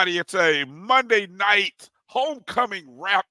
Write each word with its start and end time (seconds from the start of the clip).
everybody. 0.00 0.18
It's 0.18 0.34
a 0.34 0.64
Monday 0.64 1.26
night 1.26 1.90
homecoming 2.06 2.84
wrap, 2.88 3.26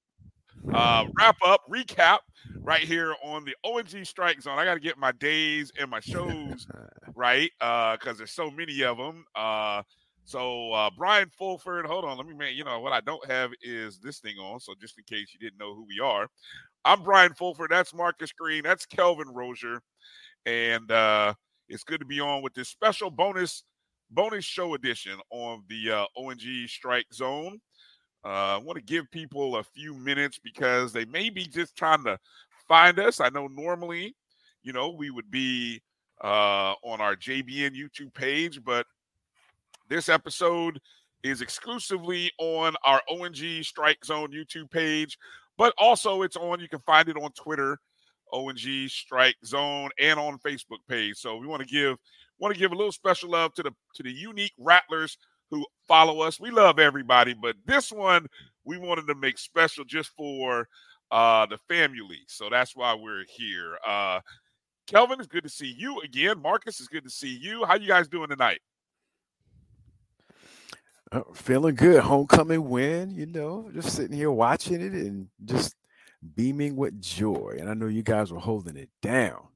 uh, 0.72 1.06
wrap 1.18 1.38
up, 1.44 1.62
recap 1.68 2.20
right 2.62 2.84
here 2.84 3.16
on 3.24 3.44
the 3.44 3.56
O&G 3.64 4.06
Strike 4.06 4.40
Zone. 4.40 4.60
I 4.60 4.66
got 4.66 4.76
to 4.76 4.80
get 4.80 4.96
my 4.96 5.12
days 5.14 5.72
and 5.80 5.90
my 5.90 6.00
shows 6.00 6.68
right 7.16 7.50
because 7.60 7.98
uh, 8.08 8.14
there's 8.20 8.34
so 8.34 8.52
many 8.52 8.84
of 8.84 8.98
them. 8.98 9.26
Uh, 9.36 9.82
so 10.26 10.72
uh, 10.74 10.92
Brian 10.96 11.32
Fulford, 11.36 11.88
hold 11.88 12.06
on, 12.06 12.18
let 12.18 12.28
me 12.28 12.36
man. 12.36 12.54
You 12.54 12.66
know 12.66 12.80
what 12.82 12.94
I 12.94 13.02
don't 13.02 13.26
have 13.26 13.50
is 13.64 13.98
this 13.98 14.20
thing 14.20 14.38
on. 14.38 14.60
So 14.60 14.76
just 14.80 14.96
in 15.00 15.06
case 15.06 15.34
you 15.34 15.40
didn't 15.40 15.58
know 15.58 15.74
who 15.74 15.88
we 15.88 16.00
are, 16.00 16.28
I'm 16.86 17.02
Brian 17.02 17.34
Fulford. 17.34 17.72
That's 17.72 17.96
Marcus 17.96 18.32
Green. 18.32 18.62
That's 18.62 18.86
Kelvin 18.86 19.30
Rozier, 19.30 19.82
and 20.46 20.92
uh, 20.92 21.34
it's 21.68 21.84
good 21.84 22.00
to 22.00 22.06
be 22.06 22.20
on 22.20 22.44
with 22.44 22.54
this 22.54 22.70
special 22.70 23.10
bonus 23.10 23.64
bonus 24.12 24.46
show 24.46 24.74
edition 24.74 25.20
on 25.30 25.64
the 25.68 25.92
uh, 25.92 26.06
O&G 26.18 26.68
Strike 26.68 27.08
Zone. 27.14 27.60
Uh, 28.26 28.28
I 28.28 28.58
want 28.58 28.78
to 28.78 28.84
give 28.84 29.10
people 29.12 29.58
a 29.58 29.64
few 29.64 29.94
minutes 29.94 30.40
because 30.44 30.92
they 30.92 31.06
may 31.06 31.30
be 31.30 31.46
just 31.46 31.76
trying 31.76 32.04
to 32.04 32.20
find 32.68 33.00
us. 33.00 33.20
I 33.20 33.30
know 33.30 33.48
normally, 33.48 34.16
you 34.64 34.74
know, 34.74 34.90
we 34.90 35.10
would 35.10 35.32
be 35.32 35.82
uh, 36.24 36.74
on 36.84 37.00
our 37.00 37.16
JBN 37.16 37.72
YouTube 37.76 38.14
page, 38.14 38.64
but 38.64 38.86
this 39.88 40.10
episode 40.10 40.80
is 41.24 41.42
exclusively 41.42 42.32
on 42.38 42.76
our 42.84 43.02
O&G 43.10 43.64
Strike 43.64 44.04
Zone 44.04 44.32
YouTube 44.32 44.70
page, 44.70 45.18
but 45.58 45.74
also 45.78 46.22
it's 46.24 46.36
on, 46.36 46.60
you 46.60 46.70
can 46.70 46.80
find 46.80 47.10
it 47.10 47.18
on 47.18 47.32
Twitter, 47.32 47.78
O&G 48.32 48.88
Strike 48.88 49.36
Zone, 49.46 49.90
and 50.00 50.20
on 50.20 50.38
Facebook 50.40 50.80
page. 50.88 51.18
So 51.18 51.38
we 51.38 51.48
want 51.48 51.62
to 51.62 51.68
give 51.68 51.98
want 52.40 52.54
to 52.54 52.60
give 52.60 52.72
a 52.72 52.76
little 52.76 52.92
special 52.92 53.30
love 53.30 53.54
to 53.56 53.64
the 53.64 53.72
to 53.96 54.04
the 54.04 54.12
unique 54.12 54.54
rattlers 54.58 55.18
who 55.52 55.66
follow 55.88 56.22
us. 56.22 56.40
We 56.40 56.52
love 56.52 56.80
everybody, 56.80 57.34
but 57.34 57.56
this 57.66 57.92
one 57.92 58.28
we 58.66 58.78
wanted 58.78 59.08
to 59.08 59.16
make 59.16 59.38
special 59.38 59.84
just 59.86 60.12
for 60.18 60.68
uh 61.12 61.46
the 61.46 61.58
family. 61.68 62.20
So 62.28 62.50
that's 62.50 62.76
why 62.76 62.94
we're 62.96 63.26
here. 63.28 63.78
Uh 63.88 64.20
Kelvin, 64.88 65.20
it's 65.20 65.28
good 65.28 65.44
to 65.44 65.50
see 65.50 65.74
you 65.78 66.02
again. 66.02 66.42
Marcus, 66.42 66.80
it's 66.80 66.90
good 66.90 67.04
to 67.04 67.12
see 67.12 67.38
you. 67.40 67.64
How 67.66 67.76
you 67.76 67.88
guys 67.88 68.08
doing 68.08 68.30
tonight? 68.30 68.60
Uh, 71.12 71.22
feeling 71.34 71.76
good. 71.76 72.02
Homecoming 72.02 72.70
win, 72.70 73.12
you 73.12 73.26
know, 73.26 73.70
just 73.74 73.96
sitting 73.96 74.16
here 74.16 74.32
watching 74.32 74.82
it 74.82 74.94
and 74.94 75.28
just 75.46 75.76
beaming 76.36 76.76
with 76.76 77.02
joy. 77.02 77.58
And 77.60 77.70
I 77.70 77.74
know 77.74 77.88
you 77.88 78.04
guys 78.04 78.32
were 78.32 78.40
holding 78.40 78.78
it 78.78 78.90
down. 79.02 79.48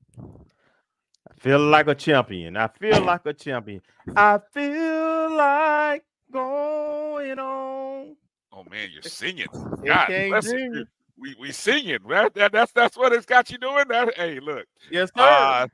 I 1.43 1.45
feel 1.45 1.59
like 1.59 1.87
a 1.89 1.95
champion. 1.95 2.55
I 2.55 2.69
feel 2.69 3.01
like 3.05 3.25
a 3.25 3.33
champion. 3.33 3.81
I 4.15 4.39
feel 4.53 5.35
like 5.35 6.05
going 6.31 7.37
on. 7.37 8.15
Oh 8.53 8.63
man, 8.71 8.87
you're 8.93 9.01
singing. 9.01 9.47
God 9.85 10.07
you. 10.09 10.85
We 11.17 11.35
we 11.37 11.51
singing. 11.51 11.99
That, 12.07 12.33
that, 12.35 12.53
that's 12.53 12.71
that's 12.71 12.95
what 12.95 13.11
it's 13.11 13.25
got 13.25 13.51
you 13.51 13.57
doing. 13.57 13.89
That 13.89 14.13
hey, 14.15 14.39
look. 14.39 14.67
Yes, 14.89 15.09
sir. 15.17 15.21
Uh, 15.21 15.67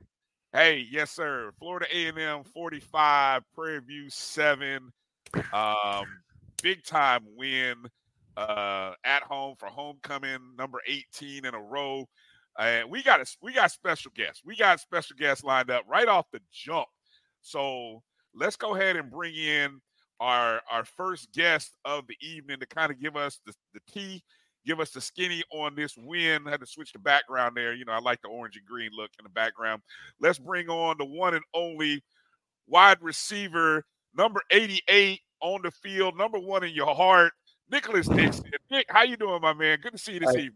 hey, 0.54 0.88
yes, 0.90 1.12
sir. 1.12 1.52
Florida 1.60 1.86
A&M 1.94 2.44
45, 2.46 3.44
Prairie 3.54 3.80
View 3.82 4.10
7. 4.10 4.92
Um, 5.54 6.06
big 6.64 6.84
time 6.84 7.22
win 7.38 7.76
uh 8.38 8.94
at 9.04 9.22
home 9.22 9.54
for 9.60 9.68
homecoming, 9.68 10.40
number 10.58 10.80
18 10.88 11.46
in 11.46 11.54
a 11.54 11.62
row. 11.62 12.08
And 12.60 12.90
we 12.90 13.02
got 13.02 13.22
a 13.22 13.26
we 13.42 13.54
got 13.54 13.72
special 13.72 14.12
guests. 14.16 14.42
We 14.46 14.56
got 14.56 14.80
special 14.82 15.16
guests 15.18 15.44
lined 15.44 15.72
up 15.72 15.86
right 15.88 16.08
off 16.08 16.26
the 16.32 16.42
jump. 16.52 16.88
So 17.42 18.04
let's 18.36 18.58
go 18.58 18.76
ahead 18.76 18.98
and 18.98 19.10
bring 19.10 19.34
in 19.34 19.80
our 20.20 20.62
our 20.70 20.84
first 20.84 21.32
guest 21.32 21.78
of 21.86 22.06
the 22.08 22.16
evening 22.22 22.60
to 22.60 22.66
kind 22.66 22.92
of 22.92 23.00
give 23.00 23.16
us 23.16 23.40
the, 23.46 23.54
the 23.74 23.80
tea, 23.90 24.22
give 24.66 24.82
us 24.82 24.92
the 24.92 25.00
skinny 25.00 25.42
on 25.52 25.74
this 25.74 25.96
win. 25.98 26.46
I 26.46 26.52
had 26.52 26.60
to 26.60 26.66
switch 26.66 26.92
the 26.92 27.00
background 27.00 27.56
there. 27.56 27.74
You 27.74 27.86
know, 27.86 27.94
I 27.94 28.00
like 28.00 28.22
the 28.22 28.28
orange 28.28 28.58
and 28.58 28.66
green 28.66 28.92
look 28.94 29.12
in 29.18 29.24
the 29.24 29.30
background. 29.30 29.82
Let's 30.20 30.40
bring 30.40 30.68
on 30.68 30.98
the 30.98 31.06
one 31.06 31.36
and 31.36 31.46
only 31.54 32.04
wide 32.68 32.98
receiver, 33.02 33.86
number 34.16 34.42
88 34.52 35.22
on 35.42 35.62
the 35.64 35.72
field, 35.72 36.18
number 36.18 36.38
one 36.38 36.66
in 36.66 36.74
your 36.74 36.94
heart, 36.94 37.32
Nicholas 37.72 38.08
Dixon. 38.08 38.52
Nick, 38.70 38.88
how 38.90 39.04
you 39.04 39.16
doing, 39.16 39.42
my 39.42 39.54
man? 39.54 39.80
Good 39.82 39.94
to 39.94 39.98
see 39.98 40.14
you 40.14 40.20
this 40.20 40.36
evening. 40.36 40.54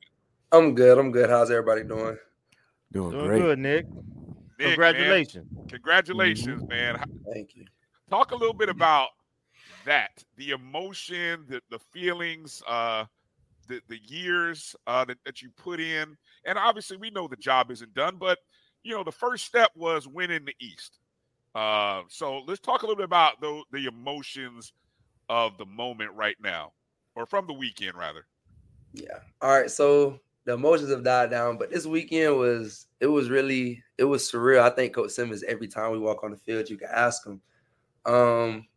I'm 0.53 0.75
good. 0.75 0.99
I'm 0.99 1.11
good. 1.11 1.31
How's 1.31 1.49
everybody 1.49 1.83
doing? 1.83 2.15
Doing, 2.91 3.11
doing 3.11 3.25
great. 3.25 3.41
good, 3.41 3.59
Nick. 3.59 3.87
Nick 4.59 4.67
Congratulations. 4.67 5.47
Man. 5.51 5.67
Congratulations, 5.67 6.61
mm-hmm. 6.61 6.69
man. 6.69 7.03
Thank 7.33 7.55
you. 7.55 7.65
Talk 8.07 8.31
a 8.31 8.35
little 8.35 8.53
bit 8.53 8.69
about 8.69 9.09
that, 9.83 10.23
the 10.37 10.51
emotion, 10.51 11.45
the, 11.49 11.59
the 11.71 11.79
feelings, 11.79 12.61
uh, 12.67 13.05
the, 13.67 13.81
the 13.89 13.97
years 14.05 14.75
uh, 14.85 15.03
that, 15.05 15.17
that 15.25 15.41
you 15.41 15.49
put 15.57 15.79
in. 15.79 16.15
And 16.45 16.59
obviously, 16.59 16.97
we 16.97 17.09
know 17.09 17.27
the 17.27 17.35
job 17.35 17.71
isn't 17.71 17.93
done, 17.95 18.17
but, 18.19 18.37
you 18.83 18.93
know, 18.93 19.03
the 19.03 19.11
first 19.11 19.45
step 19.45 19.71
was 19.75 20.07
winning 20.07 20.45
the 20.45 20.53
East. 20.61 20.99
Uh, 21.55 22.03
so 22.09 22.43
let's 22.47 22.59
talk 22.59 22.83
a 22.83 22.85
little 22.85 22.95
bit 22.95 23.05
about 23.05 23.41
the, 23.41 23.63
the 23.71 23.87
emotions 23.87 24.71
of 25.29 25.57
the 25.57 25.65
moment 25.65 26.11
right 26.13 26.37
now. 26.39 26.73
or 27.15 27.25
from 27.25 27.47
the 27.47 27.53
weekend 27.53 27.97
rather. 27.97 28.25
Yeah. 28.93 29.19
All 29.41 29.49
right. 29.49 29.69
So 29.69 30.19
the 30.45 30.53
emotions 30.53 30.89
have 30.91 31.03
died 31.03 31.29
down, 31.29 31.57
but 31.57 31.71
this 31.71 31.85
weekend 31.85 32.37
was 32.37 32.87
it 32.99 33.07
was 33.07 33.29
really 33.29 33.81
it 33.97 34.03
was 34.03 34.29
surreal. 34.29 34.61
I 34.61 34.69
think 34.69 34.93
Coach 34.93 35.11
Simmons 35.11 35.43
every 35.43 35.67
time 35.67 35.91
we 35.91 35.99
walk 35.99 36.23
on 36.23 36.31
the 36.31 36.37
field, 36.37 36.69
you 36.69 36.77
can 36.77 36.89
ask 36.93 37.25
him. 37.25 37.41
Um, 38.05 38.67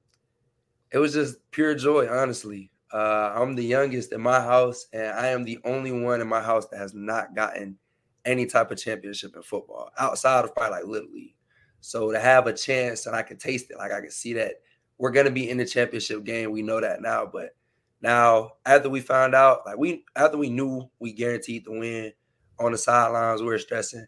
it 0.93 0.99
was 0.99 1.13
just 1.13 1.39
pure 1.51 1.75
joy, 1.75 2.09
honestly. 2.09 2.71
Uh, 2.93 3.33
I'm 3.35 3.57
the 3.57 3.65
youngest 3.65 4.13
in 4.13 4.21
my 4.21 4.41
house, 4.41 4.87
and 4.93 5.09
I 5.09 5.29
am 5.29 5.45
the 5.45 5.59
only 5.65 5.91
one 5.91 6.21
in 6.21 6.29
my 6.29 6.41
house 6.41 6.67
that 6.69 6.79
has 6.79 6.95
not 6.95 7.35
gotten 7.35 7.77
any 8.25 8.47
type 8.47 8.71
of 8.71 8.79
championship 8.79 9.35
in 9.35 9.43
football 9.43 9.91
outside 9.99 10.45
of 10.45 10.55
probably 10.55 10.93
like 10.93 11.09
League. 11.13 11.35
So 11.81 12.13
to 12.13 12.21
have 12.21 12.47
a 12.47 12.53
chance 12.53 13.07
and 13.07 13.15
I 13.15 13.23
can 13.23 13.39
taste 13.39 13.71
it, 13.71 13.79
like 13.79 13.93
I 13.93 14.01
can 14.01 14.11
see 14.11 14.33
that 14.35 14.55
we're 14.99 15.11
gonna 15.11 15.31
be 15.31 15.51
in 15.51 15.59
the 15.59 15.67
championship 15.67 16.25
game. 16.25 16.53
We 16.53 16.63
know 16.63 16.81
that 16.81 17.03
now, 17.03 17.27
but 17.27 17.56
now 18.03 18.53
after 18.65 18.89
we 18.89 19.01
found 19.01 19.35
out, 19.35 19.61
like 19.67 19.79
we 19.79 20.05
after 20.15 20.37
we 20.37 20.51
knew 20.51 20.89
we 20.99 21.13
guaranteed 21.13 21.65
the 21.65 21.73
win 21.73 22.13
on 22.59 22.73
the 22.73 22.79
sidelines, 22.79 23.41
we 23.41 23.49
were 23.49 23.59
stressing, 23.59 24.07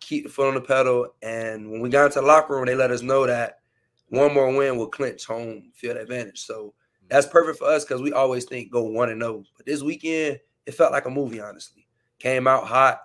keep 0.00 0.24
the 0.24 0.30
foot 0.30 0.48
on 0.48 0.54
the 0.54 0.60
pedal. 0.60 1.08
And 1.22 1.70
when 1.70 1.80
we 1.80 1.88
got 1.88 2.06
into 2.06 2.20
the 2.20 2.26
locker 2.26 2.54
room, 2.54 2.66
they 2.66 2.74
let 2.74 2.90
us 2.90 3.02
know 3.02 3.26
that 3.26 3.60
one 4.08 4.34
more 4.34 4.54
win 4.54 4.76
will 4.76 4.88
clinch 4.88 5.24
home 5.24 5.70
field 5.74 5.96
advantage. 5.96 6.40
So 6.40 6.74
that's 7.08 7.26
mm. 7.26 7.32
perfect 7.32 7.58
for 7.58 7.68
us 7.68 7.84
because 7.84 8.02
we 8.02 8.12
always 8.12 8.44
think 8.44 8.72
go 8.72 8.82
one 8.84 9.10
and 9.10 9.22
zero. 9.22 9.38
Oh. 9.38 9.44
But 9.56 9.66
this 9.66 9.82
weekend, 9.82 10.40
it 10.66 10.74
felt 10.74 10.92
like 10.92 11.06
a 11.06 11.10
movie. 11.10 11.40
Honestly, 11.40 11.86
came 12.18 12.46
out 12.46 12.66
hot. 12.66 13.00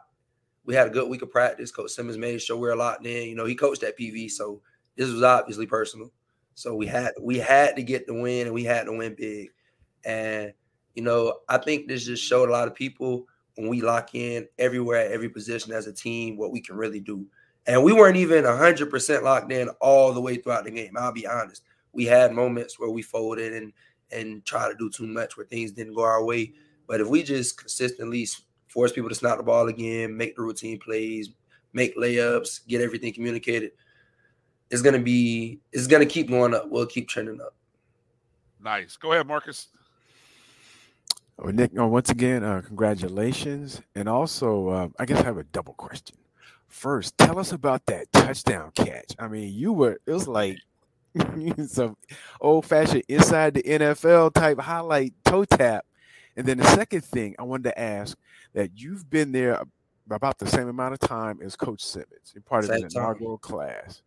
We 0.65 0.73
had 0.73 0.87
a 0.87 0.91
good 0.91 1.09
week 1.09 1.21
of 1.21 1.29
practice. 1.29 1.71
Coach 1.71 1.91
Simmons 1.91 2.17
made 2.17 2.41
sure 2.41 2.57
we 2.57 2.69
are 2.69 2.75
locked 2.75 3.05
in. 3.05 3.29
You 3.29 3.35
know, 3.35 3.45
he 3.45 3.55
coached 3.55 3.83
at 3.83 3.97
PV, 3.97 4.31
so 4.31 4.61
this 4.95 5.11
was 5.11 5.21
obviously 5.21 5.67
personal. 5.67 6.11
So 6.55 6.75
we 6.75 6.87
mm. 6.87 6.91
had 6.91 7.11
we 7.21 7.37
had 7.37 7.75
to 7.75 7.83
get 7.83 8.07
the 8.07 8.13
win, 8.13 8.47
and 8.47 8.53
we 8.53 8.63
had 8.63 8.85
to 8.85 8.97
win 8.97 9.15
big. 9.15 9.49
And 10.05 10.53
you 10.95 11.03
know, 11.03 11.39
I 11.49 11.57
think 11.57 11.87
this 11.87 12.05
just 12.05 12.23
showed 12.23 12.49
a 12.49 12.51
lot 12.51 12.67
of 12.67 12.75
people 12.75 13.27
when 13.55 13.67
we 13.67 13.81
lock 13.81 14.15
in 14.15 14.47
everywhere 14.59 14.97
at 15.05 15.11
every 15.11 15.29
position 15.29 15.73
as 15.73 15.87
a 15.87 15.93
team 15.93 16.37
what 16.37 16.51
we 16.51 16.61
can 16.61 16.75
really 16.75 16.99
do. 16.99 17.25
And 17.67 17.83
we 17.83 17.93
weren't 17.93 18.17
even 18.17 18.43
100% 18.43 19.23
locked 19.23 19.51
in 19.51 19.69
all 19.81 20.13
the 20.13 20.21
way 20.21 20.37
throughout 20.37 20.65
the 20.65 20.71
game. 20.71 20.95
I'll 20.97 21.11
be 21.11 21.27
honest. 21.27 21.63
We 21.93 22.05
had 22.05 22.33
moments 22.33 22.79
where 22.79 22.89
we 22.89 23.01
folded 23.01 23.53
and 23.53 23.73
and 24.11 24.45
try 24.45 24.69
to 24.69 24.75
do 24.77 24.89
too 24.89 25.07
much 25.07 25.35
where 25.35 25.47
things 25.47 25.71
didn't 25.71 25.95
go 25.95 26.03
our 26.03 26.23
way. 26.23 26.53
But 26.87 27.01
if 27.01 27.07
we 27.07 27.23
just 27.23 27.57
consistently 27.57 28.27
force 28.67 28.91
people 28.91 29.09
to 29.09 29.15
snap 29.15 29.37
the 29.37 29.43
ball 29.43 29.67
again, 29.67 30.15
make 30.15 30.35
the 30.35 30.43
routine 30.43 30.79
plays, 30.79 31.29
make 31.73 31.97
layups, 31.97 32.67
get 32.67 32.81
everything 32.81 33.13
communicated, 33.13 33.71
it's 34.69 34.81
gonna 34.81 34.99
be 34.99 35.59
it's 35.71 35.87
gonna 35.87 36.05
keep 36.05 36.29
going 36.29 36.53
up. 36.53 36.69
We'll 36.69 36.85
keep 36.85 37.07
trending 37.07 37.41
up. 37.41 37.55
Nice. 38.63 38.97
Go 38.97 39.11
ahead, 39.13 39.27
Marcus. 39.27 39.67
Well, 41.37 41.53
Nick, 41.53 41.71
uh, 41.77 41.85
once 41.85 42.09
again, 42.09 42.43
uh, 42.43 42.61
congratulations. 42.65 43.81
And 43.93 44.07
also, 44.07 44.69
uh, 44.69 44.87
I 44.97 45.05
guess 45.05 45.19
I 45.19 45.23
have 45.23 45.37
a 45.37 45.43
double 45.43 45.73
question. 45.73 46.17
First, 46.67 47.17
tell 47.17 47.39
us 47.39 47.51
about 47.51 47.85
that 47.87 48.11
touchdown 48.11 48.71
catch. 48.75 49.15
I 49.19 49.27
mean, 49.27 49.53
you 49.53 49.73
were, 49.73 49.99
it 50.05 50.11
was 50.11 50.27
like 50.27 50.57
some 51.67 51.97
old 52.41 52.65
fashioned 52.65 53.03
inside 53.07 53.53
the 53.53 53.63
NFL 53.63 54.33
type 54.33 54.59
highlight 54.59 55.13
toe 55.25 55.45
tap. 55.45 55.85
And 56.37 56.45
then 56.45 56.57
the 56.57 56.67
second 56.67 57.03
thing 57.03 57.35
I 57.39 57.43
wanted 57.43 57.69
to 57.69 57.79
ask 57.79 58.17
that 58.53 58.71
you've 58.75 59.09
been 59.09 59.31
there 59.31 59.61
about 60.09 60.37
the 60.37 60.47
same 60.47 60.67
amount 60.67 60.93
of 60.93 60.99
time 60.99 61.39
as 61.41 61.55
Coach 61.55 61.83
Simmons, 61.83 62.31
you're 62.33 62.41
part 62.41 62.65
same 62.65 62.83
of 62.83 62.91
the 62.91 62.99
inaugural 62.99 63.37
class. 63.37 64.01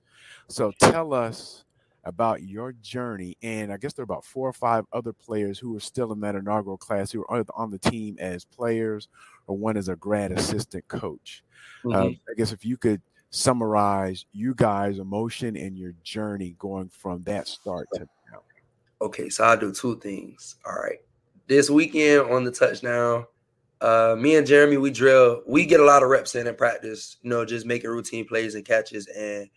So 0.49 0.73
tell 0.79 1.15
us 1.15 1.65
about 2.05 2.43
your 2.43 2.73
journey. 2.73 3.37
And 3.43 3.73
I 3.73 3.77
guess 3.77 3.93
there 3.93 4.03
are 4.03 4.05
about 4.05 4.25
four 4.25 4.49
or 4.49 4.53
five 4.53 4.85
other 4.93 5.13
players 5.13 5.59
who 5.59 5.77
are 5.77 5.81
still 5.81 6.13
in 6.13 6.21
that 6.21 6.35
inaugural 6.35 6.79
class 6.79 7.11
who 7.11 7.25
are 7.29 7.45
on 7.55 7.71
the 7.71 7.79
team 7.79 8.17
as 8.19 8.45
players 8.45 9.09
or 9.47 9.57
one 9.57 9.77
as 9.77 9.89
a 9.89 9.97
grad 9.97 10.33
assistant 10.33 10.87
coach. 10.89 11.43
Mm-hmm. 11.85 11.93
Uh, 11.93 12.09
I 12.31 12.35
guess 12.37 12.53
if 12.53 12.65
you 12.65 12.77
could 12.77 13.03
summarize 13.31 14.25
you 14.33 14.55
guys' 14.55 14.99
emotion 14.99 15.57
and 15.57 15.77
your 15.77 15.93
journey 16.03 16.55
going 16.59 16.89
from 16.89 17.23
that 17.25 17.47
start 17.47 17.89
to 17.95 18.01
now. 18.33 18.43
Okay, 19.01 19.29
so 19.29 19.45
I'll 19.45 19.57
do 19.57 19.73
two 19.73 19.99
things. 20.01 20.57
All 20.65 20.73
right. 20.73 20.99
This 21.47 21.71
weekend 21.71 22.31
on 22.31 22.45
the 22.45 22.51
touchdown, 22.51 23.27
uh, 23.81 24.17
me 24.19 24.37
and 24.37 24.47
Jeremy, 24.47 24.77
we 24.77 24.91
drill, 24.91 25.43
we 25.47 25.65
get 25.65 25.81
a 25.81 25.85
lot 25.85 26.03
of 26.03 26.09
reps 26.09 26.35
in 26.35 26.47
in 26.47 26.55
practice, 26.55 27.17
you 27.23 27.31
know, 27.31 27.45
just 27.45 27.65
making 27.65 27.91
routine 27.91 28.27
plays 28.27 28.55
and 28.55 28.65
catches. 28.65 29.07
And 29.07 29.49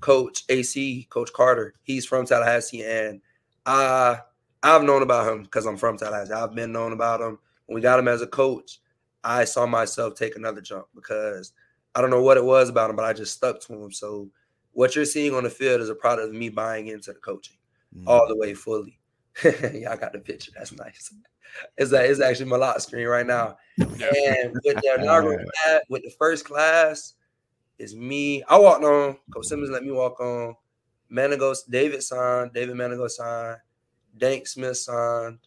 Coach 0.00 0.44
AC, 0.48 1.06
Coach 1.10 1.32
Carter. 1.32 1.74
He's 1.82 2.06
from 2.06 2.26
Tallahassee, 2.26 2.84
and 2.84 3.20
I 3.66 4.18
I've 4.62 4.82
known 4.82 5.02
about 5.02 5.30
him 5.30 5.42
because 5.42 5.66
I'm 5.66 5.76
from 5.76 5.96
Tallahassee. 5.96 6.32
I've 6.32 6.54
been 6.54 6.72
known 6.72 6.92
about 6.92 7.20
him. 7.20 7.38
When 7.66 7.74
we 7.74 7.80
got 7.80 7.98
him 7.98 8.08
as 8.08 8.22
a 8.22 8.26
coach, 8.26 8.80
I 9.24 9.44
saw 9.44 9.66
myself 9.66 10.14
take 10.14 10.36
another 10.36 10.60
jump 10.60 10.86
because 10.94 11.52
I 11.94 12.00
don't 12.00 12.10
know 12.10 12.22
what 12.22 12.36
it 12.36 12.44
was 12.44 12.68
about 12.68 12.90
him, 12.90 12.96
but 12.96 13.04
I 13.04 13.12
just 13.12 13.34
stuck 13.34 13.60
to 13.62 13.74
him. 13.74 13.92
So 13.92 14.30
what 14.72 14.94
you're 14.94 15.04
seeing 15.04 15.34
on 15.34 15.44
the 15.44 15.50
field 15.50 15.80
is 15.80 15.88
a 15.88 15.94
product 15.94 16.28
of 16.28 16.34
me 16.34 16.48
buying 16.48 16.88
into 16.88 17.12
the 17.12 17.18
coaching 17.18 17.56
mm-hmm. 17.94 18.08
all 18.08 18.26
the 18.28 18.36
way 18.36 18.54
fully. 18.54 18.98
Y'all 19.44 19.96
got 19.96 20.12
the 20.12 20.20
picture. 20.22 20.52
That's 20.56 20.72
nice. 20.72 21.12
It's 21.76 21.90
that 21.90 22.06
is 22.06 22.20
actually 22.20 22.50
my 22.50 22.56
lock 22.56 22.80
screen 22.80 23.06
right 23.06 23.26
now. 23.26 23.56
And 23.78 24.52
with 24.64 24.76
the 24.82 24.96
inaugural 24.98 25.38
with 25.88 26.02
the 26.02 26.12
first 26.18 26.44
class, 26.44 27.14
is 27.80 27.96
me. 27.96 28.42
I 28.48 28.58
walked 28.58 28.84
on. 28.84 29.16
Coach 29.32 29.46
Simmons 29.46 29.70
let 29.70 29.82
me 29.82 29.90
walk 29.90 30.20
on. 30.20 30.54
Managos, 31.10 31.58
David 31.68 32.02
signed. 32.02 32.52
David 32.52 32.76
Manago 32.76 33.08
signed. 33.08 33.58
Dank 34.16 34.46
Smith 34.46 34.76
signed. 34.76 35.38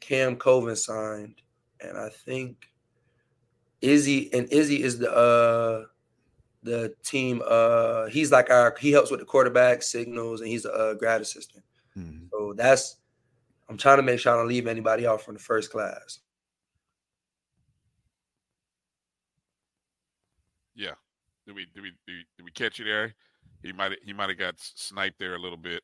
Cam 0.00 0.36
Coven 0.36 0.76
signed. 0.76 1.42
And 1.80 1.98
I 1.98 2.08
think 2.08 2.68
Izzy 3.80 4.32
and 4.32 4.50
Izzy 4.52 4.82
is 4.82 4.98
the 4.98 5.10
uh 5.12 5.84
the 6.62 6.94
team 7.02 7.40
uh 7.46 8.06
he's 8.06 8.30
like 8.30 8.50
our 8.50 8.76
he 8.78 8.92
helps 8.92 9.10
with 9.10 9.20
the 9.20 9.26
quarterback 9.26 9.82
signals 9.82 10.42
and 10.42 10.50
he's 10.50 10.66
a 10.66 10.72
uh, 10.72 10.94
grad 10.94 11.20
assistant. 11.20 11.64
Mm-hmm. 11.96 12.26
So 12.30 12.54
that's 12.54 12.96
I'm 13.68 13.78
trying 13.78 13.98
to 13.98 14.02
make 14.02 14.20
sure 14.20 14.32
I 14.32 14.36
don't 14.36 14.48
leave 14.48 14.66
anybody 14.66 15.06
off 15.06 15.22
from 15.22 15.34
the 15.34 15.40
first 15.40 15.70
class. 15.70 16.20
Yeah. 20.80 20.94
Did 21.46 21.56
we 21.56 21.66
did 21.74 21.82
we 21.82 21.90
did 22.06 22.14
we, 22.14 22.24
did 22.38 22.44
we 22.44 22.50
catch 22.52 22.78
you 22.78 22.86
there? 22.86 23.14
He 23.62 23.72
might 23.72 23.92
he 24.02 24.14
might 24.14 24.30
have 24.30 24.38
got 24.38 24.54
sniped 24.56 25.18
there 25.18 25.34
a 25.34 25.38
little 25.38 25.58
bit. 25.58 25.82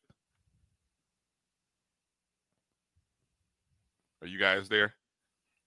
Are 4.23 4.27
you 4.27 4.39
guys 4.39 4.71
there? 4.71 4.95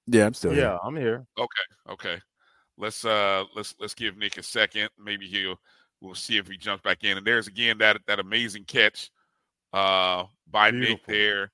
Yeah, 0.07 0.25
I'm 0.25 0.33
still 0.33 0.51
here. 0.51 0.62
yeah, 0.62 0.69
here. 0.69 0.79
I'm 0.83 0.95
here. 0.95 1.25
Okay, 1.38 1.91
okay. 1.91 2.21
Let's 2.77 3.05
uh 3.05 3.43
let's 3.55 3.75
let's 3.79 3.93
give 3.93 4.17
Nick 4.17 4.38
a 4.38 4.43
second. 4.43 4.89
Maybe 4.98 5.27
he'll 5.27 5.59
we'll 6.01 6.15
see 6.15 6.38
if 6.38 6.48
he 6.48 6.57
jumps 6.57 6.81
back 6.81 7.03
in. 7.03 7.17
And 7.17 7.27
there's 7.27 7.48
again 7.48 7.77
that 7.77 8.01
that 8.07 8.19
amazing 8.19 8.63
catch 8.63 9.12
uh 9.74 10.24
by 10.50 10.71
Beautiful. 10.71 10.95
Nick 10.95 11.05
there. 11.05 11.51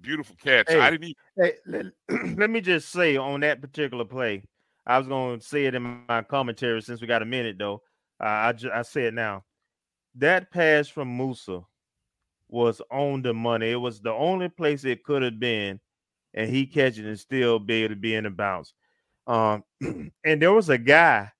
Beautiful 0.00 0.36
catch. 0.42 0.68
Hey, 0.68 0.78
I 0.78 0.90
didn't 0.90 1.04
even... 1.04 1.14
hey, 1.36 1.52
let, 1.66 2.36
let 2.36 2.50
me 2.50 2.60
just 2.60 2.90
say 2.90 3.16
on 3.16 3.40
that 3.40 3.62
particular 3.62 4.04
play, 4.04 4.42
I 4.88 4.96
was 4.96 5.06
going 5.06 5.38
to 5.38 5.46
say 5.46 5.66
it 5.66 5.74
in 5.74 6.02
my 6.08 6.22
commentary 6.22 6.80
since 6.80 7.02
we 7.02 7.06
got 7.06 7.22
a 7.22 7.26
minute 7.26 7.56
though. 7.58 7.82
Uh, 8.20 8.26
I 8.26 8.52
ju- 8.54 8.70
I 8.72 8.82
say 8.82 9.04
it 9.04 9.14
now. 9.14 9.44
That 10.14 10.50
pass 10.50 10.88
from 10.88 11.08
Moussa 11.08 11.60
was 12.48 12.80
on 12.90 13.20
the 13.20 13.34
money. 13.34 13.70
It 13.70 13.76
was 13.76 14.00
the 14.00 14.12
only 14.12 14.48
place 14.48 14.84
it 14.84 15.04
could 15.04 15.22
have 15.22 15.38
been, 15.38 15.78
and 16.32 16.50
he 16.50 16.66
catch 16.66 16.98
it 16.98 17.04
and 17.04 17.20
still 17.20 17.58
be 17.58 17.84
able 17.84 17.94
to 17.94 18.00
be 18.00 18.14
in 18.14 18.24
the 18.24 18.30
bounce. 18.30 18.72
Um, 19.26 19.62
and 20.24 20.42
there 20.42 20.54
was 20.54 20.70
a 20.70 20.78
guy 20.78 21.30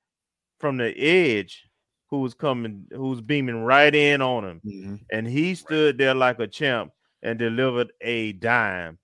from 0.61 0.77
the 0.77 0.97
edge 0.97 1.65
who 2.11 2.21
was 2.21 2.35
coming, 2.35 2.85
who 2.93 3.09
was 3.09 3.23
beaming 3.23 3.65
right 3.65 3.95
in 3.95 4.21
on 4.21 4.45
him, 4.45 4.61
mm-hmm. 4.65 4.95
and 5.11 5.27
he 5.27 5.55
stood 5.55 5.97
there 5.97 6.15
like 6.15 6.39
a 6.39 6.47
champ 6.47 6.93
and 7.23 7.39
delivered 7.39 7.93
a 8.03 8.33
dime. 8.33 8.99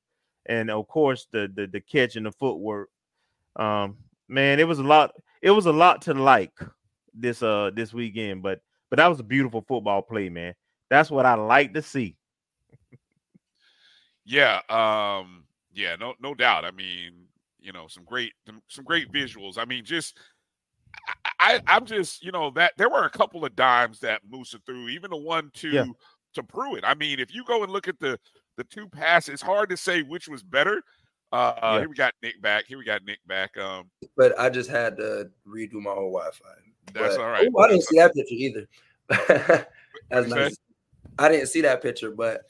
And 0.46 0.70
of 0.70 0.86
course, 0.86 1.26
the 1.32 1.50
the, 1.52 1.66
the 1.66 1.80
catch 1.80 2.16
and 2.16 2.26
the 2.26 2.32
footwork. 2.32 2.90
Um, 3.56 3.96
man, 4.28 4.60
it 4.60 4.68
was 4.68 4.78
a 4.78 4.84
lot. 4.84 5.12
It 5.42 5.50
was 5.50 5.66
a 5.66 5.72
lot 5.72 6.02
to 6.02 6.14
like 6.14 6.52
this 7.12 7.42
uh 7.42 7.70
this 7.74 7.92
weekend, 7.92 8.42
but 8.42 8.60
but 8.90 8.96
that 8.98 9.08
was 9.08 9.20
a 9.20 9.24
beautiful 9.24 9.64
football 9.66 10.02
play, 10.02 10.28
man. 10.28 10.54
That's 10.90 11.10
what 11.10 11.26
I 11.26 11.34
like 11.34 11.74
to 11.74 11.82
see. 11.82 12.16
yeah, 14.24 14.60
um, 14.68 15.44
yeah, 15.72 15.96
no, 15.96 16.14
no 16.20 16.34
doubt. 16.34 16.64
I 16.64 16.70
mean, 16.70 17.26
you 17.58 17.72
know, 17.72 17.88
some 17.88 18.04
great, 18.04 18.32
some 18.68 18.84
great 18.84 19.10
visuals. 19.10 19.58
I 19.58 19.64
mean, 19.64 19.84
just 19.84 20.18
I, 21.40 21.60
I'm 21.66 21.86
just, 21.86 22.22
you 22.22 22.32
know, 22.32 22.50
that 22.50 22.74
there 22.76 22.88
were 22.88 23.04
a 23.04 23.10
couple 23.10 23.44
of 23.44 23.56
dimes 23.56 24.00
that 24.00 24.22
Moussa 24.28 24.58
threw, 24.64 24.88
even 24.88 25.10
the 25.10 25.16
one 25.16 25.50
to 25.54 25.70
yeah. 25.70 25.84
to 26.34 26.42
Pruitt. 26.42 26.84
I 26.84 26.94
mean, 26.94 27.18
if 27.20 27.34
you 27.34 27.44
go 27.44 27.62
and 27.62 27.72
look 27.72 27.88
at 27.88 27.98
the 27.98 28.18
the 28.56 28.64
two 28.64 28.88
passes, 28.88 29.34
it's 29.34 29.42
hard 29.42 29.68
to 29.70 29.76
say 29.76 30.02
which 30.02 30.28
was 30.28 30.42
better 30.42 30.82
uh, 31.34 31.54
yeah. 31.62 31.78
Here 31.80 31.88
we 31.88 31.94
got 31.94 32.14
Nick 32.22 32.40
back. 32.40 32.66
Here 32.66 32.78
we 32.78 32.84
got 32.84 33.04
Nick 33.04 33.18
back. 33.26 33.56
Um, 33.56 33.90
but 34.16 34.38
I 34.38 34.50
just 34.50 34.70
had 34.70 34.96
to 34.98 35.30
redo 35.46 35.74
my 35.74 35.90
whole 35.90 36.12
Wi-Fi. 36.12 36.44
That's 36.92 37.16
but, 37.16 37.24
all 37.24 37.30
right. 37.30 37.48
Ooh, 37.48 37.58
I 37.58 37.68
didn't 37.68 37.84
see 37.84 37.98
that 37.98 38.14
picture 38.14 38.34
either. 38.34 38.68
That's 40.10 40.28
nice. 40.28 40.56
I 41.18 41.28
didn't 41.28 41.48
see 41.48 41.60
that 41.62 41.82
picture, 41.82 42.10
but 42.10 42.42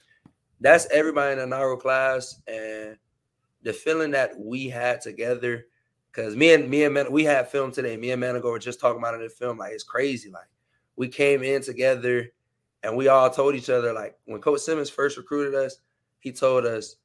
that's 0.61 0.89
everybody 0.91 1.33
in 1.33 1.39
the 1.39 1.45
inaugural 1.45 1.77
class 1.77 2.41
and 2.47 2.97
the 3.63 3.73
feeling 3.73 4.13
that 4.13 4.39
we 4.39 4.69
had 4.69 5.01
together. 5.01 5.67
Cause 6.13 6.37
me 6.37 6.55
and 6.55 6.71
me 6.71 6.85
and 6.85 6.95
Man, 6.95 7.11
we 7.11 7.25
had 7.25 7.51
film 7.51 7.73
today. 7.73 7.97
Me 7.97 8.13
and 8.13 8.23
Manigo 8.23 8.45
were 8.45 8.59
just 8.59 8.81
talking 8.81 9.01
about 9.01 9.15
it 9.15 9.19
in 9.19 9.25
the 9.25 9.31
film. 9.31 9.59
Like 9.59 9.73
it's 9.73 9.83
crazy. 9.83 10.31
Like 10.31 10.49
we 10.97 11.09
came 11.09 11.43
in 11.43 11.61
together 11.61 12.31
and 12.83 12.97
we 12.97 13.09
all 13.09 13.29
told 13.31 13.57
each 13.57 13.69
other, 13.69 13.93
like 13.93 14.17
when 14.27 14.41
Coach 14.41 14.61
Simmons 14.61 14.91
first 14.91 15.17
recruited 15.17 15.55
us, 15.55 15.79
he 16.21 16.31
told 16.33 16.65
us 16.65 16.97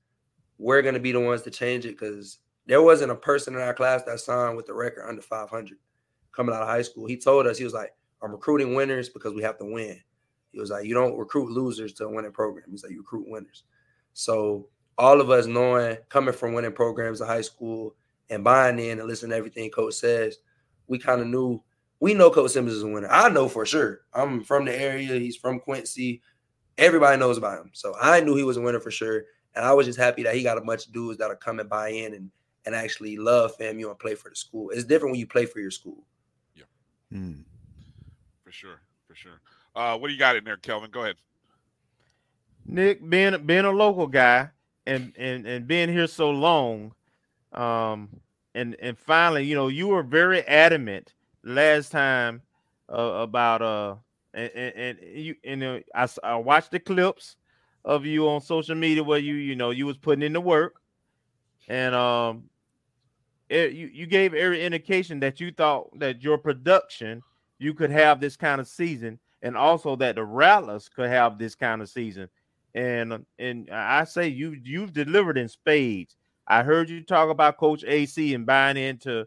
we're 0.60 0.84
gonna 0.84 1.00
be 1.00 1.12
the 1.12 1.20
ones 1.20 1.42
to 1.44 1.50
change 1.50 1.86
it 1.86 1.98
because 2.00 2.38
there 2.68 2.84
wasn't 2.84 3.12
a 3.12 3.16
person 3.16 3.56
in 3.56 3.62
our 3.62 3.74
class 3.74 4.04
that 4.04 4.20
signed 4.20 4.56
with 4.56 4.68
the 4.68 4.74
record 4.74 5.08
under 5.08 5.22
500 5.22 5.78
coming 6.32 6.54
out 6.54 6.62
of 6.62 6.68
high 6.68 6.84
school. 6.84 7.08
He 7.08 7.18
told 7.18 7.48
us, 7.48 7.58
he 7.58 7.63
was 7.63 7.74
like, 7.74 7.94
I'm 8.22 8.32
recruiting 8.32 8.75
winners 8.75 9.10
because 9.10 9.34
we 9.34 9.42
have 9.42 9.58
to 9.58 9.66
win. 9.66 10.00
He 10.51 10.60
was 10.60 10.70
like, 10.70 10.86
you 10.86 10.94
don't 10.94 11.18
recruit 11.18 11.51
losers 11.51 11.94
to 11.94 12.06
a 12.06 12.10
winning 12.10 12.32
program. 12.32 12.66
He's 12.70 12.84
like, 12.84 12.92
you 12.92 13.00
recruit 13.00 13.28
winners. 13.28 13.63
So 14.13 14.68
all 14.98 15.22
of 15.22 15.30
us 15.30 15.48
knowing, 15.48 15.98
coming 16.10 16.34
from 16.34 16.54
winning 16.54 16.74
programs 16.74 17.22
in 17.22 17.28
high 17.28 17.42
school 17.42 17.96
and 18.30 18.44
buying 18.44 18.78
in 18.80 19.00
and 19.00 19.08
listening 19.08 19.32
to 19.32 19.38
everything 19.38 19.72
Coach 19.72 19.96
says, 19.96 20.38
we 20.88 21.00
kind 21.00 21.22
of 21.22 21.28
knew 21.28 21.63
we 22.00 22.13
know 22.13 22.30
Coach 22.30 22.51
Simmons 22.51 22.75
is 22.75 22.84
a 22.84 22.88
winner. 22.88 23.10
I 23.10 23.30
know 23.30 23.50
for 23.50 23.66
sure. 23.66 24.01
I'm 24.13 24.44
from 24.44 24.66
the 24.66 24.80
area. 24.80 25.20
He's 25.20 25.36
from 25.36 25.60
Quincy. 25.60 26.22
Everybody 26.78 27.18
knows 27.18 27.38
about 27.38 27.60
him. 27.60 27.72
So 27.74 27.94
I 28.00 28.22
knew 28.22 28.36
he 28.36 28.44
was 28.44 28.58
a 28.58 28.62
winner 28.62 28.80
for 28.80 28.92
sure. 28.92 29.24
And 29.56 29.65
I 29.65 29.74
was 29.74 29.86
just 29.86 30.00
happy 30.00 30.24
that 30.24 30.36
he 30.36 30.44
got 30.44 30.58
a 30.58 30.62
bunch 30.62 30.88
of 30.88 30.94
dudes 30.94 31.18
that'll 31.18 31.36
come 31.36 31.60
and 31.60 31.70
buy 31.70 31.89
in 31.89 32.13
and 32.13 32.32
and 32.65 32.75
actually 32.75 33.18
love 33.18 33.58
FAMU 33.58 33.89
and 33.89 33.98
play 33.98 34.15
for 34.15 34.29
the 34.29 34.36
school. 34.36 34.70
It's 34.70 34.84
different 34.84 35.13
when 35.13 35.20
you 35.20 35.27
play 35.27 35.46
for 35.46 35.60
your 35.60 35.72
school. 35.72 36.03
Yeah. 36.56 36.63
Mm. 37.12 37.44
For 38.44 38.51
sure. 38.51 38.82
For 39.08 39.15
sure. 39.15 39.41
Uh, 39.75 39.98
what 39.98 40.08
do 40.08 40.13
you 40.13 40.20
got 40.20 40.36
in 40.36 40.44
there, 40.44 40.58
Kelvin? 40.58 40.91
Go 40.91 41.03
ahead. 41.03 41.15
Nick, 42.65 43.08
being 43.10 43.46
being 43.46 43.65
a 43.65 43.72
local 43.72 44.08
guy 44.08 44.50
and 44.86 45.13
and 45.18 45.48
and 45.48 45.68
being 45.68 45.89
here 45.89 46.08
so 46.08 46.29
long, 46.29 46.94
um, 47.53 48.10
and 48.53 48.75
and 48.79 48.98
finally, 48.98 49.46
you 49.46 49.56
know, 49.56 49.68
you 49.68 49.88
were 49.88 50.03
very 50.03 50.41
adamant 50.44 51.13
last 51.44 51.91
time 51.91 52.41
uh, 52.91 52.96
about 52.96 53.62
uh, 53.62 53.96
and, 54.34 54.51
and, 54.53 54.75
and 54.75 55.00
you 55.15 55.36
and 55.44 55.63
uh, 55.63 55.79
I 55.96 56.08
I 56.24 56.36
watched 56.36 56.72
the 56.72 56.79
clips 56.79 57.38
of 57.86 58.05
you 58.05 58.27
on 58.27 58.41
social 58.41 58.75
media 58.75 59.03
where 59.03 59.19
you 59.19 59.36
you 59.36 59.55
know 59.55 59.71
you 59.71 59.86
was 59.86 59.98
putting 59.98 60.24
in 60.24 60.33
the 60.33 60.41
work, 60.41 60.81
and 61.67 61.95
um, 61.95 62.43
it, 63.50 63.74
you 63.74 63.88
you 63.88 64.05
gave 64.05 64.33
every 64.33 64.63
indication 64.63 65.19
that 65.21 65.39
you 65.39 65.51
thought 65.51 65.98
that 66.00 66.24
your 66.24 66.38
production 66.38 67.21
you 67.57 67.74
could 67.74 67.91
have 67.91 68.19
this 68.19 68.36
kind 68.36 68.62
of 68.62 68.67
season, 68.67 69.19
and 69.41 69.57
also 69.57 69.95
that 69.98 70.15
the 70.15 70.24
Rattlers 70.24 70.89
could 70.89 71.09
have 71.09 71.38
this 71.38 71.55
kind 71.55 71.81
of 71.81 71.89
season. 71.89 72.29
And 72.75 73.25
and 73.38 73.69
I 73.71 74.03
say 74.03 74.27
you 74.27 74.55
you've 74.63 74.93
delivered 74.93 75.38
in 75.38 75.48
spades. 75.48 76.15
I 76.48 76.63
heard 76.63 76.89
you 76.89 77.03
talk 77.03 77.29
about 77.29 77.57
Coach 77.57 77.83
AC 77.86 78.33
and 78.33 78.45
buying 78.45 78.77
into 78.77 79.25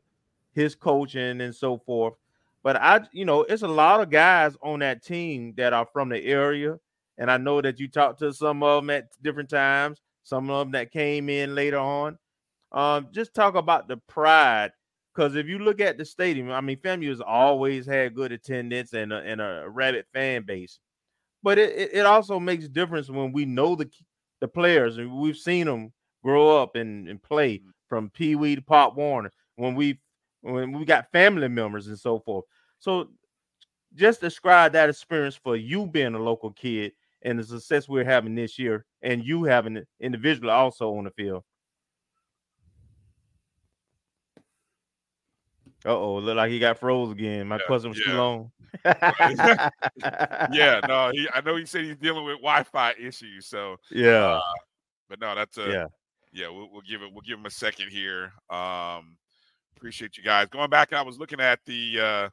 his 0.53 0.75
coaching 0.75 1.41
and 1.41 1.55
so 1.55 1.79
forth. 1.79 2.15
But 2.63 2.77
I, 2.77 3.01
you 3.13 3.25
know, 3.25 3.43
it's 3.43 3.63
a 3.63 3.69
lot 3.69 4.01
of 4.01 4.11
guys 4.11 4.57
on 4.63 4.81
that 4.81 5.03
team 5.03 5.55
that 5.57 5.73
are 5.73 5.87
from 5.93 6.09
the 6.09 6.25
area, 6.25 6.79
and 7.19 7.31
I 7.31 7.37
know 7.37 7.61
that 7.61 7.79
you 7.79 7.89
talked 7.89 8.21
to 8.21 8.33
some 8.33 8.63
of 8.63 8.83
them 8.83 8.91
at 8.91 9.09
different 9.23 9.51
times. 9.51 10.01
Some 10.25 10.51
of 10.51 10.67
them 10.67 10.73
that 10.73 10.93
came 10.93 11.29
in 11.29 11.55
later 11.55 11.79
on. 11.79 12.19
Um, 12.71 13.09
just 13.13 13.35
talk 13.35 13.55
about 13.55 13.89
the 13.89 13.97
pride, 13.97 14.73
because 15.15 15.37
if 15.37 15.47
you 15.47 15.59
look 15.59 15.81
at 15.81 15.99
the 15.99 16.05
stadium, 16.05 16.51
I 16.51 16.61
mean, 16.61 16.79
FAMU 16.79 17.09
has 17.09 17.21
always 17.21 17.85
had 17.87 18.15
good 18.15 18.33
attendance 18.33 18.95
and 18.95 19.13
a, 19.13 19.17
and 19.17 19.41
a 19.41 19.65
rabid 19.69 20.07
fan 20.13 20.45
base, 20.45 20.79
but 21.43 21.59
it, 21.59 21.91
it 21.93 22.07
also 22.07 22.41
makes 22.41 22.65
a 22.65 22.69
difference 22.69 23.11
when 23.11 23.33
we 23.33 23.45
know 23.45 23.75
the 23.75 23.91
the 24.41 24.49
players 24.49 24.99
and 24.99 25.17
we've 25.17 25.37
seen 25.37 25.67
them 25.67 25.93
grow 26.25 26.61
up 26.61 26.75
and, 26.75 27.09
and 27.09 27.23
play 27.23 27.59
mm. 27.59 27.71
from 27.89 28.11
Pee 28.11 28.35
Wee 28.35 28.57
to 28.57 28.63
Pop 28.63 28.97
Warner. 28.97 29.31
When 29.57 29.75
we 29.75 30.01
when 30.41 30.73
we 30.73 30.85
got 30.85 31.13
family 31.13 31.49
members 31.49 31.87
and 31.87 31.99
so 31.99 32.19
forth. 32.19 32.45
So 32.81 33.09
just 33.95 34.21
describe 34.21 34.73
that 34.73 34.89
experience 34.89 35.37
for 35.37 35.57
you 35.57 35.87
being 35.87 36.15
a 36.15 36.19
local 36.19 36.51
kid 36.51 36.93
and 37.25 37.39
the 37.39 37.45
success 37.45 37.89
we're 37.89 38.05
having 38.05 38.35
this 38.35 38.59
year 38.59 38.85
and 39.03 39.25
you 39.25 39.45
having 39.45 39.77
it 39.77 39.89
individually 40.01 40.51
also 40.51 40.97
on 40.97 41.05
the 41.05 41.11
field. 41.11 41.45
Uh 45.85 45.99
oh, 45.99 46.19
look 46.19 46.37
like 46.37 46.51
he 46.51 46.61
got 46.61 46.79
froze 46.79 47.11
again. 47.11 47.49
My 47.49 47.57
yeah, 47.57 47.63
cousin 47.67 47.91
was 47.91 47.99
yeah. 47.99 48.13
too 48.13 48.19
long. 48.19 48.53
yeah, 50.53 50.81
no, 50.87 51.11
he, 51.13 51.29
I 51.35 51.41
know 51.41 51.57
he 51.57 51.67
said 51.67 51.85
he's 51.85 51.97
dealing 51.97 52.25
with 52.25 52.37
Wi-Fi 52.37 52.95
issues. 53.01 53.47
So 53.47 53.77
yeah, 53.91 54.37
uh, 54.37 54.41
but 55.09 55.21
no, 55.21 55.35
that's 55.35 55.59
a 55.59 55.69
yeah, 55.69 55.87
yeah. 56.33 56.49
We'll, 56.49 56.71
we'll, 56.71 56.83
give 56.83 57.03
it. 57.03 57.13
We'll 57.13 57.23
give 57.23 57.39
him 57.39 57.47
a 57.47 57.51
second 57.51 57.89
here. 57.89 58.33
Um, 58.49 59.17
appreciate 59.77 60.17
you 60.17 60.23
guys 60.23 60.47
going 60.49 60.71
back. 60.71 60.93
I 60.93 61.03
was 61.03 61.19
looking 61.19 61.41
at 61.41 61.59
the 61.67 61.99
uh 62.01 62.29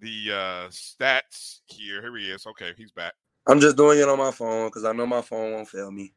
the 0.00 0.32
uh 0.32 0.68
stats 0.68 1.60
here. 1.66 2.02
Here 2.02 2.16
he 2.16 2.30
is. 2.30 2.46
Okay, 2.46 2.72
he's 2.76 2.90
back. 2.90 3.14
I'm 3.46 3.60
just 3.60 3.76
doing 3.76 3.98
it 3.98 4.08
on 4.08 4.18
my 4.18 4.30
phone 4.30 4.68
because 4.68 4.84
I 4.84 4.92
know 4.92 5.06
my 5.06 5.22
phone 5.22 5.52
won't 5.52 5.68
fail 5.68 5.90
me. 5.90 6.12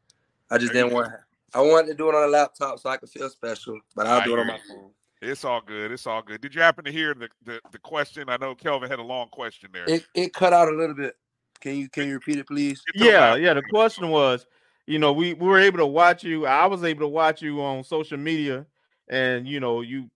I 0.50 0.58
just 0.58 0.74
there 0.74 0.84
didn't 0.84 0.96
want. 0.96 1.12
I 1.54 1.62
wanted 1.62 1.88
to 1.88 1.94
do 1.96 2.10
it 2.10 2.16
on 2.16 2.24
a 2.24 2.32
laptop 2.32 2.80
so 2.80 2.90
I 2.90 2.98
could 2.98 3.10
feel 3.10 3.30
special, 3.30 3.80
but 3.96 4.06
I'll 4.06 4.22
I 4.22 4.26
do 4.26 4.34
it 4.34 4.40
on 4.40 4.48
my 4.48 4.60
phone. 4.68 4.92
It's 5.22 5.46
all 5.46 5.62
good. 5.62 5.92
It's 5.92 6.06
all 6.06 6.22
good. 6.22 6.42
Did 6.42 6.54
you 6.54 6.62
happen 6.62 6.86
to 6.86 6.92
hear 6.92 7.14
the, 7.14 7.30
the, 7.46 7.60
the 7.72 7.80
question? 7.80 8.30
I 8.30 8.38
know 8.38 8.54
Kelvin 8.54 8.90
had 8.90 9.00
a 9.00 9.04
long 9.04 9.30
question 9.30 9.70
there. 9.74 9.86
It, 9.88 10.06
it 10.14 10.34
cut 10.34 10.54
out 10.54 10.68
a 10.68 10.72
little 10.72 10.96
bit. 10.96 11.16
Can 11.62 11.78
you 11.78 11.90
can 11.90 12.08
you 12.08 12.16
repeat 12.16 12.38
it, 12.38 12.48
please? 12.48 12.84
Yeah, 12.94 13.36
yeah. 13.36 13.54
The 13.54 13.64
question 13.64 14.10
was, 14.10 14.46
you 14.86 15.00
know, 15.00 15.14
we, 15.14 15.34
we 15.34 15.48
were 15.48 15.58
able 15.58 15.80
to 15.80 15.86
watch 15.86 16.24
you. 16.24 16.46
I 16.46 16.66
was 16.68 16.84
able 16.84 17.02
to 17.02 17.08
watch 17.08 17.42
you 17.42 17.62
on 17.62 17.84
social 17.84 18.18
media, 18.18 18.66
and 19.10 19.48
you 19.48 19.60
know, 19.60 19.82
you 19.82 20.10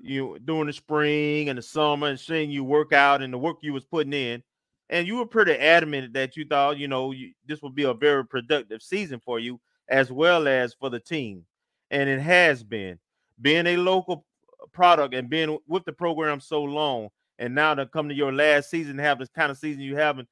you 0.00 0.38
during 0.44 0.66
the 0.66 0.72
spring 0.72 1.50
and 1.50 1.58
the 1.58 1.62
summer, 1.62 2.08
and 2.08 2.18
seeing 2.18 2.50
you 2.50 2.64
work 2.64 2.92
out 2.92 3.22
and 3.22 3.32
the 3.32 3.38
work 3.38 3.58
you 3.60 3.72
was 3.72 3.84
putting 3.84 4.12
in, 4.12 4.42
and 4.90 5.06
you 5.06 5.16
were 5.16 5.26
pretty 5.26 5.52
adamant 5.52 6.12
that 6.14 6.36
you 6.36 6.44
thought, 6.44 6.78
you 6.78 6.88
know, 6.88 7.12
you, 7.12 7.32
this 7.46 7.62
would 7.62 7.74
be 7.74 7.84
a 7.84 7.94
very 7.94 8.24
productive 8.24 8.82
season 8.82 9.20
for 9.20 9.38
you 9.38 9.60
as 9.88 10.10
well 10.10 10.48
as 10.48 10.74
for 10.74 10.90
the 10.90 11.00
team, 11.00 11.44
and 11.90 12.08
it 12.08 12.20
has 12.20 12.62
been. 12.62 12.98
Being 13.40 13.66
a 13.66 13.76
local 13.76 14.24
product 14.72 15.14
and 15.14 15.30
being 15.30 15.58
with 15.66 15.84
the 15.84 15.92
program 15.92 16.40
so 16.40 16.62
long, 16.62 17.08
and 17.38 17.54
now 17.54 17.74
to 17.74 17.86
come 17.86 18.08
to 18.08 18.14
your 18.14 18.32
last 18.32 18.70
season, 18.70 18.98
have 18.98 19.18
this 19.18 19.28
kind 19.28 19.50
of 19.50 19.58
season 19.58 19.82
you 19.82 19.96
having, 19.96 20.26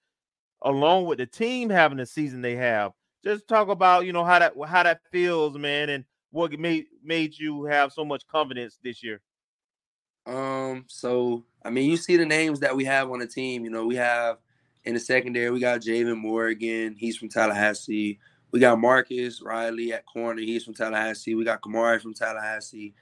along 0.63 1.07
with 1.07 1.19
the 1.19 1.27
team 1.27 1.71
having 1.71 1.99
the 1.99 2.07
season 2.07 2.43
they 2.43 2.57
have. 2.57 2.93
Just 3.23 3.49
talk 3.49 3.69
about 3.69 4.07
you 4.07 4.13
know 4.13 4.25
how 4.25 4.39
that 4.39 4.55
how 4.67 4.83
that 4.83 5.01
feels, 5.13 5.57
man, 5.57 5.91
and 5.91 6.05
what 6.31 6.53
made 6.59 6.87
made 7.03 7.39
you 7.39 7.65
have 7.65 7.93
so 7.93 8.05
much 8.05 8.27
confidence 8.27 8.79
this 8.83 9.03
year. 9.03 9.21
Um, 10.27 10.85
so 10.89 11.45
I 11.65 11.71
mean, 11.71 11.89
you 11.89 11.97
see 11.97 12.17
the 12.17 12.27
names 12.27 12.61
that 12.61 12.77
we 12.77 12.85
have 12.85 13.11
on 13.11 13.21
the 13.21 13.27
team. 13.27 13.65
You 13.65 13.71
know, 13.71 13.87
we 13.87 13.97
have 13.97 14.39
in 14.87 14.95
the 14.95 15.01
secondary, 15.01 15.51
we 15.51 15.59
got 15.59 15.81
Javen 15.81 16.17
Morgan. 16.17 16.95
He's 16.97 17.17
from 17.17 17.29
Tallahassee. 17.29 18.21
We 18.53 18.61
got 18.61 18.79
Marcus 18.79 19.43
Riley 19.43 19.93
at 19.93 20.07
corner. 20.07 20.41
He's 20.41 20.65
from 20.65 20.75
Tallahassee. 20.75 21.35
We 21.35 21.45
got 21.45 21.61
Kamari 21.61 22.01
from 22.01 22.15
Tallahassee. 22.15 22.95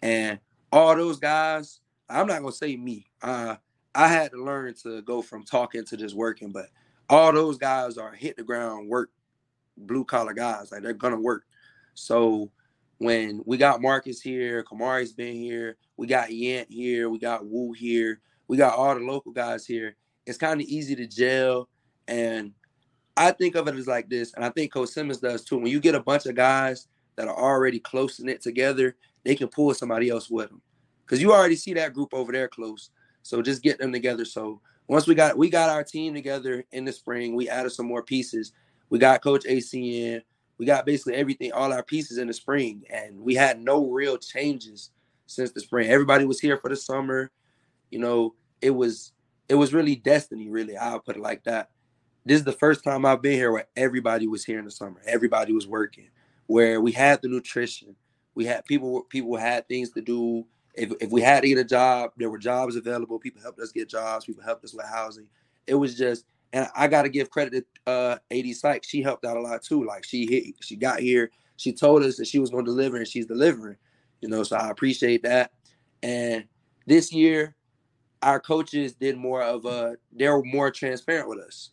And 0.00 0.38
all 0.70 0.94
those 0.94 1.18
guys, 1.18 1.80
I'm 2.08 2.28
not 2.28 2.40
gonna 2.40 2.52
say 2.52 2.76
me. 2.76 3.06
Uh, 3.20 3.56
I 3.92 4.06
had 4.06 4.30
to 4.30 4.42
learn 4.42 4.74
to 4.84 5.02
go 5.02 5.20
from 5.20 5.44
talking 5.44 5.84
to 5.84 5.96
just 5.96 6.14
working, 6.14 6.52
but 6.52 6.68
all 7.10 7.32
those 7.32 7.58
guys 7.58 7.98
are 7.98 8.12
hit 8.12 8.36
the 8.36 8.44
ground 8.44 8.88
work, 8.88 9.10
blue 9.76 10.04
collar 10.04 10.32
guys. 10.34 10.70
Like 10.70 10.82
they're 10.82 10.92
gonna 10.92 11.20
work. 11.20 11.42
So 11.94 12.52
when 12.98 13.42
we 13.44 13.56
got 13.56 13.82
Marcus 13.82 14.20
here, 14.20 14.62
Kamari's 14.62 15.12
been 15.12 15.34
here, 15.34 15.76
we 15.96 16.06
got 16.06 16.28
Yant 16.28 16.70
here, 16.70 17.10
we 17.10 17.18
got 17.18 17.44
Wu 17.44 17.72
here, 17.72 18.20
we 18.46 18.56
got 18.56 18.78
all 18.78 18.94
the 18.94 19.00
local 19.00 19.32
guys 19.32 19.66
here. 19.66 19.96
It's 20.26 20.38
kind 20.38 20.60
of 20.60 20.66
easy 20.66 20.94
to 20.96 21.06
gel. 21.06 21.68
And 22.08 22.52
I 23.16 23.32
think 23.32 23.54
of 23.54 23.68
it 23.68 23.74
as 23.74 23.86
like 23.86 24.08
this, 24.08 24.32
and 24.34 24.44
I 24.44 24.48
think 24.50 24.72
Coach 24.72 24.90
Simmons 24.90 25.18
does 25.18 25.44
too. 25.44 25.58
When 25.58 25.66
you 25.66 25.80
get 25.80 25.94
a 25.94 26.00
bunch 26.00 26.26
of 26.26 26.34
guys 26.34 26.88
that 27.16 27.28
are 27.28 27.36
already 27.36 27.78
close 27.78 28.20
in 28.20 28.28
it 28.28 28.40
together, 28.40 28.96
they 29.24 29.34
can 29.34 29.48
pull 29.48 29.74
somebody 29.74 30.08
else 30.08 30.30
with 30.30 30.48
them 30.48 30.62
because 31.04 31.20
you 31.20 31.32
already 31.32 31.56
see 31.56 31.74
that 31.74 31.92
group 31.92 32.14
over 32.14 32.32
there 32.32 32.48
close. 32.48 32.90
So 33.22 33.42
just 33.42 33.62
get 33.62 33.78
them 33.78 33.92
together. 33.92 34.24
So 34.24 34.60
once 34.88 35.06
we 35.06 35.14
got 35.14 35.36
we 35.36 35.50
got 35.50 35.70
our 35.70 35.84
team 35.84 36.14
together 36.14 36.64
in 36.72 36.84
the 36.84 36.92
spring, 36.92 37.36
we 37.36 37.48
added 37.48 37.70
some 37.70 37.86
more 37.86 38.02
pieces. 38.02 38.52
We 38.88 38.98
got 38.98 39.22
Coach 39.22 39.44
AC 39.46 40.04
in. 40.06 40.22
We 40.58 40.66
got 40.66 40.86
basically 40.86 41.14
everything, 41.14 41.52
all 41.52 41.72
our 41.72 41.82
pieces 41.82 42.18
in 42.18 42.28
the 42.28 42.32
spring, 42.32 42.84
and 42.90 43.18
we 43.20 43.34
had 43.34 43.60
no 43.60 43.86
real 43.86 44.16
changes 44.16 44.90
since 45.26 45.50
the 45.50 45.60
spring. 45.60 45.90
Everybody 45.90 46.24
was 46.24 46.40
here 46.40 46.56
for 46.58 46.68
the 46.68 46.76
summer. 46.76 47.30
You 47.90 47.98
know, 47.98 48.34
it 48.60 48.70
was 48.70 49.12
it 49.48 49.54
was 49.54 49.72
really 49.72 49.96
destiny. 49.96 50.48
Really, 50.48 50.76
I'll 50.76 51.00
put 51.00 51.16
it 51.16 51.22
like 51.22 51.44
that. 51.44 51.70
This 52.24 52.38
is 52.38 52.44
the 52.44 52.52
first 52.52 52.84
time 52.84 53.04
I've 53.04 53.22
been 53.22 53.32
here 53.32 53.50
where 53.50 53.66
everybody 53.76 54.28
was 54.28 54.44
here 54.44 54.58
in 54.58 54.64
the 54.64 54.70
summer. 54.70 55.00
Everybody 55.06 55.52
was 55.52 55.66
working. 55.66 56.08
Where 56.46 56.80
we 56.80 56.92
had 56.92 57.22
the 57.22 57.28
nutrition, 57.28 57.96
we 58.34 58.44
had 58.44 58.64
people 58.64 59.02
people 59.08 59.36
had 59.36 59.66
things 59.68 59.90
to 59.92 60.00
do. 60.00 60.44
If, 60.74 60.92
if 61.00 61.10
we 61.10 61.20
had 61.20 61.42
to 61.42 61.48
get 61.48 61.58
a 61.58 61.64
job, 61.64 62.12
there 62.16 62.30
were 62.30 62.38
jobs 62.38 62.76
available. 62.76 63.18
People 63.18 63.42
helped 63.42 63.60
us 63.60 63.72
get 63.72 63.88
jobs. 63.88 64.24
People 64.24 64.42
helped 64.42 64.64
us 64.64 64.74
with 64.74 64.86
housing. 64.86 65.26
It 65.66 65.74
was 65.74 65.96
just 65.96 66.24
And 66.52 66.68
I 66.74 66.88
got 66.88 67.02
to 67.02 67.08
give 67.08 67.30
credit 67.30 67.66
to 67.86 67.90
uh, 67.90 68.18
AD 68.30 68.54
Sykes. 68.54 68.88
She 68.88 69.02
helped 69.02 69.24
out 69.24 69.36
a 69.36 69.40
lot 69.40 69.62
too. 69.62 69.84
Like 69.84 70.04
she 70.04 70.26
hit, 70.26 70.54
she 70.60 70.76
got 70.76 71.00
here. 71.00 71.30
She 71.56 71.72
told 71.72 72.02
us 72.02 72.16
that 72.16 72.26
she 72.26 72.38
was 72.38 72.50
going 72.50 72.64
to 72.64 72.70
deliver, 72.70 72.96
and 72.96 73.06
she's 73.06 73.26
delivering. 73.26 73.76
You 74.20 74.28
know, 74.28 74.42
so 74.42 74.56
I 74.56 74.70
appreciate 74.70 75.22
that. 75.24 75.52
And 76.02 76.44
this 76.86 77.12
year, 77.12 77.54
our 78.22 78.40
coaches 78.40 78.94
did 78.94 79.16
more 79.16 79.42
of 79.42 79.64
a 79.64 79.96
they're 80.12 80.42
more 80.42 80.70
transparent 80.70 81.28
with 81.28 81.38
us. 81.40 81.70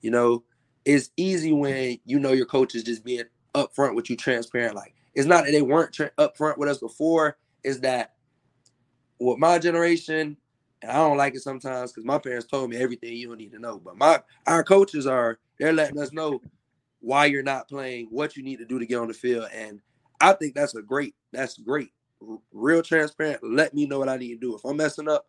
You 0.00 0.10
know, 0.10 0.44
it's 0.84 1.10
easy 1.16 1.52
when 1.52 1.98
you 2.04 2.18
know 2.18 2.32
your 2.32 2.46
coach 2.46 2.74
is 2.74 2.82
just 2.82 3.04
being 3.04 3.24
upfront 3.54 3.94
with 3.94 4.10
you, 4.10 4.16
transparent. 4.16 4.74
Like 4.74 4.94
it's 5.14 5.26
not 5.26 5.44
that 5.44 5.52
they 5.52 5.62
weren't 5.62 5.92
tra- 5.92 6.10
upfront 6.18 6.58
with 6.58 6.68
us 6.68 6.78
before. 6.78 7.36
Is 7.62 7.80
that 7.80 8.14
with 9.18 9.38
my 9.38 9.58
generation? 9.58 10.36
And 10.82 10.90
I 10.90 10.96
don't 10.96 11.16
like 11.16 11.36
it 11.36 11.42
sometimes 11.42 11.92
because 11.92 12.04
my 12.04 12.18
parents 12.18 12.46
told 12.46 12.68
me 12.68 12.76
everything 12.76 13.12
you 13.12 13.28
don't 13.28 13.38
need 13.38 13.52
to 13.52 13.60
know. 13.60 13.78
But 13.78 13.96
my 13.96 14.20
our 14.46 14.64
coaches 14.64 15.06
are 15.06 15.38
they're 15.58 15.72
letting 15.72 16.00
us 16.00 16.12
know 16.12 16.40
why 17.00 17.26
you're 17.26 17.42
not 17.42 17.68
playing, 17.68 18.06
what 18.10 18.36
you 18.36 18.42
need 18.42 18.58
to 18.58 18.64
do 18.64 18.78
to 18.78 18.86
get 18.86 18.98
on 18.98 19.08
the 19.08 19.14
field, 19.14 19.48
and 19.52 19.80
I 20.20 20.32
think 20.32 20.54
that's 20.54 20.74
a 20.74 20.82
great. 20.82 21.14
That's 21.32 21.58
great. 21.58 21.90
Real 22.52 22.82
transparent. 22.82 23.42
Let 23.42 23.74
me 23.74 23.86
know 23.86 23.98
what 23.98 24.08
I 24.08 24.16
need 24.16 24.34
to 24.34 24.40
do. 24.40 24.54
If 24.54 24.64
I'm 24.64 24.76
messing 24.76 25.08
up, 25.08 25.26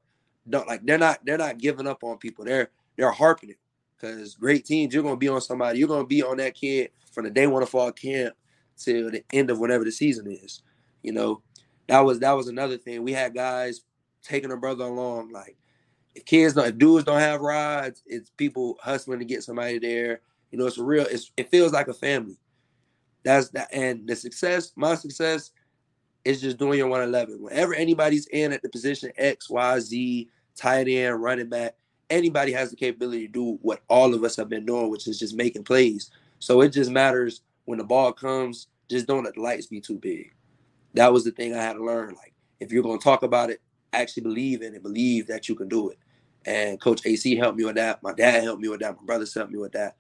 don't 0.49 0.67
like 0.67 0.85
they're 0.85 0.97
not 0.97 1.19
they're 1.25 1.37
not 1.37 1.57
giving 1.57 1.87
up 1.87 2.03
on 2.03 2.17
people. 2.17 2.45
They're 2.45 2.69
they're 2.97 3.11
harping 3.11 3.51
it 3.51 3.57
because 3.95 4.35
great 4.35 4.65
teams, 4.65 4.93
you're 4.93 5.03
gonna 5.03 5.15
be 5.15 5.29
on 5.29 5.41
somebody. 5.41 5.79
You're 5.79 5.87
gonna 5.87 6.05
be 6.05 6.23
on 6.23 6.37
that 6.37 6.55
kid 6.55 6.91
from 7.11 7.25
the 7.25 7.31
day 7.31 7.47
one 7.47 7.63
of 7.63 7.69
fall 7.69 7.91
camp 7.91 8.35
till 8.77 9.11
the 9.11 9.23
end 9.31 9.49
of 9.49 9.59
whatever 9.59 9.83
the 9.83 9.91
season 9.91 10.27
is. 10.27 10.61
You 11.01 11.13
know, 11.13 11.41
that 11.87 11.99
was 12.01 12.19
that 12.19 12.33
was 12.33 12.47
another 12.47 12.77
thing. 12.77 13.03
We 13.03 13.13
had 13.13 13.33
guys 13.33 13.81
taking 14.21 14.51
a 14.51 14.57
brother 14.57 14.85
along. 14.85 15.31
Like 15.31 15.57
if 16.15 16.25
kids 16.25 16.53
don't, 16.53 16.67
if 16.67 16.77
dudes 16.77 17.05
don't 17.05 17.19
have 17.19 17.41
rides, 17.41 18.03
it's 18.05 18.29
people 18.31 18.77
hustling 18.81 19.19
to 19.19 19.25
get 19.25 19.43
somebody 19.43 19.79
there. 19.79 20.21
You 20.51 20.59
know, 20.59 20.65
it's 20.65 20.77
real. 20.77 21.05
It's 21.09 21.31
it 21.37 21.49
feels 21.49 21.71
like 21.71 21.87
a 21.87 21.93
family. 21.93 22.37
That's 23.23 23.49
that, 23.49 23.73
and 23.73 24.07
the 24.07 24.15
success. 24.15 24.73
My 24.75 24.95
success 24.95 25.51
is 26.25 26.41
just 26.41 26.57
doing 26.57 26.77
your 26.77 26.87
111. 26.87 27.41
Whenever 27.41 27.73
anybody's 27.73 28.27
in 28.27 28.53
at 28.53 28.61
the 28.61 28.69
position 28.69 29.11
X, 29.17 29.49
Y, 29.49 29.79
Z, 29.79 30.29
tight 30.55 30.87
end, 30.87 31.21
running 31.21 31.49
back, 31.49 31.75
anybody 32.09 32.51
has 32.51 32.69
the 32.69 32.75
capability 32.75 33.27
to 33.27 33.33
do 33.33 33.59
what 33.61 33.81
all 33.87 34.13
of 34.13 34.23
us 34.23 34.35
have 34.35 34.49
been 34.49 34.65
doing, 34.65 34.89
which 34.89 35.07
is 35.07 35.19
just 35.19 35.35
making 35.35 35.63
plays. 35.63 36.11
So 36.39 36.61
it 36.61 36.69
just 36.69 36.91
matters 36.91 37.41
when 37.65 37.77
the 37.77 37.83
ball 37.83 38.13
comes, 38.13 38.67
just 38.89 39.07
don't 39.07 39.23
let 39.23 39.35
the 39.35 39.41
lights 39.41 39.67
be 39.67 39.81
too 39.81 39.97
big. 39.97 40.33
That 40.93 41.11
was 41.11 41.23
the 41.23 41.31
thing 41.31 41.55
I 41.55 41.61
had 41.61 41.73
to 41.73 41.83
learn. 41.83 42.15
Like, 42.15 42.33
if 42.59 42.71
you're 42.71 42.83
going 42.83 42.99
to 42.99 43.03
talk 43.03 43.23
about 43.23 43.49
it, 43.49 43.61
actually 43.93 44.23
believe 44.23 44.61
in 44.61 44.75
it, 44.75 44.83
believe 44.83 45.27
that 45.27 45.49
you 45.49 45.55
can 45.55 45.67
do 45.67 45.89
it. 45.89 45.97
And 46.45 46.79
Coach 46.79 47.05
AC 47.05 47.35
helped 47.35 47.57
me 47.57 47.65
with 47.65 47.75
that. 47.75 48.03
My 48.03 48.13
dad 48.13 48.43
helped 48.43 48.61
me 48.61 48.67
with 48.67 48.81
that. 48.81 48.97
My 48.97 49.05
brothers 49.05 49.33
helped 49.33 49.51
me 49.51 49.59
with 49.59 49.71
that. 49.73 49.95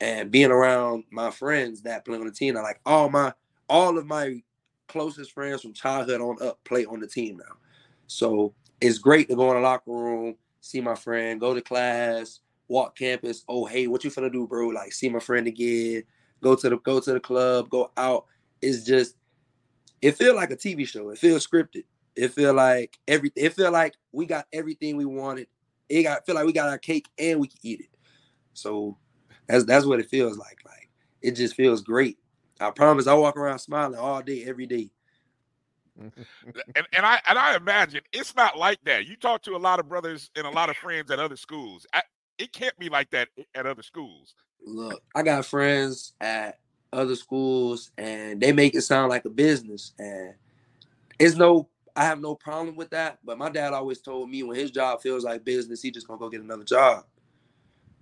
And 0.00 0.30
being 0.30 0.50
around 0.50 1.04
my 1.10 1.30
friends 1.30 1.82
that 1.82 2.04
play 2.04 2.18
on 2.18 2.26
the 2.26 2.32
team, 2.32 2.56
I 2.56 2.60
like 2.60 2.80
all 2.84 3.08
my 3.08 3.32
all 3.68 3.96
of 3.96 4.06
my 4.06 4.42
closest 4.94 5.32
friends 5.32 5.60
from 5.60 5.72
childhood 5.72 6.20
on 6.20 6.40
up 6.40 6.62
play 6.62 6.86
on 6.86 7.00
the 7.00 7.06
team 7.08 7.36
now. 7.36 7.56
So 8.06 8.54
it's 8.80 8.98
great 8.98 9.28
to 9.28 9.34
go 9.34 9.50
in 9.50 9.56
the 9.56 9.60
locker 9.60 9.90
room, 9.90 10.36
see 10.60 10.80
my 10.80 10.94
friend, 10.94 11.40
go 11.40 11.52
to 11.52 11.60
class, 11.60 12.38
walk 12.68 12.96
campus. 12.96 13.42
Oh, 13.48 13.64
hey, 13.64 13.88
what 13.88 14.04
you 14.04 14.10
finna 14.10 14.32
do, 14.32 14.46
bro? 14.46 14.68
Like, 14.68 14.92
see 14.92 15.08
my 15.08 15.18
friend 15.18 15.48
again. 15.48 16.04
Go 16.40 16.54
to 16.54 16.68
the 16.68 16.76
go 16.76 17.00
to 17.00 17.12
the 17.12 17.18
club, 17.18 17.70
go 17.70 17.90
out. 17.96 18.26
It's 18.62 18.84
just, 18.84 19.16
it 20.00 20.12
feel 20.12 20.36
like 20.36 20.52
a 20.52 20.56
TV 20.56 20.86
show. 20.86 21.10
It 21.10 21.18
feels 21.18 21.44
scripted. 21.44 21.82
It 22.14 22.28
feel 22.28 22.54
like 22.54 22.96
everything. 23.08 23.46
It 23.46 23.54
feel 23.54 23.72
like 23.72 23.96
we 24.12 24.26
got 24.26 24.46
everything 24.52 24.96
we 24.96 25.06
wanted. 25.06 25.48
It 25.88 26.04
got 26.04 26.24
feel 26.24 26.36
like 26.36 26.46
we 26.46 26.52
got 26.52 26.68
our 26.68 26.78
cake 26.78 27.08
and 27.18 27.40
we 27.40 27.48
can 27.48 27.58
eat 27.64 27.80
it. 27.80 27.90
So 28.52 28.96
that's 29.48 29.64
that's 29.64 29.86
what 29.86 29.98
it 29.98 30.08
feels 30.08 30.38
like. 30.38 30.58
Like 30.64 30.88
it 31.20 31.32
just 31.32 31.56
feels 31.56 31.82
great. 31.82 32.18
I 32.60 32.70
promise. 32.70 33.06
I 33.06 33.14
walk 33.14 33.36
around 33.36 33.58
smiling 33.58 33.98
all 33.98 34.22
day, 34.22 34.44
every 34.44 34.66
day. 34.66 34.90
and, 35.98 36.86
and 36.92 37.06
I 37.06 37.20
and 37.28 37.38
I 37.38 37.56
imagine 37.56 38.02
it's 38.12 38.34
not 38.34 38.58
like 38.58 38.82
that. 38.84 39.06
You 39.06 39.16
talk 39.16 39.42
to 39.42 39.54
a 39.54 39.58
lot 39.58 39.78
of 39.78 39.88
brothers 39.88 40.30
and 40.36 40.46
a 40.46 40.50
lot 40.50 40.68
of 40.68 40.76
friends 40.76 41.10
at 41.10 41.18
other 41.18 41.36
schools. 41.36 41.86
I, 41.92 42.02
it 42.38 42.52
can't 42.52 42.76
be 42.78 42.88
like 42.88 43.10
that 43.10 43.28
at 43.54 43.66
other 43.66 43.82
schools. 43.82 44.34
Look, 44.66 45.02
I 45.14 45.22
got 45.22 45.44
friends 45.44 46.14
at 46.20 46.58
other 46.92 47.14
schools, 47.14 47.90
and 47.96 48.40
they 48.40 48.52
make 48.52 48.74
it 48.74 48.82
sound 48.82 49.10
like 49.10 49.24
a 49.24 49.30
business, 49.30 49.92
and 49.98 50.34
it's 51.18 51.36
no. 51.36 51.68
I 51.96 52.06
have 52.06 52.20
no 52.20 52.34
problem 52.34 52.74
with 52.74 52.90
that. 52.90 53.20
But 53.24 53.38
my 53.38 53.48
dad 53.50 53.72
always 53.72 54.00
told 54.00 54.28
me 54.28 54.42
when 54.42 54.56
his 54.58 54.72
job 54.72 55.00
feels 55.00 55.22
like 55.22 55.44
business, 55.44 55.80
he 55.80 55.92
just 55.92 56.08
gonna 56.08 56.18
go 56.18 56.28
get 56.28 56.40
another 56.40 56.64
job. 56.64 57.04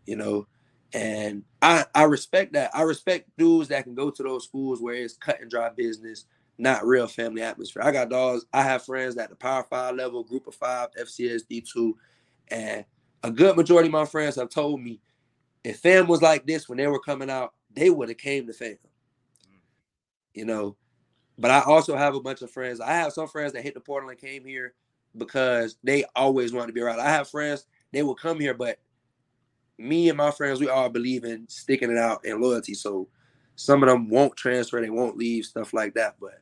You 0.07 0.17
know, 0.17 0.47
and 0.93 1.45
I 1.61 1.85
I 1.95 2.05
respect 2.05 2.53
that. 2.55 2.71
I 2.75 2.83
respect 2.83 3.31
dudes 3.39 3.69
that 3.69 3.85
can 3.85 3.95
go 3.95 4.11
to 4.11 4.23
those 4.23 4.45
schools 4.45 4.81
where 4.81 4.95
it's 4.95 5.17
cut 5.17 5.41
and 5.41 5.51
dry 5.51 5.71
business 5.71 6.27
not 6.59 6.87
real 6.87 7.07
family 7.07 7.43
atmosphere. 7.43 7.83
I 7.83 7.91
got 7.91 8.11
dogs. 8.11 8.45
I 8.53 8.63
have 8.63 8.85
friends 8.85 9.17
at 9.17 9.31
the 9.31 9.37
Power 9.37 9.67
Five 9.69 9.97
level, 9.97 10.23
Group 10.23 10.47
of 10.47 10.55
Five, 10.55 10.91
FCS 11.01 11.43
D 11.49 11.61
two, 11.61 11.97
and 12.49 12.85
a 13.23 13.31
good 13.31 13.57
majority 13.57 13.89
of 13.89 13.93
my 13.93 14.05
friends 14.05 14.37
have 14.37 14.49
told 14.49 14.81
me 14.81 15.01
if 15.65 15.81
fam 15.81 16.07
was 16.07 16.23
like 16.23 16.47
this 16.47 16.69
when 16.69 16.79
they 16.79 16.87
were 16.87 17.01
coming 17.01 17.31
out, 17.31 17.55
they 17.75 17.91
would 17.91 18.09
have 18.09 18.19
came 18.19 18.47
to 18.47 18.53
fam. 18.53 18.77
You 20.35 20.45
know, 20.45 20.77
but 21.39 21.51
I 21.51 21.61
also 21.61 21.97
have 21.97 22.15
a 22.15 22.21
bunch 22.21 22.43
of 22.43 22.51
friends. 22.51 22.81
I 22.81 22.93
have 22.93 23.13
some 23.13 23.29
friends 23.29 23.53
that 23.53 23.63
hit 23.63 23.75
the 23.75 23.81
portal 23.81 24.11
and 24.11 24.19
came 24.19 24.45
here 24.45 24.75
because 25.17 25.77
they 25.83 26.05
always 26.17 26.53
wanted 26.53 26.69
to 26.69 26.73
be 26.73 26.81
around. 26.81 27.01
I 27.01 27.11
have 27.11 27.29
friends 27.29 27.67
they 27.93 28.03
will 28.03 28.15
come 28.15 28.41
here, 28.41 28.55
but 28.55 28.79
me 29.83 30.09
and 30.09 30.17
my 30.17 30.31
friends, 30.31 30.61
we 30.61 30.69
all 30.69 30.89
believe 30.89 31.25
in 31.25 31.49
sticking 31.49 31.91
it 31.91 31.99
out 31.99 32.25
and 32.25 32.41
loyalty. 32.41 32.75
So 32.75 33.09
some 33.57 33.83
of 33.83 33.89
them 33.89 34.09
won't 34.09 34.37
transfer, 34.37 34.81
they 34.81 34.91
won't 34.91 35.17
leave, 35.17 35.45
stuff 35.45 35.73
like 35.73 35.95
that. 35.95 36.17
But 36.21 36.41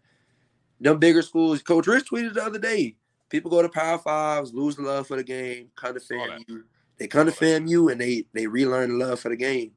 them 0.80 0.98
bigger 0.98 1.22
schools, 1.22 1.62
Coach 1.62 1.86
Rich 1.86 2.10
tweeted 2.10 2.34
the 2.34 2.44
other 2.44 2.58
day. 2.58 2.96
People 3.28 3.50
go 3.50 3.62
to 3.62 3.68
Power 3.68 3.98
Fives, 3.98 4.52
lose 4.52 4.76
the 4.76 4.82
love 4.82 5.06
for 5.06 5.16
the 5.16 5.24
game, 5.24 5.70
come 5.76 5.94
to 5.94 6.00
FAMU. 6.00 6.62
They 6.98 7.06
come 7.06 7.26
to 7.26 7.32
FAMU 7.32 7.92
and 7.92 8.00
they 8.00 8.24
they 8.34 8.46
relearn 8.46 8.98
the 8.98 9.06
love 9.06 9.20
for 9.20 9.28
the 9.28 9.36
game. 9.36 9.72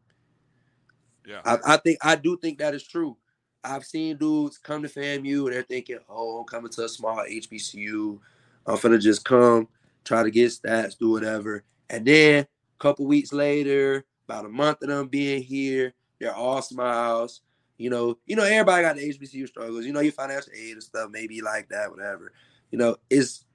Yeah, 1.26 1.42
I, 1.46 1.58
I 1.66 1.78
think 1.78 2.00
I 2.02 2.16
do 2.16 2.38
think 2.38 2.58
that 2.58 2.74
is 2.74 2.84
true. 2.84 3.16
I've 3.64 3.86
seen 3.86 4.18
dudes 4.18 4.58
come 4.58 4.84
to 4.84 4.90
FAMU 4.90 5.46
and 5.46 5.54
they're 5.54 5.64
thinking, 5.64 6.00
"Oh, 6.10 6.40
I'm 6.40 6.46
coming 6.46 6.72
to 6.72 6.86
a 6.86 6.90
small 6.90 7.18
HBCU. 7.18 8.20
I'm 8.66 8.78
gonna 8.78 8.98
just 8.98 9.24
come, 9.24 9.70
try 10.04 10.24
to 10.24 10.32
get 10.32 10.52
stats, 10.52 10.98
do 10.98 11.12
whatever." 11.12 11.64
And 11.90 12.06
then 12.06 12.48
a 12.76 12.80
couple 12.84 13.06
weeks 13.06 13.34
later, 13.34 14.06
about 14.28 14.46
a 14.46 14.50
month 14.50 14.82
of 14.82 14.90
them 14.90 15.08
being 15.08 15.44
here, 15.44 15.94
they're 16.20 16.34
all 16.36 16.62
smiles. 16.62 17.42
You 17.78 17.90
know, 17.90 18.18
you 18.26 18.36
know, 18.36 18.44
everybody 18.44 18.84
got 18.84 18.96
the 18.96 19.10
HBCU 19.10 19.48
struggles. 19.48 19.86
You 19.86 19.94
know, 19.94 20.00
your 20.00 20.14
financial 20.14 20.54
aid 20.56 20.74
and 20.74 20.84
stuff, 20.84 21.10
maybe 21.12 21.42
like 21.42 21.70
that, 21.70 21.90
whatever. 21.92 22.32
You 22.72 22.78
know, 22.78 22.98
it's 23.10 23.46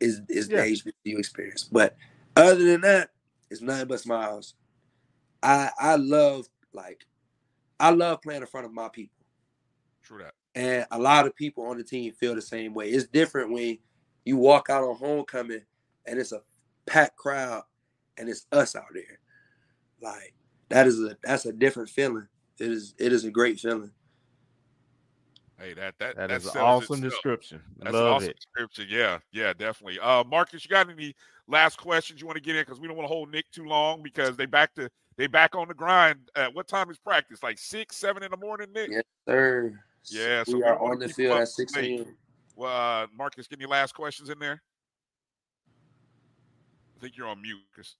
is 0.00 0.20
is 0.28 0.48
Yeah. 0.48 0.62
the 0.62 0.72
HBCU 0.72 1.18
experience. 1.18 1.64
But 1.64 1.96
other 2.36 2.64
than 2.64 2.80
that, 2.82 3.10
it's 3.50 3.60
nothing 3.60 3.86
but 3.88 4.00
smiles. 4.00 4.54
I 5.42 5.70
I 5.78 5.96
love 5.96 6.46
like 6.72 7.06
I 7.78 7.90
love 7.90 8.22
playing 8.22 8.40
in 8.42 8.46
front 8.46 8.66
of 8.66 8.72
my 8.72 8.88
people. 8.88 9.12
true 10.02 10.22
that. 10.22 10.34
And 10.54 10.86
a 10.90 10.98
lot 10.98 11.26
of 11.26 11.34
people 11.36 11.64
on 11.66 11.76
the 11.76 11.84
team 11.84 12.12
feel 12.12 12.34
the 12.34 12.40
same 12.40 12.72
way. 12.72 12.88
It's 12.88 13.06
different 13.06 13.52
when 13.52 13.78
you 14.24 14.36
walk 14.38 14.70
out 14.70 14.82
on 14.82 14.96
homecoming 14.96 15.62
and 16.06 16.18
it's 16.18 16.32
a 16.32 16.40
packed 16.86 17.16
crowd 17.16 17.64
and 18.18 18.28
it's 18.28 18.46
us 18.52 18.74
out 18.76 18.84
there. 18.94 19.18
Like 20.00 20.34
that 20.68 20.86
is 20.86 21.00
a 21.00 21.16
that's 21.22 21.46
a 21.46 21.52
different 21.52 21.88
feeling. 21.88 22.26
It 22.58 22.70
is 22.70 22.94
it 22.98 23.12
is 23.12 23.24
a 23.24 23.30
great 23.30 23.60
feeling. 23.60 23.90
Hey, 25.58 25.72
that 25.74 25.94
that 25.98 26.16
That 26.16 26.28
that 26.28 26.36
is 26.36 26.54
an 26.54 26.60
awesome 26.60 26.96
itself. 26.96 27.12
description. 27.12 27.62
That's 27.78 27.96
an 27.96 28.02
awesome 28.02 28.30
it. 28.30 28.36
description. 28.36 28.86
Yeah, 28.90 29.18
yeah, 29.32 29.52
definitely. 29.54 29.98
Uh, 29.98 30.22
Marcus, 30.24 30.64
you 30.64 30.68
got 30.68 30.90
any 30.90 31.14
last 31.48 31.78
questions 31.78 32.20
you 32.20 32.26
want 32.26 32.36
to 32.36 32.42
get 32.42 32.56
in? 32.56 32.62
Because 32.62 32.78
we 32.78 32.86
don't 32.88 32.96
want 32.96 33.08
to 33.08 33.14
hold 33.14 33.30
Nick 33.30 33.50
too 33.50 33.64
long 33.64 34.02
because 34.02 34.36
they 34.36 34.44
back 34.46 34.74
to 34.74 34.90
they 35.16 35.26
back 35.26 35.54
on 35.54 35.66
the 35.68 35.74
grind. 35.74 36.30
At 36.36 36.54
what 36.54 36.68
time 36.68 36.90
is 36.90 36.98
practice? 36.98 37.42
Like 37.42 37.58
six, 37.58 37.96
seven 37.96 38.22
in 38.22 38.30
the 38.30 38.36
morning, 38.36 38.68
Nick. 38.74 38.90
Yes, 38.90 39.04
sir. 39.26 39.80
Yeah, 40.10 40.44
so 40.44 40.52
we 40.52 40.58
we 40.58 40.64
are 40.64 40.78
on 40.78 40.98
the 40.98 41.08
field 41.08 41.38
at 41.38 41.48
6 41.48 41.72
to 41.72 41.80
a.m. 41.80 42.16
Well, 42.54 43.02
uh, 43.02 43.06
Marcus, 43.16 43.48
get 43.48 43.58
any 43.60 43.68
last 43.68 43.92
questions 43.92 44.28
in 44.28 44.38
there? 44.38 44.62
I 46.96 47.00
think 47.00 47.16
you're 47.16 47.26
on 47.26 47.42
mute. 47.42 47.58
'cause- 47.74 47.96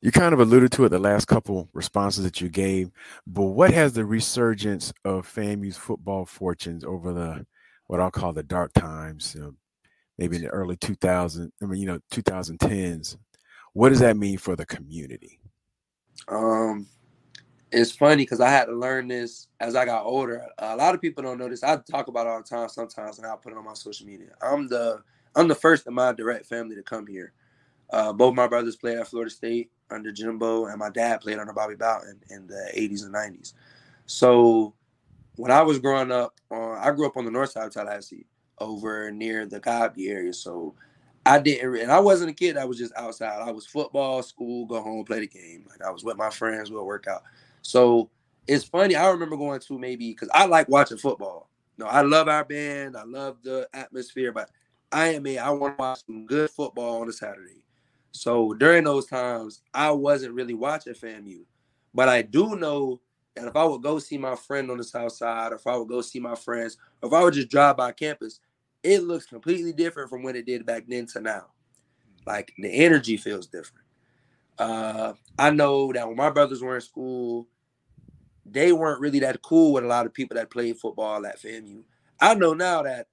You 0.00 0.12
kind 0.12 0.32
of 0.32 0.38
alluded 0.38 0.70
to 0.72 0.84
it 0.84 0.90
the 0.90 0.98
last 0.98 1.26
couple 1.26 1.68
responses 1.72 2.22
that 2.22 2.40
you 2.40 2.48
gave, 2.48 2.92
but 3.26 3.42
what 3.42 3.72
has 3.72 3.94
the 3.94 4.04
resurgence 4.04 4.92
of 5.04 5.26
FAMU's 5.26 5.76
football 5.76 6.24
fortunes 6.24 6.84
over 6.84 7.12
the 7.12 7.46
what 7.88 8.00
I'll 8.00 8.10
call 8.10 8.32
the 8.32 8.44
dark 8.44 8.72
times, 8.74 9.34
you 9.34 9.40
know, 9.40 9.54
maybe 10.18 10.36
in 10.36 10.42
the 10.42 10.48
early 10.48 10.76
2000s, 10.76 11.50
I 11.60 11.64
mean, 11.64 11.80
you 11.80 11.86
know, 11.86 11.98
2010s. 12.12 13.16
What 13.72 13.88
does 13.88 14.00
that 14.00 14.16
mean 14.16 14.38
for 14.38 14.56
the 14.56 14.66
community? 14.66 15.40
Um, 16.28 16.86
it's 17.72 17.92
funny 17.92 18.22
because 18.22 18.40
I 18.40 18.50
had 18.50 18.66
to 18.66 18.74
learn 18.74 19.08
this 19.08 19.48
as 19.60 19.74
I 19.74 19.84
got 19.84 20.04
older. 20.04 20.46
A 20.58 20.76
lot 20.76 20.94
of 20.94 21.00
people 21.00 21.22
don't 21.22 21.38
know 21.38 21.48
this. 21.48 21.64
I 21.64 21.76
talk 21.90 22.08
about 22.08 22.26
it 22.26 22.30
all 22.30 22.38
the 22.38 22.44
time 22.44 22.68
sometimes, 22.68 23.18
and 23.18 23.26
I'll 23.26 23.36
put 23.36 23.52
it 23.52 23.58
on 23.58 23.64
my 23.64 23.74
social 23.74 24.06
media. 24.06 24.28
I'm 24.42 24.68
the 24.68 25.02
I'm 25.34 25.48
the 25.48 25.54
first 25.54 25.86
in 25.86 25.94
my 25.94 26.12
direct 26.12 26.46
family 26.46 26.76
to 26.76 26.82
come 26.82 27.06
here. 27.06 27.32
Uh, 27.90 28.12
both 28.12 28.34
my 28.34 28.46
brothers 28.46 28.76
played 28.76 28.98
at 28.98 29.08
Florida 29.08 29.30
State 29.30 29.70
under 29.90 30.12
Jimbo, 30.12 30.66
and 30.66 30.78
my 30.78 30.90
dad 30.90 31.20
played 31.20 31.38
under 31.38 31.52
Bobby 31.52 31.74
Bowden 31.74 32.20
in 32.30 32.46
the 32.46 32.70
80s 32.76 33.04
and 33.04 33.14
90s. 33.14 33.54
So 34.06 34.74
when 35.36 35.50
I 35.50 35.62
was 35.62 35.78
growing 35.78 36.12
up, 36.12 36.34
uh, 36.50 36.72
I 36.72 36.90
grew 36.92 37.06
up 37.06 37.16
on 37.16 37.24
the 37.24 37.30
north 37.30 37.50
side 37.50 37.66
of 37.66 37.72
Tallahassee, 37.72 38.26
over 38.60 39.10
near 39.10 39.46
the 39.46 39.60
Godby 39.60 40.08
area. 40.08 40.32
So 40.32 40.74
I 41.24 41.38
didn't, 41.38 41.76
and 41.76 41.92
I 41.92 42.00
wasn't 42.00 42.30
a 42.30 42.34
kid 42.34 42.56
I 42.56 42.64
was 42.64 42.78
just 42.78 42.92
outside. 42.96 43.40
I 43.40 43.50
was 43.50 43.66
football, 43.66 44.22
school, 44.22 44.66
go 44.66 44.80
home, 44.80 45.04
play 45.04 45.20
the 45.20 45.26
game. 45.26 45.64
Like 45.68 45.82
I 45.82 45.90
was 45.90 46.04
with 46.04 46.16
my 46.16 46.30
friends, 46.30 46.70
we'll 46.70 46.86
work 46.86 47.06
out. 47.06 47.22
So 47.62 48.10
it's 48.46 48.64
funny. 48.64 48.96
I 48.96 49.10
remember 49.10 49.36
going 49.36 49.60
to 49.60 49.78
maybe 49.78 50.10
because 50.10 50.30
I 50.32 50.46
like 50.46 50.68
watching 50.68 50.98
football. 50.98 51.48
No, 51.76 51.86
I 51.86 52.00
love 52.00 52.28
our 52.28 52.44
band. 52.44 52.96
I 52.96 53.04
love 53.04 53.36
the 53.42 53.68
atmosphere, 53.72 54.32
but 54.32 54.50
I 54.90 55.08
am 55.08 55.26
a 55.26 55.38
I 55.38 55.50
want 55.50 55.76
to 55.76 55.80
watch 55.80 56.00
some 56.06 56.26
good 56.26 56.50
football 56.50 57.02
on 57.02 57.08
a 57.08 57.12
Saturday. 57.12 57.62
So 58.12 58.54
during 58.54 58.84
those 58.84 59.06
times, 59.06 59.62
I 59.72 59.90
wasn't 59.90 60.34
really 60.34 60.54
watching 60.54 60.94
FAMU, 60.94 61.40
but 61.94 62.08
I 62.08 62.22
do 62.22 62.56
know 62.56 63.00
that 63.34 63.46
if 63.46 63.56
I 63.56 63.64
would 63.64 63.82
go 63.82 63.98
see 63.98 64.18
my 64.18 64.34
friend 64.34 64.70
on 64.70 64.78
the 64.78 64.84
south 64.84 65.12
side, 65.12 65.52
or 65.52 65.56
if 65.56 65.66
I 65.66 65.76
would 65.76 65.88
go 65.88 66.00
see 66.00 66.20
my 66.20 66.34
friends, 66.34 66.76
or 67.02 67.08
if 67.08 67.12
I 67.12 67.22
would 67.22 67.34
just 67.34 67.50
drive 67.50 67.76
by 67.76 67.92
campus, 67.92 68.40
it 68.82 69.02
looks 69.02 69.26
completely 69.26 69.72
different 69.72 70.10
from 70.10 70.22
what 70.22 70.36
it 70.36 70.46
did 70.46 70.66
back 70.66 70.84
then 70.88 71.06
to 71.06 71.20
now. 71.20 71.46
Like 72.26 72.52
the 72.58 72.70
energy 72.70 73.16
feels 73.16 73.46
different. 73.46 73.84
Uh, 74.58 75.12
I 75.38 75.50
know 75.50 75.92
that 75.92 76.06
when 76.06 76.16
my 76.16 76.30
brothers 76.30 76.62
were 76.62 76.74
in 76.74 76.80
school, 76.80 77.46
they 78.44 78.72
weren't 78.72 79.00
really 79.00 79.20
that 79.20 79.42
cool 79.42 79.72
with 79.72 79.84
a 79.84 79.88
lot 79.88 80.06
of 80.06 80.14
people 80.14 80.36
that 80.36 80.50
played 80.50 80.78
football 80.78 81.24
at 81.26 81.40
FAMU. 81.40 81.82
I 82.20 82.34
know 82.34 82.54
now 82.54 82.82
that 82.82 83.06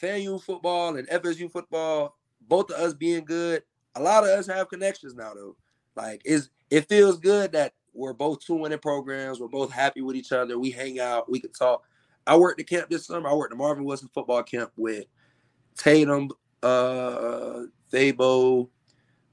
FAMU 0.00 0.42
football 0.42 0.96
and 0.96 1.08
FSU 1.08 1.50
football, 1.50 2.16
both 2.46 2.70
of 2.70 2.78
us 2.78 2.92
being 2.92 3.24
good, 3.24 3.62
a 3.96 4.02
lot 4.02 4.24
of 4.24 4.30
us 4.30 4.46
have 4.46 4.68
connections 4.68 5.14
now 5.14 5.32
though. 5.34 5.56
Like 5.96 6.22
is 6.24 6.50
it 6.70 6.88
feels 6.88 7.18
good 7.18 7.52
that 7.52 7.74
we're 7.94 8.12
both 8.12 8.40
two 8.40 8.56
winning 8.56 8.78
programs. 8.78 9.40
We're 9.40 9.48
both 9.48 9.70
happy 9.70 10.02
with 10.02 10.16
each 10.16 10.32
other. 10.32 10.58
We 10.58 10.70
hang 10.70 10.98
out. 10.98 11.30
We 11.30 11.40
could 11.40 11.54
talk. 11.54 11.84
I 12.26 12.36
worked 12.36 12.58
the 12.58 12.64
camp 12.64 12.90
this 12.90 13.06
summer. 13.06 13.28
I 13.28 13.34
worked 13.34 13.52
the 13.52 13.56
Marvin 13.56 13.84
Wilson 13.84 14.10
football 14.12 14.42
camp 14.42 14.72
with 14.76 15.04
Tatum, 15.76 16.30
uh, 16.62 17.62
Thabo, 17.92 18.68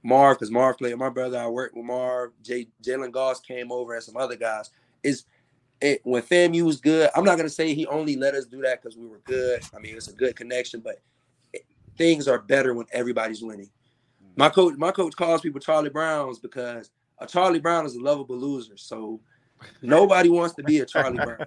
Marv, 0.04 0.38
because 0.38 0.52
Marv 0.52 0.78
played 0.78 0.98
my 0.98 1.10
brother. 1.10 1.40
I 1.40 1.48
worked 1.48 1.76
with 1.76 1.86
Marv. 1.86 2.32
Jay, 2.44 2.68
Jalen 2.84 3.12
Goss 3.12 3.40
came 3.40 3.72
over 3.72 3.94
and 3.94 4.04
some 4.04 4.18
other 4.18 4.36
guys. 4.36 4.70
Is 5.04 5.26
it 5.80 6.02
when 6.04 6.22
FAMU 6.22 6.64
was 6.64 6.80
good? 6.80 7.10
I'm 7.16 7.24
not 7.24 7.38
gonna 7.38 7.50
say 7.50 7.74
he 7.74 7.88
only 7.88 8.16
let 8.16 8.36
us 8.36 8.46
do 8.46 8.62
that 8.62 8.82
because 8.82 8.98
we 8.98 9.08
were 9.08 9.22
good. 9.24 9.64
I 9.76 9.80
mean, 9.80 9.96
it's 9.96 10.10
a 10.10 10.14
good 10.14 10.36
connection, 10.36 10.82
but 10.82 11.02
it, 11.54 11.66
things 11.98 12.28
are 12.28 12.40
better 12.40 12.74
when 12.74 12.86
everybody's 12.92 13.42
winning. 13.42 13.70
My 14.36 14.50
coach, 14.50 14.76
my 14.78 14.92
coach 14.92 15.16
calls 15.16 15.42
people 15.42 15.60
Charlie 15.60 15.90
Browns 15.90 16.40
because 16.40 16.92
a 17.20 17.28
Charlie 17.28 17.60
Brown 17.60 17.86
is 17.86 17.96
a 17.96 18.02
lovable 18.02 18.38
loser. 18.38 18.78
So 18.78 19.20
nobody 19.82 20.30
wants 20.30 20.56
to 20.56 20.64
be 20.64 20.80
a 20.80 20.86
Charlie 20.86 21.18
Brown. 21.18 21.46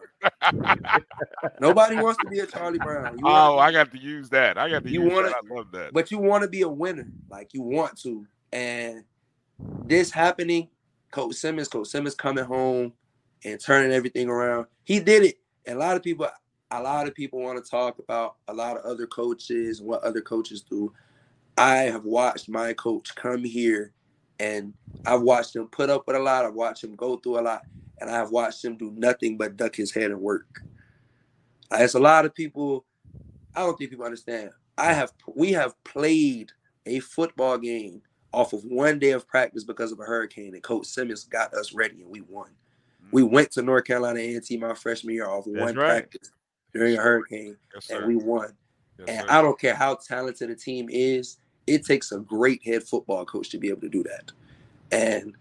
nobody 1.60 1.96
wants 1.96 2.18
to 2.22 2.30
be 2.30 2.40
a 2.40 2.46
Charlie 2.46 2.78
Brown. 2.78 3.18
You 3.18 3.24
oh, 3.26 3.58
I 3.58 3.72
got 3.72 3.90
to 3.92 3.98
use 3.98 4.28
that. 4.30 4.58
I 4.58 4.68
got 4.68 4.84
to 4.84 4.90
you 4.90 5.02
use 5.02 5.12
wanna, 5.12 5.28
that. 5.28 5.36
I 5.50 5.54
love 5.54 5.72
that. 5.72 5.92
But 5.92 6.10
you 6.10 6.18
want 6.18 6.42
to 6.42 6.48
be 6.48 6.62
a 6.62 6.68
winner, 6.68 7.08
like 7.28 7.54
you 7.54 7.62
want 7.62 7.98
to. 8.02 8.26
And 8.52 9.04
this 9.86 10.10
happening, 10.10 10.68
Coach 11.10 11.34
Simmons, 11.34 11.68
Coach 11.68 11.88
Simmons 11.88 12.14
coming 12.14 12.44
home 12.44 12.92
and 13.44 13.60
turning 13.60 13.92
everything 13.92 14.28
around. 14.28 14.66
He 14.84 15.00
did 15.00 15.24
it. 15.24 15.38
And 15.66 15.76
a 15.76 15.80
lot 15.80 15.96
of 15.96 16.02
people, 16.02 16.28
a 16.70 16.82
lot 16.82 17.08
of 17.08 17.14
people 17.14 17.40
want 17.40 17.62
to 17.62 17.70
talk 17.70 17.98
about 17.98 18.36
a 18.48 18.54
lot 18.54 18.76
of 18.76 18.84
other 18.84 19.06
coaches 19.06 19.80
and 19.80 19.88
what 19.88 20.02
other 20.02 20.20
coaches 20.20 20.62
do. 20.62 20.92
I 21.56 21.76
have 21.76 22.04
watched 22.04 22.48
my 22.48 22.72
coach 22.72 23.14
come 23.14 23.44
here 23.44 23.92
and 24.40 24.74
I've 25.06 25.22
watched 25.22 25.54
him 25.54 25.68
put 25.68 25.90
up 25.90 26.06
with 26.06 26.16
a 26.16 26.18
lot. 26.18 26.44
I've 26.44 26.54
watched 26.54 26.84
him 26.84 26.94
go 26.94 27.16
through 27.16 27.40
a 27.40 27.42
lot, 27.42 27.62
and 28.00 28.10
I've 28.10 28.30
watched 28.30 28.64
him 28.64 28.76
do 28.76 28.92
nothing 28.96 29.36
but 29.36 29.56
duck 29.56 29.76
his 29.76 29.92
head 29.92 30.10
and 30.10 30.20
work. 30.20 30.62
As 31.70 31.94
a 31.94 32.00
lot 32.00 32.24
of 32.24 32.34
people, 32.34 32.84
I 33.54 33.60
don't 33.60 33.76
think 33.76 33.90
people 33.90 34.04
understand. 34.04 34.50
I 34.76 34.92
have 34.92 35.12
we 35.34 35.52
have 35.52 35.82
played 35.84 36.52
a 36.86 37.00
football 37.00 37.58
game 37.58 38.02
off 38.32 38.52
of 38.52 38.64
one 38.64 38.98
day 38.98 39.12
of 39.12 39.28
practice 39.28 39.64
because 39.64 39.92
of 39.92 40.00
a 40.00 40.04
hurricane, 40.04 40.54
and 40.54 40.62
Coach 40.62 40.86
Simmons 40.86 41.24
got 41.24 41.54
us 41.54 41.72
ready, 41.72 42.02
and 42.02 42.10
we 42.10 42.20
won. 42.22 42.50
We 43.12 43.22
mm. 43.22 43.30
went 43.30 43.52
to 43.52 43.62
North 43.62 43.84
Carolina 43.84 44.18
A&T 44.18 44.56
my 44.56 44.74
freshman 44.74 45.14
year 45.14 45.28
off 45.28 45.46
one 45.46 45.76
right. 45.76 45.76
practice 45.76 46.32
during 46.72 46.96
a 46.96 47.00
hurricane, 47.00 47.56
yes, 47.72 47.90
and 47.90 48.06
we 48.06 48.16
won. 48.16 48.52
Yes, 48.98 49.08
and. 49.08 49.30
I 49.30 49.40
don't 49.40 49.58
care 49.58 49.74
how 49.74 49.94
talented 49.94 50.50
a 50.50 50.56
team 50.56 50.88
is, 50.90 51.38
it 51.66 51.84
takes 51.84 52.12
a 52.12 52.18
great 52.18 52.64
head 52.64 52.82
football 52.82 53.24
coach 53.24 53.50
to 53.50 53.58
be 53.58 53.68
able 53.68 53.80
to 53.82 53.88
do 53.88 54.02
that. 54.04 54.32
And 54.92 55.34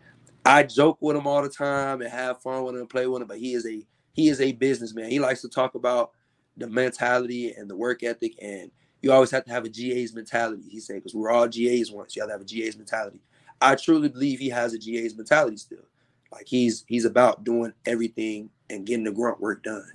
I 0.46 0.64
joke 0.64 0.98
with 1.00 1.16
him 1.16 1.28
all 1.28 1.42
the 1.42 1.50
time 1.50 2.02
and 2.02 2.12
have 2.12 2.42
fun 2.42 2.64
with 2.64 2.76
him 2.76 2.88
play 2.88 3.08
with 3.08 3.22
him, 3.22 3.28
but 3.28 3.40
he 3.40 3.54
is 3.54 3.66
a 3.66 3.86
he 4.14 4.30
is 4.30 4.42
a 4.42 4.52
businessman. 4.52 5.10
He 5.10 5.20
likes 5.20 5.42
to 5.42 5.50
talk 5.50 5.76
about 5.76 6.12
the 6.58 6.68
mentality 6.68 7.52
and 7.52 7.70
the 7.70 7.76
work 7.76 8.04
ethic, 8.04 8.34
and 8.42 8.70
you 9.02 9.12
always 9.12 9.32
have 9.32 9.46
to 9.46 9.52
have 9.52 9.66
a 9.66 9.70
GA's 9.70 10.14
mentality. 10.14 10.64
He 10.70 10.80
said 10.80 10.96
because 10.96 11.16
we're 11.16 11.32
all 11.32 11.48
GA's 11.48 11.92
once. 11.92 12.16
You 12.16 12.22
have 12.22 12.30
to 12.30 12.34
have 12.34 12.42
a 12.42 12.46
GA's 12.46 12.78
mentality. 12.78 13.22
I 13.62 13.76
truly 13.76 14.10
believe 14.10 14.40
he 14.40 14.50
has 14.50 14.74
a 14.74 14.78
GA's 14.78 15.16
mentality 15.16 15.58
still. 15.58 15.86
Like 16.32 16.48
he's 16.48 16.84
he's 16.88 17.06
about 17.06 17.44
doing 17.44 17.74
everything 17.86 18.50
and 18.70 18.86
getting 18.86 19.04
the 19.04 19.12
grunt 19.12 19.40
work 19.40 19.64
done. 19.64 19.92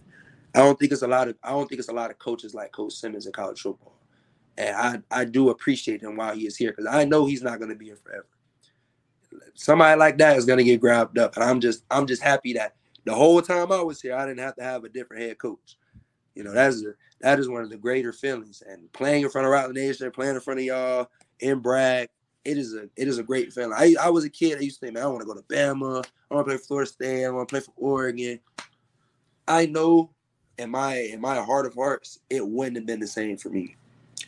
I 0.54 0.60
don't 0.60 0.78
think 0.78 0.92
it's 0.92 1.02
a 1.02 1.08
lot 1.08 1.28
of 1.28 1.36
I 1.42 1.50
don't 1.50 1.68
think 1.68 1.78
it's 1.78 1.88
a 1.88 1.94
lot 1.94 2.10
of 2.10 2.18
coaches 2.18 2.54
like 2.54 2.72
Coach 2.72 2.94
Simmons 2.94 3.26
in 3.26 3.32
college 3.32 3.60
football. 3.60 3.97
And 4.58 4.76
I, 4.76 5.20
I 5.20 5.24
do 5.24 5.50
appreciate 5.50 6.02
him 6.02 6.16
while 6.16 6.34
he 6.34 6.46
is 6.46 6.56
here 6.56 6.72
because 6.72 6.92
I 6.92 7.04
know 7.04 7.26
he's 7.26 7.42
not 7.42 7.60
going 7.60 7.70
to 7.70 7.76
be 7.76 7.86
here 7.86 7.96
forever. 7.96 8.26
Somebody 9.54 9.96
like 9.98 10.18
that 10.18 10.36
is 10.36 10.44
going 10.44 10.58
to 10.58 10.64
get 10.64 10.80
grabbed 10.80 11.16
up, 11.16 11.36
and 11.36 11.44
I'm 11.44 11.60
just 11.60 11.84
I'm 11.90 12.06
just 12.06 12.22
happy 12.22 12.54
that 12.54 12.74
the 13.04 13.14
whole 13.14 13.40
time 13.40 13.70
I 13.70 13.80
was 13.80 14.00
here, 14.00 14.16
I 14.16 14.26
didn't 14.26 14.40
have 14.40 14.56
to 14.56 14.64
have 14.64 14.84
a 14.84 14.88
different 14.88 15.22
head 15.22 15.38
coach. 15.38 15.76
You 16.34 16.42
know, 16.42 16.52
that's 16.52 16.82
a, 16.82 16.94
that 17.20 17.38
is 17.38 17.48
one 17.48 17.62
of 17.62 17.70
the 17.70 17.76
greater 17.76 18.12
feelings. 18.12 18.62
And 18.66 18.92
playing 18.92 19.22
in 19.22 19.30
front 19.30 19.46
of 19.46 19.52
Rattler 19.52 19.74
Nation, 19.74 20.10
playing 20.10 20.34
in 20.34 20.40
front 20.40 20.60
of 20.60 20.66
y'all 20.66 21.08
in 21.40 21.60
Bragg, 21.60 22.08
it 22.44 22.58
is 22.58 22.74
a 22.74 22.88
it 22.96 23.06
is 23.06 23.18
a 23.18 23.22
great 23.22 23.52
feeling. 23.52 23.74
I, 23.76 23.94
I 24.00 24.10
was 24.10 24.24
a 24.24 24.30
kid. 24.30 24.58
I 24.58 24.62
used 24.62 24.80
to 24.80 24.86
think, 24.86 24.94
man, 24.94 25.04
I 25.04 25.06
want 25.06 25.20
to 25.20 25.26
go 25.26 25.34
to 25.34 25.42
Bama. 25.42 26.04
I 26.30 26.34
want 26.34 26.46
to 26.46 26.50
play 26.50 26.56
for 26.56 26.64
Florida 26.64 26.90
State. 26.90 27.24
I 27.24 27.30
want 27.30 27.48
to 27.48 27.52
play 27.52 27.60
for 27.60 27.72
Oregon. 27.76 28.40
I 29.46 29.66
know 29.66 30.10
in 30.58 30.70
my 30.70 30.96
in 30.96 31.20
my 31.20 31.36
heart 31.40 31.66
of 31.66 31.74
hearts, 31.74 32.18
it 32.28 32.46
wouldn't 32.46 32.76
have 32.76 32.86
been 32.86 33.00
the 33.00 33.06
same 33.06 33.36
for 33.36 33.50
me. 33.50 33.76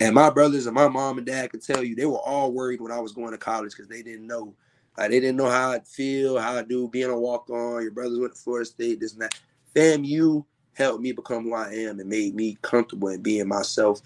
And 0.01 0.15
my 0.15 0.31
brothers 0.31 0.67
and 0.67 0.75
my 0.75 0.89
mom 0.89 1.19
and 1.19 1.27
dad 1.27 1.51
could 1.51 1.63
tell 1.63 1.85
you 1.85 1.95
they 1.95 2.07
were 2.07 2.19
all 2.19 2.53
worried 2.53 2.81
when 2.81 2.93
I 2.93 3.01
was 3.01 3.13
going 3.13 3.33
to 3.33 3.39
college 3.39 3.73
because 3.73 3.89
they 3.89 4.03
didn't 4.03 4.27
know. 4.27 4.55
Like 4.99 5.11
they 5.11 5.21
didn't 5.21 5.37
know 5.37 5.49
how 5.49 5.73
I'd 5.73 5.87
feel, 5.87 6.39
how 6.39 6.57
I 6.57 6.63
do 6.63 6.89
being 6.89 7.11
a 7.11 7.19
walk 7.19 7.51
on. 7.51 7.83
Your 7.83 7.91
brothers 7.91 8.19
went 8.19 8.35
to 8.35 8.41
Florida 8.41 8.67
State, 8.67 9.01
this 9.01 9.13
and 9.13 9.23
that. 9.23 9.39
Fam, 9.75 10.05
you 10.05 10.45
helped 10.75 11.03
me 11.03 11.13
become 11.13 11.45
who 11.45 11.55
I 11.55 11.71
am 11.73 12.01
and 12.01 12.09
made 12.09 12.35
me 12.35 12.59
comfortable 12.63 13.09
in 13.09 13.23
being 13.23 13.47
myself, 13.47 14.01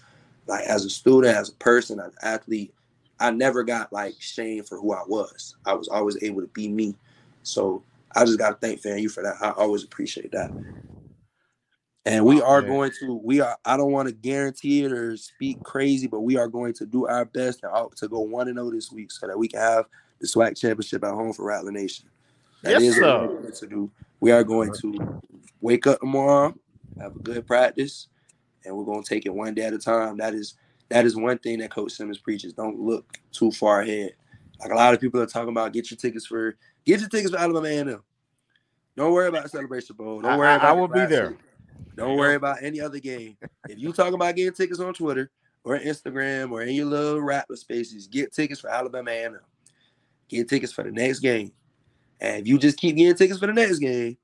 like 0.47 0.65
as 0.65 0.85
a 0.85 0.89
student, 0.89 1.35
as 1.35 1.49
a 1.49 1.53
person, 1.53 1.99
as 1.99 2.07
an 2.07 2.13
athlete. 2.23 2.73
I 3.19 3.31
never 3.31 3.63
got 3.63 3.93
like 3.93 4.15
shame 4.19 4.63
for 4.63 4.77
who 4.77 4.93
I 4.93 5.03
was. 5.07 5.55
I 5.65 5.73
was 5.73 5.87
always 5.87 6.21
able 6.21 6.41
to 6.41 6.47
be 6.47 6.67
me. 6.67 6.95
So 7.43 7.83
I 8.15 8.25
just 8.25 8.37
got 8.37 8.49
to 8.61 8.67
thank 8.67 8.81
fam 8.81 8.97
you 8.97 9.09
for 9.09 9.23
that. 9.23 9.37
I 9.41 9.51
always 9.51 9.83
appreciate 9.83 10.31
that. 10.33 10.51
And 12.07 12.23
we 12.23 12.39
are 12.39 12.61
going 12.61 12.91
to, 12.99 13.19
we 13.23 13.39
are, 13.39 13.57
I 13.65 13.77
don't 13.77 13.91
want 13.91 14.07
to 14.07 14.13
guarantee 14.13 14.83
it 14.83 14.91
or 14.91 15.17
speak 15.17 15.63
crazy, 15.63 16.05
but 16.05 16.21
we 16.21 16.37
are 16.37 16.47
going 16.47 16.73
to 16.73 16.85
do 16.85 17.07
our 17.07 17.25
best 17.25 17.61
to, 17.61 17.87
to 17.95 18.07
go 18.07 18.19
1 18.19 18.47
and 18.47 18.57
0 18.57 18.69
this 18.71 18.91
week 18.91 19.11
so 19.11 19.25
that 19.25 19.37
we 19.37 19.47
can 19.47 19.59
have 19.59 19.85
the 20.19 20.27
SWAC 20.27 20.55
championship 20.55 21.03
at 21.03 21.13
home 21.13 21.33
for 21.33 21.45
Rattler 21.45 21.71
Nation. 21.71 22.05
That 22.61 22.73
yes, 22.73 22.81
is 22.83 22.95
sir. 22.95 23.21
what 23.21 23.29
we're 23.29 23.41
going 23.41 23.53
to 23.53 23.67
do. 23.67 23.91
We 24.19 24.31
are 24.31 24.43
going 24.43 24.71
to 24.81 25.21
wake 25.61 25.87
up 25.87 25.99
tomorrow, 25.99 26.53
have 26.99 27.15
a 27.15 27.19
good 27.19 27.47
practice, 27.47 28.07
and 28.63 28.75
we're 28.77 28.85
going 28.85 29.03
to 29.03 29.09
take 29.09 29.25
it 29.25 29.33
one 29.33 29.53
day 29.55 29.63
at 29.63 29.73
a 29.73 29.79
time. 29.79 30.17
That 30.17 30.33
is 30.33 30.55
that 30.89 31.05
is 31.05 31.15
one 31.15 31.39
thing 31.39 31.59
that 31.59 31.71
Coach 31.71 31.93
Simmons 31.93 32.19
preaches. 32.19 32.53
Don't 32.53 32.79
look 32.79 33.19
too 33.31 33.51
far 33.51 33.81
ahead. 33.81 34.13
Like 34.59 34.71
a 34.71 34.75
lot 34.75 34.93
of 34.93 35.01
people 35.01 35.19
are 35.21 35.25
talking 35.25 35.49
about, 35.49 35.73
get 35.73 35.89
your 35.89 35.97
tickets 35.97 36.25
for 36.25 36.55
get 36.85 36.99
your 36.99 37.09
tickets 37.09 37.31
for 37.31 37.39
Alabama 37.39 37.67
A&M. 37.67 38.03
Don't 38.95 39.11
worry 39.11 39.27
about 39.27 39.49
Celebration 39.49 39.95
Bowl. 39.95 40.21
Don't 40.21 40.37
worry 40.37 40.47
I, 40.47 40.55
about. 40.55 40.69
I 40.69 40.71
will 40.71 40.87
be 40.87 41.05
there. 41.05 41.37
Don't 41.95 42.17
worry 42.17 42.35
about 42.35 42.61
any 42.61 42.81
other 42.81 42.99
game. 42.99 43.37
If 43.69 43.79
you 43.79 43.93
talk 43.93 44.13
about 44.13 44.35
getting 44.35 44.53
tickets 44.53 44.79
on 44.79 44.93
Twitter 44.93 45.31
or 45.63 45.79
Instagram 45.79 46.51
or 46.51 46.61
in 46.61 46.75
your 46.75 46.85
little 46.85 47.21
Rattler 47.21 47.55
spaces, 47.55 48.07
get 48.07 48.33
tickets 48.33 48.59
for 48.59 48.69
Alabama 48.69 49.11
A&M. 49.11 49.39
Get 50.27 50.49
tickets 50.49 50.73
for 50.73 50.83
the 50.83 50.91
next 50.91 51.19
game. 51.19 51.51
And 52.19 52.41
if 52.41 52.47
you 52.47 52.57
just 52.57 52.77
keep 52.77 52.95
getting 52.95 53.15
tickets 53.15 53.39
for 53.39 53.47
the 53.47 53.53
next 53.53 53.79
game, 53.79 54.17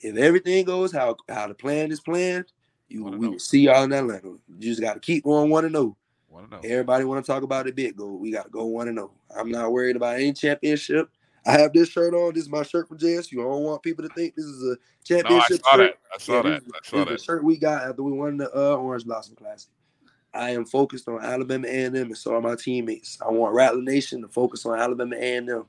if 0.00 0.16
everything 0.16 0.64
goes 0.64 0.92
how 0.92 1.16
how 1.28 1.46
the 1.46 1.54
plan 1.54 1.90
is 1.90 2.00
planned, 2.00 2.46
you 2.88 3.04
we 3.04 3.28
will 3.28 3.38
see 3.38 3.60
y'all 3.60 3.84
in 3.84 3.92
Atlanta. 3.92 4.28
You 4.28 4.38
just 4.58 4.80
got 4.80 4.94
to 4.94 5.00
keep 5.00 5.24
going 5.24 5.50
one 5.50 5.64
and 5.64 5.74
zero. 5.74 5.96
Oh. 6.32 6.60
Everybody 6.64 7.04
want 7.04 7.24
to 7.24 7.30
talk 7.30 7.42
about 7.42 7.66
it 7.66 7.76
big 7.76 7.96
go. 7.96 8.06
We 8.12 8.30
got 8.30 8.44
to 8.44 8.50
go 8.50 8.64
one 8.66 8.88
and 8.88 8.98
zero. 8.98 9.12
I'm 9.36 9.50
not 9.50 9.72
worried 9.72 9.96
about 9.96 10.16
any 10.16 10.32
championship. 10.32 11.08
I 11.46 11.52
have 11.52 11.72
this 11.72 11.88
shirt 11.88 12.14
on. 12.14 12.34
This 12.34 12.44
is 12.44 12.50
my 12.50 12.62
shirt 12.62 12.88
from 12.88 12.98
JSU. 12.98 13.40
I 13.40 13.42
don't 13.42 13.62
want 13.62 13.82
people 13.82 14.06
to 14.06 14.14
think 14.14 14.34
this 14.34 14.44
is 14.44 14.62
a 14.62 14.76
championship 15.04 15.60
no, 15.62 15.70
I 15.70 15.70
saw 15.70 15.76
shirt. 15.76 15.78
That. 15.78 16.14
I 16.14 16.18
saw 16.18 16.34
yeah, 16.34 16.42
that. 16.42 16.62
I 16.62 16.88
saw 16.88 17.04
that. 17.04 17.08
The 17.08 17.18
shirt 17.18 17.44
we 17.44 17.56
got 17.56 17.82
after 17.88 18.02
we 18.02 18.12
won 18.12 18.36
the 18.36 18.54
uh, 18.54 18.76
Orange 18.76 19.04
Blossom 19.04 19.36
Classic. 19.36 19.70
I 20.32 20.50
am 20.50 20.64
focused 20.64 21.08
on 21.08 21.24
Alabama 21.24 21.66
A&M, 21.66 21.94
and 21.94 22.16
so 22.16 22.34
are 22.34 22.40
my 22.40 22.54
teammates. 22.54 23.18
I 23.20 23.30
want 23.30 23.54
Rattler 23.54 23.82
Nation 23.82 24.22
to 24.22 24.28
focus 24.28 24.64
on 24.64 24.78
Alabama 24.78 25.16
A&M. 25.16 25.64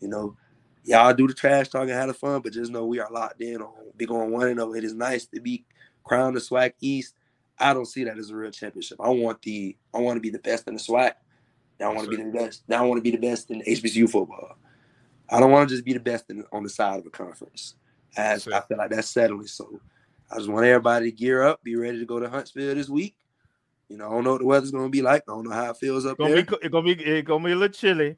You 0.00 0.08
know, 0.08 0.36
y'all 0.84 1.14
do 1.14 1.26
the 1.26 1.34
trash 1.34 1.68
talking, 1.68 1.94
have 1.94 2.08
the 2.08 2.14
fun, 2.14 2.42
but 2.42 2.52
just 2.52 2.70
know 2.70 2.84
we 2.84 3.00
are 3.00 3.10
locked 3.10 3.40
in 3.40 3.62
on 3.62 3.72
big 3.96 4.10
on 4.10 4.30
one 4.30 4.48
and 4.48 4.58
zero. 4.58 4.74
It 4.74 4.84
is 4.84 4.94
nice 4.94 5.26
to 5.26 5.40
be 5.40 5.64
crowned 6.04 6.36
the 6.36 6.40
SWAC 6.40 6.72
East. 6.80 7.14
I 7.58 7.72
don't 7.72 7.86
see 7.86 8.04
that 8.04 8.18
as 8.18 8.30
a 8.30 8.36
real 8.36 8.50
championship. 8.50 8.98
I 9.00 9.08
want 9.08 9.40
the 9.42 9.76
I 9.94 9.98
want 9.98 10.16
to 10.16 10.20
be 10.20 10.30
the 10.30 10.38
best 10.38 10.68
in 10.68 10.74
the 10.74 10.80
SWAC. 10.80 11.12
Now 11.80 11.90
I 11.90 11.94
want 11.94 12.10
to 12.10 12.16
be 12.16 12.22
the 12.22 12.30
best. 12.30 12.62
Now 12.68 12.84
I 12.84 12.86
want 12.86 12.98
to 12.98 13.02
be 13.02 13.10
the 13.10 13.16
best 13.18 13.50
in 13.50 13.62
HBCU 13.62 14.10
football. 14.10 14.56
I 15.28 15.40
don't 15.40 15.50
want 15.50 15.68
to 15.68 15.74
just 15.74 15.84
be 15.84 15.92
the 15.92 16.00
best 16.00 16.30
in, 16.30 16.44
on 16.52 16.62
the 16.62 16.68
side 16.68 16.98
of 16.98 17.06
a 17.06 17.10
conference. 17.10 17.74
As 18.16 18.48
I 18.48 18.60
feel 18.60 18.78
like 18.78 18.90
that's 18.90 19.10
settling. 19.10 19.46
So 19.46 19.80
I 20.30 20.36
just 20.36 20.48
want 20.48 20.64
everybody 20.64 21.10
to 21.10 21.16
gear 21.16 21.42
up, 21.42 21.62
be 21.62 21.76
ready 21.76 21.98
to 21.98 22.06
go 22.06 22.18
to 22.18 22.30
Huntsville 22.30 22.74
this 22.74 22.88
week. 22.88 23.14
You 23.88 23.98
know, 23.98 24.06
I 24.06 24.10
don't 24.10 24.24
know 24.24 24.32
what 24.32 24.40
the 24.40 24.46
weather's 24.46 24.70
gonna 24.70 24.88
be 24.88 25.02
like. 25.02 25.22
I 25.28 25.32
don't 25.32 25.44
know 25.44 25.54
how 25.54 25.70
it 25.70 25.76
feels 25.76 26.06
up 26.06 26.18
Gonna 26.18 26.34
there. 26.34 26.44
be, 26.44 26.56
it's 26.62 26.68
gonna 26.72 26.82
be 26.82 26.92
it's 26.92 27.26
gonna 27.26 27.44
be 27.44 27.52
a 27.52 27.56
little 27.56 27.72
chilly. 27.72 28.16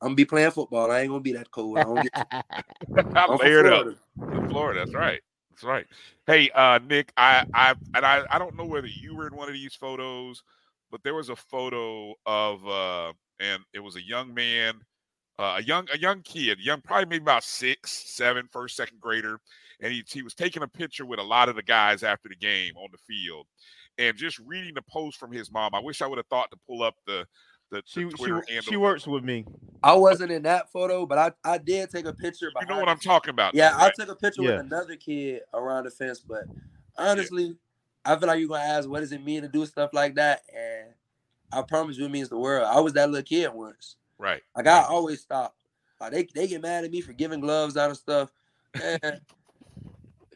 I'm 0.00 0.08
gonna 0.08 0.14
be 0.14 0.24
playing 0.24 0.50
football. 0.52 0.90
I 0.90 1.00
ain't 1.00 1.10
gonna 1.10 1.20
be 1.20 1.32
that 1.32 1.50
cold. 1.50 1.78
I 1.78 1.82
don't 1.82 2.00
get 2.02 2.12
I 2.96 3.10
I'm 3.14 3.28
from 3.28 3.38
layered 3.38 3.66
up. 3.66 3.82
Florida. 3.82 3.98
In 4.42 4.48
Florida, 4.48 4.80
that's 4.80 4.94
right. 4.94 5.20
That's 5.50 5.64
right. 5.64 5.86
Hey, 6.26 6.50
uh, 6.54 6.78
Nick, 6.88 7.12
I, 7.16 7.44
I, 7.52 7.74
and 7.94 8.06
I, 8.06 8.22
I 8.30 8.38
don't 8.38 8.56
know 8.56 8.64
whether 8.64 8.86
you 8.86 9.14
were 9.14 9.26
in 9.26 9.36
one 9.36 9.48
of 9.48 9.54
these 9.54 9.74
photos, 9.74 10.42
but 10.90 11.02
there 11.04 11.14
was 11.14 11.28
a 11.28 11.36
photo 11.36 12.14
of, 12.26 12.66
uh, 12.66 13.12
and 13.38 13.62
it 13.74 13.80
was 13.80 13.96
a 13.96 14.02
young 14.02 14.32
man, 14.32 14.80
uh, 15.38 15.56
a 15.58 15.62
young, 15.62 15.86
a 15.92 15.98
young 15.98 16.22
kid, 16.22 16.58
young, 16.60 16.80
probably 16.80 17.06
maybe 17.06 17.22
about 17.22 17.44
six, 17.44 17.90
seven, 17.92 18.48
first, 18.52 18.76
second 18.76 19.00
grader, 19.00 19.40
and 19.80 19.92
he, 19.92 20.04
he 20.08 20.22
was 20.22 20.34
taking 20.34 20.62
a 20.62 20.68
picture 20.68 21.06
with 21.06 21.18
a 21.18 21.22
lot 21.22 21.48
of 21.48 21.56
the 21.56 21.62
guys 21.62 22.02
after 22.02 22.28
the 22.28 22.36
game 22.36 22.76
on 22.76 22.88
the 22.92 22.98
field, 22.98 23.46
and 23.98 24.16
just 24.16 24.38
reading 24.40 24.74
the 24.74 24.82
post 24.82 25.18
from 25.18 25.32
his 25.32 25.50
mom. 25.50 25.74
I 25.74 25.80
wish 25.80 26.02
I 26.02 26.06
would 26.06 26.18
have 26.18 26.26
thought 26.26 26.50
to 26.50 26.58
pull 26.66 26.82
up 26.82 26.94
the, 27.06 27.26
the, 27.70 27.82
She 27.86 28.04
the 28.04 28.10
she 28.10 28.16
Twitter 28.16 28.44
handle. 28.48 28.70
she 28.70 28.76
works 28.76 29.06
with 29.06 29.24
me. 29.24 29.46
I 29.82 29.94
wasn't 29.94 30.30
in 30.30 30.42
that 30.42 30.70
photo, 30.70 31.06
but 31.06 31.18
I, 31.18 31.32
I 31.44 31.58
did 31.58 31.90
take 31.90 32.06
a 32.06 32.12
picture. 32.12 32.52
You 32.60 32.66
know 32.68 32.78
what 32.78 32.88
I'm 32.88 33.00
talking 33.00 33.30
about? 33.30 33.54
Yeah, 33.54 33.72
though, 33.72 33.84
I 33.84 33.90
took 33.90 34.08
a 34.10 34.14
picture 34.14 34.42
Yeah. 34.42 34.56
with 34.58 34.66
another 34.66 34.96
kid 34.96 35.42
around 35.52 35.84
the 35.84 35.90
fence, 35.90 36.20
but 36.20 36.44
honestly, 36.96 37.56
I 38.04 38.16
feel 38.16 38.28
like 38.28 38.38
you're 38.38 38.48
gonna 38.48 38.62
ask 38.62 38.88
what 38.88 39.00
does 39.00 39.12
it 39.12 39.24
mean 39.24 39.42
to 39.42 39.48
do 39.48 39.64
stuff 39.66 39.90
like 39.92 40.14
that, 40.16 40.42
and 40.54 40.90
I 41.52 41.62
promise 41.62 41.96
you 41.98 42.04
it 42.04 42.10
means 42.10 42.28
the 42.28 42.38
world. 42.38 42.66
I 42.68 42.80
was 42.80 42.92
that 42.92 43.10
little 43.10 43.24
kid 43.24 43.52
once. 43.52 43.96
Right. 44.22 44.42
Like 44.56 44.66
I 44.66 44.82
always 44.82 45.20
stop. 45.20 45.54
Like 46.00 46.12
they, 46.12 46.28
they 46.34 46.46
get 46.48 46.62
mad 46.62 46.84
at 46.84 46.90
me 46.90 47.00
for 47.00 47.12
giving 47.12 47.40
gloves 47.40 47.76
out 47.76 47.90
and 47.90 47.98
stuff. 47.98 48.32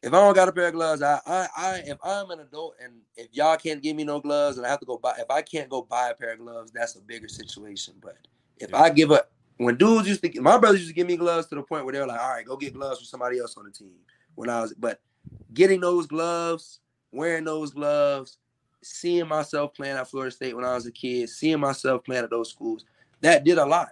If 0.03 0.13
I 0.13 0.19
don't 0.25 0.35
got 0.35 0.49
a 0.49 0.53
pair 0.53 0.69
of 0.69 0.75
gloves, 0.75 1.03
I, 1.03 1.21
I 1.27 1.49
I 1.57 1.83
if 1.87 1.99
I'm 2.05 2.31
an 2.31 2.39
adult 2.41 2.77
and 2.81 2.93
if 3.17 3.27
y'all 3.33 3.57
can't 3.57 3.83
give 3.83 3.97
me 3.97 4.05
no 4.05 4.21
gloves 4.21 4.57
and 4.57 4.65
I 4.65 4.71
have 4.71 4.79
to 4.81 4.87
go 4.87 4.99
buy 4.99 5.15
if 5.19 5.29
I 5.31 5.43
can't 5.43 5.69
go 5.69 5.83
buy 5.83 6.11
a 6.11 6.15
pair 6.15 6.35
of 6.35 6.39
gloves, 6.39 6.71
that's 6.71 6.95
a 6.95 7.01
bigger 7.01 7.27
situation. 7.27 7.95
But 8.01 8.17
if 8.59 8.73
I 8.73 8.91
give 8.91 9.11
up 9.11 9.33
when 9.57 9.77
dudes 9.77 10.07
used 10.07 10.23
to 10.23 10.41
my 10.41 10.59
brothers 10.59 10.81
used 10.81 10.91
to 10.91 10.95
give 10.95 11.09
me 11.09 11.17
gloves 11.17 11.49
to 11.49 11.57
the 11.57 11.63
point 11.63 11.85
where 11.85 11.93
they 11.93 11.99
were 12.01 12.07
like, 12.07 12.21
all 12.21 12.31
right, 12.35 12.47
go 12.47 12.57
get 12.57 12.75
gloves 12.75 13.01
for 13.01 13.07
somebody 13.07 13.41
else 13.41 13.57
on 13.57 13.65
the 13.65 13.71
team. 13.71 13.95
When 14.37 14.49
I 14.49 14.61
was 14.61 14.75
but 14.75 15.01
getting 15.55 15.81
those 15.81 16.07
gloves, 16.07 16.79
wearing 17.11 17.45
those 17.45 17.73
gloves, 17.73 18.39
seeing 18.85 19.27
myself 19.27 19.75
playing 19.75 19.97
at 19.97 20.09
Florida 20.09 20.31
State 20.31 20.55
when 20.55 20.65
I 20.65 20.75
was 20.75 20.87
a 20.87 20.93
kid, 20.93 21.29
seeing 21.31 21.59
myself 21.59 22.05
playing 22.05 22.23
at 22.23 22.31
those 22.31 22.51
schools, 22.51 22.85
that 23.21 23.45
did 23.45 23.59
a 23.59 23.67
lot. 23.67 23.89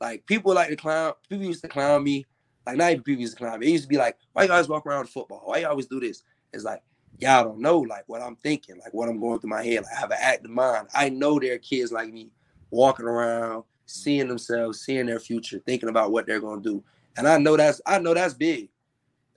Like 0.00 0.26
people 0.26 0.54
like 0.54 0.68
to 0.68 0.76
clown, 0.76 1.12
people 1.28 1.46
used 1.46 1.62
to 1.62 1.68
clown 1.68 2.02
me. 2.02 2.26
Like 2.66 2.76
not 2.76 2.92
even 2.92 3.02
people 3.02 3.20
used 3.20 3.36
to 3.36 3.44
clown 3.44 3.60
me. 3.60 3.68
It 3.68 3.72
used 3.72 3.84
to 3.84 3.88
be 3.88 3.96
like, 3.96 4.16
why 4.32 4.42
you 4.42 4.48
guys 4.48 4.68
walk 4.68 4.86
around 4.86 5.02
with 5.02 5.10
football? 5.10 5.42
Why 5.44 5.58
you 5.58 5.68
always 5.68 5.86
do 5.86 6.00
this? 6.00 6.22
It's 6.52 6.64
like, 6.64 6.82
y'all 7.18 7.44
don't 7.44 7.60
know 7.60 7.78
like 7.78 8.04
what 8.06 8.22
I'm 8.22 8.36
thinking, 8.36 8.78
like 8.78 8.92
what 8.92 9.08
I'm 9.08 9.20
going 9.20 9.38
through 9.38 9.50
my 9.50 9.64
head. 9.64 9.82
Like 9.84 9.96
I 9.96 10.00
have 10.00 10.10
an 10.10 10.18
active 10.20 10.50
mind. 10.50 10.88
I 10.94 11.08
know 11.08 11.38
there 11.38 11.54
are 11.54 11.58
kids 11.58 11.92
like 11.92 12.12
me 12.12 12.30
walking 12.70 13.06
around, 13.06 13.64
seeing 13.86 14.28
themselves, 14.28 14.80
seeing 14.80 15.06
their 15.06 15.20
future, 15.20 15.62
thinking 15.64 15.88
about 15.88 16.12
what 16.12 16.26
they're 16.26 16.40
gonna 16.40 16.60
do. 16.60 16.82
And 17.16 17.28
I 17.28 17.38
know 17.38 17.56
that's 17.56 17.80
I 17.86 17.98
know 17.98 18.14
that's 18.14 18.34
big. 18.34 18.70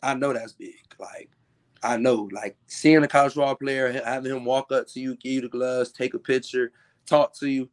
I 0.01 0.13
know 0.13 0.33
that's 0.33 0.53
big. 0.53 0.75
Like 0.99 1.29
I 1.83 1.97
know, 1.97 2.29
like 2.31 2.57
seeing 2.67 3.03
a 3.03 3.07
college 3.07 3.33
football 3.33 3.55
player, 3.55 4.01
having 4.03 4.35
him 4.35 4.45
walk 4.45 4.71
up 4.71 4.87
to 4.87 4.99
you, 4.99 5.15
give 5.17 5.33
you 5.33 5.41
the 5.41 5.49
gloves, 5.49 5.91
take 5.91 6.13
a 6.13 6.19
picture, 6.19 6.71
talk 7.05 7.33
to 7.35 7.47
you, 7.47 7.69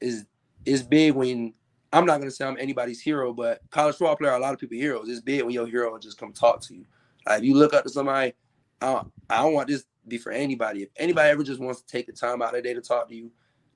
is 0.00 0.26
is 0.66 0.82
big 0.82 1.14
when 1.14 1.54
I'm 1.92 2.04
not 2.04 2.18
gonna 2.18 2.30
say 2.30 2.44
I'm 2.44 2.58
anybody's 2.58 3.00
hero, 3.00 3.32
but 3.32 3.60
college 3.70 3.96
football 3.96 4.16
player, 4.16 4.32
are 4.32 4.38
a 4.38 4.40
lot 4.40 4.52
of 4.52 4.60
people 4.60 4.76
heroes. 4.76 5.08
It's 5.08 5.20
big 5.20 5.42
when 5.42 5.52
your 5.52 5.66
hero 5.66 5.96
just 5.98 6.18
come 6.18 6.32
talk 6.32 6.60
to 6.62 6.74
you. 6.74 6.84
Like 7.26 7.38
if 7.38 7.44
you 7.44 7.54
look 7.54 7.72
up 7.72 7.84
to 7.84 7.90
somebody, 7.90 8.34
I 8.80 8.92
don't, 8.92 9.12
I 9.30 9.42
don't 9.42 9.54
want 9.54 9.68
this 9.68 9.82
to 9.82 9.88
be 10.06 10.18
for 10.18 10.32
anybody. 10.32 10.82
If 10.82 10.90
anybody 10.96 11.30
ever 11.30 11.42
just 11.42 11.60
wants 11.60 11.80
to 11.80 11.86
take 11.86 12.06
the 12.06 12.12
time 12.12 12.42
out 12.42 12.48
of 12.48 12.52
their 12.52 12.62
day 12.62 12.74
to 12.74 12.80
talk 12.80 13.08
to 13.08 13.14
you, 13.14 13.30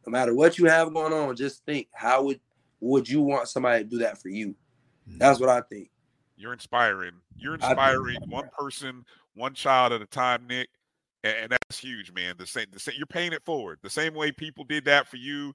no 0.06 0.10
matter 0.10 0.34
what 0.34 0.58
you 0.58 0.66
have 0.66 0.92
going 0.92 1.12
on, 1.12 1.36
just 1.36 1.64
think 1.64 1.88
how 1.94 2.22
would 2.24 2.40
would 2.80 3.08
you 3.08 3.20
want 3.20 3.48
somebody 3.48 3.84
to 3.84 3.88
do 3.88 3.98
that 3.98 4.20
for 4.20 4.28
you? 4.28 4.48
Mm-hmm. 5.08 5.18
That's 5.18 5.40
what 5.40 5.48
I 5.48 5.60
think. 5.62 5.90
You're 6.36 6.52
inspiring. 6.52 7.12
You're 7.36 7.54
inspiring 7.54 8.16
one 8.28 8.48
person, 8.58 9.04
one 9.34 9.52
child 9.54 9.92
at 9.92 10.00
a 10.00 10.06
time, 10.06 10.46
Nick, 10.46 10.70
and, 11.22 11.36
and 11.36 11.52
that's 11.52 11.78
huge, 11.78 12.12
man. 12.12 12.34
The 12.38 12.46
same, 12.46 12.66
the 12.72 12.80
same. 12.80 12.94
You're 12.96 13.06
paying 13.06 13.32
it 13.32 13.44
forward. 13.44 13.78
The 13.82 13.90
same 13.90 14.14
way 14.14 14.32
people 14.32 14.64
did 14.64 14.84
that 14.86 15.06
for 15.06 15.16
you. 15.16 15.54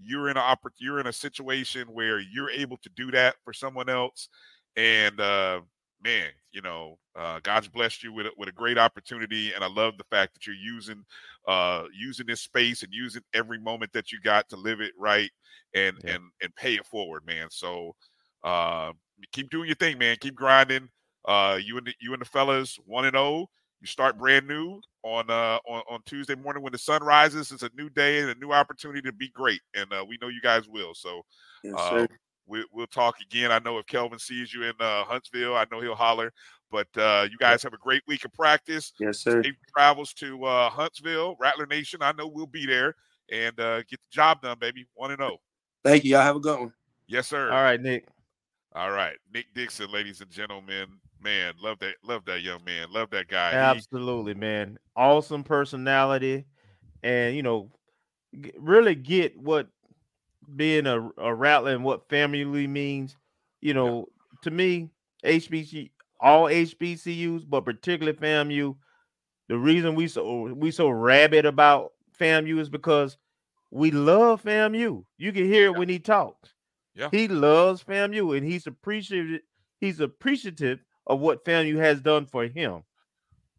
You're 0.00 0.28
in 0.28 0.36
a 0.36 0.56
You're 0.78 1.00
in 1.00 1.06
a 1.06 1.12
situation 1.12 1.88
where 1.92 2.18
you're 2.20 2.50
able 2.50 2.76
to 2.78 2.88
do 2.90 3.10
that 3.12 3.36
for 3.44 3.52
someone 3.52 3.88
else, 3.88 4.28
and 4.76 5.20
uh, 5.20 5.60
man, 6.02 6.28
you 6.52 6.60
know, 6.62 6.98
uh, 7.16 7.40
God's 7.42 7.68
blessed 7.68 8.02
you 8.02 8.12
with 8.12 8.26
a, 8.26 8.30
with 8.36 8.48
a 8.48 8.52
great 8.52 8.78
opportunity, 8.78 9.52
and 9.52 9.64
I 9.64 9.68
love 9.68 9.96
the 9.98 10.04
fact 10.04 10.34
that 10.34 10.46
you're 10.46 10.56
using 10.56 11.04
uh, 11.46 11.84
using 11.98 12.26
this 12.26 12.40
space 12.42 12.82
and 12.82 12.92
using 12.92 13.22
every 13.34 13.58
moment 13.58 13.92
that 13.92 14.12
you 14.12 14.20
got 14.20 14.48
to 14.50 14.56
live 14.56 14.80
it 14.80 14.92
right 14.98 15.30
and 15.74 15.96
Yeah. 16.04 16.14
and 16.14 16.22
and 16.42 16.54
pay 16.56 16.74
it 16.74 16.86
forward, 16.86 17.24
man. 17.26 17.48
So 17.50 17.94
uh, 18.42 18.92
keep 19.32 19.50
doing 19.50 19.66
your 19.66 19.76
thing, 19.76 19.98
man. 19.98 20.16
Keep 20.20 20.34
grinding. 20.34 20.88
Uh, 21.26 21.58
you 21.62 21.78
and 21.78 21.86
the, 21.86 21.94
you 22.00 22.12
and 22.12 22.20
the 22.20 22.26
fellas 22.26 22.78
one 22.84 23.06
and 23.06 23.14
zero. 23.14 23.48
You 23.84 23.88
start 23.88 24.16
brand 24.16 24.48
new 24.48 24.80
on 25.02 25.28
uh 25.28 25.58
on, 25.68 25.82
on 25.90 26.00
Tuesday 26.06 26.34
morning 26.34 26.62
when 26.62 26.72
the 26.72 26.78
sun 26.78 27.04
rises. 27.04 27.52
It's 27.52 27.62
a 27.62 27.70
new 27.76 27.90
day 27.90 28.20
and 28.20 28.30
a 28.30 28.34
new 28.36 28.50
opportunity 28.50 29.02
to 29.02 29.12
be 29.12 29.28
great, 29.28 29.60
and 29.74 29.92
uh, 29.92 30.02
we 30.08 30.16
know 30.22 30.28
you 30.28 30.40
guys 30.40 30.66
will. 30.66 30.94
So 30.94 31.20
Yes, 31.62 31.74
uh, 31.76 32.06
we, 32.46 32.64
we'll 32.72 32.86
talk 32.86 33.16
again. 33.20 33.52
I 33.52 33.58
know 33.58 33.76
if 33.76 33.86
Kelvin 33.86 34.18
sees 34.18 34.54
you 34.54 34.62
in 34.62 34.72
uh, 34.80 35.04
Huntsville, 35.04 35.54
I 35.54 35.66
know 35.70 35.82
he'll 35.82 35.94
holler. 35.94 36.32
But 36.70 36.88
uh, 36.96 37.26
you 37.30 37.36
guys 37.36 37.62
have 37.62 37.74
a 37.74 37.78
great 37.78 38.00
week 38.08 38.24
of 38.24 38.32
practice. 38.32 38.94
Yes, 38.98 39.18
sir. 39.18 39.42
Safe 39.42 39.54
travels 39.76 40.14
to 40.14 40.42
uh, 40.46 40.70
Huntsville, 40.70 41.36
Rattler 41.38 41.66
Nation. 41.66 42.00
I 42.00 42.12
know 42.12 42.26
we'll 42.26 42.46
be 42.46 42.64
there 42.64 42.96
and 43.30 43.60
uh, 43.60 43.82
get 43.82 44.00
the 44.00 44.10
job 44.10 44.40
done, 44.40 44.56
baby. 44.58 44.86
One 44.94 45.10
and 45.10 45.20
zero. 45.20 45.36
Thank 45.84 46.04
you. 46.04 46.12
Y'all 46.12 46.22
have 46.22 46.36
a 46.36 46.40
good 46.40 46.58
one. 46.58 46.72
Yes, 47.06 47.26
sir. 47.26 47.50
All 47.50 47.62
right, 47.62 47.82
Nick. 47.82 48.08
All 48.74 48.92
right, 48.92 49.16
Nick 49.30 49.52
Dixon, 49.54 49.92
ladies 49.92 50.22
and 50.22 50.30
gentlemen. 50.30 50.86
Man, 51.24 51.54
love 51.62 51.78
that, 51.78 51.94
love 52.04 52.26
that 52.26 52.42
young 52.42 52.62
man, 52.64 52.88
love 52.92 53.08
that 53.10 53.28
guy. 53.28 53.52
He- 53.52 53.56
Absolutely, 53.56 54.34
man. 54.34 54.78
Awesome 54.94 55.42
personality, 55.42 56.44
and 57.02 57.34
you 57.34 57.42
know, 57.42 57.70
really 58.58 58.94
get 58.94 59.34
what 59.38 59.68
being 60.54 60.86
a, 60.86 61.10
a 61.16 61.34
rattler 61.34 61.72
and 61.72 61.82
what 61.82 62.10
family 62.10 62.66
means. 62.66 63.16
You 63.62 63.72
know, 63.72 64.06
to 64.42 64.50
me, 64.50 64.90
HBC, 65.24 65.92
all 66.20 66.44
HBCUs, 66.44 67.48
but 67.48 67.64
particularly 67.64 68.18
FAMU. 68.18 68.76
The 69.48 69.58
reason 69.58 69.94
we 69.94 70.08
so 70.08 70.52
we 70.54 70.70
so 70.70 70.90
rabid 70.90 71.46
about 71.46 71.92
FAMU 72.20 72.58
is 72.58 72.68
because 72.68 73.16
we 73.70 73.90
love 73.90 74.42
FAMU. 74.42 75.04
You 75.16 75.32
can 75.32 75.46
hear 75.46 75.66
it 75.66 75.76
when 75.78 75.88
he 75.88 75.98
talks. 75.98 76.52
Yeah. 76.94 77.08
He 77.10 77.28
loves 77.28 77.82
FAMU, 77.82 78.36
and 78.36 78.46
he's 78.46 78.66
appreciative. 78.66 79.40
He's 79.80 80.00
appreciative 80.00 80.80
of 81.06 81.20
what 81.20 81.44
FAMU 81.44 81.76
has 81.76 82.00
done 82.00 82.26
for 82.26 82.44
him. 82.44 82.82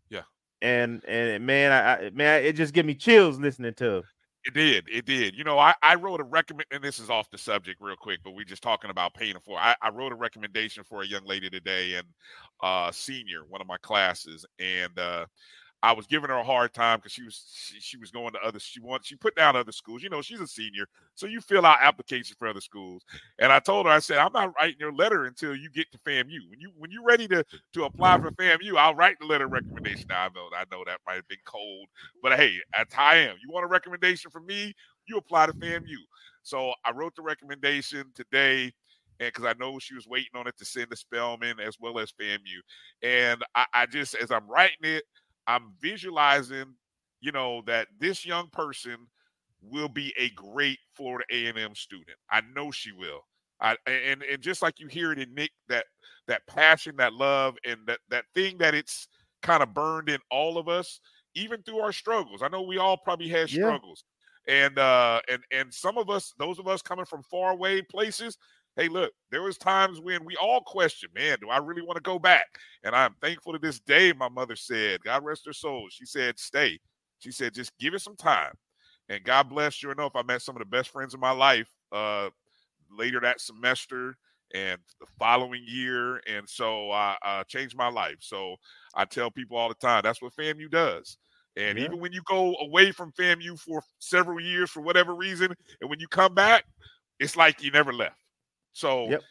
Yeah. 0.09 0.23
And 0.61 1.03
and 1.05 1.45
man, 1.45 1.71
I, 1.71 2.07
I 2.07 2.09
man, 2.11 2.43
it 2.43 2.53
just 2.53 2.73
give 2.73 2.85
me 2.85 2.95
chills 2.95 3.39
listening 3.39 3.73
to. 3.75 3.97
Him. 3.97 4.03
It 4.45 4.53
did. 4.53 4.85
It 4.87 5.05
did. 5.05 5.35
You 5.35 5.43
know, 5.43 5.57
I, 5.57 5.73
I 5.81 5.95
wrote 5.95 6.19
a 6.21 6.23
recommend, 6.23 6.67
and 6.69 6.83
this 6.83 6.99
is 6.99 7.09
off 7.09 7.31
the 7.31 7.37
subject 7.37 7.81
real 7.81 7.95
quick, 7.95 8.19
but 8.23 8.35
we're 8.35 8.45
just 8.45 8.61
talking 8.61 8.91
about 8.91 9.15
paying 9.15 9.37
for. 9.43 9.57
I, 9.57 9.75
I 9.81 9.89
wrote 9.89 10.11
a 10.11 10.15
recommendation 10.15 10.83
for 10.83 11.01
a 11.01 11.07
young 11.07 11.25
lady 11.25 11.49
today, 11.49 11.95
and 11.95 12.05
uh, 12.61 12.91
senior, 12.91 13.39
one 13.49 13.59
of 13.59 13.65
my 13.65 13.77
classes, 13.77 14.45
and 14.59 14.97
uh, 14.99 15.25
I 15.85 15.91
was 15.91 16.07
giving 16.07 16.31
her 16.31 16.37
a 16.37 16.43
hard 16.43 16.73
time 16.73 16.97
because 16.97 17.11
she 17.11 17.21
was 17.21 17.43
she, 17.47 17.79
she 17.79 17.97
was 17.97 18.09
going 18.09 18.33
to 18.33 18.39
other. 18.39 18.57
She 18.57 18.79
wants 18.79 19.07
she 19.07 19.15
put 19.15 19.35
down 19.35 19.55
other 19.55 19.71
schools. 19.71 20.01
You 20.01 20.09
know, 20.09 20.23
she's 20.23 20.39
a 20.41 20.47
senior, 20.47 20.87
so 21.13 21.27
you 21.27 21.39
fill 21.39 21.63
out 21.63 21.77
applications 21.79 22.35
for 22.39 22.47
other 22.47 22.59
schools. 22.59 23.05
And 23.37 23.51
I 23.51 23.59
told 23.59 23.85
her, 23.85 23.91
I 23.91 23.99
said, 23.99 24.17
I'm 24.17 24.33
not 24.33 24.51
writing 24.59 24.77
your 24.79 24.91
letter 24.91 25.25
until 25.25 25.55
you 25.55 25.69
get 25.69 25.91
to 25.91 25.99
FAMU. 25.99 26.49
When 26.49 26.59
you 26.59 26.71
when 26.75 26.89
you're 26.89 27.05
ready 27.05 27.27
to 27.27 27.45
to 27.73 27.83
apply 27.83 28.17
for 28.17 28.31
FAMU, 28.31 28.75
I'll 28.75 28.95
write 28.95 29.19
the 29.19 29.27
letter 29.27 29.47
recommendation. 29.47 30.07
Now 30.09 30.23
I 30.23 30.29
know 30.29 30.49
I 30.57 30.63
know 30.71 30.83
that 30.87 31.01
might 31.05 31.17
have 31.17 31.27
been 31.27 31.37
cold, 31.45 31.87
but 32.23 32.33
hey, 32.33 32.55
that's 32.75 32.91
how 32.91 33.05
I 33.05 33.17
am. 33.17 33.35
You 33.39 33.53
want 33.53 33.65
a 33.65 33.67
recommendation 33.67 34.31
from 34.31 34.47
me? 34.47 34.73
You 35.07 35.17
apply 35.17 35.45
to 35.45 35.53
FAMU. 35.53 35.97
So 36.41 36.73
I 36.83 36.93
wrote 36.93 37.15
the 37.15 37.21
recommendation 37.21 38.05
today, 38.15 38.73
and 39.19 39.31
because 39.31 39.45
I 39.45 39.53
know 39.59 39.77
she 39.77 39.93
was 39.93 40.07
waiting 40.07 40.35
on 40.35 40.47
it 40.47 40.57
to 40.57 40.65
send 40.65 40.89
to 40.89 40.95
Spelman 40.95 41.59
as 41.59 41.77
well 41.79 41.99
as 41.99 42.11
FAMU. 42.11 42.39
And 43.03 43.43
I, 43.53 43.65
I 43.71 43.85
just, 43.85 44.15
as 44.15 44.31
I'm 44.31 44.47
writing 44.47 44.77
it, 44.83 45.03
I'm 45.47 45.73
visualizing, 45.79 46.75
you 47.21 47.31
know, 47.31 47.61
that 47.63 47.87
this 47.99 48.25
young 48.25 48.49
person 48.49 49.07
will 49.61 49.89
be 49.89 50.13
a 50.17 50.29
great 50.31 50.79
Florida 50.93 51.25
A&M 51.31 51.75
student. 51.75 52.17
I 52.29 52.41
know 52.41 52.71
she 52.71 52.91
will. 52.91 53.21
I 53.59 53.77
and 53.87 54.21
and 54.23 54.41
just 54.41 54.61
like 54.61 54.79
you 54.79 54.87
hear 54.87 55.11
it 55.13 55.19
in 55.19 55.33
Nick, 55.33 55.51
that 55.69 55.85
that 56.27 56.45
passion, 56.47 56.97
that 56.97 57.13
love, 57.13 57.57
and 57.65 57.87
that 57.87 57.99
that 58.09 58.25
thing 58.33 58.57
that 58.59 58.75
it's 58.75 59.07
kind 59.41 59.63
of 59.63 59.73
burned 59.73 60.09
in 60.09 60.19
all 60.29 60.57
of 60.57 60.67
us, 60.67 60.99
even 61.35 61.63
through 61.63 61.79
our 61.79 61.93
struggles. 61.93 62.41
I 62.41 62.49
know 62.49 62.61
we 62.63 62.77
all 62.77 62.97
probably 62.97 63.29
had 63.29 63.49
Yeah. 63.49 63.75
struggles. 63.75 64.03
And 64.47 64.77
uh 64.77 65.21
and 65.29 65.43
and 65.51 65.73
some 65.73 65.97
of 65.97 66.09
us, 66.09 66.33
those 66.37 66.59
of 66.59 66.67
us 66.67 66.81
coming 66.81 67.05
from 67.05 67.23
far 67.23 67.51
away 67.51 67.81
places, 67.81 68.37
hey, 68.75 68.89
look, 68.89 69.11
there 69.31 69.43
was 69.43 69.57
times 69.57 69.99
when 69.99 70.25
we 70.25 70.35
all 70.37 70.61
questioned, 70.61 71.13
man, 71.13 71.37
do 71.41 71.49
I 71.49 71.57
really 71.57 71.81
want 71.81 71.97
to 71.97 72.01
go 72.01 72.19
back? 72.19 72.47
And 72.83 72.95
I'm 72.95 73.15
thankful 73.21 73.53
to 73.53 73.59
this 73.59 73.79
day, 73.79 74.13
my 74.13 74.29
mother 74.29 74.55
said, 74.55 75.01
God 75.03 75.23
rest 75.23 75.45
her 75.45 75.53
soul. 75.53 75.87
She 75.89 76.05
said, 76.05 76.39
stay. 76.39 76.79
She 77.19 77.31
said, 77.31 77.53
just 77.53 77.77
give 77.79 77.93
it 77.93 78.01
some 78.01 78.15
time. 78.15 78.53
And 79.09 79.23
God 79.23 79.49
bless, 79.49 79.73
sure 79.73 79.91
enough, 79.91 80.15
I 80.15 80.23
met 80.23 80.41
some 80.41 80.55
of 80.55 80.59
the 80.59 80.65
best 80.65 80.89
friends 80.89 81.13
in 81.13 81.19
my 81.19 81.31
life 81.31 81.69
uh 81.91 82.29
later 82.91 83.19
that 83.21 83.41
semester 83.41 84.17
and 84.53 84.79
the 84.99 85.07
following 85.17 85.63
year. 85.67 86.17
And 86.27 86.47
so 86.47 86.91
I 86.91 87.17
uh, 87.25 87.43
changed 87.45 87.75
my 87.75 87.89
life. 87.89 88.17
So 88.19 88.55
I 88.95 89.05
tell 89.05 89.31
people 89.31 89.57
all 89.57 89.69
the 89.69 89.75
time, 89.75 90.01
that's 90.03 90.21
what 90.21 90.35
FAMU 90.35 90.69
does. 90.69 91.17
And 91.57 91.77
Yeah. 91.77 91.85
even 91.85 91.99
when 91.99 92.11
you 92.13 92.21
go 92.27 92.55
away 92.61 92.91
from 92.91 93.11
FAMU 93.13 93.59
for 93.59 93.83
several 93.99 94.39
years 94.39 94.69
for 94.69 94.81
whatever 94.81 95.15
reason, 95.15 95.53
and 95.81 95.89
when 95.89 95.99
you 95.99 96.07
come 96.07 96.33
back, 96.33 96.65
it's 97.19 97.35
like 97.35 97.63
you 97.63 97.71
never 97.71 97.93
left. 97.93 98.19
So 98.75 99.11
Yep. 99.11 99.23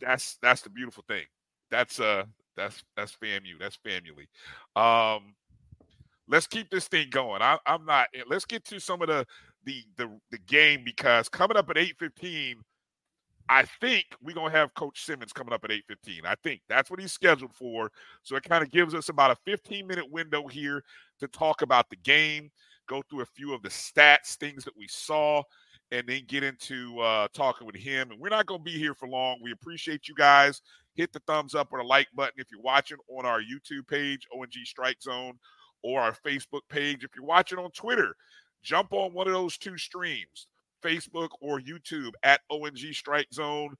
that's 0.00 0.36
that's 0.42 0.62
the 0.62 0.70
beautiful 0.70 1.04
thing. 1.06 1.24
That's 1.70 2.00
uh 2.00 2.24
that's 2.56 2.82
that's 2.96 3.16
FAMU. 3.16 3.58
That's 3.58 3.76
family. 3.76 4.28
Um 4.74 5.34
let's 6.28 6.48
keep 6.48 6.68
this 6.70 6.88
thing 6.88 7.08
going. 7.10 7.40
I, 7.40 7.56
I'm 7.66 7.86
not 7.86 8.08
let's 8.28 8.44
get 8.44 8.64
to 8.66 8.80
some 8.80 9.00
of 9.00 9.08
the 9.08 9.24
the 9.64 9.84
the 9.96 10.10
the 10.32 10.38
game 10.38 10.82
because 10.84 11.28
coming 11.28 11.56
up 11.56 11.70
at 11.70 11.78
8:15 11.78 12.56
I 13.48 13.64
think 13.80 14.06
we're 14.20 14.34
gonna 14.34 14.50
have 14.50 14.74
Coach 14.74 15.04
Simmons 15.04 15.32
coming 15.32 15.52
up 15.52 15.64
at 15.64 15.70
8:15. 15.70 16.26
I 16.26 16.34
think 16.42 16.62
that's 16.68 16.90
what 16.90 17.00
he's 17.00 17.12
scheduled 17.12 17.54
for. 17.54 17.92
So 18.24 18.34
it 18.34 18.42
kind 18.42 18.64
of 18.64 18.72
gives 18.72 18.92
us 18.94 19.08
about 19.08 19.30
a 19.30 19.36
15 19.44 19.86
minute 19.86 20.10
window 20.10 20.48
here 20.48 20.82
to 21.20 21.28
talk 21.28 21.62
about 21.62 21.90
the 21.90 21.96
game, 21.96 22.50
go 22.88 23.02
through 23.08 23.22
a 23.22 23.26
few 23.26 23.54
of 23.54 23.62
the 23.62 23.68
stats, 23.68 24.34
things 24.36 24.64
that 24.64 24.76
we 24.76 24.88
saw, 24.88 25.42
and 25.92 26.06
then 26.06 26.22
get 26.26 26.42
into 26.42 26.98
uh, 27.00 27.28
talking 27.32 27.66
with 27.66 27.76
him. 27.76 28.10
And 28.10 28.20
we're 28.20 28.28
not 28.28 28.46
gonna 28.46 28.62
be 28.62 28.78
here 28.78 28.94
for 28.94 29.08
long. 29.08 29.38
We 29.42 29.52
appreciate 29.52 30.08
you 30.08 30.14
guys. 30.14 30.62
Hit 30.94 31.12
the 31.12 31.20
thumbs 31.26 31.54
up 31.54 31.68
or 31.72 31.78
the 31.78 31.84
like 31.84 32.08
button 32.14 32.38
if 32.38 32.48
you're 32.50 32.60
watching 32.60 32.98
on 33.08 33.24
our 33.24 33.40
YouTube 33.40 33.86
page, 33.88 34.26
O&G 34.34 34.64
Strike 34.64 35.00
Zone, 35.02 35.38
or 35.82 36.00
our 36.00 36.14
Facebook 36.26 36.62
page. 36.68 37.04
If 37.04 37.10
you're 37.16 37.24
watching 37.24 37.58
on 37.58 37.70
Twitter, 37.70 38.14
jump 38.62 38.92
on 38.92 39.12
one 39.12 39.26
of 39.26 39.32
those 39.32 39.56
two 39.56 39.78
streams. 39.78 40.46
Facebook 40.82 41.28
or 41.40 41.60
YouTube 41.60 42.12
at 42.22 42.40
O&G 42.50 42.92
Strike 42.92 43.28
Zone 43.32 43.76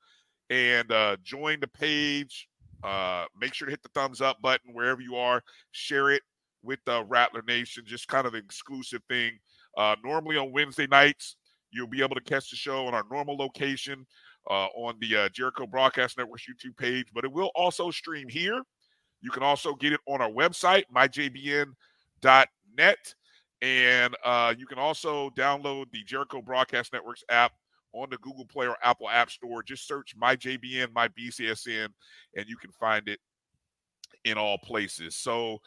and 0.51 0.91
uh, 0.93 1.17
join 1.23 1.61
the 1.61 1.69
page. 1.69 2.49
Uh, 2.83 3.25
make 3.39 3.55
sure 3.55 3.67
to 3.67 3.71
hit 3.71 3.83
the 3.83 3.91
thumbs 3.91 4.21
up 4.21 4.41
button 4.43 4.73
wherever 4.75 5.01
you 5.01 5.17
are. 5.17 5.43
Share 5.73 6.11
it 6.11 6.23
with 6.63 6.79
the 6.85 7.05
Rattler 7.05 7.43
Nation, 7.47 7.85
just 7.87 8.09
kind 8.09 8.27
of 8.27 8.35
an 8.35 8.43
exclusive 8.45 9.03
thing. 9.09 9.39
Uh, 9.77 9.97
normally 10.05 10.37
on 10.37 10.53
Wednesday 10.53 10.87
nights, 10.87 11.37
you'll 11.73 11.87
be 11.87 12.03
able 12.03 12.17
to 12.17 12.23
catch 12.23 12.51
the 12.51 12.57
show 12.57 12.87
on 12.87 12.95
our 12.95 13.05
normal 13.11 13.37
location 13.37 14.07
uh, 14.49 14.67
on 14.77 14.95
the 15.01 15.17
uh, 15.17 15.29
Jericho 15.31 15.67
Broadcast 15.67 16.19
Network's 16.19 16.45
YouTube 16.45 16.77
page, 16.77 17.07
but 17.15 17.25
it 17.25 17.33
will 17.33 17.51
also 17.55 17.91
stream 17.91 18.29
here. 18.29 18.63
You 19.21 19.31
can 19.31 19.43
also 19.43 19.75
get 19.75 19.93
it 19.93 20.01
on 20.07 20.21
our 20.21 20.31
website, 20.31 20.85
myjbn.net. 20.95 21.75
And 23.63 24.17
uh, 24.25 24.55
you 24.57 24.67
can 24.67 24.79
also 24.79 25.31
download 25.31 25.91
the 25.93 26.03
Jericho 26.05 26.41
Broadcast 26.41 26.93
Networks 26.93 27.23
app 27.29 27.53
on 27.93 28.09
the 28.11 28.17
Google 28.19 28.47
Play 28.47 28.67
or 28.67 28.77
Apple 28.83 29.11
App 29.11 29.31
Store. 29.31 29.63
Just 29.63 29.87
search 29.87 30.17
MyJBN, 30.19 30.95
my 30.95 31.09
BCSN, 31.09 31.89
and 32.37 32.47
you 32.49 32.57
can 32.57 32.71
find 32.73 33.09
it 33.09 33.19
in 34.25 34.39
all 34.39 34.59
places. 34.59 35.17
So 35.17 35.59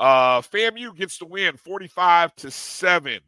uh 0.00 0.40
FAMU 0.40 0.96
gets 0.96 1.18
the 1.18 1.26
win 1.26 1.56
45 1.56 2.36
to 2.36 2.50
7. 2.50 3.20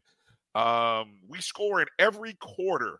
Um, 0.54 1.18
we 1.28 1.40
score 1.40 1.80
in 1.80 1.86
every 1.98 2.34
quarter 2.34 2.98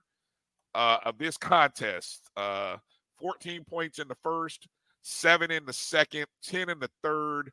uh, 0.75 0.99
of 1.05 1.19
this 1.19 1.37
contest. 1.37 2.31
Uh, 2.37 2.77
14 3.21 3.65
points 3.65 3.99
in 3.99 4.09
the 4.09 4.17
first, 4.23 4.67
seven 5.03 5.51
in 5.51 5.65
the 5.67 5.73
second, 5.73 6.27
10 6.45 6.71
in 6.71 6.79
the 6.79 6.91
third, 7.03 7.51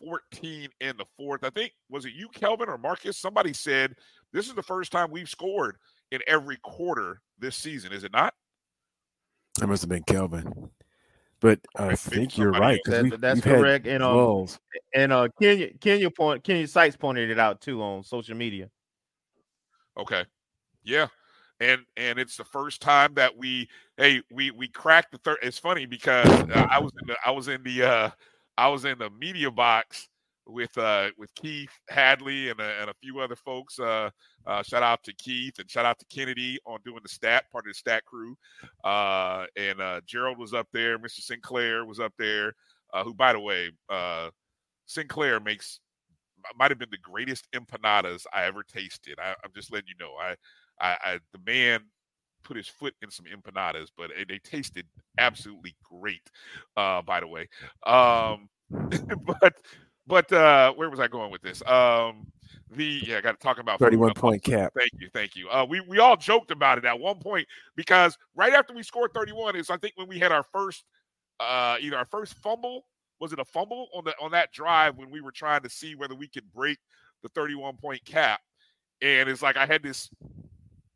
14 0.00 0.68
in 0.80 0.96
the 0.96 1.06
fourth. 1.16 1.42
I 1.44 1.50
think 1.50 1.72
was 1.90 2.04
it 2.04 2.12
you, 2.14 2.28
Kelvin 2.28 2.68
or 2.68 2.78
Marcus? 2.78 3.16
Somebody 3.18 3.52
said 3.52 3.94
this 4.32 4.46
is 4.48 4.54
the 4.54 4.62
first 4.62 4.92
time 4.92 5.10
we've 5.10 5.28
scored 5.28 5.76
in 6.10 6.20
every 6.26 6.58
quarter 6.62 7.20
this 7.38 7.56
season. 7.56 7.92
Is 7.92 8.04
it 8.04 8.12
not? 8.12 8.34
That 9.58 9.68
must 9.68 9.82
have 9.82 9.88
been 9.88 10.02
Kelvin. 10.04 10.70
But 11.40 11.60
I 11.76 11.84
Maybe 11.88 11.96
think 11.96 12.38
you're 12.38 12.50
right. 12.52 12.74
else. 12.74 12.80
'cause 12.84 12.92
That- 12.94 13.02
we've- 13.04 13.16
that's 13.16 13.44
we've 13.44 13.54
correct. 13.54 13.86
And 13.86 14.02
um, 14.02 14.16
lulls. 14.16 14.58
and 14.94 15.12
uh, 15.12 15.28
Kenya 15.40 15.72
Kenya 15.78 16.10
point 16.10 16.44
Kenya 16.44 16.66
Sites 16.68 16.96
pointed 16.96 17.30
it 17.30 17.38
out 17.38 17.60
too 17.60 17.82
on 17.82 18.02
social 18.04 18.36
media. 18.36 18.70
Okay. 19.98 20.24
Yeah. 20.84 21.08
And 21.60 21.82
and 21.96 22.18
it's 22.18 22.36
the 22.36 22.44
first 22.44 22.82
time 22.82 23.14
that 23.14 23.36
we 23.36 23.68
hey 23.96 24.22
we 24.30 24.50
we 24.50 24.68
cracked 24.68 25.12
the 25.12 25.18
third. 25.18 25.38
It's 25.42 25.58
funny 25.58 25.86
because 25.86 26.28
uh, 26.28 26.66
I 26.70 26.78
was 26.78 26.92
in 27.00 27.06
the 27.06 27.16
I 27.24 27.30
was 27.30 27.48
in 27.48 27.62
the 27.62 27.82
uh 27.82 28.10
I 28.58 28.68
was 28.68 28.84
in 28.84 28.98
the 28.98 29.10
media 29.10 29.50
box 29.50 30.08
with 30.46 30.76
uh 30.76 31.08
with 31.16 31.34
Keith 31.34 31.70
Hadley 31.88 32.50
and 32.50 32.60
a, 32.60 32.80
and 32.80 32.90
a 32.90 32.94
few 33.02 33.20
other 33.20 33.36
folks. 33.36 33.78
Uh, 33.78 34.10
uh, 34.46 34.62
shout 34.62 34.82
out 34.82 35.02
to 35.04 35.14
Keith 35.14 35.58
and 35.58 35.70
shout 35.70 35.86
out 35.86 35.98
to 35.98 36.04
Kennedy 36.06 36.58
on 36.66 36.78
doing 36.84 37.00
the 37.02 37.08
stat 37.08 37.44
part 37.50 37.64
of 37.64 37.70
the 37.70 37.74
stat 37.74 38.04
crew. 38.04 38.36
Uh, 38.84 39.46
and 39.56 39.80
uh, 39.80 40.00
Gerald 40.06 40.38
was 40.38 40.54
up 40.54 40.68
there. 40.72 40.98
Mr. 40.98 41.20
Sinclair 41.20 41.84
was 41.84 41.98
up 42.00 42.12
there. 42.18 42.54
Uh, 42.92 43.02
who, 43.02 43.12
by 43.12 43.32
the 43.32 43.40
way, 43.40 43.70
uh, 43.88 44.30
Sinclair 44.86 45.40
makes 45.40 45.80
might 46.58 46.70
have 46.70 46.78
been 46.78 46.90
the 46.90 46.98
greatest 46.98 47.48
empanadas 47.52 48.24
I 48.32 48.44
ever 48.44 48.62
tasted. 48.62 49.18
I, 49.18 49.34
I'm 49.44 49.50
just 49.54 49.72
letting 49.72 49.88
you 49.88 49.94
know. 49.98 50.12
I, 50.20 50.36
I, 50.80 50.96
I, 51.04 51.18
the 51.32 51.40
man 51.46 51.80
put 52.44 52.56
his 52.56 52.68
foot 52.68 52.94
in 53.02 53.10
some 53.10 53.26
empanadas, 53.26 53.88
but 53.96 54.10
they, 54.16 54.24
they 54.24 54.38
tasted 54.38 54.86
absolutely 55.18 55.74
great. 55.82 56.30
Uh, 56.76 57.02
by 57.02 57.20
the 57.20 57.26
way, 57.26 57.48
um, 57.86 58.48
but 59.40 59.54
but 60.06 60.32
uh, 60.32 60.72
where 60.74 60.88
was 60.88 61.00
I 61.00 61.08
going 61.08 61.30
with 61.30 61.42
this? 61.42 61.62
Um, 61.66 62.26
the 62.70 63.02
yeah, 63.04 63.18
I 63.18 63.20
got 63.20 63.38
to 63.38 63.44
talk 63.44 63.58
about 63.58 63.78
31 63.78 64.14
point 64.14 64.42
cap. 64.42 64.72
Thank 64.76 64.92
you, 64.98 65.08
thank 65.12 65.36
you. 65.36 65.48
Uh, 65.48 65.66
we 65.68 65.80
we 65.80 65.98
all 65.98 66.16
joked 66.16 66.50
about 66.50 66.78
it 66.78 66.84
at 66.84 66.98
one 66.98 67.18
point 67.18 67.46
because 67.76 68.16
right 68.34 68.52
after 68.52 68.74
we 68.74 68.82
scored 68.82 69.12
31 69.14 69.56
is 69.56 69.70
I 69.70 69.76
think 69.76 69.94
when 69.96 70.08
we 70.08 70.18
had 70.18 70.32
our 70.32 70.44
first 70.44 70.84
uh 71.38 71.76
either 71.80 71.98
our 71.98 72.06
first 72.06 72.34
fumble 72.34 72.86
was 73.20 73.32
it 73.32 73.38
a 73.38 73.44
fumble 73.44 73.88
on 73.94 74.04
the 74.04 74.14
on 74.20 74.30
that 74.32 74.52
drive 74.52 74.96
when 74.96 75.10
we 75.10 75.20
were 75.20 75.32
trying 75.32 75.62
to 75.62 75.70
see 75.70 75.94
whether 75.94 76.14
we 76.14 76.28
could 76.28 76.50
break 76.52 76.78
the 77.22 77.28
31 77.30 77.76
point 77.76 78.04
cap? 78.04 78.40
And 79.02 79.28
it's 79.28 79.42
like 79.42 79.56
I 79.56 79.66
had 79.66 79.82
this 79.82 80.10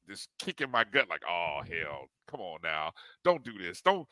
this 0.06 0.26
kick 0.38 0.60
in 0.60 0.70
my 0.70 0.84
gut 0.84 1.08
like 1.08 1.22
oh 1.28 1.60
hell 1.66 2.08
come 2.26 2.40
on 2.40 2.58
now. 2.62 2.92
Don't 3.24 3.44
do 3.44 3.52
this. 3.58 3.80
Don't 3.80 4.06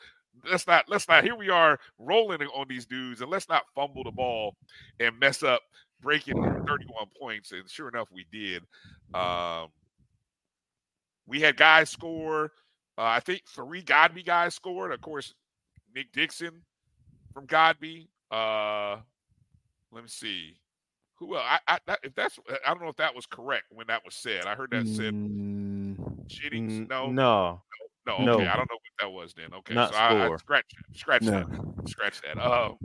let's 0.49 0.67
not 0.67 0.85
let's 0.87 1.07
not 1.07 1.23
here 1.23 1.35
we 1.35 1.49
are 1.49 1.77
rolling 1.97 2.41
on 2.41 2.67
these 2.67 2.85
dudes 2.85 3.21
and 3.21 3.29
let's 3.29 3.49
not 3.49 3.63
fumble 3.75 4.03
the 4.03 4.11
ball 4.11 4.55
and 4.99 5.19
mess 5.19 5.43
up 5.43 5.61
breaking 6.01 6.41
31 6.41 6.87
points. 7.19 7.51
And 7.51 7.69
sure 7.69 7.89
enough 7.89 8.07
we 8.11 8.25
did. 8.31 8.63
Um 9.13 9.69
we 11.27 11.39
had 11.41 11.57
guys 11.57 11.91
score 11.91 12.45
uh, 12.97 13.03
i 13.03 13.19
think 13.19 13.43
three 13.47 13.83
godby 13.83 14.23
guys 14.23 14.55
scored. 14.55 14.91
Of 14.91 15.01
course 15.01 15.33
nick 15.95 16.11
dixon 16.11 16.61
from 17.33 17.45
godby 17.45 18.09
uh 18.31 18.97
let 19.91 20.03
me 20.03 20.09
see 20.09 20.59
who 21.15 21.35
else? 21.35 21.45
I, 21.67 21.79
I 21.87 21.97
if 22.03 22.15
that's 22.15 22.39
i 22.65 22.73
don't 22.73 22.81
know 22.81 22.89
if 22.89 22.95
that 22.97 23.15
was 23.15 23.25
correct 23.25 23.65
when 23.71 23.87
that 23.87 24.03
was 24.05 24.15
said 24.15 24.45
i 24.45 24.55
heard 24.55 24.71
that 24.71 24.87
said 24.87 25.13
Mm, 25.13 26.27
Jennings. 26.27 26.87
No 26.89 27.11
no, 27.11 27.61
no, 28.05 28.13
okay. 28.13 28.25
No. 28.25 28.49
I 28.49 28.55
don't 28.55 28.69
know 28.69 28.77
what 28.77 29.01
that 29.01 29.09
was 29.11 29.33
then. 29.35 29.53
Okay, 29.53 29.73
Not 29.73 29.93
so 29.93 29.99
I, 29.99 30.27
I 30.33 30.37
scratch 30.37 30.65
scratch 30.93 31.23
No. 31.23 31.31
that, 31.31 31.87
scratch 31.87 32.21
that. 32.21 32.37
Um, 32.43 32.77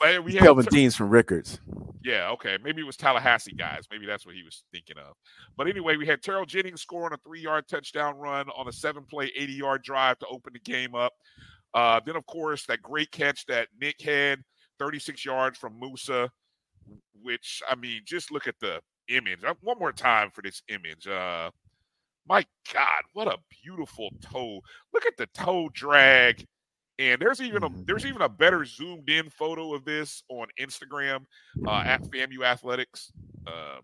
but 0.00 0.24
we 0.24 0.34
had 0.34 0.42
Kelvin 0.42 0.66
Deans 0.66 0.96
from 0.96 1.10
Rickards. 1.10 1.60
yeah, 2.02 2.30
okay. 2.30 2.58
Maybe 2.62 2.82
it 2.82 2.84
was 2.84 2.96
Tallahassee 2.96 3.54
guys. 3.56 3.84
Maybe 3.90 4.06
that's 4.06 4.26
what 4.26 4.34
he 4.34 4.42
was 4.42 4.64
thinking 4.72 4.96
of. 4.98 5.14
But 5.56 5.68
anyway, 5.68 5.96
we 5.96 6.06
had 6.06 6.22
Terrell 6.22 6.46
Jennings 6.46 6.82
scoring 6.82 7.12
a 7.12 7.18
three-yard 7.18 7.68
touchdown 7.68 8.16
run 8.16 8.48
on 8.56 8.68
a 8.68 8.72
seven-play, 8.72 9.32
80-yard 9.38 9.82
drive 9.82 10.18
to 10.20 10.26
open 10.26 10.52
the 10.52 10.60
game 10.60 10.94
up. 10.94 11.12
Uh, 11.74 12.00
then, 12.06 12.16
of 12.16 12.24
course, 12.26 12.64
that 12.66 12.82
great 12.82 13.10
catch 13.10 13.44
that 13.46 13.68
Nick 13.80 14.00
had, 14.00 14.42
36 14.78 15.24
yards 15.24 15.58
from 15.58 15.78
Moussa, 15.78 16.30
which 17.22 17.62
I 17.68 17.74
mean, 17.74 18.02
just 18.04 18.30
look 18.30 18.46
at 18.46 18.58
the 18.60 18.80
image. 19.08 19.44
Uh, 19.44 19.54
One 19.60 19.78
more 19.78 19.92
time 19.92 20.30
for 20.30 20.42
this 20.42 20.62
image. 20.68 21.06
Uh, 21.06 21.50
my 22.26 22.44
God, 22.72 23.02
what 23.12 23.28
a 23.28 23.38
beautiful 23.62 24.10
toe! 24.20 24.60
Look 24.92 25.06
at 25.06 25.16
the 25.16 25.26
toe 25.34 25.68
drag. 25.72 26.46
And 26.98 27.20
there's 27.20 27.40
even 27.40 27.64
a 27.64 27.68
Mhm. 27.68 27.86
there's 27.86 28.06
even 28.06 28.22
a 28.22 28.28
better 28.28 28.64
zoomed 28.64 29.10
in 29.10 29.28
photo 29.28 29.74
of 29.74 29.84
this 29.84 30.22
on 30.28 30.46
Instagram 30.60 31.26
uh, 31.66 31.82
at 31.84 32.02
FAMU 32.02 32.44
Athletics. 32.44 33.10
Um, 33.46 33.82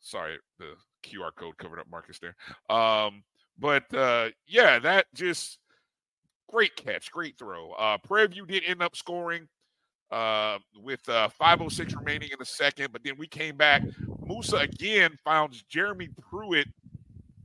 sorry, 0.00 0.38
the 0.58 0.74
QR 1.02 1.32
code 1.34 1.56
covered 1.58 1.78
up 1.78 1.88
Marcus 1.88 2.18
there. 2.18 2.36
Um, 2.68 3.24
but 3.58 3.92
uh, 3.94 4.30
yeah, 4.46 4.78
that 4.80 5.06
just 5.14 5.58
great 6.52 6.76
catch, 6.76 7.10
great 7.10 7.36
throw. 7.38 7.72
Uh, 7.72 7.98
Prairie 7.98 8.28
View 8.28 8.46
did 8.46 8.62
end 8.66 8.82
up 8.82 8.94
scoring 8.94 9.48
uh, 10.10 10.58
with 10.76 11.06
uh, 11.08 11.28
506 11.30 11.94
remaining 11.94 12.28
in 12.30 12.36
the 12.38 12.44
second, 12.44 12.92
but 12.92 13.02
then 13.02 13.14
we 13.18 13.26
came 13.26 13.56
back. 13.56 13.82
Moussa 14.24 14.56
again 14.56 15.18
found 15.24 15.54
Jeremy 15.68 16.08
Pruitt. 16.30 16.68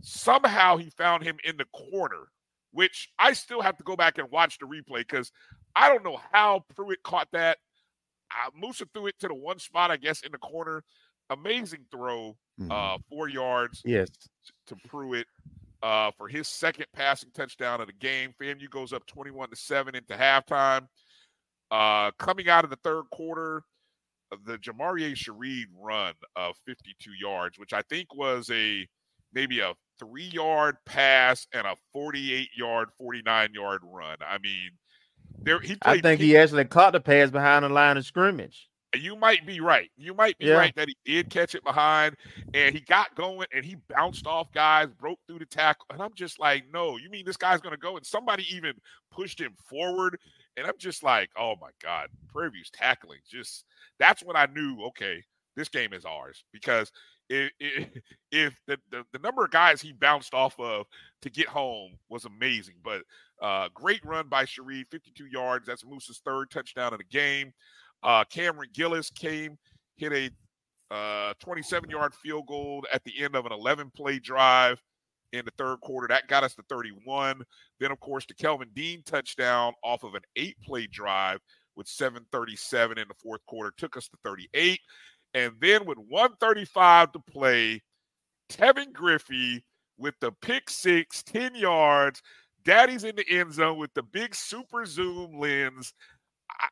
Somehow 0.02 0.78
he 0.78 0.90
found 0.92 1.24
him 1.24 1.38
in 1.44 1.58
the 1.58 1.66
corner, 1.66 2.28
which 2.72 3.10
I 3.18 3.34
still 3.34 3.62
have 3.62 3.78
to 3.78 3.84
go 3.84 3.96
back 3.96 4.18
and 4.18 4.30
watch 4.30 4.60
the 4.60 4.66
replay 4.66 5.00
because 5.00 5.32
I 5.76 5.88
don't 5.90 6.04
know 6.04 6.20
how 6.32 6.66
Pruitt 6.76 7.02
caught 7.04 7.30
that. 7.32 7.58
Uh, 8.32 8.50
Moussa 8.56 8.86
threw 8.94 9.08
it 9.08 9.18
to 9.20 9.28
the 9.30 9.34
one 9.34 9.58
spot, 9.60 9.90
I 9.90 9.98
guess, 9.98 10.22
in 10.22 10.32
the 10.34 10.38
corner. 10.38 10.84
Amazing 11.30 11.86
throw, 11.92 12.38
Mhm. 12.60 12.72
uh, 12.72 12.98
four 13.10 13.28
yards 13.30 13.82
Yes. 13.86 14.10
to 14.68 14.76
Pruitt 14.88 15.28
uh, 15.84 16.12
for 16.18 16.28
his 16.28 16.48
second 16.48 16.86
passing 16.94 17.30
touchdown 17.34 17.82
of 17.82 17.88
the 17.88 17.94
game. 17.94 18.34
FAMU 18.42 18.70
goes 18.70 18.94
up 18.94 19.06
21 19.06 19.50
to 19.50 19.56
7 19.56 19.96
into 19.96 20.14
halftime. 20.14 20.88
Uh, 21.70 22.12
coming 22.18 22.50
out 22.50 22.64
of 22.64 22.70
the 22.70 22.80
third 22.84 23.04
quarter, 23.12 23.64
the 24.46 24.58
Jamarie 24.58 25.14
Shareed 25.14 25.68
run 25.80 26.14
of 26.36 26.56
52 26.66 27.12
yards, 27.20 27.60
which 27.60 27.74
I 27.74 27.82
think 27.84 28.14
was 28.16 28.50
a 28.52 28.88
maybe 29.34 29.60
a 29.60 29.74
three 30.00 30.30
yard 30.30 30.78
pass 30.86 31.48
and 31.54 31.68
a 31.68 31.76
48 31.94 32.50
yard, 32.58 32.90
49 32.98 33.54
yard 33.54 33.82
run. 33.84 34.18
I 34.26 34.38
mean, 34.40 34.72
there 35.40 35.60
he 35.60 35.78
I 35.82 36.00
think 36.00 36.22
he 36.22 36.38
actually 36.38 36.66
caught 36.66 36.94
the 36.94 37.00
pass 37.00 37.30
behind 37.30 37.64
the 37.64 37.70
line 37.70 37.98
of 37.98 38.06
scrimmage. 38.06 38.67
You 38.96 39.16
might 39.16 39.46
be 39.46 39.60
right. 39.60 39.92
You 39.98 40.14
might 40.14 40.38
be 40.38 40.48
Yeah. 40.48 40.54
right 40.54 40.74
that 40.76 40.88
he 40.88 40.96
did 41.06 41.30
catch 41.30 41.56
it 41.56 41.64
behind 41.64 42.16
and 42.54 42.74
he 42.74 42.82
got 42.82 43.14
going 43.16 43.48
and 43.54 43.66
he 43.66 43.76
bounced 43.76 44.26
off 44.26 44.52
guys, 44.54 44.88
broke 45.00 45.20
through 45.28 45.40
the 45.40 45.46
tackle. 45.46 45.86
And 45.92 46.02
I'm 46.02 46.14
just 46.16 46.40
like, 46.40 46.66
no, 46.72 46.98
you 46.98 47.10
mean 47.10 47.26
this 47.26 47.38
guy's 47.38 47.62
going 47.62 47.74
to 47.76 47.80
go? 47.80 47.98
And 47.98 48.06
somebody 48.06 48.46
even 48.56 48.74
pushed 49.12 49.40
him 49.42 49.54
forward. 49.70 50.18
And 50.56 50.66
I'm 50.66 50.78
just 50.80 51.04
like, 51.04 51.30
oh 51.38 51.56
my 51.62 51.70
God, 51.84 52.10
Prairie 52.30 52.52
View's 52.52 52.72
tackling. 52.72 53.20
Just 53.30 53.66
that's 54.00 54.24
when 54.24 54.36
I 54.38 54.48
knew, 54.48 54.82
okay, 54.88 55.24
this 55.56 55.70
game 55.70 55.92
is 55.94 56.06
ours 56.06 56.46
because 56.54 56.92
if, 57.30 57.52
if, 57.60 57.90
if 58.32 58.56
the, 58.68 58.78
the, 58.90 59.04
the 59.12 59.20
number 59.20 59.44
of 59.44 59.52
guys 59.52 59.82
he 59.82 59.92
bounced 59.92 60.34
off 60.34 60.58
of 60.60 60.86
to 61.22 61.30
get 61.30 61.48
home 61.48 61.98
was 62.10 62.26
amazing. 62.26 62.76
But 62.84 63.02
uh, 63.42 63.68
great 63.74 64.04
run 64.06 64.30
by 64.30 64.46
Shareed, 64.46 64.88
52 64.90 65.26
yards. 65.26 65.68
That's 65.68 65.86
Moussa's 65.86 66.22
third 66.24 66.50
touchdown 66.50 66.94
of 66.94 67.00
the 67.00 67.06
game. 67.06 67.54
Uh, 68.04 68.24
Cameron 68.26 68.70
Gillis 68.74 69.10
came, 69.10 69.58
hit 69.98 70.14
a 70.14 70.30
uh, 70.94 71.34
27 71.40 71.90
yard 71.90 72.14
field 72.16 72.48
goal 72.48 72.86
at 72.94 73.04
the 73.04 73.24
end 73.24 73.36
of 73.36 73.46
an 73.46 73.52
11 73.52 73.92
play 73.96 74.20
drive 74.20 74.82
in 75.34 75.44
the 75.46 75.52
third 75.58 75.82
quarter. 75.82 76.08
That 76.08 76.28
got 76.28 76.44
us 76.44 76.56
to 76.56 76.64
31. 76.70 77.42
Then, 77.80 77.92
of 77.92 78.00
course, 78.00 78.26
the 78.26 78.34
Kelvin 78.34 78.70
Dean 78.74 79.04
touchdown 79.06 79.74
off 79.84 80.04
of 80.04 80.16
an 80.16 80.22
eight 80.36 80.56
play 80.64 80.88
drive 80.88 81.40
with 81.76 81.88
737 81.88 82.98
in 82.98 83.08
the 83.08 83.14
fourth 83.22 83.46
quarter 83.46 83.72
took 83.78 83.98
us 83.98 84.08
to 84.08 84.18
38. 84.24 84.80
And 85.34 85.54
then, 85.60 85.86
with 85.86 85.98
135 85.98 87.12
to 87.12 87.20
play, 87.20 87.82
Tevin 88.50 88.94
Griffey 88.94 89.64
with 89.98 90.16
the 90.22 90.32
pick 90.42 90.70
six, 90.70 91.24
10 91.24 91.56
yards. 91.56 92.22
Daddy's 92.64 93.04
in 93.04 93.16
the 93.16 93.30
end 93.30 93.54
zone 93.54 93.78
with 93.78 93.94
the 93.94 94.04
big 94.04 94.36
super 94.36 94.86
zoom 94.86 95.40
lens. 95.40 95.94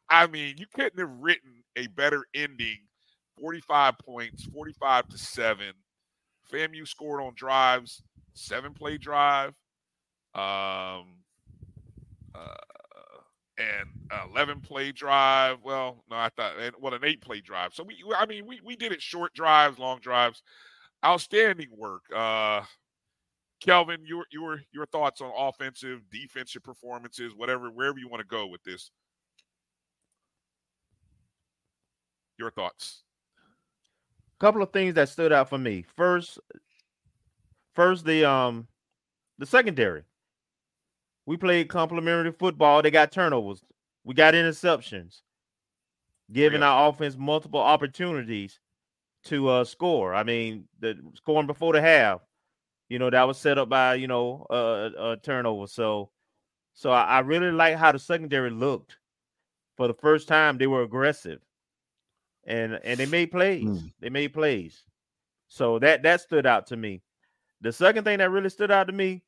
I, 0.09 0.27
mean, 0.27 0.55
you 0.57 0.65
couldn't 0.73 0.99
have 0.99 1.19
written 1.19 1.63
a 1.75 1.87
better 1.87 2.25
ending. 2.33 2.79
45 3.39 3.97
points, 3.99 4.45
45 4.45 5.09
to 5.09 5.17
7. 5.17 5.65
FAMU 6.51 6.87
scored 6.87 7.21
on 7.21 7.33
drives, 7.35 8.01
seven 8.33 8.73
play 8.73 8.97
drive, 8.97 9.49
um, 10.33 11.17
uh, 12.33 12.55
and 13.57 13.89
11 14.31 14.61
play 14.61 14.91
drive. 14.91 15.57
Well, 15.63 16.03
no, 16.09 16.15
I 16.15 16.29
thought, 16.35 16.53
and 16.59 16.75
well, 16.79 16.93
an 16.93 17.03
eight 17.03 17.21
play 17.21 17.41
drive. 17.41 17.73
So 17.73 17.83
we, 17.83 17.95
I 18.15 18.25
mean, 18.25 18.45
we, 18.45 18.59
we 18.63 18.75
did 18.75 18.91
it 18.91 19.01
short 19.01 19.33
drives, 19.33 19.79
long 19.79 19.99
drives. 19.99 20.43
Outstanding 21.03 21.69
work. 21.75 22.03
Uh, 22.15 22.61
Kelvin, 23.61 24.05
your 24.05 24.25
your 24.31 24.61
your 24.73 24.85
thoughts 24.87 25.21
on 25.21 25.31
offensive, 25.35 26.01
defensive 26.11 26.63
performances, 26.63 27.33
whatever, 27.35 27.69
wherever 27.69 27.97
you 27.97 28.07
want 28.07 28.21
to 28.21 28.27
go 28.27 28.47
with 28.47 28.63
this. 28.63 28.91
Your 32.37 32.51
thoughts. 32.51 33.03
A 34.35 34.39
couple 34.39 34.61
of 34.61 34.71
things 34.71 34.93
that 34.95 35.09
stood 35.09 35.31
out 35.31 35.49
for 35.49 35.57
me. 35.57 35.83
First, 35.95 36.39
first 37.73 38.05
the 38.05 38.25
um 38.29 38.67
the 39.37 39.45
secondary. 39.45 40.03
We 41.25 41.37
played 41.37 41.69
complementary 41.69 42.31
football. 42.31 42.81
They 42.81 42.91
got 42.91 43.11
turnovers. 43.11 43.63
We 44.03 44.13
got 44.13 44.33
interceptions, 44.35 45.21
giving 46.31 46.61
Yeah. 46.61 46.69
our 46.69 46.89
offense 46.89 47.15
multiple 47.17 47.59
opportunities 47.59 48.59
to 49.25 49.49
uh 49.49 49.63
score. 49.65 50.15
I 50.15 50.23
mean, 50.23 50.67
the 50.79 50.97
scoring 51.15 51.47
before 51.47 51.73
the 51.73 51.81
half, 51.81 52.21
you 52.89 52.99
know, 52.99 53.09
that 53.09 53.23
was 53.27 53.37
set 53.39 53.57
up 53.57 53.69
by 53.69 53.95
you 53.95 54.07
know 54.07 54.45
a, 54.49 55.11
a 55.13 55.17
turnover. 55.17 55.67
So, 55.67 56.11
so 56.73 56.91
I, 56.91 57.03
I 57.03 57.19
really 57.21 57.51
like 57.51 57.77
how 57.77 57.91
the 57.93 57.99
secondary 57.99 58.51
looked. 58.51 58.97
For 59.77 59.87
the 59.87 59.93
first 59.95 60.27
time, 60.27 60.57
they 60.57 60.67
were 60.67 60.83
aggressive, 60.83 61.41
and 62.45 62.79
and 62.83 62.99
they 62.99 63.05
made 63.05 63.31
plays. 63.31 63.65
Mm. 63.65 63.93
They 63.99 64.09
made 64.09 64.33
plays. 64.33 64.83
So 65.47 65.79
that 65.79 66.03
that 66.03 66.21
stood 66.21 66.45
out 66.45 66.67
to 66.67 66.77
me. 66.77 67.01
The 67.61 67.71
second 67.71 68.03
thing 68.03 68.19
that 68.19 68.31
really 68.31 68.49
stood 68.49 68.71
out 68.71 68.87
to 68.87 68.93
me, 68.93 69.23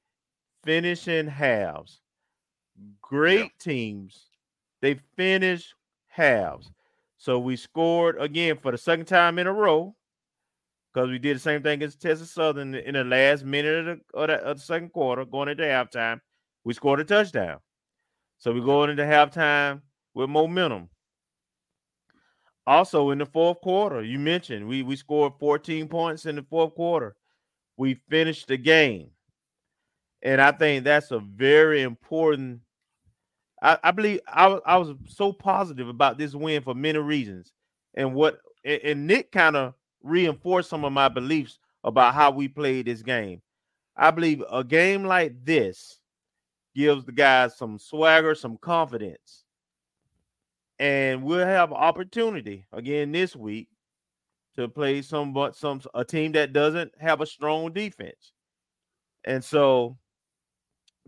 finishing 0.63 1.27
halves. 1.27 2.01
Great 3.01 3.57
teams. 3.59 4.27
They 4.81 4.99
finish 5.15 5.73
halves. 6.07 6.71
So 7.17 7.39
we 7.39 7.55
scored 7.55 8.17
again 8.19 8.57
for 8.57 8.71
the 8.71 8.77
second 8.77 9.05
time 9.05 9.39
in 9.39 9.47
a 9.47 9.53
row 9.53 9.95
because 10.93 11.09
we 11.09 11.19
did 11.19 11.35
the 11.35 11.39
same 11.39 11.63
thing 11.63 11.81
as 11.81 11.95
Texas 11.95 12.31
Southern 12.31 12.75
in 12.75 12.93
the 12.93 13.03
last 13.03 13.43
minute 13.43 13.79
of 13.79 13.85
the, 13.85 14.19
of 14.19 14.27
the, 14.27 14.35
of 14.35 14.57
the 14.57 14.63
second 14.63 14.89
quarter, 14.93 15.25
going 15.25 15.49
into 15.49 15.63
halftime. 15.63 16.21
We 16.63 16.73
scored 16.73 16.99
a 16.99 17.03
touchdown. 17.03 17.59
So 18.37 18.53
we're 18.53 18.65
going 18.65 18.89
into 18.89 19.03
halftime 19.03 19.81
with 20.13 20.29
momentum. 20.29 20.89
Also, 22.67 23.11
in 23.11 23.17
the 23.17 23.25
fourth 23.25 23.61
quarter, 23.61 24.03
you 24.03 24.19
mentioned 24.19 24.67
we, 24.67 24.83
we 24.83 24.97
scored 24.97 25.31
14 25.39 25.87
points 25.87 26.25
in 26.25 26.35
the 26.35 26.43
fourth 26.43 26.75
quarter. 26.75 27.15
We 27.77 28.01
finished 28.09 28.49
the 28.49 28.57
game. 28.57 29.11
And 30.21 30.41
I 30.41 30.51
think 30.51 30.83
that's 30.83 31.11
a 31.11 31.19
very 31.19 31.81
important. 31.81 32.59
I, 33.61 33.77
I 33.81 33.91
believe 33.91 34.19
I, 34.27 34.47
I 34.65 34.75
was 34.77 34.95
so 35.07 35.31
positive 35.31 35.87
about 35.87 36.17
this 36.17 36.35
win 36.35 36.61
for 36.61 36.75
many 36.75 36.99
reasons. 36.99 37.53
And 37.93 38.13
what 38.13 38.39
and, 38.65 38.81
and 38.83 39.07
Nick 39.07 39.31
kind 39.31 39.55
of 39.55 39.73
reinforced 40.03 40.69
some 40.69 40.83
of 40.83 40.91
my 40.91 41.07
beliefs 41.07 41.59
about 41.85 42.15
how 42.15 42.31
we 42.31 42.49
played 42.49 42.87
this 42.87 43.01
game. 43.01 43.41
I 43.95 44.11
believe 44.11 44.43
a 44.51 44.63
game 44.65 45.05
like 45.05 45.33
this 45.45 46.01
gives 46.75 47.05
the 47.05 47.13
guys 47.13 47.55
some 47.55 47.79
swagger, 47.79 48.35
some 48.35 48.57
confidence. 48.57 49.45
And 50.79 51.23
we'll 51.23 51.45
have 51.45 51.73
opportunity 51.73 52.67
again 52.71 53.11
this 53.11 53.35
week 53.35 53.69
to 54.55 54.67
play 54.67 55.01
some 55.01 55.33
but 55.33 55.55
some 55.55 55.81
a 55.93 56.03
team 56.03 56.31
that 56.33 56.53
doesn't 56.53 56.91
have 56.99 57.21
a 57.21 57.25
strong 57.25 57.71
defense. 57.71 58.33
And 59.23 59.43
so 59.43 59.97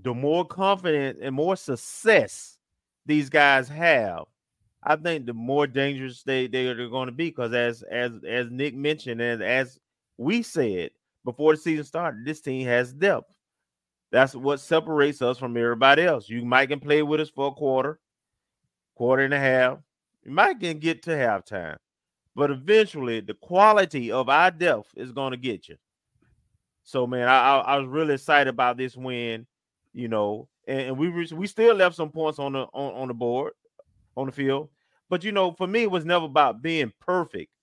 the 0.02 0.14
more 0.14 0.46
confident 0.46 1.20
and 1.22 1.36
more 1.36 1.56
success 1.56 2.58
these 3.06 3.30
guys 3.30 3.68
have, 3.70 4.26
I 4.84 4.96
think 4.96 5.26
the 5.26 5.34
more 5.34 5.68
dangerous 5.68 6.24
they, 6.24 6.48
they 6.48 6.68
are 6.68 6.90
going 6.90 7.08
to 7.08 7.12
be. 7.12 7.30
Because 7.30 7.54
as 7.54 7.84
as 7.84 8.12
as 8.28 8.50
Nick 8.50 8.76
mentioned, 8.76 9.22
and 9.22 9.44
as 9.44 9.78
we 10.18 10.42
said 10.42 10.92
before 11.26 11.54
the 11.54 11.62
season 11.62 11.86
started, 11.86 12.26
this 12.26 12.42
team 12.42 12.66
has 12.68 12.94
depth. 12.94 13.32
That's 14.12 14.34
what 14.34 14.60
separates 14.60 15.22
us 15.22 15.38
from 15.38 15.56
everybody 15.58 16.04
else. 16.04 16.30
You 16.30 16.44
might 16.44 16.68
can 16.68 16.80
play 16.80 17.04
with 17.04 17.20
us 17.20 17.30
for 17.30 17.48
a 17.48 17.52
quarter, 17.52 18.00
quarter 19.00 19.24
and 19.24 19.34
a 19.34 19.40
half. 19.40 19.80
You 20.26 20.32
might 20.32 20.60
can 20.60 20.78
get 20.78 21.02
to 21.04 21.12
halftime, 21.12 21.78
but 22.36 22.52
eventually 22.52 23.22
the 23.22 23.34
quality 23.34 24.12
of 24.12 24.28
our 24.28 24.52
depth 24.52 24.92
is 24.98 25.14
going 25.14 25.32
to 25.32 25.38
get 25.38 25.70
you. 25.70 25.78
So, 26.84 27.08
man, 27.08 27.30
I, 27.30 27.40
I 27.40 27.58
I 27.60 27.78
was 27.78 27.88
really 27.88 28.16
excited 28.16 28.50
about 28.50 28.76
this 28.76 28.98
win, 28.98 29.48
you 29.94 30.10
know, 30.10 30.50
and, 30.68 30.82
and 30.82 30.98
we 30.98 31.08
re- 31.08 31.32
we 31.34 31.48
still 31.48 31.74
left 31.76 31.96
some 31.96 32.10
points 32.10 32.40
on 32.40 32.52
the 32.52 32.64
on, 32.74 32.94
on 33.04 33.08
the 33.08 33.14
board, 33.14 33.54
on 34.18 34.26
the 34.26 34.34
field. 34.34 34.68
But 35.10 35.24
you 35.24 35.32
know, 35.32 35.54
for 35.54 35.66
me, 35.66 35.84
it 35.84 35.92
was 35.92 36.04
never 36.04 36.26
about 36.26 36.62
being 36.62 36.92
perfect. 37.00 37.54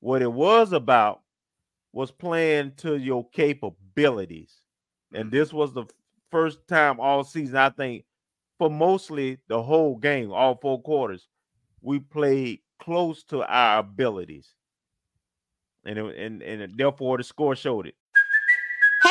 What 0.00 0.22
it 0.22 0.32
was 0.32 0.72
about 0.72 1.20
was 1.92 2.10
playing 2.10 2.72
to 2.78 2.96
your 2.96 3.28
capabilities. 3.28 4.62
And 5.12 5.30
this 5.30 5.52
was 5.52 5.74
the 5.74 5.84
first 6.30 6.66
time 6.66 7.00
all 7.00 7.22
season, 7.22 7.56
I 7.56 7.68
think, 7.68 8.05
for 8.58 8.70
mostly 8.70 9.38
the 9.48 9.62
whole 9.62 9.96
game, 9.96 10.32
all 10.32 10.56
four 10.56 10.82
quarters, 10.82 11.28
we 11.82 12.00
played 12.00 12.60
close 12.80 13.24
to 13.24 13.44
our 13.44 13.80
abilities. 13.80 14.54
and 15.84 15.98
it, 15.98 16.16
and 16.16 16.42
and 16.42 16.76
therefore 16.78 17.16
the 17.18 17.24
score 17.24 17.54
showed 17.56 17.86
it. 17.86 17.94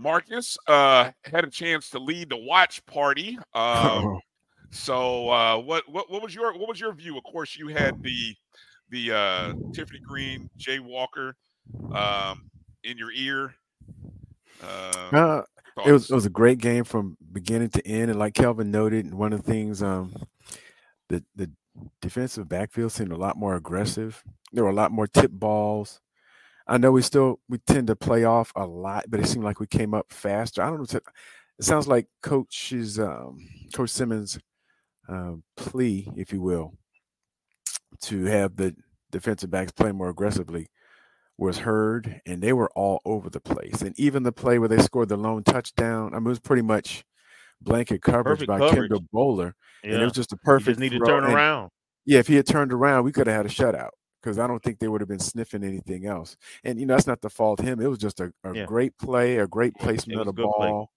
Marcus 0.00 0.56
uh, 0.66 1.10
had 1.24 1.44
a 1.44 1.50
chance 1.50 1.90
to 1.90 1.98
lead 1.98 2.30
the 2.30 2.36
watch 2.36 2.84
party. 2.86 3.38
Um, 3.54 4.20
so, 4.70 5.28
uh, 5.30 5.58
what 5.58 5.88
what 5.88 6.10
what 6.10 6.22
was 6.22 6.34
your 6.34 6.52
what 6.52 6.68
was 6.68 6.80
your 6.80 6.92
view? 6.94 7.18
Of 7.18 7.24
course, 7.24 7.56
you 7.56 7.68
had 7.68 8.02
the 8.02 8.34
the 8.90 9.12
uh, 9.12 9.52
Tiffany 9.72 10.00
Green, 10.00 10.48
Jay 10.56 10.78
Walker 10.78 11.36
um, 11.92 12.50
in 12.84 12.96
your 12.98 13.12
ear. 13.12 13.54
Uh, 14.62 15.10
Uh, 15.12 15.42
it 15.86 15.92
was 15.92 16.10
it 16.10 16.14
was 16.14 16.26
a 16.26 16.30
great 16.30 16.58
game 16.58 16.84
from 16.84 17.16
beginning 17.32 17.70
to 17.70 17.86
end, 17.86 18.10
and 18.10 18.18
like 18.18 18.34
Kelvin 18.34 18.70
noted, 18.70 19.14
one 19.14 19.32
of 19.32 19.42
the 19.44 19.50
things 19.52 19.82
um, 19.82 20.12
the 21.08 21.24
the 21.36 21.50
defensive 22.00 22.48
backfield 22.48 22.92
seemed 22.92 23.12
a 23.12 23.16
lot 23.16 23.36
more 23.36 23.54
aggressive. 23.54 24.22
There 24.52 24.64
were 24.64 24.70
a 24.70 24.74
lot 24.74 24.92
more 24.92 25.06
tip 25.06 25.30
balls. 25.30 26.00
I 26.70 26.78
know 26.78 26.92
we 26.92 27.02
still 27.02 27.40
we 27.48 27.58
tend 27.58 27.88
to 27.88 27.96
play 27.96 28.22
off 28.24 28.52
a 28.54 28.64
lot, 28.64 29.06
but 29.08 29.18
it 29.18 29.26
seemed 29.26 29.44
like 29.44 29.58
we 29.58 29.66
came 29.66 29.92
up 29.92 30.06
faster. 30.12 30.62
I 30.62 30.68
don't 30.70 30.78
know. 30.78 30.84
If 30.84 30.94
it, 30.94 31.02
sounds 31.60 31.88
like 31.88 32.06
Coach's 32.22 32.98
um, 33.00 33.38
Coach 33.74 33.90
Simmons' 33.90 34.38
um, 35.08 35.42
plea, 35.56 36.08
if 36.16 36.32
you 36.32 36.40
will, 36.40 36.74
to 38.02 38.24
have 38.26 38.54
the 38.56 38.74
defensive 39.10 39.50
backs 39.50 39.72
play 39.72 39.90
more 39.90 40.08
aggressively 40.10 40.68
was 41.36 41.58
heard, 41.58 42.20
and 42.24 42.40
they 42.40 42.52
were 42.52 42.70
all 42.76 43.00
over 43.04 43.28
the 43.28 43.40
place. 43.40 43.82
And 43.82 43.98
even 43.98 44.22
the 44.22 44.30
play 44.32 44.58
where 44.60 44.68
they 44.68 44.78
scored 44.78 45.08
the 45.08 45.16
lone 45.16 45.42
touchdown, 45.42 46.14
I 46.14 46.18
mean, 46.18 46.26
it 46.26 46.30
was 46.30 46.38
pretty 46.38 46.62
much 46.62 47.02
blanket 47.60 48.00
coverage 48.00 48.46
Perfect 48.46 48.48
by 48.48 48.58
coverage. 48.58 48.90
Kendall 48.90 49.04
Bowler, 49.12 49.54
and 49.82 49.94
it 49.94 50.04
was 50.04 50.12
just 50.12 50.32
a 50.32 50.36
You 50.36 50.44
perfect. 50.44 50.78
just 50.78 50.80
need 50.80 50.98
to 50.98 51.04
turn 51.04 51.24
And- 51.24 51.34
around. 51.34 51.70
yeah, 52.06 52.20
if 52.20 52.28
he 52.28 52.36
had 52.36 52.46
turned 52.46 52.72
around, 52.72 53.04
we 53.04 53.10
could 53.12 53.26
have 53.26 53.36
had 53.36 53.46
a 53.46 53.48
shutout 53.48 53.90
because 54.22 54.38
I 54.38 54.46
don't 54.46 54.62
think 54.62 54.78
they 54.78 54.88
would 54.88 55.00
have 55.00 55.08
been 55.08 55.18
sniffing 55.18 55.64
anything 55.64 56.06
else. 56.06 56.36
And 56.64 56.78
you 56.78 56.86
know, 56.86 56.94
that's 56.94 57.06
not 57.06 57.20
the 57.20 57.30
fault 57.30 57.60
of 57.60 57.66
him. 57.66 57.80
It 57.80 57.86
was 57.88 57.98
just 57.98 58.20
a, 58.20 58.32
a 58.44 58.54
Yeah. 58.54 58.66
great 58.66 58.96
play, 58.98 59.38
a 59.38 59.46
great 59.46 59.74
placement 59.74 60.20
of 60.20 60.26
the 60.26 60.32
good 60.32 60.50
play. 60.56 60.68
ball. 60.68 60.90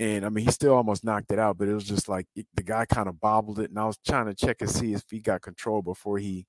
And 0.00 0.24
I 0.24 0.28
mean, 0.30 0.44
he 0.44 0.50
still 0.50 0.74
almost 0.74 1.04
knocked 1.04 1.30
it 1.32 1.38
out, 1.38 1.58
but 1.58 1.68
it 1.68 1.74
was 1.74 1.84
just 1.84 2.08
like 2.08 2.26
it- 2.34 2.46
the 2.54 2.62
guy 2.62 2.86
kind 2.86 3.08
of 3.08 3.20
bobbled 3.20 3.58
it. 3.60 3.70
And 3.70 3.78
I 3.78 3.84
was 3.86 3.98
trying 4.06 4.26
to 4.26 4.34
check 4.34 4.60
and 4.62 4.70
see 4.70 4.94
if 4.94 5.04
he 5.10 5.20
got 5.20 5.42
control 5.42 5.82
before 5.82 6.18
he 6.18 6.46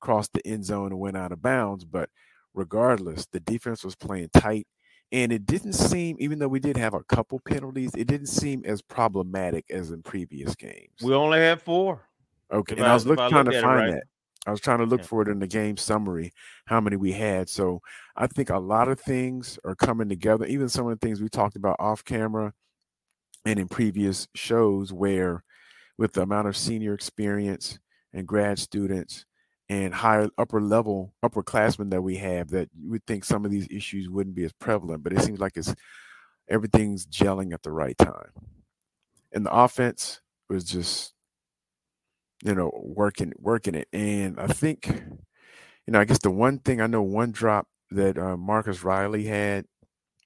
crossed 0.00 0.32
the 0.34 0.46
end 0.46 0.64
zone 0.64 0.92
and 0.92 0.98
went 1.00 1.16
out 1.16 1.32
of 1.32 1.40
bounds. 1.42 1.84
But 1.84 2.10
regardless, 2.54 3.26
the 3.26 3.40
defense 3.40 3.84
was 3.84 3.94
playing 3.96 4.30
tight. 4.34 4.66
And 5.10 5.30
it 5.30 5.44
didn't 5.44 5.74
seem, 5.74 6.16
even 6.20 6.38
though 6.38 6.48
we 6.48 6.58
did 6.60 6.76
have 6.78 6.94
a 6.94 7.04
couple 7.04 7.38
penalties, 7.40 7.90
it 7.94 8.06
didn't 8.06 8.28
seem 8.28 8.62
as 8.64 8.80
problematic 8.80 9.66
as 9.70 9.90
in 9.90 10.02
previous 10.02 10.54
games. 10.54 10.94
We 11.02 11.12
only 11.14 11.38
had 11.38 11.60
four. 11.60 12.00
Okay, 12.50 12.72
If 12.74 12.78
and 12.78 12.86
I- 12.86 12.90
I 12.92 12.94
was 12.94 13.02
if 13.04 13.08
look, 13.10 13.18
I 13.18 13.28
trying 13.28 13.44
to 13.46 13.60
find 13.60 13.64
right. 13.64 13.90
that. 13.92 14.02
I 14.46 14.50
was 14.50 14.60
trying 14.60 14.78
to 14.78 14.86
look 14.86 15.00
Yeah. 15.02 15.06
for 15.06 15.22
it 15.22 15.28
in 15.28 15.38
the 15.38 15.46
game 15.46 15.76
summary, 15.76 16.32
how 16.66 16.80
many 16.80 16.96
we 16.96 17.12
had. 17.12 17.48
So 17.48 17.80
I 18.16 18.26
think 18.26 18.50
a 18.50 18.58
lot 18.58 18.88
of 18.88 18.98
things 18.98 19.58
are 19.64 19.76
coming 19.76 20.08
together. 20.08 20.44
Even 20.46 20.68
some 20.68 20.86
of 20.86 20.98
the 20.98 21.06
things 21.06 21.20
we 21.20 21.28
talked 21.28 21.56
about 21.56 21.76
off 21.78 22.04
camera 22.04 22.52
and 23.44 23.58
in 23.58 23.68
previous 23.68 24.26
shows, 24.34 24.92
where 24.92 25.44
with 25.96 26.12
the 26.12 26.22
amount 26.22 26.48
of 26.48 26.56
senior 26.56 26.94
experience 26.94 27.78
and 28.12 28.26
grad 28.26 28.58
students 28.58 29.26
and 29.68 29.94
higher 29.94 30.28
upper 30.36 30.60
level 30.60 31.14
upperclassmen 31.24 31.90
that 31.90 32.02
we 32.02 32.16
have, 32.16 32.48
that 32.50 32.68
you 32.76 32.90
would 32.90 33.06
think 33.06 33.24
some 33.24 33.44
of 33.44 33.50
these 33.50 33.68
issues 33.70 34.08
wouldn't 34.08 34.34
be 34.34 34.44
as 34.44 34.52
prevalent. 34.54 35.04
But 35.04 35.12
it 35.12 35.20
seems 35.22 35.38
like 35.38 35.56
it's 35.56 35.74
everything's 36.48 37.06
gelling 37.06 37.54
at 37.54 37.62
the 37.62 37.70
right 37.70 37.96
time. 37.96 38.32
And 39.32 39.46
the 39.46 39.52
offense 39.52 40.20
was 40.48 40.64
just 40.64 41.14
you 42.42 42.54
know, 42.54 42.70
working 42.74 43.32
working 43.38 43.74
it. 43.74 43.88
And 43.92 44.38
I 44.38 44.48
think, 44.48 44.86
you 44.88 45.92
know, 45.92 46.00
I 46.00 46.04
guess 46.04 46.18
the 46.18 46.30
one 46.30 46.58
thing 46.58 46.80
I 46.80 46.86
know 46.86 47.02
one 47.02 47.30
drop 47.30 47.68
that 47.90 48.18
uh, 48.18 48.36
Marcus 48.36 48.82
Riley 48.84 49.24
had 49.24 49.66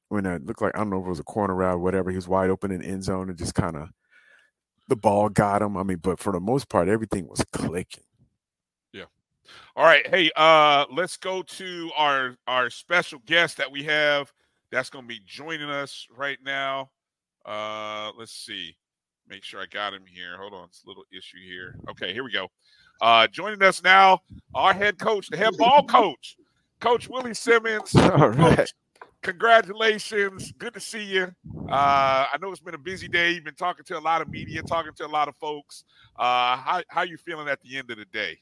when 0.09 0.25
it 0.25 0.47
looked 0.47 0.63
like 0.63 0.75
I 0.75 0.79
don't 0.79 0.91
know 0.91 1.01
if 1.01 1.07
it 1.07 1.11
was 1.11 1.21
a 1.21 1.25
corner 1.25 1.55
route 1.55 1.81
whatever, 1.81 2.11
he 2.11 2.17
was 2.17 2.29
wide 2.29 2.51
open 2.51 2.71
in 2.71 2.81
the 2.81 2.87
end 2.87 3.05
zone 3.05 3.29
and 3.29 3.39
just 3.39 3.55
kind 3.55 3.77
of 3.77 3.89
the 4.89 4.97
ball 4.97 5.29
got 5.29 5.63
him. 5.63 5.77
I 5.77 5.83
mean, 5.83 5.99
but 5.99 6.19
for 6.19 6.33
the 6.33 6.41
most 6.41 6.69
part, 6.69 6.89
everything 6.89 7.29
was 7.29 7.45
clicking. 7.53 8.05
Yeah. 8.93 9.05
All 9.75 9.85
right, 9.85 10.07
hey, 10.07 10.31
uh, 10.37 10.87
let's 10.93 11.17
go 11.17 11.43
to 11.43 11.91
our 11.97 12.37
our 12.47 12.71
special 12.71 13.21
guest 13.27 13.57
that 13.59 13.71
we 13.71 13.85
have. 13.85 14.33
That's 14.73 14.91
to 14.91 15.03
be 15.03 15.21
joining 15.25 15.71
us 15.71 16.07
right 16.17 16.39
now. 16.45 16.91
Uh, 17.45 18.11
let's 18.19 18.33
see, 18.33 18.77
make 19.29 19.45
sure 19.45 19.61
I 19.61 19.67
got 19.67 19.95
him 19.95 20.05
here. 20.07 20.37
Hold 20.39 20.55
on, 20.55 20.65
it's 20.65 20.85
a 20.85 20.89
little 20.89 21.05
issue 21.13 21.39
here. 21.45 21.77
Okay, 21.91 22.13
here 22.13 22.25
we 22.25 22.33
go. 22.33 22.49
Uh, 23.01 23.27
joining 23.27 23.63
us 23.63 23.83
now, 23.83 24.21
our 24.55 24.73
head 24.73 24.99
coach, 24.99 25.29
the 25.29 25.37
head 25.37 25.57
ball 25.59 25.85
coach, 25.89 26.37
Coach 26.81 27.09
Willie 27.09 27.35
Simmons. 27.35 27.95
All 27.97 28.31
right. 28.31 28.57
Coach, 28.59 28.73
congratulations. 29.23 30.53
Good 30.59 30.75
to 30.75 30.81
see 30.81 31.05
you. 31.05 31.35
Uh, 31.69 32.27
I 32.33 32.37
know 32.41 32.51
it's 32.51 32.61
been 32.61 32.75
a 32.75 32.79
busy 32.79 33.09
day. 33.09 33.33
You've 33.33 33.45
been 33.45 33.55
talking 33.55 33.85
to 33.87 33.99
a 33.99 34.01
lot 34.01 34.23
of 34.23 34.29
media, 34.29 34.63
talking 34.63 34.93
to 34.97 35.07
a 35.07 35.09
lot 35.09 35.29
of 35.29 35.37
folks. 35.37 35.85
Uh, 36.17 36.57
how 36.57 36.83
how 36.89 37.03
you 37.03 37.17
feeling 37.17 37.49
at 37.49 37.61
the 37.63 37.77
end 37.77 37.91
of 37.91 37.99
the 37.99 38.07
day? 38.07 38.39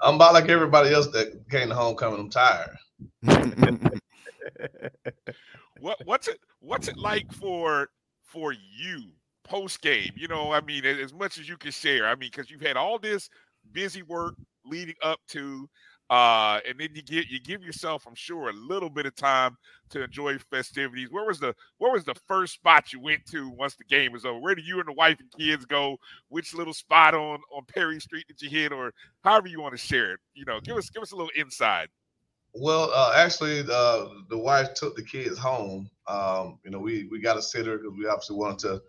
I'm 0.00 0.16
about 0.16 0.34
like 0.34 0.48
everybody 0.48 0.92
else 0.92 1.06
that 1.08 1.48
came 1.48 1.68
to 1.68 1.74
homecoming. 1.74 2.20
I'm 2.20 2.30
tired. 2.30 2.76
what 5.80 5.98
what's 6.04 6.28
it 6.28 6.38
what's 6.60 6.88
it 6.88 6.98
like 6.98 7.32
for 7.32 7.88
for 8.22 8.52
you 8.52 9.04
post 9.44 9.80
game? 9.82 10.12
You 10.16 10.28
know, 10.28 10.52
I 10.52 10.60
mean, 10.60 10.84
as 10.84 11.12
much 11.12 11.38
as 11.38 11.48
you 11.48 11.56
can 11.56 11.70
share. 11.70 12.06
I 12.06 12.14
mean, 12.14 12.30
because 12.32 12.50
you've 12.50 12.60
had 12.60 12.76
all 12.76 12.98
this 12.98 13.28
busy 13.72 14.02
work 14.02 14.34
leading 14.64 14.96
up 15.02 15.20
to, 15.28 15.68
uh, 16.10 16.60
and 16.68 16.78
then 16.78 16.90
you 16.94 17.02
get 17.02 17.28
you 17.28 17.40
give 17.40 17.62
yourself, 17.62 18.04
I'm 18.06 18.14
sure, 18.14 18.50
a 18.50 18.52
little 18.52 18.90
bit 18.90 19.06
of 19.06 19.16
time 19.16 19.56
to 19.90 20.04
enjoy 20.04 20.38
festivities. 20.38 21.10
Where 21.10 21.24
was 21.24 21.40
the 21.40 21.54
where 21.78 21.92
was 21.92 22.04
the 22.04 22.14
first 22.26 22.54
spot 22.54 22.92
you 22.92 23.00
went 23.00 23.24
to 23.30 23.48
once 23.50 23.74
the 23.76 23.84
game 23.84 24.12
was 24.12 24.24
over? 24.26 24.38
Where 24.38 24.54
did 24.54 24.66
you 24.66 24.80
and 24.80 24.88
the 24.88 24.92
wife 24.92 25.18
and 25.20 25.30
kids 25.32 25.64
go? 25.64 25.96
Which 26.28 26.54
little 26.54 26.74
spot 26.74 27.14
on 27.14 27.40
on 27.50 27.64
Perry 27.66 28.00
Street 28.00 28.26
did 28.28 28.42
you 28.42 28.50
hit, 28.50 28.72
or 28.72 28.92
however 29.22 29.48
you 29.48 29.60
want 29.60 29.72
to 29.72 29.78
share 29.78 30.12
it? 30.12 30.20
You 30.34 30.44
know, 30.44 30.60
give 30.60 30.76
us 30.76 30.90
give 30.90 31.02
us 31.02 31.12
a 31.12 31.16
little 31.16 31.32
inside. 31.36 31.88
Well, 32.56 32.90
uh, 32.94 33.14
actually, 33.16 33.60
uh, 33.60 34.06
the 34.28 34.38
wife 34.38 34.74
took 34.74 34.94
the 34.94 35.02
kids 35.02 35.38
home. 35.38 35.90
Um, 36.06 36.58
you 36.64 36.70
know, 36.70 36.78
we 36.78 37.08
we 37.10 37.20
got 37.20 37.38
a 37.38 37.42
sitter 37.42 37.78
because 37.78 37.94
we 37.98 38.06
obviously 38.06 38.36
wanted 38.36 38.58
to, 38.60 38.82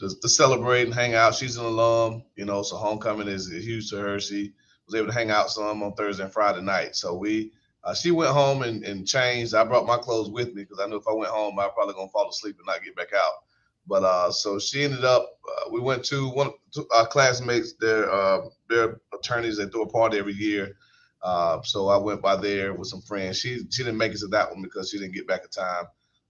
to 0.00 0.10
to 0.20 0.28
celebrate 0.28 0.86
and 0.86 0.94
hang 0.94 1.14
out. 1.14 1.34
She's 1.34 1.56
an 1.56 1.64
alum, 1.64 2.24
you 2.36 2.44
know, 2.44 2.62
so 2.62 2.76
homecoming 2.76 3.28
is, 3.28 3.50
huge 3.50 3.90
to 3.90 3.96
her. 3.98 4.20
She 4.20 4.52
was 4.86 4.94
able 4.94 5.08
to 5.08 5.12
hang 5.12 5.30
out 5.30 5.50
some 5.50 5.82
on 5.82 5.94
Thursday 5.94 6.24
and 6.24 6.32
Friday 6.32 6.62
night. 6.62 6.96
So 6.96 7.14
we 7.16 7.52
uh, 7.84 7.94
she 7.94 8.10
went 8.10 8.32
home 8.32 8.62
and, 8.62 8.84
and 8.84 9.06
changed. 9.06 9.54
I 9.54 9.64
brought 9.64 9.86
my 9.86 9.96
clothes 9.96 10.30
with 10.30 10.48
me 10.48 10.62
because 10.62 10.80
I 10.80 10.86
knew 10.86 10.96
if 10.96 11.08
I 11.08 11.12
went 11.12 11.30
home, 11.30 11.58
I 11.58 11.68
probably 11.74 11.94
gonna 11.94 12.08
fall 12.08 12.28
asleep 12.28 12.56
and 12.58 12.66
not 12.66 12.84
get 12.84 12.96
back 12.96 13.12
out. 13.12 13.32
But 13.86 14.02
uh, 14.02 14.32
so 14.32 14.58
she 14.58 14.82
ended 14.82 15.04
up. 15.04 15.38
Uh, 15.48 15.70
we 15.70 15.80
went 15.80 16.04
to 16.06 16.28
one 16.30 16.48
of 16.48 16.86
our 16.94 17.06
classmates. 17.06 17.74
Their 17.74 18.10
uh, 18.10 18.40
their 18.68 19.00
attorneys. 19.14 19.58
They 19.58 19.66
throw 19.66 19.82
a 19.82 19.88
party 19.88 20.18
every 20.18 20.34
year. 20.34 20.76
Uh, 21.22 21.62
so 21.62 21.88
I 21.88 21.96
went 21.96 22.20
by 22.20 22.36
there 22.36 22.74
with 22.74 22.88
some 22.88 23.02
friends. 23.02 23.38
She 23.38 23.58
she 23.70 23.84
didn't 23.84 23.98
make 23.98 24.12
it 24.12 24.18
to 24.18 24.28
that 24.28 24.50
one 24.50 24.62
because 24.62 24.90
she 24.90 24.98
didn't 24.98 25.14
get 25.14 25.28
back 25.28 25.42
in 25.44 25.50
time. 25.50 25.84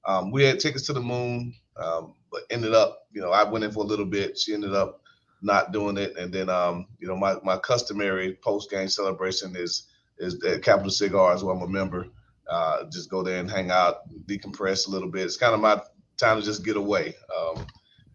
Um, 0.07 0.31
we 0.31 0.45
had 0.45 0.61
tickets 0.61 0.87
to 0.87 0.93
the 0.93 1.01
moon, 1.01 1.53
um, 1.77 2.15
ended 2.51 2.75
up, 2.75 3.07
you 3.13 3.21
know, 3.21 3.31
I 3.31 3.45
went 3.45 3.65
in 3.65 3.73
for 3.73 3.85
a 3.85 3.87
little 3.87 4.07
bit. 4.07 4.39
She 4.39 4.55
ended 4.55 4.75
up 4.75 5.01
not 5.43 5.73
doing 5.73 5.97
it, 5.99 6.17
and 6.17 6.33
then, 6.33 6.49
um, 6.49 6.87
you 6.99 7.09
know, 7.09 7.17
my 7.17 7.37
my 7.45 7.59
customary 7.59 8.39
post 8.43 8.71
game 8.71 8.89
celebration 8.89 9.55
is 9.57 9.89
is 10.19 10.43
at 10.45 10.63
Capital 10.63 10.91
Cigars, 10.91 11.45
where 11.45 11.55
I'm 11.55 11.63
a 11.63 11.69
member. 11.69 12.07
Uh, 12.49 12.85
just 12.93 13.11
go 13.11 13.23
there 13.23 13.41
and 13.41 13.51
hang 13.51 13.71
out, 13.71 14.09
decompress 14.27 14.87
a 14.87 14.91
little 14.91 15.11
bit. 15.11 15.25
It's 15.25 15.37
kind 15.37 15.55
of 15.55 15.61
my 15.61 15.81
time 16.19 16.39
to 16.39 16.45
just 16.45 16.65
get 16.65 16.77
away. 16.77 17.15
Um, 17.37 17.67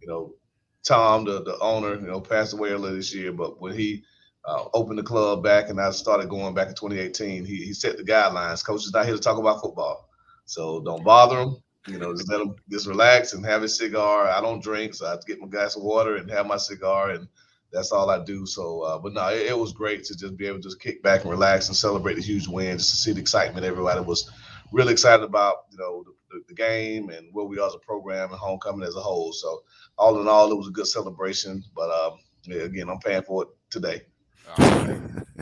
you 0.02 0.08
know, 0.08 0.36
Tom, 0.84 1.26
the, 1.26 1.44
the 1.44 1.58
owner, 1.60 1.96
you 1.96 2.08
know, 2.08 2.22
passed 2.22 2.54
away 2.54 2.70
earlier 2.70 2.94
this 2.96 3.14
year, 3.14 3.32
but 3.32 3.62
when 3.62 3.74
he 3.74 4.04
uh, 4.46 4.66
opened 4.74 5.00
the 5.00 5.04
club 5.04 5.44
back 5.44 5.70
and 5.70 5.80
I 5.80 5.92
started 5.92 6.30
going 6.30 6.54
back 6.54 6.70
in 6.70 6.76
2018, 6.76 7.46
he, 7.46 7.58
he 7.58 7.74
set 7.74 7.98
the 7.98 8.04
guidelines. 8.04 8.66
Coach 8.66 8.86
is 8.86 8.94
not 8.94 9.06
here 9.06 9.16
to 9.16 9.22
talk 9.22 9.38
about 9.38 9.62
football. 9.62 10.10
So 10.46 10.82
don't 10.82 11.04
bother 11.04 11.40
him. 11.42 11.58
You 11.88 11.98
know, 11.98 12.14
just 12.14 12.30
let 12.30 12.42
him 12.42 12.56
just 12.70 12.88
relax 12.88 13.34
and 13.34 13.46
have 13.46 13.64
his 13.64 13.78
cigar. 13.78 14.28
I 14.28 14.40
don't 14.40 14.62
drink, 14.62 14.94
so 14.94 15.08
I 15.08 15.18
get 15.26 15.42
my 15.42 15.48
glass 15.48 15.76
of 15.76 15.84
water 15.84 16.18
and 16.18 16.30
have 16.30 16.46
my 16.46 16.58
cigar, 16.58 17.12
and 17.12 17.28
that's 17.72 17.92
all 17.92 18.10
I 18.10 18.24
do. 18.24 18.46
So, 18.46 18.82
uh, 18.82 19.00
but 19.00 19.14
no, 19.14 19.30
it, 19.30 19.48
it, 19.48 19.58
was 19.58 19.74
great 19.74 20.04
to 20.06 20.18
just 20.18 20.38
be 20.38 20.46
able 20.46 20.58
to 20.58 20.64
just 20.64 20.80
kick 20.80 21.02
back 21.02 21.22
and 21.22 21.32
relax 21.32 21.68
and 21.68 21.76
celebrate 21.76 22.16
the 22.16 22.22
huge 22.22 22.48
win, 22.48 22.78
just 22.78 22.92
to 22.92 22.96
see 22.98 23.14
the 23.14 23.22
excitement 23.22 23.66
everybody 23.66 24.00
was 24.02 24.30
really 24.72 24.94
excited 24.94 25.24
about. 25.24 25.66
You 25.72 25.80
know, 25.80 26.04
the, 26.30 26.44
the 26.50 26.54
game 26.54 27.10
and 27.10 27.28
where 27.32 27.46
we 27.46 27.60
are 27.60 27.68
as 27.68 27.74
a 27.74 27.80
program 27.80 28.30
and 28.30 28.40
homecoming 28.40 28.88
as 28.88 28.96
a 28.96 29.02
whole. 29.02 29.34
So, 29.34 29.64
all 29.98 30.22
in 30.22 30.28
all, 30.28 30.52
it 30.52 30.58
was 30.58 30.68
a 30.68 30.72
good 30.72 30.88
celebration. 30.88 31.64
But 31.76 31.90
um, 31.90 32.20
yeah, 32.44 32.64
again, 32.64 32.90
I'm 32.90 33.00
paying 33.00 33.24
for 33.24 33.44
it 33.44 33.50
today. 33.72 34.02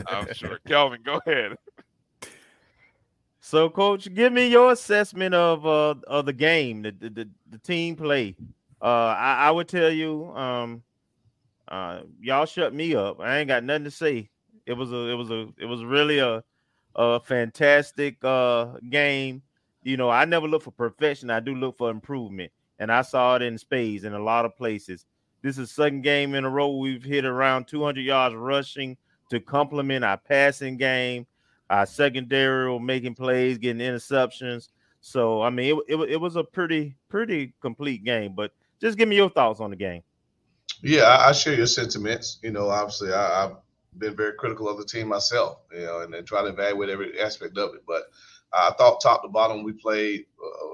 I'm 0.06 0.32
sure. 0.32 0.58
Kelvin, 0.66 1.02
go 1.04 1.20
ahead. 1.26 1.56
So, 3.40 3.70
coach, 3.70 4.12
give 4.14 4.32
me 4.32 4.48
your 4.48 4.72
assessment 4.72 5.34
of 5.34 5.66
uh 5.66 5.94
of 6.06 6.26
the 6.26 6.32
game, 6.32 6.82
the 6.82 6.92
the, 6.92 7.28
the 7.50 7.58
team 7.58 7.96
play. 7.96 8.36
Uh, 8.82 9.14
I, 9.16 9.46
I 9.46 9.50
would 9.50 9.68
tell 9.68 9.90
you, 9.90 10.26
um, 10.34 10.82
uh, 11.68 12.00
y'all 12.20 12.46
shut 12.46 12.74
me 12.74 12.94
up. 12.94 13.20
I 13.20 13.38
ain't 13.38 13.48
got 13.48 13.64
nothing 13.64 13.84
to 13.84 13.90
say. 13.90 14.30
It 14.66 14.74
was 14.74 14.92
a, 14.92 15.08
it 15.08 15.14
was 15.14 15.30
a, 15.30 15.48
it 15.58 15.66
was 15.66 15.84
really 15.84 16.18
a, 16.18 16.42
a 16.94 17.20
fantastic 17.20 18.16
uh 18.22 18.76
game. 18.90 19.42
You 19.82 19.96
know, 19.96 20.10
I 20.10 20.26
never 20.26 20.46
look 20.46 20.62
for 20.62 20.70
perfection. 20.70 21.30
I 21.30 21.40
do 21.40 21.54
look 21.54 21.78
for 21.78 21.90
improvement, 21.90 22.52
and 22.78 22.92
I 22.92 23.00
saw 23.02 23.36
it 23.36 23.42
in 23.42 23.56
spades 23.56 24.04
in 24.04 24.12
a 24.12 24.22
lot 24.22 24.44
of 24.44 24.56
places. 24.56 25.06
This 25.42 25.56
is 25.56 25.70
second 25.70 26.02
game 26.02 26.34
in 26.34 26.44
a 26.44 26.50
row 26.50 26.76
we've 26.76 27.02
hit 27.02 27.24
around 27.24 27.66
200 27.66 28.02
yards 28.02 28.34
rushing 28.34 28.98
to 29.30 29.40
complement 29.40 30.04
our 30.04 30.18
passing 30.18 30.76
game 30.76 31.26
our 31.70 31.86
secondary 31.86 32.78
making 32.80 33.14
plays, 33.14 33.56
getting 33.56 33.80
interceptions. 33.80 34.68
So 35.00 35.40
I 35.40 35.48
mean, 35.48 35.78
it, 35.88 35.94
it, 35.94 36.10
it 36.10 36.20
was 36.20 36.36
a 36.36 36.44
pretty 36.44 36.96
pretty 37.08 37.54
complete 37.62 38.04
game. 38.04 38.34
But 38.34 38.52
just 38.80 38.98
give 38.98 39.08
me 39.08 39.16
your 39.16 39.30
thoughts 39.30 39.60
on 39.60 39.70
the 39.70 39.76
game. 39.76 40.02
Yeah, 40.82 41.02
I, 41.02 41.28
I 41.28 41.32
share 41.32 41.54
your 41.54 41.66
sentiments. 41.66 42.38
You 42.42 42.50
know, 42.50 42.68
obviously, 42.68 43.12
I, 43.12 43.42
have 43.42 43.56
been 43.96 44.16
very 44.16 44.34
critical 44.34 44.68
of 44.68 44.78
the 44.78 44.84
team 44.84 45.08
myself. 45.08 45.58
You 45.72 45.86
know, 45.86 46.00
and 46.00 46.12
then 46.12 46.24
try 46.24 46.42
to 46.42 46.48
evaluate 46.48 46.90
every 46.90 47.18
aspect 47.20 47.56
of 47.56 47.74
it. 47.74 47.82
But 47.86 48.02
I 48.52 48.72
thought 48.76 49.00
top 49.00 49.22
to 49.22 49.28
bottom 49.28 49.62
we 49.62 49.72
played 49.72 50.26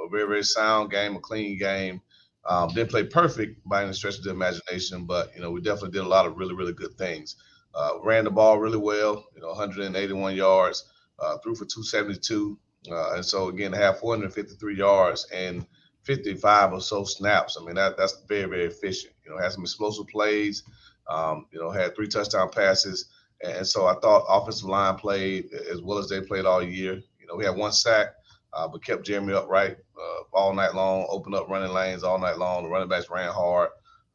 a 0.05 0.09
very 0.09 0.27
very 0.27 0.45
sound 0.45 0.91
game, 0.91 1.15
a 1.15 1.21
clean 1.21 1.59
game. 1.59 2.01
Um, 2.49 2.69
didn't 2.69 2.91
play 2.91 3.05
perfect 3.05 3.69
by 3.69 3.83
any 3.83 3.93
stretch 3.93 4.19
of 4.19 4.25
the 4.25 4.31
imagination, 4.31 5.05
but 5.05 5.35
you 5.35 5.43
know 5.43 5.51
we 5.51 5.61
definitely 5.61 5.91
did 5.91 6.05
a 6.05 6.09
lot 6.09 6.27
of 6.27 6.37
really 6.39 6.55
really 6.55 6.73
good 6.73 6.97
things. 6.97 7.37
Uh, 7.75 8.01
ran 8.03 8.25
the 8.25 8.31
ball 8.31 8.59
really 8.59 8.79
well, 8.79 9.27
you 9.35 9.43
know, 9.43 9.49
181 9.49 10.35
yards, 10.35 10.85
uh, 11.19 11.37
threw 11.39 11.55
for 11.55 11.67
272. 11.67 12.59
Uh, 12.91 13.15
and 13.15 13.25
so 13.25 13.49
again, 13.49 13.73
have 13.73 13.99
453 13.99 14.77
yards 14.77 15.27
and 15.33 15.67
55 16.05 16.73
or 16.73 16.81
so 16.81 17.05
snaps. 17.05 17.59
I 17.61 17.65
mean, 17.65 17.75
that 17.75 17.97
that's 17.97 18.23
very, 18.29 18.49
very 18.49 18.65
efficient. 18.65 19.13
You 19.25 19.33
know, 19.33 19.39
had 19.39 19.53
some 19.53 19.65
explosive 19.65 20.07
plays. 20.07 20.63
Um, 21.09 21.47
you 21.53 21.61
know, 21.61 21.71
had 21.71 21.95
three 21.95 22.09
touchdown 22.09 22.51
passes. 22.51 23.09
And 23.45 23.67
so 23.67 23.87
I 23.87 23.95
thought 24.01 24.25
offensive 24.29 24.69
line 24.69 24.97
played 24.97 25.53
as 25.71 25.83
well 25.83 25.99
as 25.99 26.09
they 26.09 26.21
played 26.21 26.47
all 26.47 26.63
year. 26.63 26.95
You 27.21 27.27
know, 27.27 27.37
we 27.37 27.45
had 27.45 27.57
one 27.57 27.73
sack, 27.73 28.09
uh, 28.53 28.67
but 28.69 28.85
kept 28.85 29.05
Jeremy 29.05 29.35
upright 29.35 29.77
uh, 30.01 30.23
all 30.33 30.55
night 30.55 30.75
long, 30.75 31.07
opened 31.11 31.35
up 31.35 31.49
running 31.49 31.73
lanes 31.73 32.03
all 32.03 32.19
night 32.19 32.39
long. 32.39 32.63
The 32.63 32.71
running 32.71 32.89
backs 32.89 33.11
ran 33.11 33.33
hard, 33.33 33.71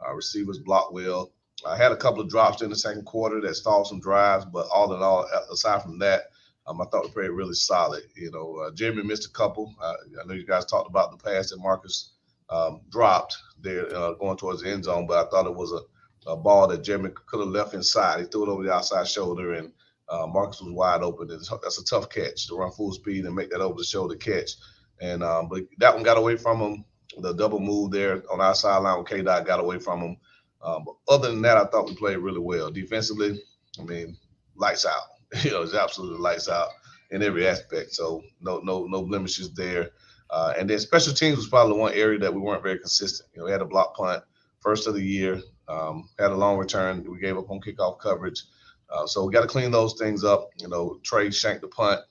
uh, 0.05 0.13
receivers 0.13 0.59
blocked 0.59 0.93
well. 0.93 1.31
I 1.65 1.77
had 1.77 1.91
a 1.91 1.97
couple 1.97 2.21
of 2.21 2.29
drops 2.29 2.61
in 2.61 2.69
the 2.69 2.75
second 2.75 3.05
quarter 3.05 3.41
that 3.41 3.55
stalled 3.55 3.87
some 3.87 3.99
drives, 3.99 4.45
but 4.45 4.67
all 4.73 4.93
in 4.93 5.01
all, 5.01 5.27
aside 5.51 5.83
from 5.83 5.99
that, 5.99 6.23
um, 6.67 6.81
I 6.81 6.85
thought 6.85 7.03
we 7.05 7.11
played 7.11 7.29
really 7.29 7.53
solid. 7.53 8.03
You 8.15 8.31
know, 8.31 8.55
uh, 8.57 8.71
Jeremy 8.73 9.03
missed 9.03 9.27
a 9.27 9.31
couple. 9.31 9.73
I 9.81 9.93
know 10.25 10.33
you 10.33 10.45
guys 10.45 10.65
talked 10.65 10.89
about 10.89 11.11
the 11.11 11.23
pass 11.23 11.49
that 11.49 11.59
Marcus 11.59 12.13
um, 12.49 12.81
dropped 12.89 13.37
there 13.61 13.93
uh, 13.95 14.13
going 14.13 14.37
towards 14.37 14.61
the 14.61 14.69
end 14.69 14.85
zone, 14.85 15.07
but 15.07 15.25
I 15.25 15.29
thought 15.29 15.47
it 15.47 15.55
was 15.55 15.71
a, 15.71 16.29
a 16.31 16.37
ball 16.37 16.67
that 16.67 16.83
Jeremy 16.83 17.11
could 17.27 17.39
have 17.39 17.49
left 17.49 17.73
inside. 17.73 18.19
He 18.19 18.25
threw 18.25 18.43
it 18.43 18.49
over 18.49 18.63
the 18.63 18.73
outside 18.73 19.07
shoulder, 19.07 19.53
and 19.53 19.71
uh, 20.09 20.27
Marcus 20.27 20.61
was 20.61 20.73
wide 20.73 21.01
open. 21.03 21.27
That's 21.27 21.51
a 21.79 21.85
tough 21.85 22.09
catch 22.09 22.47
to 22.47 22.55
run 22.55 22.71
full 22.71 22.91
speed 22.93 23.25
and 23.25 23.35
make 23.35 23.49
that 23.51 23.61
over 23.61 23.77
the 23.77 23.83
shoulder 23.83 24.15
catch. 24.15 24.51
And 25.01 25.23
um, 25.23 25.49
but 25.49 25.63
that 25.79 25.95
one 25.95 26.03
got 26.03 26.17
away 26.17 26.37
from 26.37 26.59
him. 26.59 26.85
The 27.17 27.33
double 27.33 27.59
move 27.59 27.91
there 27.91 28.23
on 28.31 28.39
our 28.39 28.55
sideline 28.55 28.99
with 28.99 29.07
K 29.07 29.21
Dot 29.21 29.45
got 29.45 29.59
away 29.59 29.79
from 29.79 30.01
him. 30.01 30.17
Um, 30.63 30.85
but 30.85 30.95
other 31.07 31.29
than 31.29 31.41
that, 31.41 31.57
I 31.57 31.65
thought 31.65 31.87
we 31.87 31.95
played 31.95 32.17
really 32.17 32.39
well 32.39 32.71
defensively. 32.71 33.41
I 33.79 33.83
mean, 33.83 34.17
lights 34.55 34.85
out. 34.85 35.03
You 35.43 35.51
know, 35.51 35.61
it's 35.61 35.73
absolutely 35.73 36.19
lights 36.19 36.49
out 36.49 36.67
in 37.11 37.23
every 37.23 37.47
aspect. 37.47 37.93
So 37.93 38.21
no, 38.41 38.59
no, 38.59 38.85
no 38.85 39.03
blemishes 39.03 39.53
there. 39.53 39.91
Uh, 40.29 40.53
and 40.57 40.69
then 40.69 40.77
special 40.77 41.13
teams 41.13 41.37
was 41.37 41.47
probably 41.47 41.77
one 41.77 41.93
area 41.93 42.19
that 42.19 42.33
we 42.33 42.41
weren't 42.41 42.63
very 42.63 42.79
consistent. 42.79 43.29
You 43.33 43.39
know, 43.39 43.45
we 43.45 43.51
had 43.51 43.61
a 43.61 43.65
block 43.65 43.95
punt 43.95 44.23
first 44.59 44.87
of 44.87 44.93
the 44.93 45.01
year, 45.01 45.41
um, 45.69 46.09
had 46.19 46.31
a 46.31 46.35
long 46.35 46.57
return. 46.57 47.05
We 47.09 47.19
gave 47.19 47.37
up 47.37 47.49
on 47.49 47.61
kickoff 47.61 47.99
coverage. 47.99 48.43
Uh, 48.89 49.07
so 49.07 49.25
we 49.25 49.31
got 49.31 49.41
to 49.41 49.47
clean 49.47 49.71
those 49.71 49.93
things 49.93 50.23
up. 50.23 50.49
You 50.57 50.67
know, 50.67 50.99
Trey 51.03 51.31
shanked 51.31 51.61
the 51.61 51.67
punt 51.69 52.01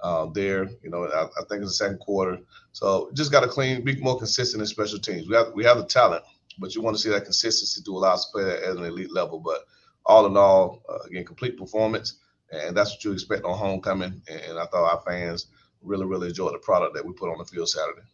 uh, 0.00 0.26
there. 0.32 0.64
You 0.82 0.90
know, 0.90 1.04
I, 1.04 1.24
I, 1.24 1.44
think 1.48 1.62
it's 1.62 1.78
the 1.78 1.84
second 1.84 1.98
quarter. 1.98 2.38
So 2.72 3.10
just 3.14 3.30
got 3.30 3.40
to 3.40 3.48
clean, 3.48 3.84
be 3.84 3.96
more 3.96 4.18
consistent 4.18 4.62
in 4.62 4.66
special 4.66 4.98
teams. 4.98 5.28
We 5.28 5.36
have 5.36 5.52
we 5.54 5.64
have 5.64 5.78
the 5.78 5.84
talent 5.84 6.24
but 6.60 6.74
you 6.74 6.82
want 6.82 6.96
to 6.96 7.02
see 7.02 7.08
that 7.08 7.24
consistency 7.24 7.82
to 7.82 7.96
allow 7.96 8.14
us 8.14 8.26
to 8.26 8.32
play 8.32 8.50
at 8.50 8.76
an 8.76 8.84
elite 8.84 9.12
level. 9.12 9.40
But 9.40 9.64
all 10.06 10.26
in 10.26 10.36
all, 10.36 10.82
uh, 10.88 10.98
again, 11.06 11.24
complete 11.24 11.58
performance, 11.58 12.18
and 12.52 12.76
that's 12.76 12.92
what 12.92 13.04
you 13.04 13.12
expect 13.12 13.44
on 13.44 13.56
homecoming. 13.56 14.22
And 14.28 14.58
I 14.58 14.66
thought 14.66 14.92
our 14.92 15.02
fans 15.06 15.46
really, 15.82 16.06
really 16.06 16.28
enjoyed 16.28 16.54
the 16.54 16.58
product 16.58 16.94
that 16.94 17.04
we 17.04 17.12
put 17.12 17.30
on 17.30 17.38
the 17.38 17.44
field 17.44 17.68
Saturday. 17.68 18.06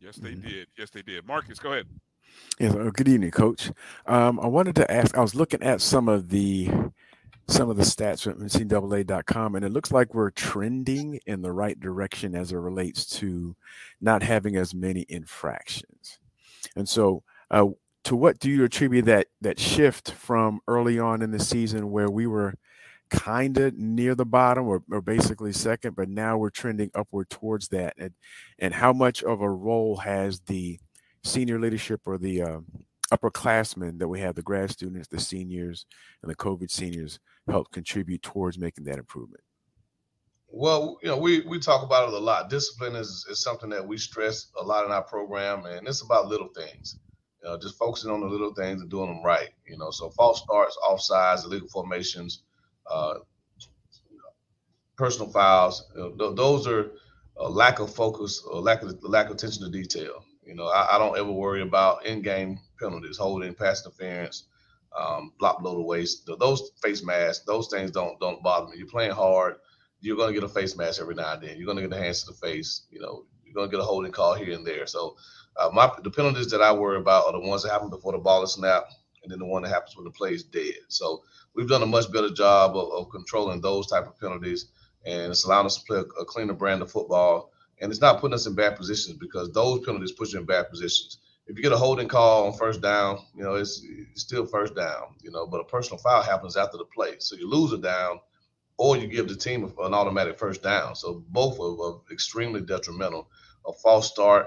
Yes, 0.00 0.16
they 0.16 0.30
mm-hmm. 0.30 0.48
did. 0.48 0.66
Yes, 0.78 0.90
they 0.90 1.02
did. 1.02 1.26
Marcus, 1.26 1.58
go 1.58 1.72
ahead. 1.72 1.86
Yes, 2.58 2.74
uh, 2.74 2.90
good 2.94 3.08
evening, 3.08 3.30
Coach. 3.30 3.70
Um, 4.06 4.40
I 4.40 4.46
wanted 4.46 4.76
to 4.76 4.90
ask. 4.90 5.16
I 5.16 5.20
was 5.20 5.34
looking 5.34 5.62
at 5.62 5.80
some 5.80 6.08
of 6.08 6.30
the 6.30 6.70
some 7.48 7.68
of 7.68 7.76
the 7.76 7.82
stats 7.82 8.22
from 8.22 8.40
NCAA.com, 8.40 9.56
and 9.56 9.64
it 9.64 9.72
looks 9.72 9.90
like 9.90 10.14
we're 10.14 10.30
trending 10.30 11.18
in 11.26 11.42
the 11.42 11.52
right 11.52 11.78
direction 11.78 12.34
as 12.34 12.52
it 12.52 12.56
relates 12.56 13.04
to 13.06 13.56
not 14.00 14.22
having 14.22 14.56
as 14.56 14.74
many 14.74 15.04
infractions. 15.08 16.20
And 16.76 16.88
so, 16.88 17.22
uh, 17.50 17.66
to 18.04 18.16
what 18.16 18.38
do 18.38 18.50
you 18.50 18.64
attribute 18.64 19.04
that 19.06 19.26
that 19.40 19.58
shift 19.58 20.12
from 20.12 20.60
early 20.66 20.98
on 20.98 21.22
in 21.22 21.30
the 21.30 21.38
season 21.38 21.90
where 21.90 22.10
we 22.10 22.26
were 22.26 22.54
kind 23.10 23.58
of 23.58 23.76
near 23.76 24.14
the 24.14 24.24
bottom 24.24 24.66
or, 24.66 24.82
or 24.90 25.02
basically 25.02 25.52
second, 25.52 25.96
but 25.96 26.08
now 26.08 26.38
we're 26.38 26.50
trending 26.50 26.90
upward 26.94 27.28
towards 27.28 27.68
that? 27.68 27.94
And, 27.98 28.12
and 28.58 28.72
how 28.72 28.92
much 28.92 29.22
of 29.22 29.40
a 29.40 29.50
role 29.50 29.96
has 29.96 30.40
the 30.40 30.78
senior 31.24 31.58
leadership 31.58 32.00
or 32.06 32.16
the 32.16 32.42
uh, 32.42 32.60
upperclassmen 33.12 33.98
that 33.98 34.08
we 34.08 34.20
have, 34.20 34.34
the 34.34 34.42
grad 34.42 34.70
students, 34.70 35.08
the 35.08 35.20
seniors, 35.20 35.86
and 36.22 36.30
the 36.30 36.36
COVID 36.36 36.70
seniors, 36.70 37.18
help 37.48 37.70
contribute 37.72 38.22
towards 38.22 38.58
making 38.58 38.84
that 38.84 38.98
improvement? 38.98 39.42
Well, 40.52 40.98
you 41.02 41.08
know, 41.08 41.18
we 41.18 41.40
we 41.42 41.58
talk 41.60 41.84
about 41.84 42.08
it 42.08 42.14
a 42.14 42.18
lot. 42.18 42.50
Discipline 42.50 42.96
is 42.96 43.26
is 43.30 43.42
something 43.42 43.70
that 43.70 43.86
we 43.86 43.98
stress 43.98 44.48
a 44.58 44.62
lot 44.64 44.84
in 44.84 44.92
our 44.92 45.02
program, 45.02 45.66
and 45.66 45.86
it's 45.86 46.02
about 46.02 46.28
little 46.28 46.48
things. 46.48 46.98
You 47.42 47.48
know, 47.50 47.58
just 47.58 47.78
focusing 47.78 48.10
on 48.10 48.20
the 48.20 48.26
little 48.26 48.52
things 48.54 48.80
and 48.80 48.90
doing 48.90 49.08
them 49.08 49.24
right. 49.24 49.50
You 49.66 49.78
know, 49.78 49.90
so 49.90 50.10
false 50.10 50.42
starts, 50.42 50.76
offsides, 50.84 51.44
illegal 51.44 51.68
formations, 51.68 52.42
uh, 52.90 53.14
personal 54.96 55.30
fouls. 55.30 55.84
You 55.94 56.02
know, 56.02 56.16
th- 56.16 56.36
those 56.36 56.66
are 56.66 56.92
lack 57.36 57.78
of 57.78 57.94
focus, 57.94 58.42
or 58.44 58.60
lack 58.60 58.82
of 58.82 59.02
lack 59.02 59.26
of 59.26 59.32
attention 59.32 59.62
to 59.64 59.70
detail. 59.70 60.24
You 60.44 60.54
know, 60.54 60.66
I, 60.66 60.96
I 60.96 60.98
don't 60.98 61.16
ever 61.18 61.30
worry 61.30 61.62
about 61.62 62.06
in-game 62.06 62.58
penalties, 62.80 63.18
holding, 63.18 63.54
pass 63.54 63.84
interference, 63.84 64.44
um, 64.98 65.32
block 65.38 65.62
below 65.62 65.76
the 65.76 65.82
waist. 65.82 66.28
Those 66.40 66.70
face 66.82 67.04
masks, 67.04 67.44
those 67.44 67.68
things 67.68 67.92
don't 67.92 68.18
don't 68.20 68.42
bother 68.42 68.68
me. 68.70 68.78
You're 68.78 68.88
playing 68.88 69.12
hard 69.12 69.56
you're 70.00 70.16
going 70.16 70.32
to 70.32 70.40
get 70.40 70.48
a 70.48 70.52
face 70.52 70.76
mask 70.76 71.00
every 71.00 71.14
now 71.14 71.34
and 71.34 71.42
then. 71.42 71.56
You're 71.56 71.66
going 71.66 71.76
to 71.76 71.86
get 71.86 71.96
a 71.96 72.02
hands 72.02 72.24
to 72.24 72.32
the 72.32 72.38
face. 72.38 72.86
You 72.90 73.00
know, 73.00 73.24
you're 73.44 73.54
going 73.54 73.68
to 73.68 73.76
get 73.76 73.82
a 73.82 73.86
holding 73.86 74.12
call 74.12 74.34
here 74.34 74.54
and 74.54 74.66
there. 74.66 74.86
So, 74.86 75.16
uh, 75.56 75.70
my 75.72 75.90
the 76.02 76.10
penalties 76.10 76.50
that 76.50 76.62
I 76.62 76.72
worry 76.72 76.98
about 76.98 77.26
are 77.26 77.32
the 77.32 77.40
ones 77.40 77.62
that 77.62 77.72
happen 77.72 77.90
before 77.90 78.12
the 78.12 78.18
ball 78.18 78.42
is 78.42 78.52
snapped, 78.52 78.94
and 79.22 79.30
then 79.30 79.40
the 79.40 79.46
one 79.46 79.62
that 79.62 79.70
happens 79.70 79.96
when 79.96 80.04
the 80.04 80.10
play 80.10 80.32
is 80.32 80.44
dead. 80.44 80.74
So, 80.88 81.22
we've 81.54 81.68
done 81.68 81.82
a 81.82 81.86
much 81.86 82.10
better 82.12 82.30
job 82.30 82.76
of, 82.76 82.90
of 82.92 83.10
controlling 83.10 83.60
those 83.60 83.86
type 83.86 84.06
of 84.06 84.18
penalties, 84.18 84.66
and 85.04 85.30
it's 85.30 85.44
allowing 85.44 85.66
us 85.66 85.76
to 85.76 85.84
play 85.84 85.98
a, 85.98 86.20
a, 86.20 86.24
cleaner 86.24 86.54
brand 86.54 86.82
of 86.82 86.90
football. 86.90 87.52
And 87.80 87.90
it's 87.90 88.00
not 88.00 88.20
putting 88.20 88.34
us 88.34 88.46
in 88.46 88.54
bad 88.54 88.76
positions 88.76 89.16
because 89.16 89.50
those 89.52 89.84
penalties 89.84 90.12
put 90.12 90.32
you 90.32 90.38
in 90.38 90.44
bad 90.44 90.68
positions. 90.68 91.18
If 91.46 91.56
you 91.56 91.62
get 91.62 91.72
a 91.72 91.78
holding 91.78 92.08
call 92.08 92.46
on 92.46 92.52
first 92.52 92.80
down, 92.80 93.20
you 93.34 93.42
know 93.42 93.54
it's, 93.54 93.82
it's 94.12 94.20
still 94.22 94.46
first 94.46 94.76
down. 94.76 95.14
You 95.20 95.30
know, 95.30 95.46
but 95.46 95.60
a 95.60 95.64
personal 95.64 95.98
foul 95.98 96.22
happens 96.22 96.56
after 96.56 96.76
the 96.76 96.84
play, 96.84 97.14
so 97.18 97.36
you 97.36 97.48
lose 97.48 97.72
a 97.72 97.78
down 97.78 98.20
or 98.80 98.96
you 98.96 99.06
give 99.06 99.28
the 99.28 99.36
team 99.36 99.62
an 99.62 99.92
automatic 99.92 100.38
first 100.38 100.62
down. 100.62 100.96
So 100.96 101.22
both 101.28 101.60
are, 101.60 101.84
are 101.84 102.00
extremely 102.10 102.62
detrimental. 102.62 103.28
A 103.66 103.74
false 103.74 104.10
start, 104.10 104.46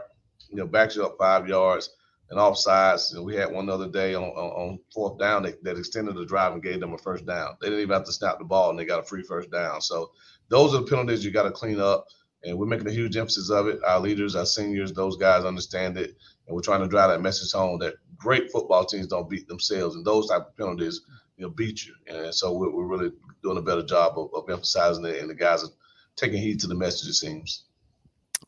you 0.49 0.57
know, 0.57 0.65
backs 0.65 0.95
you 0.95 1.05
up 1.05 1.17
five 1.19 1.47
yards 1.47 1.91
and 2.31 2.39
offsides. 2.39 3.13
You 3.13 3.21
we 3.21 3.35
had 3.35 3.51
one 3.51 3.67
the 3.67 3.73
other 3.73 3.89
day 3.89 4.15
on, 4.15 4.23
on, 4.23 4.69
on 4.69 4.79
fourth 4.91 5.19
down 5.19 5.43
that, 5.43 5.63
that, 5.63 5.77
extended 5.77 6.15
the 6.15 6.25
drive 6.25 6.53
and 6.53 6.63
gave 6.63 6.79
them 6.79 6.93
a 6.93 6.97
first 6.97 7.27
down. 7.27 7.57
They 7.61 7.67
didn't 7.67 7.81
even 7.81 7.93
have 7.93 8.05
to 8.05 8.11
snap 8.11 8.39
the 8.39 8.45
ball 8.45 8.71
and 8.71 8.79
they 8.79 8.85
got 8.85 9.01
a 9.01 9.03
free 9.03 9.21
first 9.21 9.51
down. 9.51 9.81
So 9.81 10.09
those 10.49 10.73
are 10.73 10.79
the 10.79 10.87
penalties 10.87 11.23
you 11.23 11.29
got 11.29 11.43
to 11.43 11.51
clean 11.51 11.79
up. 11.79 12.07
And 12.43 12.57
we're 12.57 12.65
making 12.65 12.87
a 12.87 12.91
huge 12.91 13.15
emphasis 13.15 13.51
of 13.51 13.67
it. 13.67 13.81
Our 13.85 13.99
leaders, 13.99 14.35
our 14.35 14.47
seniors, 14.47 14.93
those 14.93 15.15
guys 15.15 15.45
understand 15.45 15.95
it. 15.95 16.15
And 16.47 16.55
we're 16.55 16.61
trying 16.61 16.81
to 16.81 16.87
drive 16.87 17.11
that 17.11 17.21
message 17.21 17.51
home 17.51 17.77
that 17.79 17.93
great 18.17 18.51
football 18.51 18.83
teams 18.83 19.05
don't 19.07 19.29
beat 19.29 19.47
themselves. 19.47 19.95
And 19.95 20.03
those 20.03 20.27
type 20.27 20.47
of 20.47 20.57
penalties, 20.57 21.01
you 21.37 21.45
know, 21.45 21.51
beat 21.51 21.85
you. 21.85 21.93
And 22.07 22.33
so 22.33 22.51
we're, 22.51 22.71
we're 22.71 22.87
really 22.87 23.11
doing 23.43 23.57
a 23.57 23.61
better 23.61 23.83
job 23.83 24.17
of, 24.17 24.33
of 24.33 24.49
emphasizing 24.49 25.05
it. 25.05 25.19
And 25.19 25.29
the 25.29 25.35
guys 25.35 25.63
are 25.63 25.69
taking 26.15 26.41
heed 26.41 26.59
to 26.61 26.67
the 26.67 26.75
message, 26.75 27.09
it 27.09 27.13
seems. 27.13 27.65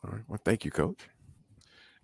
All 0.04 0.10
right. 0.12 0.22
Well, 0.28 0.40
thank 0.44 0.64
you, 0.64 0.70
Coach. 0.70 1.08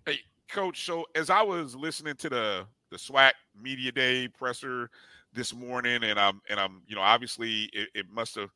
Hey, 0.05 0.19
Coach. 0.49 0.85
So 0.85 1.05
as 1.15 1.29
I 1.29 1.41
was 1.41 1.75
listening 1.75 2.15
to 2.15 2.29
the 2.29 2.65
the 2.91 2.97
SWAC 2.97 3.31
media 3.59 3.91
day 3.91 4.27
presser 4.27 4.89
this 5.33 5.53
morning, 5.53 6.03
and 6.03 6.19
I'm 6.19 6.41
and 6.49 6.59
I'm 6.59 6.81
you 6.87 6.95
know 6.95 7.01
obviously 7.01 7.69
it, 7.73 7.89
it 7.95 8.05
must 8.11 8.35
have 8.35 8.49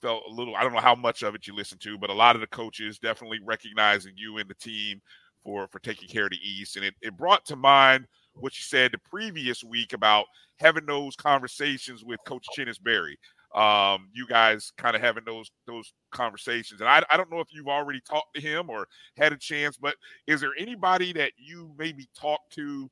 felt 0.00 0.24
a 0.28 0.32
little. 0.32 0.56
I 0.56 0.62
don't 0.62 0.72
know 0.72 0.80
how 0.80 0.94
much 0.94 1.22
of 1.22 1.34
it 1.34 1.46
you 1.46 1.54
listened 1.54 1.80
to, 1.82 1.98
but 1.98 2.10
a 2.10 2.14
lot 2.14 2.34
of 2.34 2.40
the 2.40 2.46
coaches 2.48 2.98
definitely 2.98 3.38
recognizing 3.44 4.14
you 4.16 4.38
and 4.38 4.48
the 4.48 4.54
team 4.54 5.00
for 5.42 5.68
for 5.68 5.78
taking 5.78 6.08
care 6.08 6.24
of 6.24 6.30
the 6.30 6.40
East, 6.42 6.76
and 6.76 6.84
it, 6.84 6.94
it 7.02 7.16
brought 7.16 7.44
to 7.46 7.56
mind 7.56 8.06
what 8.34 8.58
you 8.58 8.62
said 8.62 8.90
the 8.90 8.98
previous 8.98 9.62
week 9.62 9.92
about 9.92 10.26
having 10.58 10.86
those 10.86 11.14
conversations 11.14 12.04
with 12.04 12.18
Coach 12.26 12.46
Chennis 12.56 12.82
Berry 12.82 13.18
um, 13.54 14.08
you 14.12 14.26
guys 14.26 14.72
kind 14.76 14.96
of 14.96 15.02
having 15.02 15.24
those 15.24 15.50
those 15.66 15.92
conversations. 16.10 16.80
And 16.80 16.88
I, 16.88 17.02
I 17.10 17.16
don't 17.16 17.30
know 17.30 17.40
if 17.40 17.48
you've 17.52 17.68
already 17.68 18.00
talked 18.00 18.34
to 18.34 18.40
him 18.40 18.68
or 18.68 18.86
had 19.16 19.32
a 19.32 19.36
chance, 19.36 19.76
but 19.76 19.94
is 20.26 20.40
there 20.40 20.52
anybody 20.58 21.12
that 21.14 21.32
you 21.36 21.72
maybe 21.78 22.08
talked 22.18 22.52
to 22.54 22.90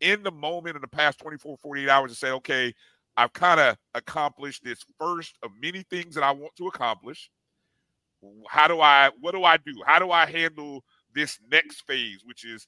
in 0.00 0.22
the 0.22 0.30
moment 0.30 0.76
in 0.76 0.82
the 0.82 0.88
past 0.88 1.18
24, 1.20 1.56
48 1.58 1.88
hours 1.88 2.10
and 2.10 2.18
say, 2.18 2.30
okay, 2.30 2.74
I've 3.16 3.32
kind 3.32 3.60
of 3.60 3.76
accomplished 3.94 4.64
this 4.64 4.82
first 4.98 5.36
of 5.42 5.50
many 5.60 5.82
things 5.90 6.14
that 6.14 6.24
I 6.24 6.32
want 6.32 6.56
to 6.56 6.66
accomplish. 6.66 7.30
How 8.48 8.68
do 8.68 8.80
I, 8.80 9.10
what 9.20 9.32
do 9.32 9.44
I 9.44 9.58
do? 9.58 9.74
How 9.86 9.98
do 9.98 10.10
I 10.10 10.26
handle 10.26 10.82
this 11.14 11.38
next 11.50 11.82
phase, 11.86 12.22
which 12.24 12.44
is 12.44 12.66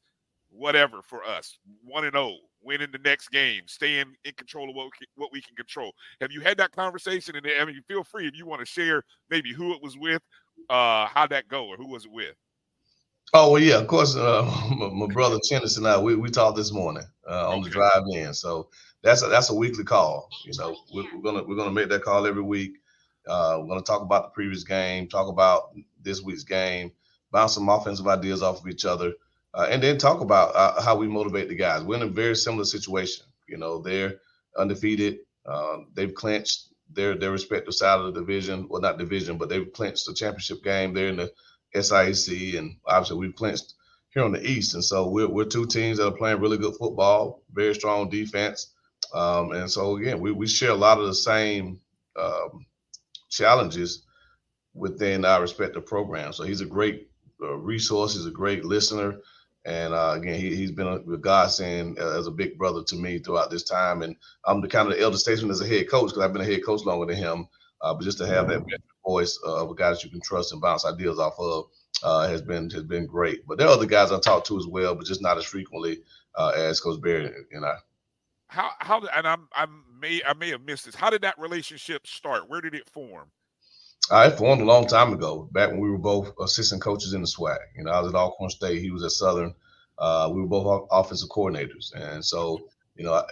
whatever 0.51 1.01
for 1.03 1.25
us, 1.25 1.59
one 1.83 2.05
and 2.05 2.17
oh, 2.17 2.37
winning 2.65 2.91
the 2.93 2.99
next 2.99 3.29
game, 3.29 3.63
staying 3.67 4.15
in 4.25 4.33
control 4.35 4.71
of 4.71 4.77
what 4.77 4.89
we, 5.01 5.07
what 5.17 5.33
we 5.33 5.41
can 5.41 5.55
control. 5.57 5.93
Have 6.21 6.33
you 6.33 6.41
had 6.41 6.57
that 6.59 6.73
conversation? 6.73 7.37
And 7.37 7.47
I 7.61 7.65
mean, 7.65 7.81
feel 7.89 8.05
free 8.05 8.27
if 8.27 8.37
you 8.37 8.47
want 8.47 8.61
to 8.61 8.67
share 8.67 9.03
maybe 9.31 9.53
who 9.53 9.73
it 9.73 9.83
was 9.83 9.97
with, 9.97 10.23
uh, 10.71 11.07
how 11.07 11.27
that 11.29 11.49
go, 11.49 11.67
or 11.67 11.77
who 11.77 11.89
was 11.89 12.05
it 12.05 12.13
with. 12.13 12.35
Oh 13.33 13.53
well, 13.53 13.63
yeah, 13.63 13.79
of 13.79 13.87
course. 13.87 14.17
Uh, 14.17 14.43
my, 14.77 14.89
my, 14.91 15.13
brother 15.13 15.39
Chennis 15.51 15.79
and 15.79 15.87
I, 15.87 15.99
we, 15.99 16.15
we 16.15 16.31
talked 16.31 16.57
this 16.57 16.73
morning 16.73 17.05
uh, 17.29 17.49
on 17.49 17.61
okay. 17.61 17.65
the 17.65 17.71
drive 17.71 18.03
in. 18.13 18.35
So 18.35 18.69
that's 19.03 19.23
a, 19.23 19.29
that's 19.29 19.51
a 19.51 19.55
weekly 19.55 19.85
call. 19.85 20.29
You 20.45 20.53
know, 20.59 20.77
we're, 20.93 21.05
we're, 21.15 21.23
gonna 21.23 21.43
we're 21.43 21.57
gonna 21.57 21.73
make 21.73 21.89
that 21.89 22.03
call 22.03 22.27
every 22.27 22.43
week. 22.43 22.77
Uh, 23.27 23.59
we're 23.61 23.69
gonna 23.69 23.83
talk 23.83 24.03
about 24.03 24.25
the 24.25 24.31
previous 24.31 24.65
game, 24.65 25.09
talk 25.09 25.29
about 25.29 25.75
this 26.03 26.23
week's 26.23 26.45
game, 26.45 26.93
bounce 27.33 27.55
some 27.55 27.69
offensive 27.69 28.07
ideas 28.07 28.43
off 28.43 28.61
of 28.61 28.69
each 28.69 28.85
other 28.85 29.13
uh, 29.55 29.69
and 29.71 29.83
then 29.83 29.99
talk 29.99 30.21
about 30.21 30.55
uh, 30.55 30.83
how 30.83 30.97
we 30.97 31.07
motivate 31.07 31.49
the 31.49 31.55
guys. 31.55 31.83
We're 31.83 31.97
in 31.97 32.03
a 32.03 32.07
very 32.07 32.35
similar 32.35 32.65
situation. 32.65 33.25
You 33.49 33.57
know, 33.57 33.81
they're 33.81 34.17
undefeated. 34.59 35.19
Um, 35.47 35.89
they've 35.95 36.15
clinched 36.15 36.69
their 36.93 37.17
their 37.17 37.31
respective 37.31 37.75
side 37.75 38.01
of 38.01 38.13
the 38.13 38.21
division. 38.21 38.67
Well, 38.69 38.83
not 38.83 38.99
division, 38.99 39.39
but 39.39 39.49
they've 39.49 39.73
clinched 39.73 40.07
the 40.07 40.15
championship 40.15 40.63
game. 40.63 40.93
They're 40.93 41.09
in 41.09 41.17
the 41.17 41.33
SIAC, 41.75 42.59
and 42.59 42.77
obviously 42.87 43.19
we've 43.19 43.35
clinched 43.35 43.75
here 44.11 44.25
on 44.25 44.33
the 44.33 44.49
East. 44.49 44.75
And 44.75 44.85
so 44.85 45.09
we're, 45.09 45.29
we're 45.29 45.45
two 45.45 45.67
teams 45.67 45.99
that 45.99 46.07
are 46.07 46.17
playing 46.17 46.41
really 46.41 46.57
good 46.57 46.77
football, 46.77 47.43
very 47.53 47.75
strong 47.75 48.09
defense. 48.09 48.73
Um, 49.13 49.53
and 49.53 49.71
so 49.71 49.97
again, 49.97 50.21
we, 50.21 50.31
we 50.33 50.47
share 50.47 50.71
a 50.71 50.75
lot 50.75 50.99
of 50.99 51.07
the 51.07 51.15
same 51.15 51.81
um, 52.17 52.65
challenges 53.29 54.05
within 54.73 55.25
our 55.25 55.41
respective 55.41 55.85
programs. 55.85 56.37
So 56.37 56.45
he's 56.45 56.61
a 56.61 56.67
great 56.67 57.09
uh, 57.43 57.57
resource. 57.57 58.15
He's 58.15 58.27
a 58.27 58.31
great 58.31 58.65
listener. 58.65 59.19
And 59.67 59.95
uh, 59.95 60.15
again, 60.17 60.35
he, 60.35 60.55
he's 60.55 60.73
been 60.73 60.87
a, 60.87 60.97
a 60.97 61.19
godsend 61.19 61.99
uh, 61.99 62.19
as 62.19 62.27
a 62.27 62.31
big 62.31 62.59
brother 62.59 62.83
to 62.85 62.97
me 62.97 63.19
throughout 63.19 63.51
this 63.51 63.65
time. 63.65 64.03
And 64.03 64.17
I'm 64.45 64.61
the 64.61 64.69
kind 64.69 64.91
of 64.91 64.97
the 64.97 65.03
elder 65.03 65.17
statesman 65.17 65.51
as 65.51 65.61
a 65.61 65.67
head 65.67 65.89
coach 65.89 66.11
because 66.11 66.23
I've 66.23 66.33
been 66.33 66.43
a 66.43 66.47
head 66.47 66.65
coach 66.65 66.85
longer 66.85 67.07
than 67.07 67.23
him. 67.23 67.49
Uh, 67.81 67.95
but 67.95 68.05
just 68.05 68.19
to 68.19 68.27
have 68.27 68.49
that 68.49 68.63
voice 69.05 69.39
uh, 69.47 69.63
of 69.63 69.71
a 69.71 69.75
guy 69.75 69.91
that 69.91 70.05
you 70.05 70.11
can 70.11 70.21
trust 70.21 70.53
and 70.53 70.61
bounce 70.61 70.87
ideas 70.87 71.19
off 71.19 71.39
of 71.39 71.67
uh, 72.03 72.29
has 72.29 72.43
been 72.43 72.71
has 72.71 72.83
been 72.83 73.07
great. 73.07 73.47
But 73.47 73.59
there 73.59 73.67
are 73.67 73.75
other 73.75 73.87
guys 73.87 74.13
I 74.13 74.19
talk 74.21 74.45
to 74.47 74.59
as 74.59 74.67
well, 74.67 74.95
but 74.95 75.07
just 75.07 75.23
not 75.23 75.39
as 75.39 75.45
frequently 75.45 75.99
uh, 76.35 76.53
as 76.57 76.81
Coach 76.81 77.01
Berry 77.01 77.31
and 77.53 77.65
I. 77.65 77.77
How 78.49 78.71
how 78.79 79.03
and 79.17 79.27
I'm 79.27 79.49
I 79.55 79.67
may 80.01 80.23
I 80.27 80.35
may 80.35 80.51
have 80.51 80.63
missed 80.63 80.87
this. 80.87 80.95
How 80.95 81.11
did 81.11 81.23
that 81.23 81.39
relationship 81.39 82.07
start? 82.07 82.49
Where 82.49 82.61
did 82.61 82.75
it 82.75 82.89
form? 82.89 83.31
I 84.11 84.31
formed 84.31 84.61
a 84.61 84.67
long 84.67 84.87
time 84.87 85.13
ago, 85.13 85.49
back 85.53 85.71
when 85.71 85.81
we 85.81 85.91
were 85.91 85.99
both 85.99 86.33
assistant 86.41 86.83
coaches 86.83 87.15
in 87.15 87.23
the 87.23 87.27
SWAC. 87.27 87.59
You 87.77 87.85
know, 87.85 87.91
I 87.91 88.01
was 88.01 88.11
at 88.11 88.15
Alcorn 88.15 88.51
State, 88.51 88.81
he 88.81 88.91
was 88.91 89.03
at 89.03 89.13
Southern. 89.13 89.55
Uh, 89.99 90.31
we 90.33 90.41
were 90.43 90.49
both 90.49 90.89
offensive 90.91 91.29
coordinators, 91.29 91.95
and 91.95 92.25
so 92.25 92.69
you 92.97 93.05
know, 93.05 93.15
I, 93.15 93.25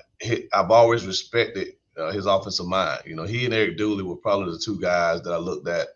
have 0.52 0.70
always 0.70 1.06
respected 1.06 1.74
uh, 1.96 2.12
his 2.12 2.26
offensive 2.26 2.66
mind. 2.66 3.02
You 3.06 3.16
know, 3.16 3.24
he 3.24 3.44
and 3.44 3.54
Eric 3.54 3.76
Dooley 3.76 4.02
were 4.02 4.16
probably 4.16 4.52
the 4.52 4.58
two 4.58 4.80
guys 4.80 5.22
that 5.22 5.32
I 5.32 5.38
looked 5.38 5.68
at 5.68 5.88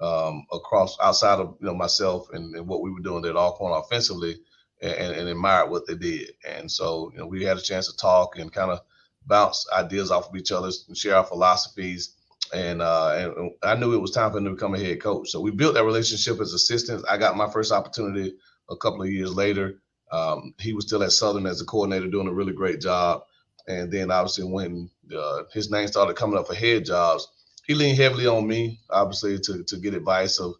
um, 0.00 0.46
across 0.52 0.96
outside 1.00 1.38
of 1.38 1.56
you 1.60 1.66
know 1.66 1.74
myself 1.74 2.30
and, 2.32 2.54
and, 2.54 2.66
what 2.66 2.82
we 2.82 2.90
were 2.90 3.00
doing 3.00 3.24
at 3.24 3.36
Alcorn 3.36 3.72
offensively, 3.72 4.36
and, 4.80 5.14
and, 5.14 5.28
admired 5.28 5.70
what 5.70 5.86
they 5.86 5.94
did. 5.94 6.32
And 6.48 6.70
so, 6.70 7.10
you 7.12 7.18
know, 7.18 7.26
we 7.26 7.44
had 7.44 7.56
a 7.56 7.62
chance 7.62 7.90
to 7.90 7.96
talk 7.96 8.38
and 8.38 8.52
kind 8.52 8.70
of 8.70 8.80
bounce 9.26 9.66
ideas 9.72 10.10
off 10.10 10.28
of 10.28 10.36
each 10.36 10.50
other 10.50 10.70
and 10.88 10.96
share 10.96 11.16
our 11.16 11.24
philosophies 11.24 12.16
and, 12.52 12.82
uh, 12.82 13.32
and 13.36 13.50
I 13.62 13.74
knew 13.74 13.94
it 13.94 14.00
was 14.00 14.10
time 14.10 14.30
for 14.30 14.38
him 14.38 14.44
to 14.44 14.50
become 14.50 14.74
a 14.74 14.78
head 14.78 15.00
coach. 15.00 15.30
So 15.30 15.40
we 15.40 15.50
built 15.50 15.74
that 15.74 15.84
relationship 15.84 16.40
as 16.40 16.52
assistants. 16.52 17.04
I 17.08 17.16
got 17.16 17.36
my 17.36 17.50
first 17.50 17.72
opportunity 17.72 18.34
a 18.70 18.76
couple 18.76 19.02
of 19.02 19.10
years 19.10 19.34
later. 19.34 19.80
Um, 20.10 20.54
he 20.58 20.72
was 20.72 20.86
still 20.86 21.02
at 21.02 21.12
Southern 21.12 21.46
as 21.46 21.60
a 21.60 21.64
coordinator, 21.64 22.08
doing 22.08 22.28
a 22.28 22.32
really 22.32 22.52
great 22.52 22.80
job. 22.80 23.22
And 23.66 23.90
then 23.90 24.10
obviously 24.10 24.44
when 24.44 24.90
uh, 25.16 25.44
his 25.52 25.70
name 25.70 25.88
started 25.88 26.16
coming 26.16 26.38
up 26.38 26.46
for 26.46 26.54
head 26.54 26.84
jobs, 26.84 27.28
he 27.66 27.74
leaned 27.74 27.98
heavily 27.98 28.26
on 28.26 28.46
me, 28.46 28.80
obviously 28.90 29.38
to 29.38 29.62
to 29.64 29.76
get 29.76 29.94
advice 29.94 30.38
of 30.40 30.54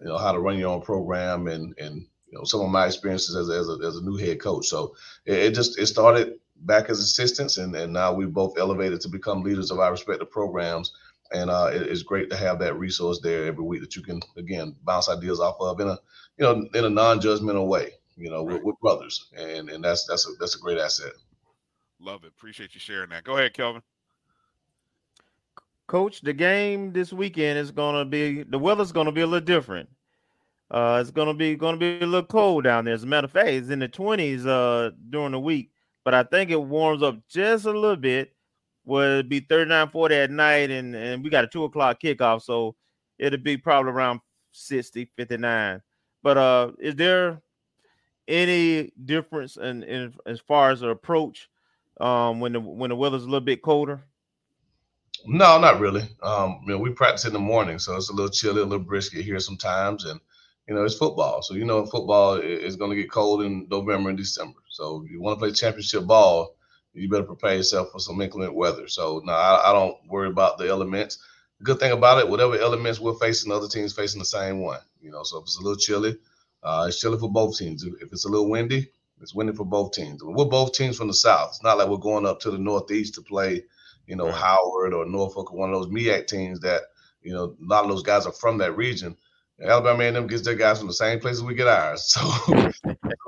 you 0.00 0.06
know 0.06 0.18
how 0.18 0.32
to 0.32 0.40
run 0.40 0.58
your 0.58 0.70
own 0.70 0.82
program 0.82 1.48
and 1.48 1.74
and 1.78 2.06
you 2.26 2.38
know 2.38 2.44
some 2.44 2.60
of 2.60 2.70
my 2.70 2.86
experiences 2.86 3.36
as 3.36 3.48
a, 3.48 3.52
as 3.52 3.68
a, 3.68 3.86
as 3.86 3.96
a 3.96 4.02
new 4.04 4.16
head 4.16 4.40
coach. 4.40 4.66
So 4.66 4.96
it, 5.26 5.34
it 5.34 5.54
just 5.54 5.78
it 5.78 5.86
started 5.86 6.34
back 6.62 6.88
as 6.88 6.98
assistants, 6.98 7.58
and 7.58 7.74
and 7.76 7.92
now 7.92 8.12
we 8.12 8.26
both 8.26 8.58
elevated 8.58 9.00
to 9.02 9.08
become 9.08 9.42
leaders 9.42 9.70
of 9.70 9.78
our 9.78 9.90
respective 9.90 10.30
programs 10.30 10.92
and 11.32 11.50
uh, 11.50 11.70
it, 11.72 11.82
it's 11.82 12.02
great 12.02 12.30
to 12.30 12.36
have 12.36 12.58
that 12.58 12.78
resource 12.78 13.20
there 13.22 13.46
every 13.46 13.64
week 13.64 13.80
that 13.80 13.96
you 13.96 14.02
can 14.02 14.20
again 14.36 14.74
bounce 14.84 15.08
ideas 15.08 15.40
off 15.40 15.56
of 15.60 15.80
in 15.80 15.88
a 15.88 15.98
you 16.38 16.44
know 16.44 16.68
in 16.74 16.84
a 16.84 16.90
non-judgmental 16.90 17.66
way 17.66 17.92
you 18.16 18.30
know 18.30 18.44
right. 18.44 18.54
with, 18.54 18.62
with, 18.62 18.80
brothers. 18.80 19.28
And 19.36 19.68
and 19.68 19.84
that's 19.84 20.06
that's 20.06 20.26
a 20.28 20.32
that's 20.38 20.56
a 20.56 20.58
great 20.58 20.78
asset. 20.78 21.12
Love 22.00 22.24
it. 22.24 22.28
Appreciate 22.28 22.74
you 22.74 22.80
sharing 22.80 23.10
that. 23.10 23.24
Go 23.24 23.36
ahead 23.36 23.54
kelvin. 23.54 23.82
Coach 25.86 26.20
the 26.20 26.32
game 26.32 26.92
this 26.92 27.12
weekend 27.12 27.58
is 27.58 27.70
going 27.70 27.94
to 27.94 28.04
be 28.04 28.42
the 28.42 28.58
weather's 28.58 28.92
going 28.92 29.06
to 29.06 29.12
be 29.12 29.20
a 29.20 29.26
little 29.26 29.44
different. 29.44 29.88
Uh 30.70 30.98
it's 31.00 31.10
going 31.10 31.28
to 31.28 31.34
be 31.34 31.54
going 31.54 31.74
to 31.74 31.78
be 31.78 32.04
a 32.04 32.08
little 32.08 32.26
cold 32.26 32.64
down 32.64 32.84
there. 32.84 32.94
As 32.94 33.04
a 33.04 33.06
matter 33.06 33.26
of 33.26 33.32
fact 33.32 33.48
it's 33.48 33.70
in 33.70 33.78
the 33.78 33.88
20s 33.88 34.46
uh 34.46 34.90
during 35.10 35.32
the 35.32 35.40
week 35.40 35.70
but 36.06 36.14
i 36.14 36.22
think 36.22 36.50
it 36.50 36.62
warms 36.62 37.02
up 37.02 37.18
just 37.28 37.66
a 37.66 37.70
little 37.70 37.96
bit 37.96 38.32
would 38.86 39.28
be 39.28 39.40
39 39.40 39.90
40 39.90 40.14
at 40.14 40.30
night, 40.30 40.70
and, 40.70 40.94
and 40.94 41.22
we 41.22 41.28
got 41.28 41.44
a 41.44 41.48
two 41.48 41.64
o'clock 41.64 42.00
kickoff, 42.00 42.42
so 42.42 42.74
it'll 43.18 43.38
be 43.38 43.56
probably 43.56 43.92
around 43.92 44.20
60 44.52 45.10
59. 45.16 45.82
But 46.22 46.38
uh, 46.38 46.72
is 46.78 46.96
there 46.96 47.42
any 48.28 48.92
difference 49.04 49.56
in, 49.56 49.82
in 49.82 50.14
as 50.26 50.40
far 50.40 50.70
as 50.70 50.80
the 50.80 50.88
approach 50.88 51.48
um, 52.00 52.40
when 52.40 52.52
the 52.52 52.60
when 52.60 52.90
the 52.90 52.96
weather's 52.96 53.22
a 53.22 53.26
little 53.26 53.40
bit 53.40 53.62
colder? 53.62 54.02
No, 55.24 55.58
not 55.58 55.80
really. 55.80 56.08
Um, 56.22 56.60
you 56.62 56.72
know, 56.72 56.78
we 56.78 56.90
practice 56.90 57.24
in 57.24 57.32
the 57.32 57.38
morning, 57.38 57.78
so 57.78 57.96
it's 57.96 58.10
a 58.10 58.12
little 58.12 58.30
chilly, 58.30 58.60
a 58.60 58.64
little 58.64 58.84
brisket 58.84 59.24
here 59.24 59.40
sometimes, 59.40 60.04
and 60.04 60.20
you 60.68 60.74
know, 60.74 60.84
it's 60.84 60.96
football. 60.96 61.42
So 61.42 61.54
you 61.54 61.64
know, 61.64 61.86
football 61.86 62.34
is 62.36 62.76
going 62.76 62.90
to 62.90 62.96
get 62.96 63.10
cold 63.10 63.42
in 63.42 63.66
November 63.70 64.10
and 64.10 64.18
December. 64.18 64.60
So 64.68 65.04
you 65.10 65.20
want 65.20 65.38
to 65.38 65.44
play 65.44 65.52
championship 65.52 66.06
ball, 66.06 66.55
you 66.96 67.08
better 67.08 67.24
prepare 67.24 67.56
yourself 67.56 67.90
for 67.92 68.00
some 68.00 68.20
inclement 68.20 68.54
weather. 68.54 68.88
So 68.88 69.22
no, 69.24 69.32
I, 69.32 69.70
I, 69.70 69.72
don't 69.72 69.96
worry 70.08 70.28
about 70.28 70.58
the 70.58 70.68
elements. 70.68 71.18
The 71.58 71.64
good 71.64 71.78
thing 71.78 71.92
about 71.92 72.18
it, 72.18 72.28
whatever 72.28 72.58
elements 72.58 73.00
we're 73.00 73.14
facing, 73.14 73.52
other 73.52 73.68
teams 73.68 73.92
facing 73.92 74.18
the 74.18 74.24
same 74.24 74.60
one. 74.60 74.80
You 75.00 75.10
know, 75.10 75.22
so 75.22 75.38
if 75.38 75.44
it's 75.44 75.58
a 75.58 75.62
little 75.62 75.78
chilly, 75.78 76.16
uh, 76.62 76.86
it's 76.88 77.00
chilly 77.00 77.18
for 77.18 77.30
both 77.30 77.56
teams. 77.58 77.84
If 77.84 78.12
it's 78.12 78.24
a 78.24 78.28
little 78.28 78.50
windy, 78.50 78.90
it's 79.20 79.34
windy 79.34 79.54
for 79.54 79.64
both 79.64 79.92
teams. 79.92 80.22
We're 80.22 80.44
both 80.44 80.72
teams 80.72 80.96
from 80.96 81.08
the 81.08 81.14
south. 81.14 81.50
It's 81.50 81.62
not 81.62 81.78
like 81.78 81.88
we're 81.88 81.96
going 81.98 82.26
up 82.26 82.40
to 82.40 82.50
the 82.50 82.58
northeast 82.58 83.14
to 83.14 83.22
play, 83.22 83.62
you 84.06 84.16
know, 84.16 84.30
Howard 84.30 84.92
or 84.92 85.06
Norfolk 85.06 85.52
or 85.52 85.58
one 85.58 85.72
of 85.72 85.80
those 85.80 85.92
MEAC 85.92 86.26
teams 86.26 86.60
that 86.60 86.82
You 87.22 87.32
know, 87.32 87.56
a 87.60 87.66
lot 87.66 87.84
of 87.84 87.90
those 87.90 88.02
guys 88.02 88.26
are 88.26 88.32
from 88.32 88.58
that 88.58 88.76
region. 88.76 89.16
Alabama 89.62 90.04
and 90.04 90.16
them 90.16 90.26
gets 90.26 90.42
their 90.42 90.54
guys 90.54 90.78
from 90.78 90.86
the 90.86 90.92
same 90.92 91.18
places 91.18 91.42
we 91.42 91.54
get 91.54 91.68
ours. 91.68 92.14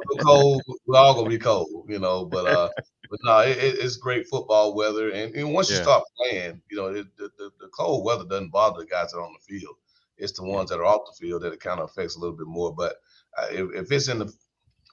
So 0.08 0.16
cold, 0.20 0.62
we're 0.86 0.96
all 0.96 1.14
gonna 1.14 1.28
be 1.28 1.38
cold, 1.38 1.86
you 1.88 1.98
know. 1.98 2.24
But 2.24 2.46
uh, 2.46 2.68
but 3.11 3.18
no, 3.24 3.40
it, 3.40 3.56
it's 3.59 3.96
great 3.96 4.26
football 4.28 4.74
weather, 4.74 5.11
and, 5.11 5.34
and 5.34 5.52
once 5.54 5.70
you 5.70 5.76
Yeah. 5.76 5.76
start 5.76 6.04
playing, 6.16 6.61
you 6.70 6.76
know, 6.76 6.86
it, 6.88 7.16
the, 7.16 7.30
the 7.38 7.50
the 7.61 7.68
cold 7.68 8.04
weather 8.04 8.24
doesn't 8.24 8.50
bother 8.50 8.80
the 8.80 8.86
guys 8.86 9.12
that 9.12 9.18
are 9.18 9.24
on 9.26 9.34
the 9.34 9.59
field. 9.59 9.76
It's 10.16 10.32
the 10.32 10.44
ones 10.44 10.70
that 10.70 10.78
are 10.80 10.84
off 10.84 11.06
the 11.06 11.26
field 11.26 11.42
that 11.42 11.52
it 11.52 11.61
kind 11.61 11.80
of 11.80 11.90
affects 11.90 12.16
a 12.16 12.20
little 12.20 12.36
bit 12.36 12.46
more. 12.46 12.74
But 12.74 12.96
uh, 13.36 13.46
if, 13.50 13.74
if 13.74 13.92
it's 13.92 14.09
in 14.09 14.18
the 14.18 14.32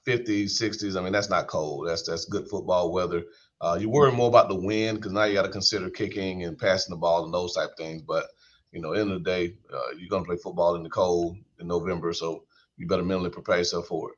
50s, 0.06 0.58
60s, 0.58 0.96
I 0.96 1.02
mean, 1.02 1.14
that's 1.14 1.30
not 1.30 1.48
cold. 1.48 1.88
That's 1.88 2.04
that's 2.08 2.26
good 2.26 2.48
football 2.50 2.92
weather. 2.92 3.24
Uh, 3.62 3.78
you 3.80 3.90
worry 3.90 4.12
more 4.12 4.28
about 4.30 4.50
the 4.50 4.56
wind 4.56 4.98
because 4.98 5.12
now 5.14 5.24
you 5.24 5.34
got 5.34 5.44
to 5.44 5.50
consider 5.50 5.90
kicking 5.90 6.44
and 6.44 6.58
passing 6.58 6.94
the 6.94 7.00
ball 7.00 7.26
and 7.26 7.34
those 7.34 7.56
type 7.56 7.72
of 7.72 7.78
things. 7.78 8.02
But 8.02 8.26
you 8.72 8.82
know, 8.82 8.92
end 8.94 9.12
of 9.12 9.24
the 9.24 9.30
day, 9.30 9.58
uh, 9.74 9.92
you're 9.98 10.10
gonna 10.10 10.26
play 10.26 10.38
football 10.38 10.76
in 10.76 10.84
the 10.84 10.90
cold 10.90 11.38
in 11.60 11.68
November, 11.68 12.14
so 12.14 12.46
you 12.78 12.88
better 12.88 13.04
mentally 13.04 13.30
prepare 13.30 13.60
yourself 13.60 13.88
for 13.88 14.12
it. 14.12 14.18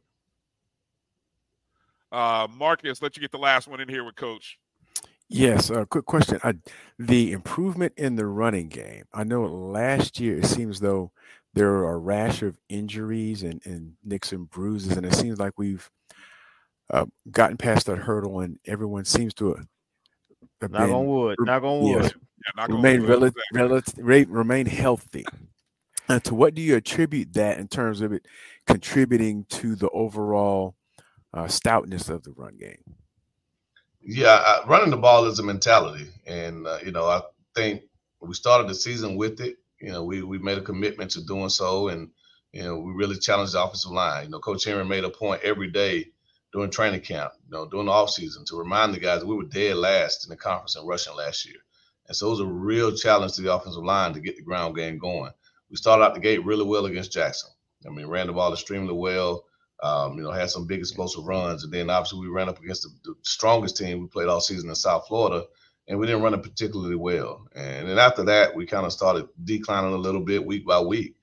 Uh, 2.11 2.47
Marcus, 2.55 3.01
let 3.01 3.15
you 3.17 3.21
get 3.21 3.31
the 3.31 3.37
last 3.37 3.67
one 3.67 3.79
in 3.79 3.89
here 3.89 4.03
with 4.03 4.15
Coach. 4.15 4.57
Yes, 5.29 5.69
uh, 5.69 5.83
quick 5.85 6.05
question. 6.05 6.39
I, 6.43 6.53
the 6.97 7.33
improvement 7.33 7.93
in 7.97 8.15
the 8.15 8.25
running 8.25 8.69
game. 8.69 9.03
I 9.13 9.25
know 9.25 9.43
last 9.45 10.19
year 10.21 10.37
it 10.37 10.45
seems 10.45 10.79
though 10.79 11.11
there 11.53 11.69
are 11.69 11.93
a 11.93 11.97
rash 11.97 12.41
of 12.43 12.57
injuries 12.69 13.43
and, 13.43 13.61
and 13.65 13.93
nicks 14.05 14.31
and 14.31 14.49
bruises, 14.49 14.95
and 14.95 15.05
it 15.05 15.13
seems 15.15 15.37
like 15.37 15.53
we've 15.57 15.89
uh, 16.93 17.05
gotten 17.29 17.57
past 17.57 17.87
that 17.87 17.97
hurdle, 17.97 18.39
and 18.39 18.57
everyone 18.65 19.03
seems 19.03 19.33
to 19.33 19.55
have, 19.55 19.67
have 20.61 20.71
Knock 20.71 20.81
been- 20.87 20.95
on 20.95 21.05
wood. 21.07 21.35
re- 21.39 21.45
Knock 21.45 21.63
on 21.63 21.85
yes, 21.87 22.03
wood. 22.03 22.13
Yeah, 22.15 22.51
knock 22.55 22.69
on 22.69 22.75
remain 22.77 23.01
wood. 23.01 23.09
rel- 23.09 23.23
Exactly. 23.25 24.03
rel- 24.03 24.25
remain 24.29 24.65
healthy. 24.65 25.25
And 26.07 26.23
to 26.23 26.35
what 26.35 26.53
do 26.55 26.61
you 26.61 26.77
attribute 26.77 27.33
that 27.33 27.57
in 27.57 27.67
terms 27.67 27.99
of 27.99 28.13
it 28.13 28.25
contributing 28.65 29.43
to 29.49 29.75
the 29.75 29.89
overall 29.89 30.76
uh, 31.37 31.47
stoutness 31.47 32.09
of 32.09 32.23
the 32.23 32.31
run 32.35 32.57
game? 32.57 32.83
Yeah, 34.01 34.41
uh, 34.45 34.65
running 34.67 34.89
the 34.89 34.97
ball 34.97 35.25
is 35.25 35.39
a 35.39 35.43
mentality, 35.43 36.07
and 36.25 36.65
uh, 36.65 36.79
you 36.83 36.91
know 36.91 37.05
I 37.05 37.21
think 37.55 37.83
we 38.21 38.33
started 38.33 38.67
the 38.67 38.75
season 38.75 39.15
with 39.15 39.41
it. 39.41 39.57
You 39.79 39.91
know, 39.91 40.03
we 40.03 40.23
we 40.23 40.39
made 40.39 40.57
a 40.57 40.61
commitment 40.61 41.11
to 41.11 41.25
doing 41.25 41.49
so, 41.49 41.89
and 41.89 42.09
you 42.53 42.63
know 42.63 42.79
we 42.79 42.93
really 42.93 43.17
challenged 43.17 43.53
the 43.53 43.63
offensive 43.63 43.91
line. 43.91 44.25
You 44.25 44.29
know, 44.29 44.39
Coach 44.39 44.63
Henry 44.63 44.85
made 44.85 45.03
a 45.03 45.09
point 45.09 45.41
every 45.43 45.69
day 45.69 46.05
during 46.53 46.71
training 46.71 47.01
camp, 47.01 47.33
you 47.45 47.51
know, 47.51 47.67
during 47.67 47.87
the 47.87 47.91
offseason 47.91 48.45
to 48.45 48.57
remind 48.57 48.93
the 48.93 48.99
guys 48.99 49.19
that 49.19 49.27
we 49.27 49.35
were 49.35 49.43
dead 49.43 49.75
last 49.75 50.25
in 50.25 50.29
the 50.29 50.37
conference 50.37 50.77
in 50.77 50.85
rushing 50.85 51.15
last 51.15 51.45
year, 51.45 51.59
and 52.07 52.15
so 52.15 52.27
it 52.27 52.31
was 52.31 52.39
a 52.39 52.45
real 52.45 52.95
challenge 52.95 53.33
to 53.33 53.41
the 53.41 53.53
offensive 53.53 53.83
line 53.83 54.13
to 54.13 54.21
get 54.21 54.37
the 54.37 54.41
ground 54.41 54.75
game 54.75 54.97
going. 54.97 55.31
We 55.69 55.75
started 55.75 56.05
out 56.05 56.13
the 56.13 56.21
gate 56.21 56.45
really 56.45 56.63
well 56.63 56.85
against 56.85 57.11
Jackson. 57.11 57.51
I 57.85 57.89
mean, 57.89 58.07
ran 58.07 58.27
the 58.27 58.33
ball 58.33 58.53
extremely 58.53 58.93
well 58.93 59.46
um, 59.83 60.17
you 60.17 60.23
know, 60.23 60.31
had 60.31 60.49
some 60.49 60.65
big 60.65 60.79
explosive 60.79 61.25
runs. 61.25 61.63
And 61.63 61.71
then 61.71 61.89
obviously 61.89 62.19
we 62.19 62.27
ran 62.27 62.49
up 62.49 62.59
against 62.59 62.83
the, 62.83 62.89
the 63.03 63.15
strongest 63.23 63.77
team 63.77 64.01
we 64.01 64.07
played 64.07 64.27
all 64.27 64.41
season 64.41 64.69
in 64.69 64.75
South 64.75 65.07
Florida, 65.07 65.45
and 65.87 65.99
we 65.99 66.07
didn't 66.07 66.21
run 66.21 66.33
it 66.33 66.43
particularly 66.43 66.95
well. 66.95 67.47
And 67.55 67.87
then 67.87 67.99
after 67.99 68.23
that, 68.25 68.55
we 68.55 68.65
kind 68.65 68.85
of 68.85 68.93
started 68.93 69.27
declining 69.43 69.93
a 69.93 69.97
little 69.97 70.21
bit 70.21 70.45
week 70.45 70.65
by 70.65 70.79
week. 70.79 71.15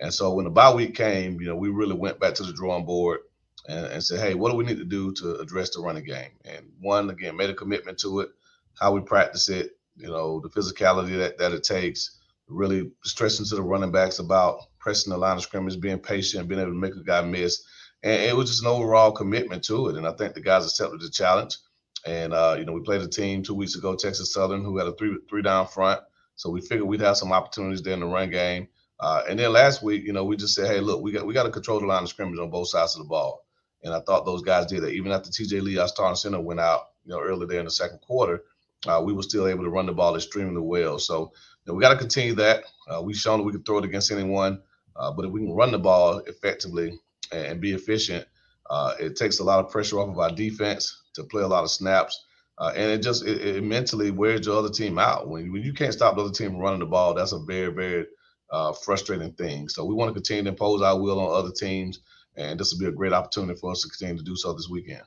And 0.00 0.12
so 0.12 0.32
when 0.32 0.44
the 0.44 0.50
bye 0.50 0.74
week 0.74 0.94
came, 0.94 1.40
you 1.40 1.46
know, 1.46 1.56
we 1.56 1.70
really 1.70 1.94
went 1.94 2.20
back 2.20 2.34
to 2.34 2.42
the 2.42 2.52
drawing 2.52 2.84
board 2.84 3.20
and, 3.68 3.86
and 3.86 4.02
said, 4.02 4.20
hey, 4.20 4.34
what 4.34 4.50
do 4.50 4.56
we 4.56 4.64
need 4.64 4.78
to 4.78 4.84
do 4.84 5.12
to 5.14 5.36
address 5.36 5.70
the 5.70 5.80
running 5.80 6.04
game? 6.04 6.30
And 6.44 6.66
one, 6.80 7.08
again, 7.10 7.36
made 7.36 7.50
a 7.50 7.54
commitment 7.54 7.98
to 8.00 8.20
it, 8.20 8.30
how 8.78 8.92
we 8.92 9.00
practice 9.00 9.48
it, 9.48 9.76
you 9.96 10.08
know, 10.08 10.40
the 10.40 10.48
physicality 10.48 11.16
that, 11.18 11.38
that 11.38 11.52
it 11.52 11.62
takes, 11.62 12.18
really 12.48 12.90
stressing 13.04 13.46
to 13.46 13.54
the 13.54 13.62
running 13.62 13.92
backs 13.92 14.18
about 14.18 14.60
pressing 14.78 15.12
the 15.12 15.18
line 15.18 15.36
of 15.36 15.42
scrimmage, 15.42 15.80
being 15.80 15.98
patient, 15.98 16.48
being 16.48 16.60
able 16.60 16.72
to 16.72 16.76
make 16.76 16.94
a 16.94 17.02
guy 17.02 17.22
miss 17.22 17.64
and 18.02 18.22
it 18.22 18.36
was 18.36 18.50
just 18.50 18.62
an 18.62 18.68
overall 18.68 19.12
commitment 19.12 19.62
to 19.64 19.88
it. 19.88 19.96
And 19.96 20.06
I 20.06 20.12
think 20.12 20.34
the 20.34 20.40
guys 20.40 20.64
accepted 20.64 21.00
the 21.00 21.10
challenge. 21.10 21.56
And 22.04 22.32
uh, 22.34 22.56
you 22.58 22.64
know, 22.64 22.72
we 22.72 22.80
played 22.80 23.02
a 23.02 23.08
team 23.08 23.42
two 23.42 23.54
weeks 23.54 23.76
ago, 23.76 23.94
Texas 23.94 24.32
Southern, 24.32 24.64
who 24.64 24.78
had 24.78 24.88
a 24.88 24.92
three 24.94 25.16
three 25.28 25.42
down 25.42 25.68
front. 25.68 26.00
So 26.34 26.50
we 26.50 26.60
figured 26.60 26.88
we'd 26.88 27.00
have 27.00 27.16
some 27.16 27.32
opportunities 27.32 27.82
there 27.82 27.94
in 27.94 28.00
the 28.00 28.06
run 28.06 28.30
game. 28.30 28.68
Uh, 28.98 29.22
and 29.28 29.38
then 29.38 29.52
last 29.52 29.82
week, 29.82 30.04
you 30.04 30.12
know, 30.12 30.24
we 30.24 30.36
just 30.36 30.54
said, 30.54 30.66
hey, 30.66 30.80
look, 30.80 31.02
we 31.02 31.12
got 31.12 31.26
we 31.26 31.34
got 31.34 31.44
to 31.44 31.50
control 31.50 31.80
the 31.80 31.86
line 31.86 32.02
of 32.02 32.08
scrimmage 32.08 32.38
on 32.38 32.50
both 32.50 32.68
sides 32.68 32.96
of 32.96 33.02
the 33.02 33.08
ball. 33.08 33.44
And 33.84 33.92
I 33.94 34.00
thought 34.00 34.24
those 34.24 34.42
guys 34.42 34.66
did 34.66 34.82
that. 34.82 34.92
Even 34.92 35.12
after 35.12 35.30
TJ 35.30 35.62
Lee, 35.62 35.78
our 35.78 35.88
starting 35.88 36.16
center, 36.16 36.40
went 36.40 36.60
out, 36.60 36.90
you 37.04 37.12
know, 37.12 37.20
early 37.20 37.46
there 37.46 37.58
in 37.58 37.64
the 37.64 37.70
second 37.70 38.00
quarter, 38.00 38.44
uh, 38.86 39.02
we 39.04 39.12
were 39.12 39.22
still 39.22 39.48
able 39.48 39.64
to 39.64 39.70
run 39.70 39.86
the 39.86 39.92
ball 39.92 40.16
extremely 40.16 40.60
well. 40.60 40.98
So 40.98 41.32
you 41.64 41.72
know, 41.72 41.74
we 41.74 41.80
got 41.80 41.92
to 41.92 41.98
continue 41.98 42.34
that. 42.34 42.64
Uh, 42.88 43.02
we've 43.02 43.16
shown 43.16 43.38
that 43.38 43.44
we 43.44 43.52
can 43.52 43.62
throw 43.62 43.78
it 43.78 43.84
against 43.84 44.10
anyone, 44.10 44.60
uh, 44.96 45.12
but 45.12 45.24
if 45.24 45.30
we 45.32 45.40
can 45.40 45.52
run 45.52 45.72
the 45.72 45.78
ball 45.78 46.18
effectively 46.26 46.98
and, 47.32 47.46
and 47.46 47.60
be 47.60 47.72
efficient, 47.72 48.26
uh, 48.70 48.94
it 49.00 49.16
takes 49.16 49.38
a 49.38 49.44
lot 49.44 49.64
of 49.64 49.70
pressure 49.70 49.98
off 49.98 50.08
of 50.08 50.18
our 50.18 50.30
defense 50.30 51.02
to 51.14 51.24
play 51.24 51.42
a 51.42 51.48
lot 51.48 51.64
of 51.64 51.70
snaps. 51.70 52.24
Uh, 52.58 52.72
and 52.76 52.90
it 52.90 53.02
just 53.02 53.24
it, 53.24 53.40
it 53.40 53.64
mentally 53.64 54.10
wears 54.10 54.46
your 54.46 54.58
other 54.58 54.70
team 54.70 54.98
out. 54.98 55.28
When, 55.28 55.50
when 55.52 55.62
you 55.62 55.72
can't 55.72 55.92
stop 55.92 56.14
the 56.14 56.22
other 56.22 56.32
team 56.32 56.50
from 56.50 56.60
running 56.60 56.80
the 56.80 56.86
ball, 56.86 57.14
that's 57.14 57.32
a 57.32 57.38
very, 57.38 57.72
very 57.72 58.06
uh, 58.50 58.72
frustrating 58.72 59.32
thing. 59.32 59.68
So 59.68 59.84
we 59.84 59.94
want 59.94 60.10
to 60.10 60.14
continue 60.14 60.44
to 60.44 60.50
impose 60.50 60.82
our 60.82 61.00
will 61.00 61.18
on 61.18 61.34
other 61.34 61.50
teams. 61.50 62.00
And 62.36 62.58
this 62.58 62.72
will 62.72 62.80
be 62.80 62.86
a 62.86 62.92
great 62.92 63.12
opportunity 63.12 63.58
for 63.58 63.72
us 63.72 63.82
to 63.82 63.88
continue 63.88 64.18
to 64.18 64.24
do 64.24 64.36
so 64.36 64.52
this 64.52 64.68
weekend. 64.68 65.02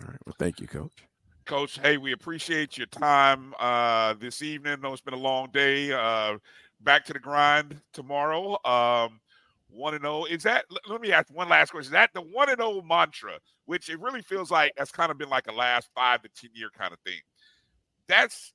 All 0.00 0.08
right. 0.08 0.18
Well, 0.26 0.36
thank 0.38 0.60
you, 0.60 0.66
Coach. 0.66 0.92
Coach, 1.44 1.80
hey, 1.80 1.96
we 1.96 2.12
appreciate 2.12 2.78
your 2.78 2.86
time 2.86 3.54
uh, 3.58 4.14
this 4.14 4.42
evening. 4.42 4.74
I 4.74 4.76
know 4.76 4.92
it's 4.92 5.02
been 5.02 5.14
a 5.14 5.16
long 5.16 5.48
day. 5.52 5.92
Uh, 5.92 6.38
back 6.80 7.04
to 7.06 7.12
the 7.12 7.18
grind 7.18 7.80
tomorrow. 7.92 8.58
Um, 8.64 9.20
one 9.72 9.94
and 9.94 10.02
zero. 10.02 10.24
Is 10.24 10.42
that? 10.44 10.64
Let 10.88 11.00
me 11.00 11.12
ask 11.12 11.32
one 11.32 11.48
last 11.48 11.70
question. 11.70 11.88
Is 11.88 11.92
that 11.92 12.10
the 12.14 12.20
one 12.20 12.48
and 12.48 12.58
zero 12.58 12.82
mantra, 12.82 13.38
which 13.66 13.88
it 13.88 14.00
really 14.00 14.22
feels 14.22 14.50
like 14.50 14.72
that's 14.76 14.92
kind 14.92 15.10
of 15.10 15.18
been 15.18 15.28
like 15.28 15.46
a 15.48 15.52
last 15.52 15.88
five 15.94 16.22
to 16.22 16.28
ten 16.28 16.50
year 16.54 16.70
kind 16.76 16.92
of 16.92 16.98
thing. 17.00 17.20
That's. 18.08 18.52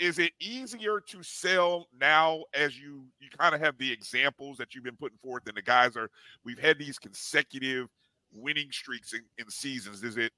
Is 0.00 0.18
it 0.18 0.32
easier 0.40 1.00
to 1.06 1.22
sell 1.22 1.86
now 2.00 2.42
as 2.52 2.76
you 2.76 3.04
you 3.20 3.28
kind 3.38 3.54
of 3.54 3.60
have 3.60 3.78
the 3.78 3.92
examples 3.92 4.58
that 4.58 4.74
you've 4.74 4.82
been 4.82 4.96
putting 4.96 5.18
forth, 5.18 5.46
and 5.46 5.56
the 5.56 5.62
guys 5.62 5.96
are 5.96 6.10
we've 6.44 6.58
had 6.58 6.80
these 6.80 6.98
consecutive 6.98 7.86
winning 8.34 8.72
streaks 8.72 9.12
in, 9.12 9.22
in 9.38 9.48
seasons. 9.48 10.02
Is 10.02 10.16
it 10.16 10.32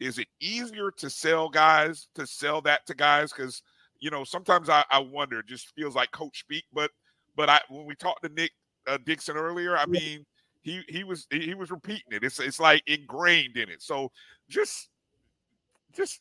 is 0.00 0.18
it 0.18 0.28
easier 0.40 0.90
to 0.90 1.08
sell 1.08 1.48
guys 1.48 2.08
to 2.14 2.26
sell 2.26 2.60
that 2.62 2.86
to 2.86 2.94
guys 2.94 3.32
because 3.32 3.62
you 4.00 4.10
know 4.10 4.24
sometimes 4.24 4.68
I, 4.68 4.84
I 4.90 4.98
wonder 4.98 5.40
it 5.40 5.46
just 5.46 5.74
feels 5.74 5.94
like 5.94 6.10
coach 6.10 6.40
speak 6.40 6.64
but 6.72 6.90
but 7.36 7.48
i 7.48 7.60
when 7.68 7.86
we 7.86 7.94
talked 7.94 8.22
to 8.24 8.28
nick 8.28 8.50
uh, 8.86 8.98
dixon 9.04 9.36
earlier 9.36 9.76
i 9.76 9.86
mean 9.86 10.24
he 10.62 10.82
he 10.88 11.04
was 11.04 11.26
he 11.30 11.54
was 11.54 11.70
repeating 11.70 12.12
it. 12.12 12.24
It's 12.24 12.38
it's 12.38 12.60
like 12.60 12.82
ingrained 12.86 13.56
in 13.56 13.68
it. 13.68 13.82
So 13.82 14.10
just 14.48 14.88
just 15.92 16.20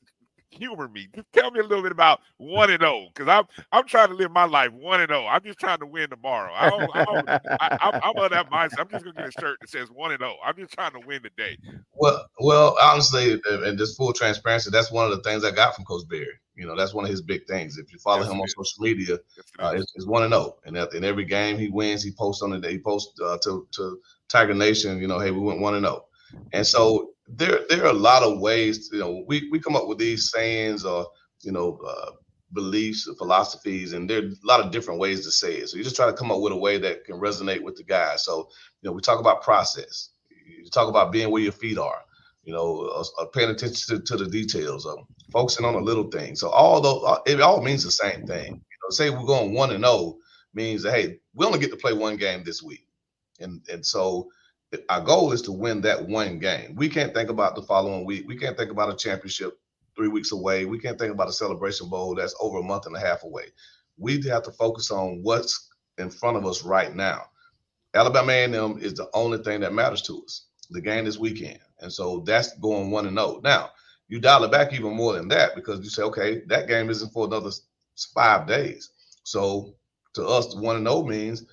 humor 0.51 0.87
me 0.87 1.07
just 1.15 1.27
tell 1.33 1.51
me 1.51 1.59
a 1.59 1.63
little 1.63 1.83
bit 1.83 1.91
about 1.91 2.21
one 2.37 2.69
and 2.71 2.81
zero 2.81 3.07
because 3.13 3.27
i'm 3.29 3.45
i'm 3.71 3.85
trying 3.85 4.09
to 4.09 4.15
live 4.15 4.31
my 4.31 4.45
life 4.45 4.71
one 4.73 4.99
and 5.01 5.09
zero 5.09 5.25
i'm 5.27 5.43
just 5.43 5.59
trying 5.59 5.79
to 5.79 5.85
win 5.85 6.09
tomorrow 6.09 6.53
i 6.53 6.69
don't, 6.69 6.89
I 6.93 7.03
don't 7.05 7.29
I, 7.59 7.69
I'm, 7.79 7.93
I'm 8.01 8.17
of 8.17 8.31
that 8.31 8.49
mindset 8.51 8.79
i'm 8.79 8.89
just 8.89 9.03
gonna 9.05 9.15
get 9.15 9.27
a 9.27 9.31
shirt 9.31 9.59
that 9.61 9.69
says 9.69 9.89
one 9.91 10.11
and 10.11 10.19
zero 10.19 10.35
i'm 10.45 10.55
just 10.57 10.73
trying 10.73 10.93
to 10.93 10.99
win 10.99 11.23
today 11.23 11.57
Well, 11.93 12.25
well, 12.39 12.77
honestly, 12.81 13.39
and 13.49 13.77
just 13.77 13.97
full 13.97 14.13
transparency, 14.13 14.69
that's 14.71 14.91
one 14.91 15.11
of 15.11 15.15
the 15.15 15.23
things 15.23 15.43
I 15.43 15.51
got 15.51 15.75
from 15.75 15.85
Coach 15.85 16.07
Berry. 16.09 16.27
You 16.55 16.67
know, 16.67 16.75
that's 16.75 16.93
one 16.93 17.05
of 17.05 17.11
his 17.11 17.21
big 17.21 17.45
things. 17.47 17.77
If 17.77 17.91
you 17.91 17.99
follow 17.99 18.23
Yes, 18.23 18.29
him 18.29 18.39
it 18.39 18.41
on 18.41 18.47
social 18.47 18.81
media, 18.83 19.17
uh, 19.59 19.73
it's, 19.75 19.91
it's 19.95 20.07
one 20.07 20.23
and 20.23 20.33
zero. 20.33 20.57
And 20.65 20.77
in 20.77 21.03
every 21.03 21.25
game 21.25 21.57
he 21.57 21.69
wins, 21.69 22.03
he 22.03 22.11
posts 22.17 22.41
on 22.43 22.51
the 22.51 22.59
day. 22.59 22.73
He 22.73 22.79
posts 22.79 23.19
uh, 23.21 23.37
to 23.43 23.67
to 23.73 23.99
Tiger 24.29 24.53
Nation. 24.53 24.99
You 24.99 25.07
know, 25.07 25.19
hey, 25.19 25.31
we 25.31 25.39
went 25.39 25.59
one 25.61 25.75
and 25.75 25.85
zero. 25.85 26.05
And 26.53 26.65
so 26.65 27.11
there 27.35 27.61
there 27.69 27.83
are 27.85 27.89
a 27.91 27.93
lot 27.93 28.23
of 28.23 28.39
ways. 28.39 28.89
To, 28.89 28.97
You 28.97 29.03
know, 29.03 29.23
we 29.27 29.49
we 29.51 29.59
come 29.59 29.75
up 29.77 29.87
with 29.87 29.99
these 29.99 30.31
sayings 30.31 30.85
or 30.85 31.07
you 31.43 31.51
know 31.53 31.79
uh, 31.87 32.11
beliefs 32.53 33.07
or 33.07 33.15
philosophies, 33.15 33.93
and 33.93 34.09
there 34.09 34.19
are 34.19 34.27
a 34.27 34.33
lot 34.45 34.61
of 34.61 34.71
different 34.71 34.99
ways 34.99 35.25
to 35.25 35.31
say 35.31 35.55
it. 35.57 35.69
So 35.69 35.77
you 35.77 35.83
just 35.83 35.97
try 35.97 36.07
to 36.07 36.13
come 36.13 36.31
up 36.31 36.41
with 36.41 36.53
a 36.53 36.57
way 36.57 36.77
that 36.79 37.05
can 37.05 37.17
resonate 37.17 37.63
with 37.63 37.77
the 37.77 37.83
guy. 37.85 38.17
So 38.17 38.49
you 38.81 38.89
know, 38.89 38.93
we 38.93 39.01
talk 39.01 39.19
about 39.19 39.43
process. 39.43 40.11
You 40.47 40.69
talk 40.71 40.89
about 40.89 41.11
being 41.13 41.31
where 41.31 41.43
your 41.43 41.53
feet 41.53 41.77
are 41.79 42.01
you 42.43 42.53
know, 42.53 42.81
uh, 43.19 43.25
paying 43.27 43.51
attention 43.51 43.97
to, 43.99 44.03
to 44.03 44.23
the 44.23 44.29
details, 44.31 44.87
um, 44.87 45.07
focusing 45.31 45.65
on 45.65 45.75
the 45.75 45.81
little 45.81 46.09
things. 46.09 46.41
So 46.41 46.49
all 46.49 46.81
those, 46.81 47.19
it 47.27 47.41
all 47.41 47.61
means 47.63 47.85
the 47.85 47.91
same 47.91 48.25
thing. 48.25 48.53
You 48.53 48.79
know, 48.83 48.91
say 48.91 49.11
we're 49.11 49.25
going 49.25 49.53
one 49.53 49.71
and 49.71 49.85
zero 49.85 50.17
means 50.55 50.83
that 50.83 50.93
hey, 50.95 51.19
we 51.35 51.45
only 51.45 51.59
get 51.59 51.71
to 51.71 51.77
play 51.77 51.93
one 51.93 52.17
game 52.17 52.43
this 52.45 52.63
week, 52.63 52.87
and 53.39 53.61
and 53.71 53.85
so 53.85 54.29
our 54.89 55.01
goal 55.01 55.31
is 55.31 55.41
to 55.43 55.51
win 55.51 55.81
that 55.81 56.07
one 56.07 56.39
game. 56.39 56.75
We 56.75 56.89
can't 56.89 57.13
think 57.13 57.29
about 57.29 57.55
the 57.55 57.61
following 57.63 58.05
week. 58.05 58.25
We 58.27 58.37
can't 58.37 58.57
think 58.57 58.71
about 58.71 58.93
a 58.93 58.95
championship 58.95 59.59
three 59.95 60.07
weeks 60.07 60.31
away. 60.31 60.65
We 60.65 60.79
can't 60.79 60.97
think 60.97 61.11
about 61.13 61.29
a 61.29 61.33
celebration 61.33 61.89
bowl 61.89 62.15
that's 62.15 62.35
over 62.39 62.59
a 62.59 62.63
month 62.63 62.85
and 62.85 62.95
a 62.95 62.99
half 62.99 63.23
away. 63.23 63.45
We 63.97 64.21
have 64.29 64.43
to 64.43 64.51
focus 64.51 64.89
on 64.91 65.21
what's 65.23 65.69
in 65.97 66.09
front 66.09 66.37
of 66.37 66.45
us 66.45 66.63
right 66.63 66.95
now. 66.95 67.25
Alabama 67.93 68.31
A&M 68.31 68.77
is 68.79 68.93
the 68.93 69.09
only 69.13 69.39
thing 69.39 69.59
that 69.61 69.73
matters 69.73 70.01
to 70.03 70.21
us. 70.23 70.47
The 70.69 70.81
game 70.81 71.03
this 71.03 71.19
weekend, 71.19 71.59
and 71.81 71.91
so 71.91 72.23
that's 72.25 72.57
going 72.59 72.91
one 72.91 73.05
and 73.05 73.17
zero. 73.17 73.41
Now 73.43 73.71
you 74.07 74.19
dial 74.21 74.45
it 74.45 74.51
back 74.51 74.73
even 74.73 74.95
more 74.95 75.13
than 75.13 75.27
that 75.29 75.53
because 75.53 75.81
you 75.83 75.89
say, 75.89 76.03
okay, 76.03 76.43
that 76.47 76.69
game 76.69 76.89
isn't 76.89 77.11
for 77.11 77.25
another 77.25 77.49
five 78.13 78.47
days. 78.47 78.89
So 79.23 79.75
to 80.13 80.25
us, 80.25 80.55
one 80.55 80.77
and 80.77 80.87
zero 80.87 81.03
means 81.03 81.45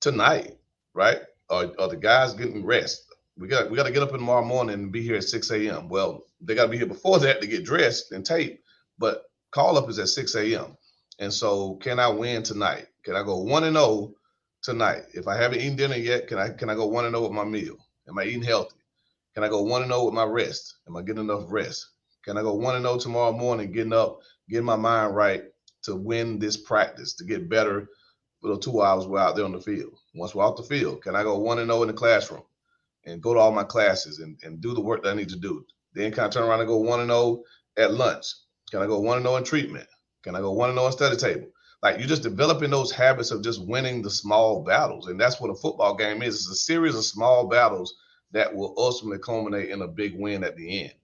tonight, 0.00 0.58
right? 0.92 1.20
Are, 1.52 1.72
are 1.80 1.90
the 1.90 1.98
guys 1.98 2.34
getting 2.34 2.66
rest? 2.66 3.04
We 3.38 3.48
got 3.48 3.70
we 3.70 3.76
got 3.78 3.84
to 3.84 3.92
get 3.92 4.02
up 4.04 4.12
tomorrow 4.12 4.44
morning 4.44 4.74
and 4.74 4.92
be 4.92 5.02
here 5.02 5.16
at 5.16 5.24
six 5.24 5.50
a.m. 5.52 5.90
Well, 5.90 6.24
they 6.42 6.56
got 6.56 6.64
to 6.64 6.70
be 6.70 6.78
here 6.78 6.86
before 6.88 7.20
that 7.20 7.42
to 7.42 7.48
get 7.48 7.66
dressed 7.66 8.12
and 8.12 8.26
tape, 8.26 8.62
but 8.98 9.24
call 9.52 9.78
up 9.78 9.90
is 9.90 10.00
at 10.00 10.08
six 10.08 10.36
a.m. 10.36 10.78
And 11.20 11.32
so, 11.32 11.76
can 11.76 12.00
I 12.00 12.08
win 12.08 12.44
tonight? 12.44 12.88
Can 13.04 13.16
I 13.16 13.24
go 13.24 13.38
one 13.38 13.64
and 13.64 13.76
zero 13.76 14.14
tonight? 14.62 15.04
If 15.14 15.28
I 15.28 15.36
haven't 15.36 15.60
eaten 15.60 15.76
dinner 15.76 15.96
yet, 15.96 16.28
can 16.28 16.38
I 16.38 16.50
can 16.50 16.70
I 16.70 16.76
go 16.76 16.86
one 16.86 17.06
and 17.06 17.14
zero 17.14 17.24
with 17.24 17.32
my 17.32 17.44
meal? 17.44 17.76
Am 18.08 18.18
I 18.18 18.24
eating 18.24 18.42
healthy? 18.42 18.76
Can 19.34 19.44
I 19.44 19.48
go 19.48 19.62
one 19.62 19.82
and 19.82 19.92
zero 19.92 20.06
with 20.06 20.14
my 20.14 20.24
rest? 20.26 20.76
Am 20.88 20.96
I 20.96 21.02
getting 21.02 21.24
enough 21.24 21.44
rest? 21.48 21.88
Can 22.24 22.38
I 22.38 22.42
go 22.42 22.54
one 22.54 22.76
and 22.76 22.84
zero 22.84 22.98
tomorrow 22.98 23.32
morning, 23.32 23.72
getting 23.72 23.94
up, 23.94 24.20
getting 24.48 24.66
my 24.66 24.76
mind 24.76 25.16
right 25.16 25.44
to 25.84 25.96
win 25.96 26.38
this 26.40 26.56
practice, 26.56 27.14
to 27.16 27.24
get 27.24 27.50
better 27.50 27.88
for 28.42 28.48
the 28.48 28.58
two 28.58 28.82
hours 28.82 29.06
we're 29.06 29.20
out 29.20 29.36
there 29.36 29.44
on 29.44 29.52
the 29.52 29.60
field? 29.60 29.96
Once 30.14 30.34
we're 30.34 30.44
off 30.44 30.56
the 30.56 30.64
field, 30.64 31.00
can 31.00 31.14
I 31.14 31.22
go 31.22 31.38
one 31.38 31.60
and 31.60 31.70
zero 31.70 31.82
in 31.82 31.88
the 31.88 31.94
classroom 31.94 32.42
and 33.06 33.22
go 33.22 33.32
to 33.32 33.40
all 33.40 33.52
my 33.52 33.62
classes 33.62 34.18
and, 34.18 34.36
and 34.42 34.60
do 34.60 34.74
the 34.74 34.80
work 34.80 35.04
that 35.04 35.10
I 35.10 35.14
need 35.14 35.28
to 35.30 35.38
do? 35.38 35.64
Then 35.94 36.10
can 36.12 36.24
I 36.24 36.28
turn 36.28 36.42
around 36.42 36.60
and 36.60 36.68
go 36.68 36.78
one 36.78 37.00
and 37.00 37.08
zero 37.08 37.44
at 37.78 37.94
lunch? 37.94 38.26
Can 38.70 38.82
I 38.82 38.86
go 38.86 38.98
one 38.98 39.18
and 39.18 39.24
zero 39.24 39.36
in 39.36 39.44
treatment? 39.44 39.86
Can 40.24 40.34
I 40.34 40.40
go 40.40 40.50
one 40.50 40.70
and 40.70 40.76
zero 40.76 40.86
in 40.88 40.92
study 40.92 41.16
table? 41.16 41.48
Like 41.82 41.98
you're 41.98 42.08
just 42.08 42.24
developing 42.24 42.70
those 42.70 42.90
habits 42.90 43.30
of 43.30 43.42
just 43.44 43.64
winning 43.64 44.02
the 44.02 44.10
small 44.10 44.62
battles, 44.64 45.06
and 45.06 45.20
that's 45.20 45.40
what 45.40 45.50
a 45.50 45.54
football 45.54 45.94
game 45.94 46.22
is. 46.22 46.34
It's 46.34 46.50
a 46.50 46.54
series 46.56 46.96
of 46.96 47.04
small 47.04 47.46
battles 47.46 47.94
that 48.32 48.52
will 48.52 48.74
ultimately 48.76 49.18
culminate 49.18 49.70
in 49.70 49.82
a 49.82 49.88
big 49.88 50.18
win 50.18 50.42
at 50.42 50.56
the 50.56 50.82
end. 50.82 50.94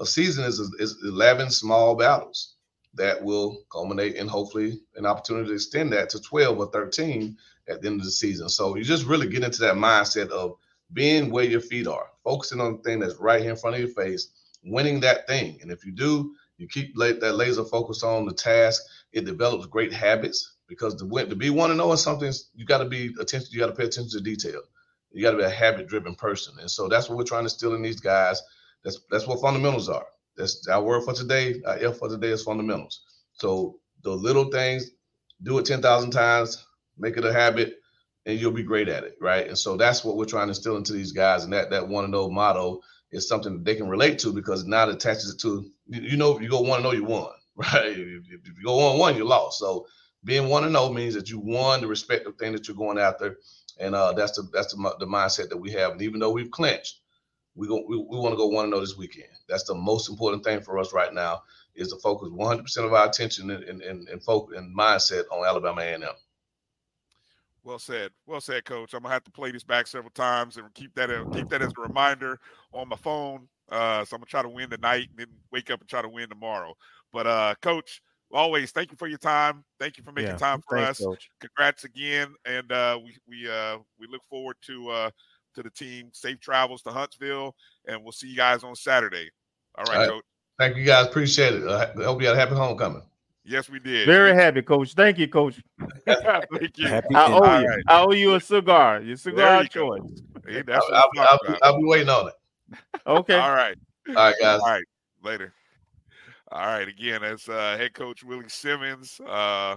A 0.00 0.06
season 0.06 0.44
is, 0.44 0.58
is 0.78 0.96
11 1.04 1.50
small 1.50 1.94
battles 1.94 2.54
that 2.94 3.22
will 3.22 3.62
culminate 3.70 4.16
in 4.16 4.28
hopefully 4.28 4.80
an 4.96 5.06
opportunity 5.06 5.48
to 5.48 5.54
extend 5.54 5.92
that 5.92 6.10
to 6.10 6.20
12 6.20 6.58
or 6.58 6.66
13 6.66 7.36
at 7.68 7.80
the 7.80 7.88
end 7.88 8.00
of 8.00 8.04
the 8.04 8.10
season. 8.10 8.48
So 8.48 8.76
you 8.76 8.84
just 8.84 9.06
really 9.06 9.28
get 9.28 9.44
into 9.44 9.60
that 9.60 9.74
mindset 9.74 10.30
of 10.30 10.56
being 10.92 11.30
where 11.30 11.44
your 11.44 11.60
feet 11.60 11.86
are, 11.86 12.06
focusing 12.24 12.60
on 12.60 12.76
the 12.76 12.82
thing 12.82 12.98
that's 12.98 13.16
right 13.16 13.42
here 13.42 13.50
in 13.50 13.56
front 13.56 13.76
of 13.76 13.82
your 13.82 13.90
face, 13.90 14.30
winning 14.64 15.00
that 15.00 15.26
thing. 15.26 15.58
And 15.60 15.70
if 15.70 15.84
you 15.84 15.92
do, 15.92 16.34
you 16.56 16.66
keep 16.66 16.96
that 16.96 17.36
laser 17.36 17.64
focus 17.64 18.02
on 18.02 18.26
the 18.26 18.32
task, 18.32 18.82
it 19.12 19.24
develops 19.24 19.66
great 19.66 19.92
habits 19.92 20.56
because 20.66 20.94
to, 20.96 21.06
win, 21.06 21.28
to 21.28 21.36
be 21.36 21.50
one 21.50 21.70
and 21.70 21.80
oh 21.80 21.88
know 21.88 21.94
something, 21.96 22.32
you 22.54 22.64
got 22.64 22.78
to 22.78 22.84
be 22.84 23.14
attention, 23.20 23.48
you 23.52 23.58
got 23.58 23.68
to 23.68 23.74
pay 23.74 23.84
attention 23.84 24.18
to 24.18 24.20
detail. 24.20 24.60
You 25.12 25.22
got 25.22 25.30
to 25.32 25.38
be 25.38 25.44
a 25.44 25.50
habit 25.50 25.86
driven 25.86 26.14
person. 26.14 26.54
And 26.60 26.70
so 26.70 26.88
that's 26.88 27.08
what 27.08 27.16
we're 27.16 27.24
trying 27.24 27.42
to 27.42 27.46
instill 27.46 27.74
in 27.74 27.82
these 27.82 28.00
guys. 28.00 28.42
That's 28.84 29.00
that's 29.10 29.26
what 29.26 29.40
fundamentals 29.40 29.88
are. 29.88 30.06
That's 30.38 30.66
our 30.68 30.82
word 30.82 31.04
for 31.04 31.12
today. 31.12 31.60
Our 31.66 31.78
F 31.78 31.98
for 31.98 32.08
today 32.08 32.28
is 32.28 32.44
fundamentals. 32.44 33.02
So 33.34 33.80
the 34.04 34.10
little 34.10 34.50
things, 34.50 34.90
do 35.42 35.58
it 35.58 35.66
10,000 35.66 36.10
times, 36.10 36.64
make 36.98 37.16
it 37.16 37.24
a 37.24 37.32
habit, 37.32 37.74
and 38.26 38.40
you'll 38.40 38.52
be 38.52 38.62
great 38.62 38.88
at 38.88 39.04
it. 39.04 39.16
Right. 39.20 39.48
And 39.48 39.58
so 39.58 39.76
that's 39.76 40.04
what 40.04 40.16
we're 40.16 40.24
trying 40.24 40.46
to 40.46 40.50
instill 40.50 40.76
into 40.76 40.92
these 40.94 41.12
guys. 41.12 41.44
And 41.44 41.52
that 41.52 41.70
that 41.70 41.88
one 41.88 42.04
and 42.04 42.12
know 42.12 42.30
motto 42.30 42.80
is 43.12 43.28
something 43.28 43.54
that 43.54 43.64
they 43.64 43.74
can 43.74 43.88
relate 43.88 44.18
to 44.20 44.32
because 44.32 44.64
now 44.64 44.88
it 44.88 44.94
attaches 44.94 45.30
it 45.34 45.40
to, 45.40 45.70
you 45.88 46.16
know, 46.16 46.36
if 46.36 46.42
you 46.42 46.48
go 46.48 46.60
one 46.60 46.78
and 46.78 46.84
know 46.84 46.92
you 46.92 47.04
won, 47.04 47.30
right? 47.56 47.86
If, 47.86 47.98
you 47.98 48.64
go 48.64 48.76
one 48.76 48.92
on 48.94 48.98
one, 48.98 49.16
you 49.16 49.24
lost. 49.24 49.58
So 49.58 49.86
being 50.24 50.48
one 50.48 50.64
and 50.64 50.72
know 50.72 50.92
means 50.92 51.14
that 51.14 51.30
you 51.30 51.38
won 51.38 51.80
the 51.80 51.86
respective 51.86 52.36
thing 52.36 52.52
that 52.52 52.68
you're 52.68 52.76
going 52.76 52.98
after 52.98 53.38
and 53.78 53.94
uh, 53.94 54.12
that's 54.12 54.32
the 54.32 54.48
that's 54.52 54.74
the, 54.74 54.96
the 54.98 55.06
mindset 55.06 55.48
that 55.50 55.56
we 55.56 55.72
have. 55.72 55.92
And 55.92 56.02
even 56.02 56.20
though 56.20 56.30
we've 56.32 56.50
clinched, 56.50 57.00
we 57.58 57.66
go 57.66 57.84
we, 57.86 57.96
we 57.96 58.18
want 58.18 58.32
to 58.32 58.36
go 58.36 58.46
one 58.46 58.66
and 58.66 58.72
zero 58.72 58.80
this 58.80 58.96
weekend. 58.96 59.28
That's 59.48 59.64
the 59.64 59.74
most 59.74 60.08
important 60.08 60.44
thing 60.44 60.60
for 60.60 60.78
us 60.78 60.92
right 60.92 61.12
now 61.12 61.42
is 61.74 61.88
to 61.88 61.96
focus 61.98 62.30
100 62.30 62.62
percent 62.62 62.86
of 62.86 62.92
our 62.94 63.08
attention 63.08 63.50
and 63.50 63.64
and 63.64 63.82
and, 63.82 64.08
and 64.08 64.22
focus 64.22 64.56
and 64.56 64.76
mindset 64.76 65.24
on 65.32 65.44
Alabama 65.44 65.82
A&M. 65.82 66.02
Well 67.64 67.80
said. 67.80 68.12
Well 68.26 68.40
said, 68.40 68.64
Coach. 68.64 68.94
I'm 68.94 69.02
gonna 69.02 69.12
have 69.12 69.24
to 69.24 69.30
play 69.32 69.50
this 69.50 69.64
back 69.64 69.88
several 69.88 70.12
times 70.12 70.56
and 70.56 70.72
keep 70.74 70.94
that 70.94 71.10
keep 71.32 71.48
that 71.48 71.60
as 71.60 71.72
a 71.76 71.82
reminder 71.82 72.38
on 72.72 72.88
my 72.88 72.96
phone. 72.96 73.48
Uh, 73.70 74.04
so 74.04 74.14
I'm 74.14 74.20
gonna 74.20 74.26
try 74.26 74.42
to 74.42 74.48
win 74.48 74.70
tonight 74.70 75.08
and 75.10 75.18
then 75.18 75.26
wake 75.50 75.70
up 75.70 75.80
and 75.80 75.88
try 75.88 76.00
to 76.00 76.08
win 76.08 76.28
tomorrow. 76.28 76.74
But 77.12 77.26
uh, 77.26 77.54
Coach, 77.60 78.00
always 78.30 78.70
thank 78.70 78.92
you 78.92 78.96
for 78.96 79.08
your 79.08 79.18
time. 79.18 79.64
Thank 79.80 79.98
you 79.98 80.04
for 80.04 80.12
making 80.12 80.30
yeah, 80.30 80.36
time 80.36 80.62
for 80.66 80.78
us. 80.78 81.00
Coach. 81.00 81.28
Congrats 81.40 81.82
again, 81.82 82.34
and 82.44 82.70
uh, 82.70 83.00
we 83.04 83.16
we 83.28 83.50
uh, 83.50 83.78
we 83.98 84.06
look 84.08 84.22
forward 84.30 84.56
to 84.62 84.88
uh, 84.90 85.10
to 85.58 85.62
the 85.62 85.70
team. 85.70 86.10
Safe 86.12 86.40
travels 86.40 86.82
to 86.82 86.90
Huntsville, 86.90 87.54
and 87.86 88.02
we'll 88.02 88.12
see 88.12 88.28
you 88.28 88.36
guys 88.36 88.64
on 88.64 88.74
Saturday. 88.74 89.30
All 89.76 89.84
right, 89.84 89.94
All 89.94 90.00
right. 90.00 90.10
coach. 90.10 90.24
Thank 90.58 90.76
you 90.76 90.84
guys. 90.84 91.06
Appreciate 91.06 91.54
it. 91.54 91.68
I 91.68 91.92
hope 92.02 92.20
you 92.20 92.26
had 92.26 92.36
a 92.36 92.40
happy 92.40 92.54
homecoming. 92.54 93.02
Yes, 93.44 93.70
we 93.70 93.78
did. 93.78 94.06
Very 94.06 94.34
happy, 94.34 94.62
coach. 94.62 94.94
Thank 94.94 95.18
you, 95.18 95.28
coach. 95.28 95.60
Thank 96.06 96.76
you. 96.76 96.88
Happy 96.88 97.14
I 97.14 97.26
owe 97.26 97.60
you. 97.60 97.66
Right. 97.66 97.82
I 97.86 98.02
owe 98.02 98.12
you 98.12 98.34
a 98.34 98.40
cigar. 98.40 99.00
Your 99.00 99.16
cigar 99.16 99.62
you 99.62 99.68
choice. 99.68 100.02
Hey, 100.46 100.62
I'll, 100.68 100.82
I'll, 100.92 101.10
I'll, 101.18 101.58
I'll, 101.62 101.78
be 101.78 101.84
waiting 101.84 102.08
on 102.08 102.28
it. 102.28 102.34
Okay. 103.06 103.38
All 103.38 103.52
right. 103.52 103.76
All 104.08 104.14
right, 104.14 104.34
guys. 104.40 104.60
All 104.60 104.68
right. 104.68 104.84
Later. 105.22 105.54
All 106.50 106.66
right, 106.66 106.88
again, 106.88 107.22
as 107.22 107.46
uh, 107.46 107.76
head 107.76 107.92
coach 107.92 108.24
Willie 108.24 108.48
Simmons, 108.48 109.20
uh, 109.26 109.76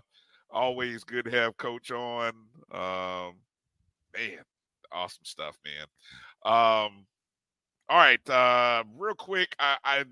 always 0.49 1.03
good 1.03 1.25
to 1.25 1.31
have 1.31 1.57
coach 1.57 1.91
on. 1.91 2.29
Um, 2.71 3.35
man, 4.15 4.39
awesome 4.91 5.23
stuff, 5.23 5.57
man. 5.65 5.85
Um, 6.43 7.05
all 7.89 7.97
right, 7.97 8.29
uh, 8.29 8.83
real 8.97 9.15
quick, 9.15 9.55
I, 9.59 9.77
I 9.83 10.03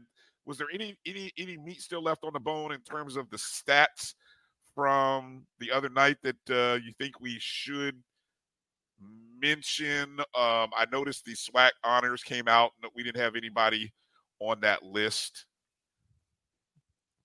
was 0.46 0.58
there 0.58 0.68
any 0.74 0.98
any 1.06 1.32
any 1.38 1.58
meat 1.58 1.82
still 1.82 2.02
left 2.02 2.24
on 2.24 2.34
the 2.34 2.40
bone 2.40 2.72
in 2.72 2.82
terms 2.82 3.16
of 3.16 3.30
the 3.30 3.38
stats 3.38 4.14
from 4.76 5.46
the 5.60 5.72
other 5.72 5.90
night 5.90 6.18
that 6.24 6.50
uh, 6.50 6.80
you 6.84 6.94
think 6.98 7.20
we 7.20 7.38
should 7.40 8.02
mention? 9.42 10.20
Um, 10.20 10.70
I 10.76 10.86
noticed 10.92 11.26
the 11.26 11.34
SWAC 11.34 11.72
honors 11.84 12.24
came 12.24 12.48
out. 12.48 12.72
And 12.82 12.92
we 12.96 13.04
didn't 13.04 13.22
have 13.22 13.36
anybody 13.36 13.94
on 14.40 14.60
that 14.62 14.84
list. 14.84 15.46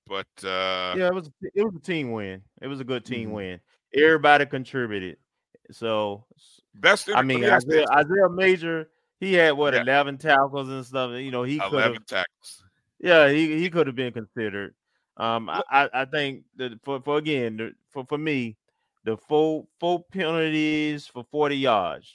But 0.07 0.27
uh 0.45 0.95
yeah, 0.99 1.07
it 1.07 1.15
was 1.15 1.31
it 1.55 1.65
was 1.65 1.75
a 1.75 1.81
team 1.81 2.13
win. 2.13 2.43
It 2.61 2.67
was 2.67 2.81
a 2.81 2.85
good 2.85 3.07
team 3.07 3.29
mm-hmm. 3.29 3.37
win. 3.37 3.61
Everybody 3.95 4.45
contributed. 4.45 5.17
So 5.71 6.27
best. 6.75 7.11
I 7.15 7.23
mean, 7.23 7.45
Isaiah, 7.45 7.87
Isaiah, 7.91 8.29
Major, 8.31 8.89
he 9.21 9.35
had 9.35 9.53
what 9.53 9.75
yeah. 9.75 9.83
eleven 9.83 10.19
tackles 10.19 10.69
and 10.69 10.85
stuff. 10.85 11.13
You 11.13 11.31
know, 11.31 11.43
he 11.43 11.59
eleven 11.59 12.03
tackles. 12.07 12.65
Yeah, 12.99 13.29
he, 13.29 13.59
he 13.59 13.71
could 13.71 13.87
have 13.87 13.97
been 13.97 14.13
considered. 14.13 14.75
Um, 15.17 15.49
I, 15.49 15.89
I 15.93 16.05
think 16.07 16.45
that 16.57 16.73
for 16.83 17.01
for 17.01 17.19
again 17.19 17.75
for 17.91 18.05
for 18.05 18.19
me, 18.19 18.57
the 19.05 19.17
full 19.17 19.69
full 19.79 20.01
penalties 20.01 21.07
for 21.07 21.25
forty 21.31 21.57
yards. 21.57 22.13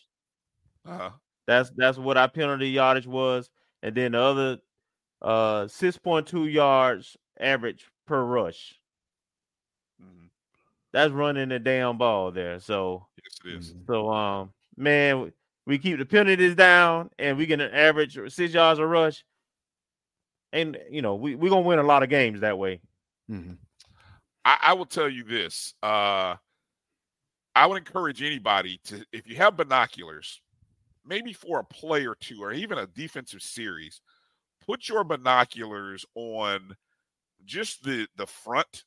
Uh-huh. 0.85 1.11
That's 1.47 1.71
that's 1.75 1.97
what 1.97 2.17
our 2.17 2.29
penalty 2.29 2.69
yardage 2.69 3.07
was, 3.07 3.49
and 3.83 3.95
then 3.95 4.11
the 4.13 4.21
other 4.21 4.57
uh 5.21 5.67
six 5.67 5.97
point 5.97 6.27
two 6.27 6.47
yards 6.47 7.17
average 7.39 7.85
per 8.05 8.23
rush. 8.23 8.78
That's 10.91 11.11
running 11.11 11.49
the 11.49 11.59
damn 11.59 11.97
ball 11.97 12.31
there. 12.31 12.59
So 12.59 13.07
yes, 13.45 13.67
is. 13.67 13.75
So 13.87 14.11
um, 14.11 14.53
man, 14.75 15.31
we 15.65 15.77
keep 15.77 15.99
the 15.99 16.05
penalties 16.05 16.55
down, 16.55 17.09
and 17.19 17.37
we 17.37 17.45
get 17.45 17.61
an 17.61 17.71
average 17.71 18.17
six 18.29 18.53
yards 18.53 18.79
a 18.79 18.85
rush, 18.85 19.23
and 20.51 20.77
you 20.89 21.01
know 21.01 21.15
we 21.15 21.35
we 21.35 21.49
gonna 21.49 21.61
win 21.61 21.79
a 21.79 21.83
lot 21.83 22.03
of 22.03 22.09
games 22.09 22.41
that 22.41 22.57
way. 22.57 22.81
Mm-hmm. 23.29 23.53
I, 24.43 24.57
I 24.61 24.73
will 24.73 24.85
tell 24.85 25.09
you 25.09 25.23
this. 25.23 25.75
Uh, 25.83 26.35
I 27.55 27.65
would 27.65 27.77
encourage 27.77 28.23
anybody 28.23 28.79
to, 28.85 29.05
if 29.11 29.27
you 29.27 29.35
have 29.35 29.57
binoculars, 29.57 30.41
maybe 31.05 31.33
for 31.33 31.59
a 31.59 31.63
play 31.63 32.07
or 32.07 32.15
two, 32.15 32.41
or 32.41 32.51
even 32.51 32.77
a 32.77 32.87
defensive 32.87 33.41
series, 33.41 34.01
put 34.65 34.87
your 34.89 35.03
binoculars 35.03 36.05
on 36.15 36.75
just 37.45 37.83
the 37.83 38.07
the 38.17 38.25
front 38.25 38.85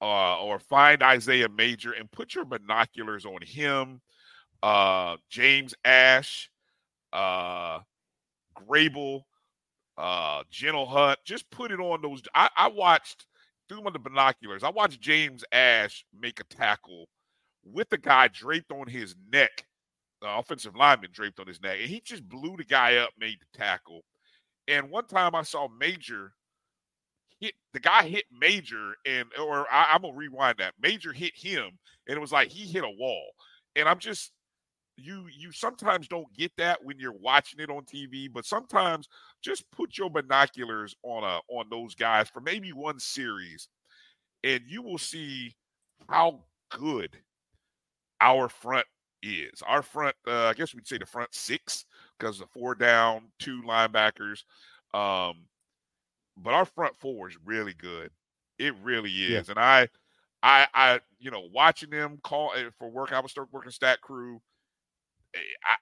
uh, 0.00 0.40
or 0.42 0.58
find 0.58 1.02
Isaiah 1.02 1.48
Major 1.48 1.92
and 1.92 2.10
put 2.10 2.34
your 2.34 2.44
binoculars 2.44 3.24
on 3.24 3.40
him, 3.42 4.00
uh, 4.62 5.16
James 5.28 5.74
Ash, 5.84 6.50
uh, 7.12 7.80
Grable, 8.56 9.22
uh, 9.96 10.42
General 10.50 10.86
Hunt. 10.86 11.18
Just 11.24 11.50
put 11.50 11.72
it 11.72 11.80
on 11.80 12.02
those. 12.02 12.22
I, 12.34 12.48
I 12.56 12.68
watched 12.68 13.26
through 13.68 13.82
my 13.82 13.90
the 13.90 13.98
binoculars. 13.98 14.62
I 14.62 14.70
watched 14.70 15.00
James 15.00 15.44
Ash 15.52 16.04
make 16.18 16.40
a 16.40 16.44
tackle 16.44 17.08
with 17.64 17.88
the 17.90 17.98
guy 17.98 18.28
draped 18.28 18.72
on 18.72 18.86
his 18.86 19.14
neck, 19.30 19.66
the 20.22 20.28
offensive 20.38 20.76
lineman 20.76 21.10
draped 21.12 21.40
on 21.40 21.46
his 21.46 21.60
neck, 21.60 21.78
and 21.80 21.88
he 21.88 22.00
just 22.00 22.26
blew 22.28 22.56
the 22.56 22.64
guy 22.64 22.96
up, 22.96 23.10
made 23.18 23.38
the 23.40 23.58
tackle. 23.58 24.02
And 24.66 24.90
one 24.90 25.06
time 25.06 25.34
I 25.34 25.42
saw 25.42 25.68
Major 25.68 26.32
hit 27.40 27.54
the 27.72 27.80
guy 27.80 28.04
hit 28.04 28.24
Major 28.32 28.94
and 29.06 29.28
or 29.40 29.66
I, 29.70 29.94
am 29.94 30.02
gonna 30.02 30.14
rewind 30.14 30.58
that. 30.58 30.74
Major 30.80 31.12
hit 31.12 31.32
him 31.34 31.78
and 32.06 32.16
it 32.16 32.20
was 32.20 32.32
like 32.32 32.48
he 32.48 32.70
hit 32.70 32.84
a 32.84 32.90
wall. 32.90 33.30
And 33.76 33.88
I'm 33.88 33.98
just 33.98 34.32
you 34.96 35.26
you 35.34 35.52
sometimes 35.52 36.08
don't 36.08 36.32
get 36.34 36.52
that 36.58 36.84
when 36.84 36.98
you're 36.98 37.12
watching 37.12 37.60
it 37.60 37.70
on 37.70 37.84
TV, 37.84 38.28
but 38.32 38.44
sometimes 38.44 39.08
just 39.42 39.70
put 39.70 39.96
your 39.96 40.10
binoculars 40.10 40.94
on 41.02 41.24
a 41.24 41.40
on 41.48 41.66
those 41.70 41.94
guys 41.94 42.28
for 42.28 42.40
maybe 42.40 42.72
one 42.72 42.98
series, 42.98 43.68
and 44.42 44.60
you 44.66 44.82
will 44.82 44.98
see 44.98 45.54
how 46.08 46.40
good 46.70 47.16
our 48.20 48.48
front 48.48 48.86
is. 49.22 49.62
Our 49.66 49.82
front, 49.82 50.16
uh, 50.26 50.46
I 50.46 50.54
guess 50.54 50.74
we'd 50.74 50.86
say 50.86 50.98
the 50.98 51.06
front 51.06 51.34
six 51.34 51.84
because 52.18 52.38
the 52.38 52.46
four 52.46 52.74
down, 52.74 53.30
two 53.38 53.62
linebackers. 53.62 54.42
Um, 54.94 55.44
but 56.42 56.54
our 56.54 56.64
front 56.64 56.96
four 56.96 57.28
is 57.28 57.36
really 57.44 57.74
good. 57.74 58.10
It 58.58 58.74
really 58.82 59.10
is. 59.10 59.48
Yeah. 59.48 59.52
And 59.52 59.58
I, 59.58 59.88
I, 60.42 60.66
I, 60.74 61.00
you 61.18 61.30
know, 61.30 61.48
watching 61.52 61.90
them 61.90 62.18
call 62.22 62.52
eh, 62.56 62.70
for 62.78 62.88
work, 62.88 63.12
I 63.12 63.20
was 63.20 63.30
start 63.30 63.48
working 63.52 63.70
stat 63.70 64.00
crew. 64.00 64.40
eh, 65.34 65.38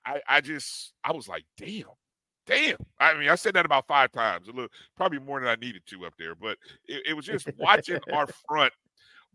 I, 0.06 0.14
I, 0.14 0.36
I 0.36 0.40
just, 0.40 0.92
I 1.04 1.12
was 1.12 1.28
like, 1.28 1.44
damn, 1.56 1.84
damn. 2.46 2.76
I 2.98 3.14
mean, 3.14 3.28
I 3.28 3.34
said 3.34 3.54
that 3.54 3.66
about 3.66 3.86
five 3.86 4.12
times, 4.12 4.48
a 4.48 4.52
little, 4.52 4.70
probably 4.96 5.18
more 5.18 5.40
than 5.40 5.48
I 5.48 5.56
needed 5.56 5.82
to 5.86 6.06
up 6.06 6.14
there. 6.18 6.34
But 6.34 6.58
it, 6.86 7.02
it 7.08 7.12
was 7.14 7.26
just 7.26 7.48
watching 7.58 8.00
our 8.12 8.26
front 8.48 8.72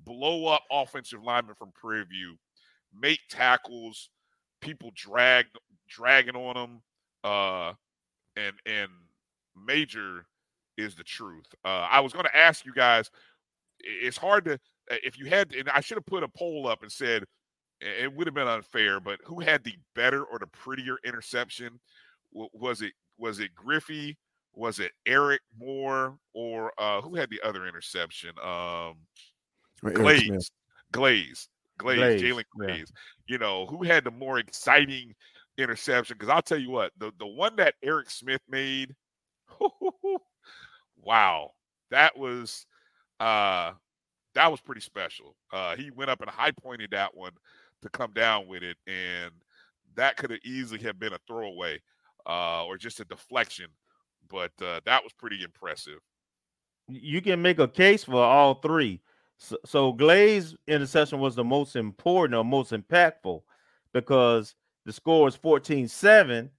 blow 0.04 0.48
up 0.48 0.64
offensive 0.72 1.24
linemen 1.24 1.56
from 1.56 1.72
Prairie 1.74 2.06
View, 2.06 2.36
make 3.00 3.20
tackles, 3.30 4.10
people 4.62 4.92
drag 4.96 5.46
dragging 5.88 6.36
on 6.36 6.56
them, 6.56 6.82
uh, 7.24 7.74
and 8.36 8.56
and 8.66 8.90
major 9.56 10.26
is 10.82 10.96
the 10.96 11.04
truth. 11.04 11.46
Uh, 11.64 11.88
I 11.90 12.00
was 12.00 12.14
going 12.14 12.26
to 12.26 12.36
ask 12.36 12.66
you 12.66 12.74
guys. 12.74 13.10
It's 13.80 14.18
hard 14.18 14.46
to 14.46 14.60
if 14.90 15.18
you 15.18 15.26
had, 15.26 15.54
and 15.54 15.70
I 15.70 15.82
should 15.82 15.98
have 15.98 16.06
put 16.06 16.24
a 16.24 16.28
poll 16.28 16.68
up 16.68 16.84
and 16.84 16.92
said 16.92 17.26
it 17.82 18.14
would 18.14 18.28
have 18.28 18.34
been 18.34 18.48
unfair, 18.48 19.00
but 19.00 19.20
who 19.26 19.40
had 19.40 19.64
the 19.64 19.76
better 19.96 20.24
or 20.24 20.40
the 20.40 20.48
prettier 20.48 20.98
interception? 21.04 21.80
Was 22.32 22.82
it 22.82 22.94
was 23.18 23.40
it 23.40 23.56
Griffey? 23.56 24.18
Was 24.54 24.80
it 24.80 24.92
Eric 25.06 25.42
Moore 25.58 26.18
or 26.34 26.72
uh, 26.78 27.02
who 27.02 27.16
had 27.16 27.30
the 27.30 27.42
other 27.42 27.66
interception? 27.68 28.32
Um, 28.44 28.96
Glaze, 29.94 30.52
Glaze, 30.92 31.48
Glaze, 31.78 31.98
Glaze, 31.98 32.22
Jalen 32.22 32.44
yeah. 32.60 32.66
Glaze. 32.68 32.92
You 33.28 33.38
know 33.38 33.66
who 33.66 33.84
had 33.84 34.04
the 34.04 34.12
more 34.12 34.40
exciting 34.40 35.16
interception? 35.58 36.18
Because 36.18 36.30
I'll 36.30 36.42
tell 36.42 36.60
you 36.60 36.70
what, 36.70 36.92
the 36.98 37.12
the 37.18 37.28
one 37.28 37.56
that 37.56 37.76
Eric 37.82 38.10
Smith 38.10 38.42
made, 38.50 38.94
wow, 41.02 41.52
that 41.90 42.18
was 42.18 42.66
uh 43.20 43.74
that 44.34 44.52
was 44.52 44.62
pretty 44.62 44.82
special. 44.82 45.36
Uh 45.52 45.76
he 45.76 45.92
went 45.92 46.10
up 46.12 46.22
and 46.22 46.30
high 46.30 46.52
pointed 46.52 46.92
that 46.92 47.16
one 47.16 47.34
to 47.82 47.90
come 47.90 48.14
down 48.14 48.48
with 48.48 48.64
it, 48.64 48.78
and 48.88 49.32
that 49.96 50.18
could 50.18 50.32
have 50.32 50.40
easily 50.44 50.80
have 50.82 51.00
been 51.00 51.14
a 51.14 51.20
throwaway 51.28 51.82
uh 52.28 52.66
or 52.66 52.78
just 52.78 53.00
a 53.00 53.06
deflection, 53.06 53.68
but 54.30 54.52
uh 54.62 54.80
that 54.86 55.04
was 55.04 55.14
pretty 55.14 55.44
impressive. 55.44 56.00
you 56.88 57.22
can 57.22 57.42
make 57.42 57.60
a 57.60 57.68
case 57.68 58.04
for 58.04 58.22
all 58.24 58.56
three. 58.56 59.02
So, 59.38 59.58
so 59.66 59.94
Glaze 59.94 60.56
interception 60.68 61.20
was 61.20 61.36
the 61.36 61.44
most 61.44 61.76
important 61.76 62.36
or 62.36 62.44
most 62.44 62.72
impactful 62.72 63.42
because 63.94 64.56
the 64.86 64.94
score 64.94 65.24
was 65.24 65.36
14-7. 65.36 66.52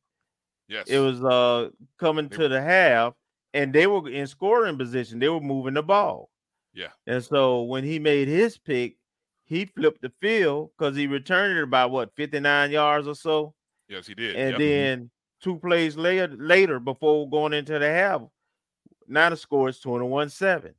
Yes, 0.69 0.89
It 0.89 0.99
was 0.99 1.23
uh 1.23 1.71
coming 1.99 2.29
to 2.31 2.49
the 2.49 2.61
half, 2.61 3.15
and 3.55 3.73
they 3.73 3.87
were 3.87 4.09
in 4.09 4.27
scoring 4.27 4.79
position. 4.79 5.19
They 5.19 5.29
were 5.29 5.41
moving 5.41 5.75
the 5.75 5.83
ball. 5.83 6.31
Yeah. 6.75 6.89
And 7.07 7.23
so 7.23 7.63
when 7.63 7.85
he 7.85 7.99
made 7.99 8.29
his 8.29 8.59
pick, 8.59 8.97
he 9.45 9.67
flipped 9.67 10.03
the 10.03 10.13
field 10.21 10.71
because 10.77 10.97
he 10.97 11.07
returned 11.07 11.59
it 11.59 11.63
about 11.63 11.91
what 11.91 12.15
59 12.17 12.71
yards 12.71 13.07
or 13.07 13.15
so. 13.15 13.55
yes 13.89 14.07
he 14.07 14.15
did. 14.15 14.37
And 14.37 14.51
Yep. 14.53 14.59
then 14.59 15.11
two 15.41 15.59
plays 15.59 15.97
later, 15.97 16.35
later 16.39 16.81
before 16.81 17.29
going 17.29 17.53
into 17.53 17.79
the 17.79 17.89
half, 17.91 18.23
now 19.07 19.29
the 19.31 19.37
score 19.37 19.69
is 19.69 19.81
21-7. 19.81 20.75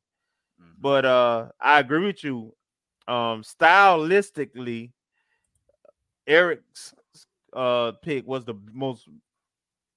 Mhm. 0.61 0.75
But 0.79 1.05
uh 1.05 1.49
I 1.59 1.79
agree 1.79 2.05
with 2.07 2.23
you. 2.23 2.55
Um 3.07 3.43
stylistically, 3.43 4.93
Eric's 6.27 6.93
uh 7.53 7.91
pick 8.01 8.25
was 8.25 8.45
the 8.45 8.55
most 8.71 9.07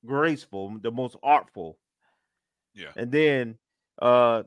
graceful, 0.04 0.78
the 0.80 0.90
most 0.90 1.16
artful. 1.22 1.78
Yeah. 2.76 2.92
And 2.96 3.10
then 3.12 3.58
uh 4.00 4.44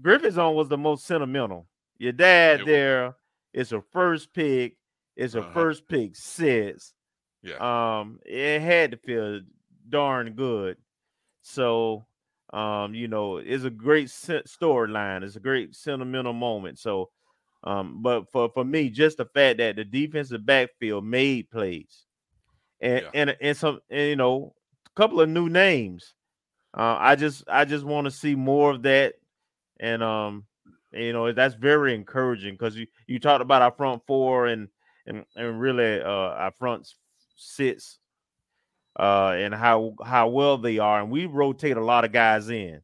Griffith's 0.00 0.38
on 0.38 0.54
was 0.54 0.68
the 0.68 0.78
most 0.78 1.06
sentimental. 1.06 1.68
Your 1.98 2.12
dad 2.12 2.64
It 2.64 2.68
was. 2.70 2.72
there 2.72 3.16
is 3.52 3.72
a 3.72 3.82
first 3.82 4.32
pick, 4.34 4.76
is 5.16 5.34
a 5.34 5.42
Uh-huh. 5.42 5.52
first 5.54 5.88
pick 5.88 6.16
six. 6.16 6.94
Yeah. 7.42 7.60
Um, 7.60 8.20
it 8.26 8.60
had 8.62 8.92
to 8.92 8.96
feel 8.98 9.42
darn 9.88 10.34
good. 10.34 10.78
So 11.42 12.06
um, 12.52 12.94
you 12.94 13.08
know, 13.08 13.38
it's 13.38 13.64
a 13.64 13.70
great 13.70 14.08
storyline. 14.08 15.22
It's 15.24 15.36
a 15.36 15.40
great 15.40 15.74
sentimental 15.76 16.32
moment. 16.34 16.78
So 16.78 17.10
um, 17.64 18.02
but 18.02 18.30
for 18.32 18.50
for 18.50 18.64
me, 18.64 18.90
just 18.90 19.18
the 19.18 19.26
fact 19.26 19.58
that 19.58 19.76
the 19.76 19.84
defensive 19.84 20.46
backfield 20.46 21.04
made 21.04 21.50
plays 21.50 22.06
and 22.80 23.02
Yeah. 23.02 23.12
and 23.14 23.36
and 23.40 23.56
some 23.56 23.80
and, 23.90 24.08
you 24.10 24.16
know, 24.16 24.54
a 24.86 24.90
couple 24.96 25.20
of 25.20 25.28
new 25.28 25.48
names. 25.48 26.14
Uh, 26.76 26.96
I 26.98 27.16
just 27.16 27.44
I 27.48 27.64
just 27.64 27.84
want 27.84 28.04
to 28.04 28.10
see 28.10 28.34
more 28.34 28.70
of 28.70 28.82
that, 28.82 29.14
and 29.80 30.02
um, 30.02 30.44
you 30.92 31.12
know 31.12 31.32
that's 31.32 31.54
very 31.54 31.94
encouraging 31.94 32.54
because 32.54 32.76
you 32.76 32.86
you 33.06 33.18
talked 33.18 33.42
about 33.42 33.62
our 33.62 33.72
front 33.72 34.02
four 34.06 34.46
and 34.46 34.68
and 35.06 35.24
and 35.34 35.60
really 35.60 36.00
uh 36.00 36.08
our 36.08 36.52
front 36.52 36.88
six, 37.36 37.98
uh, 38.98 39.34
and 39.36 39.54
how 39.54 39.94
how 40.04 40.28
well 40.28 40.58
they 40.58 40.78
are, 40.78 41.00
and 41.00 41.10
we 41.10 41.26
rotate 41.26 41.76
a 41.76 41.84
lot 41.84 42.04
of 42.04 42.12
guys 42.12 42.48
in, 42.50 42.80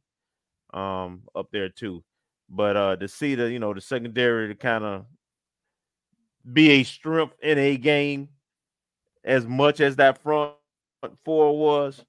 um, 0.74 1.22
up 1.34 1.49
there 1.53 1.68
too. 1.68 2.03
But 2.49 2.76
uh, 2.76 2.97
to 2.97 3.09
see 3.09 3.37
the 3.37 3.51
you 3.51 3.61
know 3.61 3.72
the 3.72 3.80
secondary 3.80 4.49
to 4.49 4.55
kind 4.57 4.84
of 4.84 5.07
be 6.53 6.70
a 6.70 6.82
strength 6.82 7.34
in 7.43 7.59
a 7.59 7.76
game 7.76 8.28
as 9.24 9.47
much 9.47 9.80
as 9.80 9.97
that 9.97 10.22
front 10.22 10.55
four 11.24 11.57
was, 11.59 12.05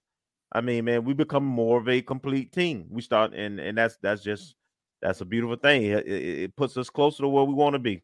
I 0.51 0.61
mean, 0.61 0.85
man, 0.85 1.03
we 1.03 1.13
become 1.13 1.45
more 1.45 1.79
of 1.79 1.87
a 1.89 2.01
complete 2.01 2.51
team. 2.51 2.87
We 2.89 3.01
start, 3.01 3.33
and 3.33 3.59
and 3.59 3.77
that's 3.77 3.97
that's 3.97 4.23
just 4.23 4.55
that's 5.01 5.21
a 5.21 5.25
beautiful 5.25 5.57
thing. 5.57 5.83
It, 5.83 6.07
it- 6.07 6.55
puts 6.55 6.77
us 6.77 6.89
closer 6.89 7.23
to 7.23 7.27
where 7.29 7.43
we 7.43 7.53
want 7.53 7.73
to 7.73 7.79
be. 7.79 8.03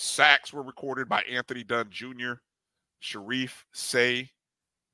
sacks 0.00 0.52
were 0.52 0.62
recorded 0.62 1.08
by 1.08 1.22
Anthony 1.22 1.62
Dunn 1.62 1.88
Jr., 1.90 2.34
Sharif 3.00 3.66
Say, 3.72 4.30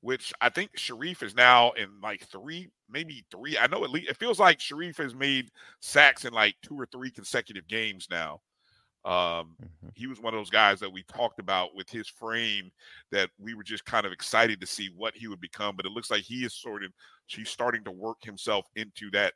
which 0.01 0.33
I 0.41 0.49
think 0.49 0.71
Sharif 0.77 1.23
is 1.23 1.35
now 1.35 1.73
in 1.73 1.89
like 2.03 2.27
three, 2.27 2.69
maybe 2.91 3.25
three. 3.31 3.57
I 3.59 3.67
know 3.67 3.85
at 3.85 3.91
least 3.91 4.11
it 4.11 4.17
feels 4.17 4.39
like 4.39 4.61
Sharif 4.61 4.97
has 4.99 5.15
made 5.15 5.51
sacks 5.81 6.25
in 6.25 6.33
like 6.33 6.57
two 6.63 6.79
or 6.79 6.87
three 6.87 7.11
consecutive 7.11 7.67
games 7.67 8.09
now. 8.11 8.41
Um, 9.05 9.55
he 9.95 10.09
was 10.09 10.21
one 10.21 10.35
of 10.35 10.41
those 10.41 10.51
guys 10.51 10.81
that 10.81 10.93
we 10.93 11.05
talked 11.05 11.39
about 11.39 11.77
with 11.77 11.89
his 11.89 12.09
frame 12.09 12.73
that 13.13 13.31
we 13.39 13.55
were 13.55 13.63
just 13.63 13.85
kind 13.85 14.05
of 14.05 14.11
excited 14.11 14.61
to 14.61 14.67
see 14.67 14.91
what 14.97 15.15
he 15.15 15.29
would 15.29 15.41
become. 15.41 15.77
But 15.77 15.87
it 15.87 15.93
looks 15.93 16.11
like 16.11 16.23
he 16.23 16.45
is 16.45 16.55
sort 16.55 16.83
of 16.83 16.91
he's 17.27 17.49
starting 17.49 17.85
to 17.85 17.93
work 17.93 18.23
himself 18.23 18.67
into 18.75 19.11
that 19.13 19.35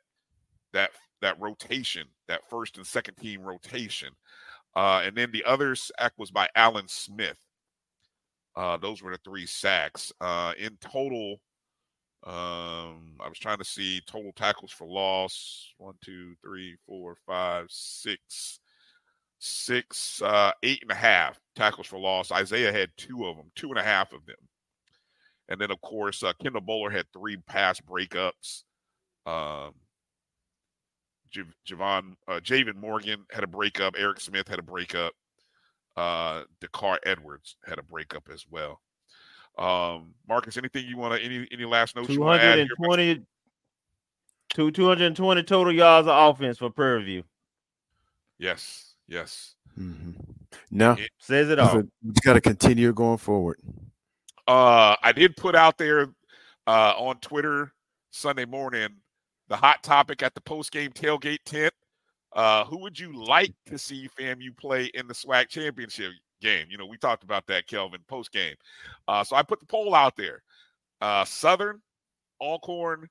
that 0.73 0.91
that 1.21 1.39
rotation, 1.39 2.07
that 2.27 2.41
first 2.49 2.77
and 2.77 2.85
second 2.85 3.15
team 3.15 3.41
rotation. 3.41 4.09
Uh, 4.75 5.01
and 5.03 5.15
then 5.15 5.31
the 5.31 5.43
other 5.43 5.75
sack 5.75 6.13
was 6.17 6.31
by 6.31 6.47
Alan 6.55 6.87
Smith. 6.87 7.37
Uh, 8.55 8.77
those 8.77 9.01
were 9.01 9.11
the 9.11 9.19
three 9.23 9.45
sacks. 9.45 10.11
Uh, 10.21 10.53
in 10.57 10.77
total, 10.81 11.39
um, 12.25 13.15
I 13.19 13.27
was 13.27 13.39
trying 13.39 13.57
to 13.57 13.65
see 13.65 14.01
total 14.05 14.31
tackles 14.35 14.71
for 14.71 14.87
loss 14.87 15.73
one, 15.77 15.95
two, 16.03 16.35
three, 16.41 16.77
four, 16.85 17.15
five, 17.25 17.67
six, 17.69 18.59
six, 19.39 20.21
uh, 20.21 20.51
eight 20.63 20.81
and 20.83 20.91
a 20.91 20.95
half 20.95 21.39
tackles 21.55 21.87
for 21.87 21.99
loss. 21.99 22.31
Isaiah 22.31 22.71
had 22.71 22.89
two 22.97 23.25
of 23.25 23.37
them, 23.37 23.51
two 23.55 23.69
and 23.69 23.79
a 23.79 23.83
half 23.83 24.13
of 24.13 24.25
them. 24.25 24.35
And 25.49 25.59
then, 25.59 25.71
of 25.71 25.81
course, 25.81 26.23
uh, 26.23 26.33
Kendall 26.41 26.61
Bowler 26.61 26.91
had 26.91 27.05
three 27.11 27.37
pass 27.37 27.81
breakups. 27.81 28.63
Um, 29.25 29.73
J- 31.31 31.43
Javon, 31.67 32.15
uh, 32.27 32.39
Javen 32.41 32.75
Morgan 32.75 33.25
had 33.31 33.43
a 33.43 33.47
breakup. 33.47 33.95
Eric 33.97 34.19
Smith 34.19 34.47
had 34.47 34.59
a 34.59 34.63
breakup. 34.63 35.13
Uh, 35.95 36.43
Dakar 36.59 36.99
Edwards 37.05 37.55
had 37.65 37.79
a 37.79 37.83
breakup 37.83 38.29
as 38.33 38.45
well. 38.49 38.81
Um, 39.57 40.13
Marcus, 40.27 40.57
anything 40.57 40.85
you 40.85 40.97
want 40.97 41.15
to 41.19 41.23
any 41.25 41.47
any 41.51 41.65
last 41.65 41.95
notes? 41.95 42.09
you 42.09 42.21
wanna 42.21 42.41
add 42.41 42.57
here? 42.57 42.67
220, 42.77 43.25
220 44.53 45.43
total 45.43 45.73
yards 45.73 46.07
of 46.07 46.35
offense 46.35 46.57
for 46.57 46.69
Prairie 46.69 47.03
View. 47.03 47.23
Yes, 48.37 48.95
yes. 49.07 49.55
Mhm. 49.77 50.15
No, 50.69 50.93
It- 50.93 51.11
Says 51.19 51.49
it 51.49 51.59
all. 51.59 51.79
a- 51.79 51.83
you 52.01 52.13
got 52.25 52.33
to 52.33 52.41
continue 52.41 52.91
going 52.93 53.17
forward. 53.17 53.59
Uh, 54.47 54.95
I 55.01 55.11
did 55.13 55.37
put 55.37 55.55
out 55.55 55.77
there 55.77 56.07
uh, 56.67 56.93
on 56.97 57.17
Twitter 57.19 57.73
Sunday 58.11 58.45
morning 58.45 58.89
the 59.51 59.57
hot 59.57 59.83
topic 59.83 60.23
at 60.23 60.33
the 60.33 60.39
post 60.39 60.71
game 60.71 60.91
tailgate 60.91 61.43
tent. 61.45 61.73
Uh, 62.33 62.63
who 62.63 62.77
would 62.77 62.97
you 62.97 63.13
like 63.13 63.53
to 63.65 63.77
see 63.77 64.07
FAMU 64.17 64.55
play 64.57 64.85
in 64.93 65.05
the 65.07 65.13
SWAC 65.13 65.49
championship 65.49 66.13
game? 66.41 66.67
You 66.69 66.77
know, 66.77 66.85
we 66.85 66.97
talked 66.97 67.25
about 67.25 67.45
that, 67.47 67.67
Kelvin, 67.67 67.99
post 68.07 68.31
game. 68.31 68.55
Uh, 69.09 69.25
so 69.25 69.35
I 69.35 69.43
put 69.43 69.59
the 69.59 69.65
poll 69.65 69.93
out 69.93 70.15
there: 70.15 70.41
uh, 71.01 71.25
Southern, 71.25 71.81
Alcorn, 72.39 73.09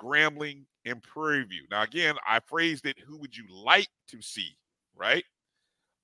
Grambling, 0.00 0.62
and 0.84 1.02
Prairie 1.02 1.42
View. 1.42 1.64
Now, 1.72 1.82
again, 1.82 2.14
I 2.24 2.38
phrased 2.38 2.86
it: 2.86 2.96
Who 3.04 3.18
would 3.18 3.36
you 3.36 3.46
like 3.52 3.88
to 4.10 4.22
see? 4.22 4.56
Right? 4.94 5.24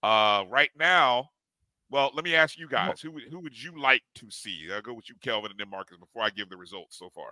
Uh, 0.03 0.43
right 0.49 0.71
now, 0.77 1.29
well, 1.93 2.11
let 2.13 2.25
me 2.25 2.35
ask 2.35 2.59
you 2.59 2.69
guys: 2.69 3.01
Who 3.01 3.13
would 3.13 3.23
who 3.31 3.39
would 3.39 3.63
you 3.63 3.81
like 3.81 4.03
to 4.17 4.29
see? 4.33 4.67
I'll 4.75 4.83
go 4.83 4.95
with 4.95 5.09
you, 5.09 5.15
Kelvin, 5.23 5.53
and 5.53 5.61
then 5.61 5.71
Marcus 5.71 5.97
before 5.97 6.25
I 6.25 6.31
give 6.31 6.51
the 6.51 6.57
results 6.57 6.99
so 6.99 7.09
far. 7.15 7.31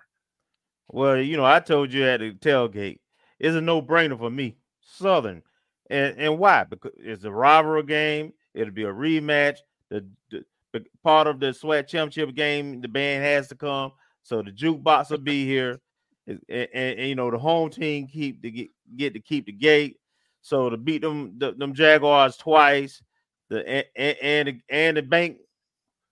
Well, 0.89 1.17
you 1.21 1.37
know, 1.37 1.45
I 1.45 1.61
told 1.61 1.93
you 1.93 2.05
at 2.05 2.21
the 2.21 2.33
tailgate, 2.33 3.01
it's 3.39 3.57
a 3.57 3.61
no-brainer 3.61 4.19
for 4.19 4.31
me. 4.31 4.57
Southern, 4.81 5.43
and 5.91 6.17
and 6.19 6.39
why? 6.39 6.65
Because 6.65 6.93
it's 6.99 7.25
a 7.25 7.31
rival 7.33 7.83
game. 7.83 8.33
It'll 8.55 8.73
be 8.73 8.85
a 8.85 8.93
rematch. 8.93 9.57
The, 9.91 10.07
the, 10.31 10.45
the 10.73 10.85
part 11.03 11.27
of 11.27 11.41
the 11.41 11.47
SWAC 11.53 11.87
championship 11.89 12.35
game, 12.37 12.81
the 12.81 12.89
band 12.89 13.25
has 13.25 13.49
to 13.49 13.55
come, 13.55 13.93
so 14.23 14.43
the 14.43 14.51
jukebox 14.53 15.11
will 15.11 15.19
be 15.19 15.45
here. 15.47 15.81
And, 16.27 16.41
and- 16.49 16.69
and, 16.73 17.09
you 17.09 17.15
know 17.15 17.31
the 17.31 17.39
home 17.39 17.71
team 17.71 18.07
keep 18.07 18.41
the 18.43 18.51
get, 18.51 18.71
get 18.97 19.15
to 19.15 19.21
keep 19.21 19.47
the 19.47 19.53
gate. 19.53 19.99
So 20.43 20.69
to 20.71 20.77
beat 20.77 21.03
them 21.03 21.35
the, 21.39 21.53
them 21.53 21.75
Jaguars 21.75 22.37
twice, 22.37 23.03
the 23.49 23.67
and 23.67 23.85
and 23.97 24.17
and 24.23 24.49
the, 24.49 24.61
and 24.69 24.97
the 24.99 25.03
bank, 25.03 25.39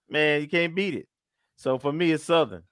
man, 0.09 0.41
you 0.41 0.47
can't 0.47 0.75
beat 0.75 0.95
it. 0.95 1.07
So 1.57 1.77
for 1.77 1.93
me, 1.93 2.11
it's 2.11 2.23
Southern. 2.25 2.63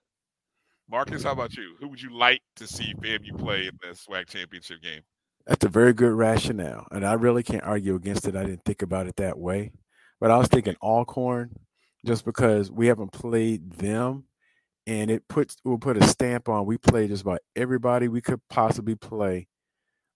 Marcus, 0.92 1.24
how 1.24 1.32
about 1.32 1.56
you? 1.56 1.76
Who 1.80 1.88
would 1.88 2.02
you 2.02 2.14
like 2.14 2.42
to 2.58 2.68
see 2.68 2.94
FAMU 2.96 3.40
play 3.40 3.68
in 3.68 3.80
the 3.82 3.96
SWAC 3.96 4.28
championship 4.28 4.82
game? 4.82 5.00
That's 5.48 5.64
a 5.64 5.70
very 5.70 5.94
good 5.94 6.12
rationale, 6.12 6.86
and 6.92 7.06
I 7.06 7.14
really 7.14 7.44
can't 7.44 7.64
argue 7.64 7.96
against 7.96 8.28
it. 8.28 8.36
I 8.36 8.44
didn't 8.44 8.66
think 8.66 8.82
about 8.82 9.08
it 9.08 9.16
that 9.16 9.40
way, 9.40 9.72
but 10.20 10.32
I 10.32 10.38
was 10.38 10.50
thinking 10.50 10.76
Alcorn, 10.84 11.56
just 12.06 12.26
because 12.26 12.70
we 12.70 12.88
haven't 12.88 13.14
played 13.14 13.72
them, 13.72 14.26
and 14.86 15.10
it 15.10 15.26
puts 15.30 15.56
will 15.64 15.78
put 15.78 15.96
a 15.96 16.06
stamp 16.06 16.50
on. 16.50 16.66
We 16.66 16.78
play 16.78 17.08
just 17.08 17.22
about 17.22 17.40
everybody 17.56 18.10
we 18.10 18.20
could 18.20 18.42
possibly 18.50 18.96
play 18.96 19.48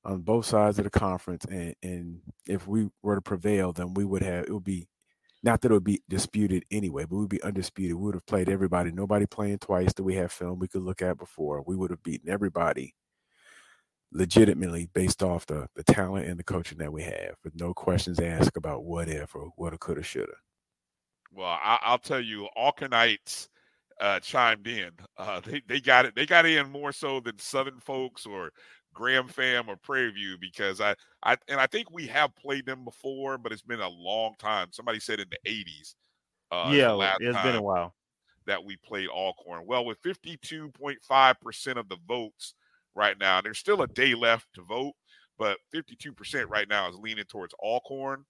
on 0.03 0.23
both 0.23 0.45
sides 0.45 0.77
of 0.77 0.83
the 0.83 0.89
conference, 0.89 1.45
and 1.45 1.73
and 1.83 2.19
if 2.45 2.67
we 2.67 2.89
were 3.01 3.15
to 3.15 3.21
prevail, 3.21 3.71
then 3.71 3.93
we 3.93 4.03
would 4.03 4.23
have 4.23 4.43
it 4.43 4.51
would 4.51 4.65
be 4.65 4.89
not 5.45 5.61
that 5.61 5.69
it 5.69 5.73
would 5.75 5.83
be 5.83 6.01
disputed 6.09 6.65
anyway, 6.71 7.05
but 7.05 7.17
we'd 7.17 7.29
be 7.29 7.43
undisputed. 7.43 7.95
We 7.95 8.01
would 8.03 8.15
have 8.15 8.25
played 8.25 8.49
everybody. 8.49 8.91
Nobody 8.91 9.27
playing 9.27 9.59
twice 9.59 9.93
that 9.93 10.03
we 10.03 10.15
have 10.15 10.31
film 10.31 10.57
we 10.57 10.67
could 10.67 10.81
look 10.81 11.03
at 11.03 11.19
before. 11.19 11.63
We 11.65 11.75
would 11.75 11.91
have 11.91 12.01
beaten 12.01 12.29
everybody 12.29 12.95
legitimately 14.11 14.89
based 14.93 15.21
off 15.21 15.45
the 15.45 15.67
the 15.75 15.83
talent 15.83 16.27
and 16.27 16.39
the 16.39 16.43
coaching 16.43 16.79
that 16.79 16.91
we 16.91 17.03
have, 17.03 17.35
with 17.43 17.53
no 17.55 17.73
questions 17.73 18.19
asked 18.19 18.57
about 18.57 18.85
what 18.85 19.07
if 19.07 19.35
or 19.35 19.51
what 19.55 19.79
coulda, 19.79 20.01
shoulda. 20.01 20.33
Well, 21.31 21.59
I, 21.61 21.77
I'll 21.83 21.99
tell 21.99 22.21
you, 22.21 22.47
Alcornites 22.57 23.49
uh, 24.01 24.19
chimed 24.21 24.67
in. 24.67 24.91
Uh, 25.17 25.41
they 25.45 25.61
they 25.67 25.79
got 25.79 26.05
it. 26.05 26.15
They 26.15 26.25
got 26.25 26.47
in 26.47 26.71
more 26.71 26.91
so 26.91 27.19
than 27.19 27.37
Southern 27.37 27.79
folks 27.79 28.25
or 28.25 28.51
Gram 28.95 29.27
Fam 29.27 29.69
or 29.69 29.75
Prairie 29.75 30.11
View 30.11 30.37
because 30.39 30.81
I 30.81 30.95
I 31.21 31.37
and 31.47 31.59
I 31.59 31.67
think 31.67 31.91
we 31.91 32.07
have 32.07 32.35
played 32.35 32.65
them 32.65 32.83
before, 32.83 33.37
but 33.37 33.51
it's 33.51 33.61
been 33.61 33.81
a 33.81 33.89
long 33.89 34.33
time. 34.39 34.69
Somebody 34.71 34.99
said 34.99 35.19
in 35.19 35.27
the 35.29 35.37
eighties. 35.45 35.95
Uh, 36.51 36.65
is 36.67 36.71
the 36.71 36.77
yeah, 36.77 36.91
last 36.91 37.17
it's 37.21 37.41
been 37.41 37.55
a 37.55 37.61
while. 37.61 37.93
that 38.47 38.63
we 38.63 38.77
played 38.77 39.09
Alcorn. 39.09 39.65
Well, 39.65 39.85
with 39.85 40.01
52.5% 40.03 41.77
of 41.77 41.89
the 41.89 41.97
votes 42.07 42.53
right 42.95 43.17
now, 43.19 43.41
there's 43.41 43.57
still 43.57 43.81
a 43.81 43.87
day 43.87 44.13
left 44.13 44.47
to 44.53 44.61
vote, 44.61 44.93
but 45.37 45.57
52% 45.73 46.45
right 46.47 46.69
now 46.69 46.87
is 46.87 46.95
leaning 46.95 47.25
towards 47.25 47.55
Alcorn. 47.63 48.25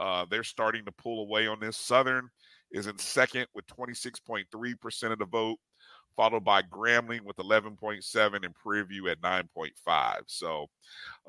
Uh, 0.00 0.26
they're 0.28 0.42
starting 0.42 0.84
to 0.84 0.92
pull 0.92 1.22
away 1.22 1.46
on 1.46 1.60
this. 1.60 1.76
Southern 1.76 2.28
is 2.72 2.88
in 2.88 2.98
second 2.98 3.46
with 3.54 3.66
26.3% 3.68 5.12
of 5.12 5.18
the 5.18 5.26
vote, 5.26 5.58
followed 6.16 6.44
by 6.44 6.62
Grambling 6.62 7.22
with 7.22 7.38
11.7 7.38 8.44
and 8.44 8.54
Prairie 8.54 8.84
View 8.84 9.08
at 9.08 9.20
9.5. 9.20 10.22
So, 10.26 10.68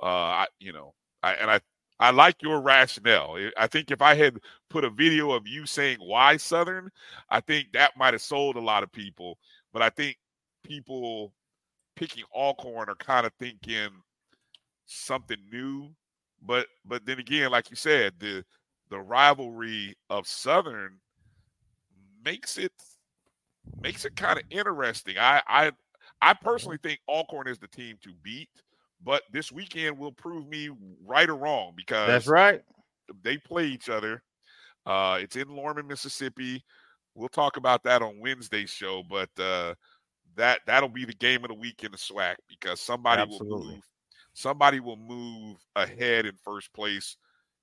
uh, 0.01 0.05
I, 0.05 0.47
you 0.59 0.73
know, 0.73 0.93
I, 1.23 1.33
and 1.33 1.49
I, 1.51 1.59
I 1.99 2.11
like 2.11 2.41
your 2.41 2.61
rationale. 2.61 3.37
I- 3.57 3.67
think 3.67 3.91
if 3.91 4.01
I 4.01 4.15
had 4.15 4.39
put 4.69 4.83
a 4.85 4.89
video 4.89 5.31
of 5.31 5.47
you 5.47 5.65
saying 5.65 5.97
why 5.99 6.37
Southern, 6.37 6.91
I 7.29 7.39
think 7.41 7.71
that 7.73 7.97
might 7.97 8.13
have 8.13 8.21
sold 8.21 8.57
a 8.57 8.61
lot 8.61 8.83
of 8.83 8.91
people. 8.91 9.37
But 9.73 9.81
I 9.81 9.89
think 9.89 10.17
people 10.63 11.33
picking 11.95 12.23
Alcorn 12.35 12.89
are 12.89 12.95
kind 12.95 13.25
of 13.25 13.33
thinking 13.39 13.89
something 14.85 15.37
new. 15.51 15.89
But 16.41 16.67
but 16.85 17.05
then 17.05 17.19
again, 17.19 17.51
like 17.51 17.69
you 17.69 17.75
said, 17.75 18.13
the 18.19 18.45
the 18.89 18.99
rivalry 18.99 19.95
of 20.09 20.27
Southern 20.27 20.99
makes 22.23 22.57
it 22.57 22.73
makes 23.81 24.05
it 24.05 24.15
kind 24.15 24.39
of 24.39 24.45
interesting. 24.49 25.17
I 25.17 25.41
I 25.47 25.71
I 26.21 26.33
personally 26.33 26.77
think 26.81 26.99
Alcorn 27.07 27.47
is 27.47 27.59
the 27.59 27.67
team 27.67 27.97
to 28.03 28.11
beat, 28.23 28.49
but 29.03 29.23
this 29.31 29.51
weekend 29.51 29.97
will 29.97 30.11
prove 30.11 30.47
me 30.47 30.69
right 31.05 31.29
or 31.29 31.35
wrong 31.35 31.73
because 31.75 32.07
That's 32.07 32.27
right. 32.27 32.61
they 33.23 33.37
play 33.37 33.67
each 33.67 33.89
other. 33.89 34.23
Uh, 34.85 35.19
it's 35.21 35.35
in 35.35 35.47
Lorman, 35.49 35.87
Mississippi. 35.87 36.63
We'll 37.15 37.29
talk 37.29 37.57
about 37.57 37.83
that 37.83 38.01
on 38.01 38.19
Wednesday's 38.19 38.69
show, 38.69 39.03
but 39.09 39.29
uh, 39.39 39.73
that 40.35 40.61
that'll 40.67 40.89
be 40.89 41.05
the 41.05 41.13
game 41.13 41.43
of 41.43 41.49
the 41.49 41.55
week 41.55 41.83
in 41.83 41.91
the 41.91 41.97
SWAC 41.97 42.35
because 42.47 42.79
somebody 42.79 43.23
will 43.23 43.43
move, 43.43 43.81
somebody 44.33 44.79
will 44.79 44.97
move 44.97 45.57
ahead 45.75 46.25
in 46.25 46.33
first 46.43 46.73
place 46.73 47.17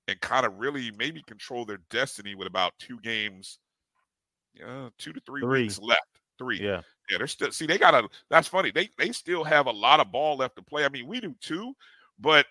and 0.07 0.19
kind 0.21 0.45
of 0.45 0.57
really 0.57 0.91
maybe 0.97 1.21
control 1.23 1.65
their 1.65 1.79
destiny 1.89 2.35
with 2.35 2.47
about 2.47 2.73
two 2.79 2.99
games, 3.01 3.59
uh, 4.65 4.89
two 4.97 5.13
to 5.13 5.19
three, 5.25 5.41
Three. 5.41 5.63
weeks 5.63 5.79
left. 5.79 6.01
Three, 6.39 6.59
Yeah. 6.59 6.81
yeah, 7.11 7.17
they're 7.19 7.27
still 7.27 7.51
see 7.51 7.65
they 7.67 7.77
got 7.77 7.93
a 7.93 8.09
that's 8.29 8.47
funny. 8.47 8.71
They 8.71 8.89
they 8.97 9.11
still 9.11 9.43
have 9.43 9.67
a 9.67 9.71
lot 9.71 9.99
of 9.99 10.11
ball 10.11 10.37
left 10.37 10.55
to 10.55 10.61
play. 10.63 10.83
I 10.83 10.89
mean, 10.89 11.05
we 11.07 11.19
do 11.19 11.35
too, 11.41 11.73
but 12.19 12.45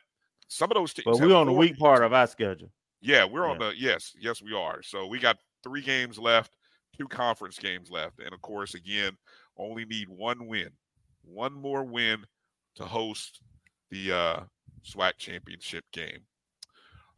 some 0.49 0.71
of 0.71 0.77
those 0.77 0.95
teams. 0.95 1.05
But 1.19 1.21
we're 1.21 1.35
on 1.35 1.47
the 1.47 1.53
weak 1.53 1.77
part 1.79 2.03
of 2.05 2.13
our 2.13 2.27
schedule. 2.29 2.71
yeah, 3.01 3.25
we're 3.25 3.47
on 3.49 3.59
the 3.59 3.73
yes, 3.77 4.13
yes, 4.21 4.41
we 4.41 4.55
are. 4.55 4.83
So 4.83 5.07
we 5.09 5.19
got 5.19 5.39
three 5.65 5.83
games 5.83 6.17
left, 6.19 6.55
two 6.97 7.09
conference 7.09 7.59
games 7.59 7.91
left, 7.91 8.21
and 8.21 8.33
of 8.33 8.41
course, 8.41 8.75
again, 8.75 9.17
only 9.57 9.85
need 9.85 10.09
one 10.09 10.47
win, 10.47 10.71
one 11.25 11.53
more 11.53 11.83
win 11.85 12.25
to 12.77 12.85
host 12.85 13.41
the 13.91 14.13
uh 14.13 14.41
SWAC 14.85 15.19
championship 15.19 15.85
game. 15.93 16.21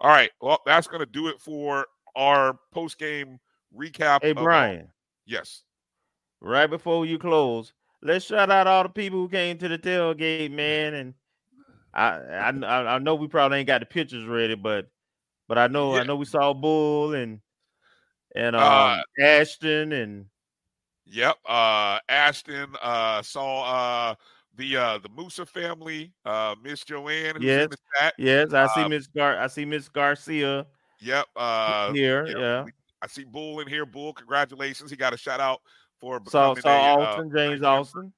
All 0.00 0.10
right, 0.10 0.30
well, 0.40 0.60
that's 0.64 0.86
going 0.86 1.00
to 1.00 1.06
do 1.06 1.28
it 1.28 1.40
for 1.40 1.86
our 2.16 2.58
post 2.72 2.98
game 2.98 3.38
recap. 3.76 4.22
Hey 4.22 4.32
Brian, 4.32 4.88
yes, 5.26 5.62
right 6.40 6.68
before 6.68 7.06
you 7.06 7.18
close, 7.18 7.72
let's 8.02 8.24
shout 8.24 8.50
out 8.50 8.66
all 8.66 8.82
the 8.84 8.88
people 8.88 9.18
who 9.20 9.28
came 9.28 9.58
to 9.58 9.68
the 9.68 9.78
tailgate, 9.78 10.50
man. 10.50 10.94
And 10.94 11.14
I 11.92 12.10
I, 12.10 12.94
I 12.94 12.98
know 12.98 13.14
we 13.14 13.28
probably 13.28 13.58
ain't 13.58 13.66
got 13.66 13.80
the 13.80 13.86
pictures 13.86 14.26
ready, 14.26 14.54
but 14.54 14.88
but 15.48 15.58
I 15.58 15.66
know 15.66 15.96
I 15.96 16.04
know 16.04 16.16
we 16.16 16.24
saw 16.24 16.52
Bull 16.52 17.14
and 17.14 17.40
and 18.34 18.56
um 18.56 18.62
Uh, 18.62 19.02
Ashton 19.20 19.92
and 19.92 20.26
Yep. 21.06 21.36
Uh 21.46 21.98
Ashton 22.08 22.74
uh 22.82 23.22
saw 23.22 24.10
uh 24.10 24.14
the 24.56 24.76
uh 24.76 24.98
the 24.98 25.08
Moussa 25.10 25.44
family, 25.46 26.12
uh 26.24 26.54
Miss 26.62 26.84
Joanne 26.84 27.36
who's 27.36 27.44
yes, 27.44 27.64
in 27.64 27.70
the 27.70 27.76
chat. 27.98 28.14
yes, 28.18 28.52
I 28.52 28.66
see 28.66 28.84
Uh, 28.84 28.88
Miss 28.88 29.06
Gar 29.06 29.38
I 29.38 29.46
see 29.48 29.64
Miss 29.64 29.88
Garcia 29.88 30.66
Yep. 31.00 31.26
Uh 31.36 31.92
here, 31.92 32.26
yeah, 32.26 32.38
yeah. 32.38 32.64
We- 33.04 33.04
I 33.04 33.06
see 33.06 33.24
Bull 33.24 33.60
in 33.60 33.68
here. 33.68 33.86
Bull, 33.86 34.12
congratulations. 34.12 34.90
He 34.90 34.96
got 34.96 35.12
a 35.12 35.16
shout 35.16 35.40
out 35.40 35.60
for 36.00 36.20
Saw 36.28 36.54
becoming 36.54 36.62
saw 36.62 37.00
a, 37.00 37.02
uh, 37.02 37.06
Austin, 37.06 37.32
James 37.34 37.62
Austin. 37.62 38.12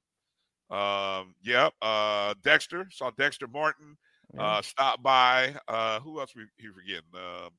um, 0.69 1.35
yep. 1.43 1.73
Uh, 1.81 2.33
Dexter 2.43 2.87
saw 2.91 3.11
Dexter 3.11 3.47
Martin 3.47 3.97
uh, 4.37 4.61
stopped 4.61 5.03
by. 5.03 5.55
Uh, 5.67 5.99
who 5.99 6.19
else 6.19 6.35
we 6.35 6.43
he 6.57 6.67
forgetting? 6.67 7.03
Uh, 7.13 7.49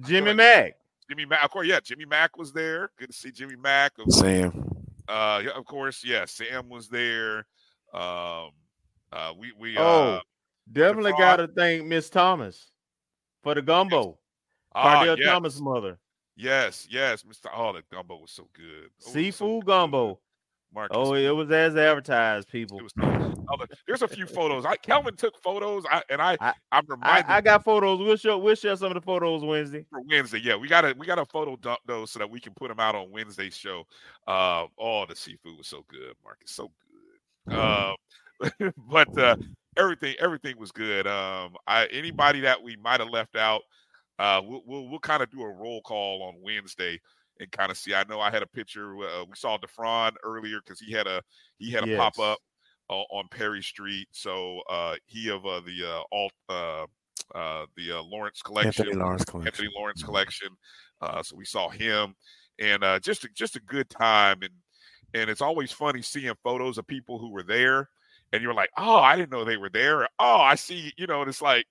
Jimmy 0.00 0.32
Mack. 0.32 0.74
Jimmy 1.08 1.24
Mack, 1.24 1.44
of 1.44 1.50
course, 1.50 1.66
yeah. 1.66 1.80
Jimmy 1.80 2.04
Mack 2.04 2.36
was 2.36 2.52
there. 2.52 2.90
Good 2.98 3.10
to 3.10 3.16
see 3.16 3.30
Jimmy 3.30 3.56
Mack. 3.56 3.92
Sam. 4.10 4.68
Uh, 5.08 5.42
yeah, 5.44 5.50
of 5.52 5.64
course, 5.64 6.04
yeah. 6.04 6.26
Sam 6.26 6.68
was 6.68 6.88
there. 6.88 7.46
Um, 7.94 8.50
uh, 9.10 9.32
we 9.38 9.52
we 9.58 9.78
oh, 9.78 9.82
uh, 9.82 10.20
definitely 10.70 11.12
got 11.12 11.36
to 11.36 11.48
thank 11.48 11.86
Miss 11.86 12.10
Thomas 12.10 12.70
for 13.42 13.54
the 13.54 13.62
gumbo. 13.62 14.18
Ah, 14.74 14.96
Cardell 14.96 15.18
yes. 15.18 15.26
Thomas' 15.26 15.60
mother. 15.60 15.98
Yes, 16.38 16.86
yes, 16.88 17.24
Mr. 17.24 17.50
Oh, 17.52 17.72
the 17.72 17.82
gumbo 17.92 18.16
was 18.16 18.30
so 18.30 18.48
good. 18.52 18.64
Oh, 18.66 18.90
was 18.96 19.04
so 19.06 19.10
Seafood 19.12 19.66
gumbo. 19.66 20.20
Marcus. 20.72 20.96
Oh, 20.96 21.14
it 21.14 21.30
was 21.30 21.50
as 21.50 21.76
advertised, 21.76 22.48
people. 22.48 22.80
Look, 22.80 23.70
there's 23.86 24.02
a 24.02 24.08
few 24.08 24.26
photos. 24.26 24.64
I 24.64 24.76
Kelvin 24.76 25.16
took 25.16 25.36
photos, 25.42 25.84
I, 25.90 26.02
and 26.10 26.20
I, 26.20 26.36
I 26.40 26.52
am 26.70 26.84
reminded 26.86 27.24
I 27.28 27.40
got 27.40 27.64
photos. 27.64 27.98
We'll 27.98 28.16
show 28.16 28.38
we'll 28.38 28.54
share 28.54 28.76
some 28.76 28.88
of 28.88 28.94
the 28.94 29.00
photos 29.00 29.42
Wednesday. 29.42 29.84
for 29.90 30.00
Wednesday. 30.02 30.40
Yeah, 30.40 30.56
we 30.56 30.68
got 30.68 30.82
to 30.82 30.94
we 30.96 31.06
got 31.06 31.18
a 31.18 31.24
photo 31.24 31.56
dump 31.56 31.80
those 31.86 32.12
so 32.12 32.18
that 32.18 32.30
we 32.30 32.38
can 32.38 32.52
put 32.54 32.68
them 32.68 32.78
out 32.78 32.94
on 32.94 33.10
Wednesday's 33.10 33.56
show. 33.56 33.84
Uh, 34.26 34.66
oh, 34.78 35.06
the 35.06 35.16
seafood 35.16 35.56
was 35.56 35.66
so 35.66 35.84
good, 35.88 36.14
Marcus, 36.22 36.50
so 36.50 36.70
good. 37.46 37.56
Uh, 37.56 37.94
but 38.90 39.18
uh, 39.18 39.36
everything 39.76 40.14
everything 40.20 40.56
was 40.58 40.70
good. 40.70 41.06
Um, 41.06 41.56
I 41.66 41.86
anybody 41.86 42.40
that 42.40 42.62
we 42.62 42.76
might 42.76 43.00
have 43.00 43.08
left 43.08 43.34
out, 43.34 43.62
uh, 44.18 44.40
we'll 44.44 44.62
we'll, 44.66 44.88
we'll 44.88 44.98
kind 44.98 45.22
of 45.22 45.30
do 45.30 45.42
a 45.42 45.48
roll 45.48 45.80
call 45.82 46.22
on 46.22 46.42
Wednesday 46.42 47.00
and 47.40 47.50
kind 47.52 47.70
of 47.70 47.76
see. 47.78 47.94
I 47.94 48.04
know 48.08 48.20
I 48.20 48.30
had 48.30 48.42
a 48.42 48.48
picture. 48.48 48.96
Uh, 48.96 49.24
we 49.24 49.36
saw 49.36 49.56
DeFron 49.58 50.12
earlier 50.24 50.60
because 50.64 50.80
he 50.80 50.92
had 50.92 51.06
a 51.06 51.22
he 51.58 51.70
had 51.70 51.84
a 51.84 51.86
Yes. 51.86 51.98
pop 51.98 52.18
up 52.18 52.38
uh, 52.90 52.94
on 52.94 53.28
Perry 53.30 53.62
Street. 53.62 54.08
So 54.10 54.60
uh, 54.68 54.96
he 55.06 55.30
of 55.30 55.46
uh, 55.46 55.60
the 55.60 55.84
uh, 55.88 56.02
alt 56.10 56.32
uh, 56.48 56.86
uh, 57.34 57.66
the 57.76 57.92
uh, 57.92 58.02
Lawrence 58.02 58.42
collection, 58.42 58.86
Anthony 58.86 59.02
Lawrence 59.04 59.24
collection. 59.24 59.46
Anthony 59.46 59.68
Lawrence 59.76 60.02
collection. 60.02 60.48
Uh, 61.00 61.22
so 61.22 61.36
we 61.36 61.44
saw 61.44 61.68
him, 61.68 62.16
and 62.58 62.82
uh, 62.82 62.98
just 62.98 63.24
a, 63.24 63.28
just 63.34 63.54
a 63.54 63.60
good 63.60 63.88
time, 63.88 64.38
and 64.42 64.52
and 65.14 65.30
it's 65.30 65.42
always 65.42 65.70
funny 65.70 66.02
seeing 66.02 66.34
photos 66.42 66.76
of 66.76 66.86
people 66.88 67.20
who 67.20 67.30
were 67.30 67.44
there, 67.44 67.88
and 68.32 68.42
you're 68.42 68.52
like, 68.54 68.70
oh, 68.76 68.96
I 68.96 69.14
didn't 69.14 69.30
know 69.30 69.44
they 69.44 69.56
were 69.58 69.70
there. 69.70 70.08
Oh, 70.18 70.40
I 70.40 70.56
see, 70.56 70.92
you 70.96 71.06
know, 71.06 71.20
and 71.20 71.28
it's 71.28 71.40
like. 71.40 71.66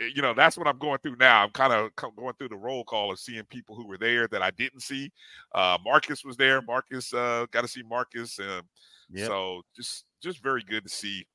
I- 0.00 0.12
You 0.14 0.22
know, 0.22 0.34
that's 0.34 0.56
what 0.56 0.66
I'm 0.66 0.78
going 0.78 0.98
through 0.98 1.16
now. 1.16 1.42
I'm 1.44 1.50
kind 1.50 1.72
of 1.72 1.90
going 2.16 2.34
through 2.34 2.48
the 2.50 2.56
roll 2.56 2.84
call 2.84 3.12
of 3.12 3.18
seeing 3.18 3.44
people 3.44 3.76
who 3.76 3.86
were 3.86 3.98
there 3.98 4.28
that 4.28 4.42
I 4.42 4.50
didn't 4.50 4.80
see. 4.80 5.10
Uh, 5.54 5.78
Marcus 5.84 6.24
was 6.24 6.36
there. 6.36 6.62
Marcus 6.62 7.12
uh, 7.14 7.46
got 7.50 7.62
to 7.62 7.68
see 7.68 7.82
Marcus. 7.82 8.38
Uh, 8.38 8.62
Yep. 9.10 9.26
So 9.28 9.62
just 9.76 10.06
just 10.22 10.42
very 10.42 10.62
good 10.62 10.82
to 10.84 10.88
see 10.88 11.26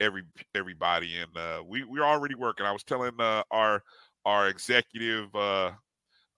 every 0.00 0.24
everybody 0.54 1.18
and 1.18 1.36
uh 1.36 1.62
we 1.64 1.84
we're 1.84 2.02
already 2.04 2.34
working 2.34 2.66
i 2.66 2.72
was 2.72 2.82
telling 2.82 3.12
uh 3.20 3.42
our 3.52 3.82
our 4.24 4.48
executive 4.48 5.32
uh, 5.34 5.66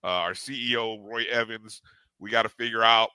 uh 0.03 0.07
our 0.07 0.33
ceo 0.33 1.03
roy 1.03 1.23
evans 1.31 1.81
we 2.19 2.29
got 2.29 2.43
to 2.43 2.49
figure 2.49 2.83
out 2.83 3.09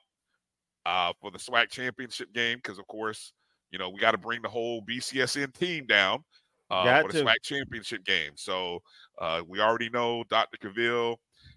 uh 0.87 1.13
for 1.21 1.31
the 1.31 1.39
SWAC 1.39 1.69
championship 1.71 2.33
game 2.33 2.59
because 2.59 2.79
of 2.79 2.87
course 2.89 3.33
you 3.71 3.79
know 3.79 3.89
we 3.91 4.01
got 4.01 4.13
to 4.13 4.19
bring 4.19 4.43
the 4.43 4.49
whole 4.49 4.83
bcsn 4.83 5.53
team 5.55 5.87
down 5.87 6.25
uh 6.73 7.03
for 7.03 7.13
the. 7.13 7.23
SWAC 7.23 7.37
championship 7.43 8.05
game 8.05 8.33
so 8.35 8.81
uh 9.21 9.43
we 9.47 9.61
already 9.61 9.91
know 9.91 10.25
dr 10.29 10.57
cavill 10.59 11.17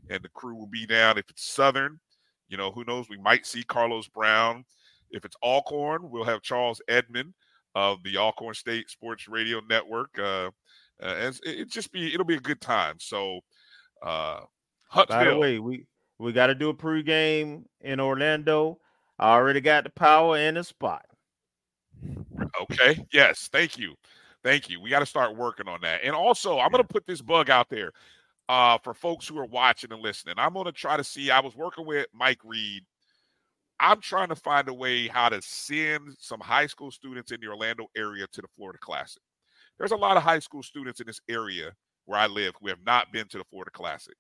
and 0.10 0.24
the 0.24 0.30
crew 0.30 0.56
will 0.56 0.68
be 0.68 0.86
down 0.86 1.18
if 1.18 1.30
it's 1.30 1.46
southern 1.46 2.00
you 2.50 2.58
know 2.58 2.72
who 2.72 2.84
knows 2.86 3.10
we 3.10 3.18
might 3.18 3.46
see 3.46 3.64
carlos 3.64 4.08
brown 4.08 4.64
if 5.12 5.26
it's 5.26 5.36
alcorn 5.44 6.10
we'll 6.10 6.24
have 6.24 6.42
charles 6.42 6.82
edmond 6.88 7.34
of 7.76 8.02
the 8.04 8.18
Alcorn 8.18 8.56
State 8.56 8.90
Sports 8.90 9.28
Radio 9.28 9.62
Network. 9.70 10.18
Uh, 10.18 10.50
uh, 11.04 11.16
and 11.20 11.40
it, 11.44 11.70
just 11.70 11.92
be 11.92 12.14
it'll 12.14 12.26
be 12.26 12.38
a 12.38 12.40
good 12.40 12.62
time. 12.62 12.96
So, 13.00 13.42
uh, 14.02 14.42
By 15.10 15.26
the 15.26 15.38
way, 15.38 15.60
we 15.60 15.86
we 16.18 16.32
got 16.32 16.48
to 16.48 16.56
do 16.56 16.70
a 16.70 16.74
pregame 16.74 17.64
in 17.82 18.00
Orlando. 18.00 18.80
I 19.20 19.34
already 19.34 19.62
got 19.62 19.84
the 19.84 19.90
power 19.90 20.38
and 20.38 20.56
the 20.56 20.64
spot. 20.64 21.06
okay, 22.62 23.06
yes, 23.12 23.50
thank 23.52 23.78
you, 23.78 23.96
thank 24.46 24.70
you. 24.70 24.80
We 24.80 24.92
got 24.92 25.00
to 25.00 25.06
start 25.06 25.36
working 25.36 25.68
on 25.68 25.82
that. 25.82 26.02
And 26.04 26.16
also, 26.16 26.60
I'm 26.60 26.72
gonna 26.72 26.84
put 26.86 27.06
this 27.06 27.22
bug 27.22 27.50
out 27.50 27.68
there 27.70 27.92
uh, 28.48 28.78
for 28.78 28.94
folks 28.94 29.28
who 29.28 29.38
are 29.40 29.46
watching 29.46 29.92
and 29.92 30.02
listening. 30.02 30.36
I'm 30.38 30.54
gonna 30.54 30.72
try 30.72 30.96
to 30.96 31.04
see. 31.04 31.32
I 31.32 31.42
was 31.42 31.56
working 31.56 31.86
with 31.86 32.06
Mike 32.14 32.40
Reed. 32.46 32.84
I'm 33.80 34.00
trying 34.00 34.30
to 34.30 34.36
find 34.36 34.70
a 34.70 34.74
way 34.74 35.08
how 35.08 35.28
to 35.28 35.42
send 35.42 36.16
some 36.20 36.40
high 36.40 36.68
school 36.68 36.92
students 36.92 37.32
in 37.32 37.42
the 37.42 37.48
Orlando 37.48 37.88
area 37.98 38.26
to 38.32 38.42
the 38.42 38.48
Florida 38.56 38.80
Classic. 38.80 39.22
There's 39.78 39.92
a 39.92 39.98
lot 39.98 40.16
of 40.16 40.24
high 40.24 40.40
school 40.40 40.64
students 40.64 41.02
in 41.02 41.08
this 41.08 41.20
area 41.28 41.74
where 42.06 42.20
I 42.20 42.28
live 42.28 42.54
who 42.62 42.70
have 42.70 42.86
not 42.86 43.12
been 43.12 43.28
to 43.30 43.40
the 43.40 43.44
Florida 43.50 43.72
Classic. 43.72 44.16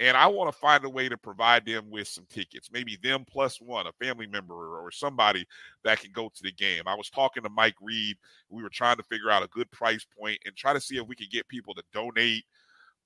And 0.00 0.16
I 0.16 0.28
want 0.28 0.52
to 0.52 0.58
find 0.58 0.84
a 0.84 0.88
way 0.88 1.08
to 1.08 1.16
provide 1.16 1.66
them 1.66 1.90
with 1.90 2.06
some 2.06 2.24
tickets, 2.30 2.70
maybe 2.72 2.96
them 3.02 3.24
plus 3.28 3.60
one, 3.60 3.88
a 3.88 3.92
family 3.92 4.28
member 4.28 4.78
or 4.78 4.92
somebody 4.92 5.44
that 5.82 6.00
can 6.00 6.12
go 6.12 6.28
to 6.32 6.42
the 6.42 6.52
game. 6.52 6.84
I 6.86 6.94
was 6.94 7.10
talking 7.10 7.42
to 7.42 7.48
Mike 7.48 7.74
Reed. 7.80 8.16
We 8.48 8.62
were 8.62 8.68
trying 8.68 8.96
to 8.98 9.02
figure 9.02 9.30
out 9.30 9.42
a 9.42 9.48
good 9.48 9.70
price 9.72 10.06
point 10.16 10.38
and 10.46 10.54
try 10.54 10.72
to 10.72 10.80
see 10.80 10.98
if 10.98 11.06
we 11.08 11.16
could 11.16 11.30
get 11.30 11.48
people 11.48 11.74
to 11.74 11.82
donate, 11.92 12.44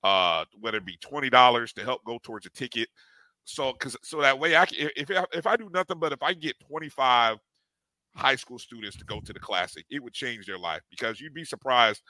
uh, 0.05 0.45
whether 0.61 0.79
it 0.79 0.85
be 0.87 0.99
twenty 1.01 1.31
dollars 1.31 1.73
to 1.75 1.85
help 1.85 2.05
go 2.05 2.19
towards 2.23 2.47
a 2.47 2.51
ticket. 2.51 2.89
So, 3.45 3.73
because 3.73 3.97
so 4.03 4.21
that 4.21 4.39
way 4.39 4.57
I 4.57 4.67
can, 4.67 4.91
if 4.97 5.11
if- 5.11 5.47
I 5.47 5.57
do 5.57 5.71
nothing 5.73 5.99
but 5.99 6.13
if 6.13 6.23
I 6.23 6.35
get 6.35 6.57
twenty 6.61 6.89
five 6.89 7.39
high 8.15 8.37
school 8.37 8.59
students 8.59 8.97
to 8.99 9.05
go 9.05 9.21
to 9.21 9.33
the 9.33 9.41
classic, 9.41 9.87
it 9.91 10.03
would 10.03 10.13
change 10.13 10.47
their 10.47 10.59
life 10.59 10.83
because 10.91 11.21
you'd 11.21 11.35
be 11.35 11.45
surprised 11.45 12.03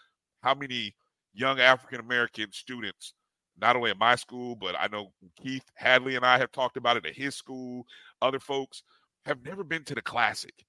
how 0.43 0.55
many 0.55 0.95
young 1.35 1.61
African 1.61 2.01
American 2.01 2.51
students, 2.53 3.15
not 3.61 3.77
only 3.77 3.91
at 3.91 3.99
my 3.99 4.17
school, 4.17 4.57
but 4.57 4.75
I 4.79 4.89
know 4.89 5.13
Keith 5.41 5.65
Hadley 5.75 6.17
and 6.17 6.25
I 6.25 6.39
have 6.39 6.53
talked 6.53 6.77
about 6.77 6.97
it 6.97 7.07
at 7.07 7.15
his 7.15 7.35
school, 7.35 7.87
other 8.21 8.41
folks 8.41 8.83
have 9.25 9.45
never 9.45 9.63
been 9.63 9.85
to 9.85 9.95
the 9.95 10.03
classic. 10.03 10.65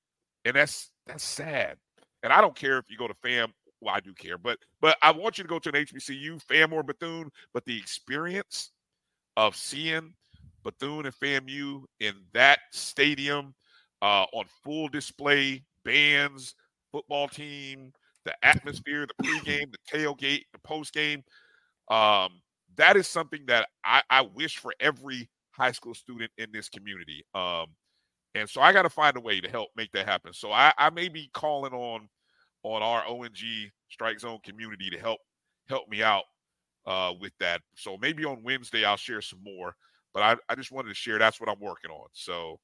And 0.45 0.55
that's 0.55 0.91
that's 1.07 1.23
sad. 1.23 1.77
And 2.21 2.31
I 2.31 2.41
don't 2.41 2.55
care 2.55 2.77
if 2.77 2.89
you 2.89 2.97
go 2.97 3.07
to 3.07 3.15
fam. 3.15 3.53
Well, 3.81 3.95
I 3.95 3.99
do 3.99 4.13
care, 4.13 4.37
but 4.37 4.59
but 4.81 4.97
I 5.01 5.11
want 5.11 5.37
you 5.37 5.43
to 5.43 5.49
go 5.49 5.59
to 5.59 5.69
an 5.69 5.75
HBCU, 5.75 6.41
fam 6.41 6.73
or 6.73 6.83
Bethune, 6.83 7.29
but 7.53 7.65
the 7.65 7.77
experience 7.77 8.71
of 9.35 9.55
seeing 9.55 10.13
Bethune 10.63 11.05
and 11.05 11.15
FAMU 11.15 11.83
in 11.99 12.13
that 12.33 12.59
stadium 12.71 13.53
uh, 14.01 14.25
on 14.33 14.45
full 14.63 14.87
display, 14.87 15.63
bands, 15.83 16.55
football 16.91 17.27
team, 17.27 17.91
the 18.25 18.33
atmosphere, 18.43 19.05
the 19.05 19.23
pregame, 19.23 19.71
the 19.71 19.97
tailgate, 19.97 20.43
the 20.53 20.59
postgame. 20.67 21.23
Um, 21.93 22.41
that 22.77 22.97
is 22.97 23.07
something 23.07 23.45
that 23.47 23.67
I, 23.83 24.01
I 24.09 24.21
wish 24.21 24.57
for 24.57 24.73
every 24.79 25.29
high 25.51 25.71
school 25.71 25.93
student 25.93 26.31
in 26.37 26.47
this 26.51 26.69
community. 26.69 27.23
Um, 27.33 27.67
and 28.35 28.49
so 28.49 28.61
I 28.61 28.73
got 28.73 28.83
to 28.83 28.89
find 28.89 29.15
a 29.15 29.21
way 29.21 29.39
to 29.39 29.49
help 29.49 29.69
make 29.75 29.91
that 29.91 30.07
happen. 30.07 30.33
So 30.33 30.51
I, 30.51 30.73
I 30.77 30.89
may 30.89 31.07
be 31.07 31.29
calling 31.33 31.73
on 31.73 32.09
on 32.63 32.81
our 32.81 33.05
ONG 33.07 33.71
Strike 33.89 34.19
Zone 34.19 34.39
community 34.43 34.89
to 34.89 34.97
help 34.97 35.19
help 35.69 35.87
me 35.89 36.01
out 36.01 36.23
uh, 36.85 37.13
with 37.19 37.33
that. 37.39 37.61
So 37.75 37.97
maybe 38.01 38.25
on 38.25 38.43
Wednesday 38.43 38.85
I'll 38.85 38.97
share 38.97 39.21
some 39.21 39.39
more. 39.43 39.75
But 40.13 40.23
I, 40.23 40.35
I 40.49 40.55
just 40.55 40.71
wanted 40.71 40.89
to 40.89 40.95
share 40.95 41.19
that's 41.19 41.39
what 41.39 41.49
I'm 41.49 41.59
working 41.59 41.91
on. 41.91 42.07
So 42.13 42.59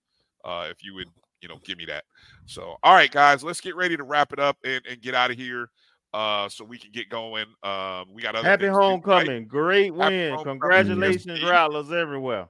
uh, 0.45 0.67
if 0.69 0.83
you 0.83 0.93
would, 0.95 1.07
you 1.41 1.49
know, 1.49 1.59
give 1.63 1.77
me 1.77 1.85
that. 1.85 2.05
So 2.45 2.77
all 2.83 2.93
right, 2.93 3.11
guys, 3.11 3.43
let's 3.43 3.61
get 3.61 3.75
ready 3.75 3.97
to 3.97 4.03
wrap 4.03 4.33
it 4.33 4.39
up 4.39 4.57
and, 4.63 4.81
and 4.89 5.01
get 5.01 5.13
out 5.13 5.31
of 5.31 5.37
here. 5.37 5.69
Uh, 6.13 6.49
so 6.49 6.63
we 6.65 6.77
can 6.79 6.91
get 6.91 7.07
going. 7.09 7.45
Um, 7.61 8.05
we 8.13 8.21
got 8.21 8.35
other 8.35 8.47
Happy 8.47 8.63
things 8.65 8.75
right? 8.75 8.83
homecoming. 8.83 9.47
Great 9.47 9.93
Happy 9.95 10.15
win. 10.15 10.29
homecoming. 10.33 10.59
Congratulations, 10.59 11.39
Yes, 11.39 11.49
Rattlers 11.49 11.91
everywhere. 11.91 12.47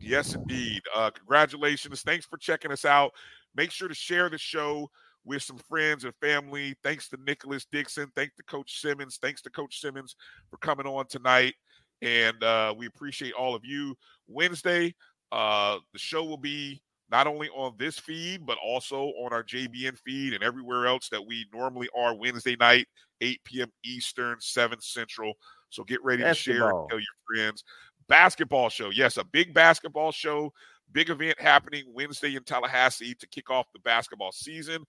Yes, 0.00 0.34
indeed. 0.34 0.82
Uh, 0.94 1.10
congratulations. 1.10 2.02
Thanks 2.02 2.26
for 2.26 2.36
checking 2.36 2.72
us 2.72 2.84
out. 2.84 3.12
Make 3.54 3.70
sure 3.70 3.88
to 3.88 3.94
share 3.94 4.28
the 4.28 4.38
show 4.38 4.90
with 5.24 5.42
some 5.42 5.58
friends 5.58 6.04
and 6.04 6.14
family. 6.20 6.74
Thanks 6.82 7.08
to 7.10 7.18
Nicholas 7.24 7.66
Dixon. 7.70 8.10
Thanks 8.14 8.34
to 8.36 8.42
Coach 8.44 8.80
Simmons. 8.80 9.18
Thanks 9.20 9.40
to 9.42 9.50
Coach 9.50 9.80
Simmons 9.80 10.16
for 10.50 10.56
coming 10.58 10.86
on 10.86 11.06
tonight. 11.06 11.54
And 12.02 12.42
uh, 12.42 12.74
we 12.76 12.86
appreciate 12.86 13.32
all 13.32 13.54
of 13.54 13.64
you. 13.64 13.96
Wednesday, 14.28 14.94
uh, 15.32 15.78
the 15.92 15.98
show 15.98 16.24
will 16.24 16.36
be 16.36 16.82
not 17.10 17.26
only 17.26 17.48
on 17.50 17.74
this 17.78 17.98
feed, 17.98 18.44
but 18.44 18.58
also 18.64 19.12
on 19.24 19.32
our 19.32 19.42
JBN 19.42 19.98
feed 19.98 20.32
and 20.34 20.42
everywhere 20.42 20.86
else 20.86 21.08
that 21.10 21.24
we 21.24 21.46
normally 21.52 21.88
are 21.96 22.14
Wednesday 22.14 22.56
night, 22.58 22.86
8 23.20 23.40
p.m. 23.44 23.72
Eastern, 23.84 24.36
7 24.40 24.80
Central. 24.80 25.34
So 25.70 25.84
get 25.84 26.02
ready 26.02 26.22
to 26.22 26.34
share 26.34 26.70
and 26.70 26.88
tell 26.88 26.98
your 26.98 27.06
friends. 27.26 27.64
Basketball 28.08 28.68
show. 28.68 28.90
Yes, 28.90 29.16
a 29.16 29.24
big 29.24 29.54
basketball 29.54 30.12
show. 30.12 30.52
Big 30.92 31.10
event 31.10 31.40
happening 31.40 31.84
Wednesday 31.92 32.36
in 32.36 32.44
Tallahassee 32.44 33.14
to 33.14 33.28
kick 33.28 33.50
off 33.50 33.66
the 33.72 33.80
basketball 33.80 34.32
season. 34.32 34.84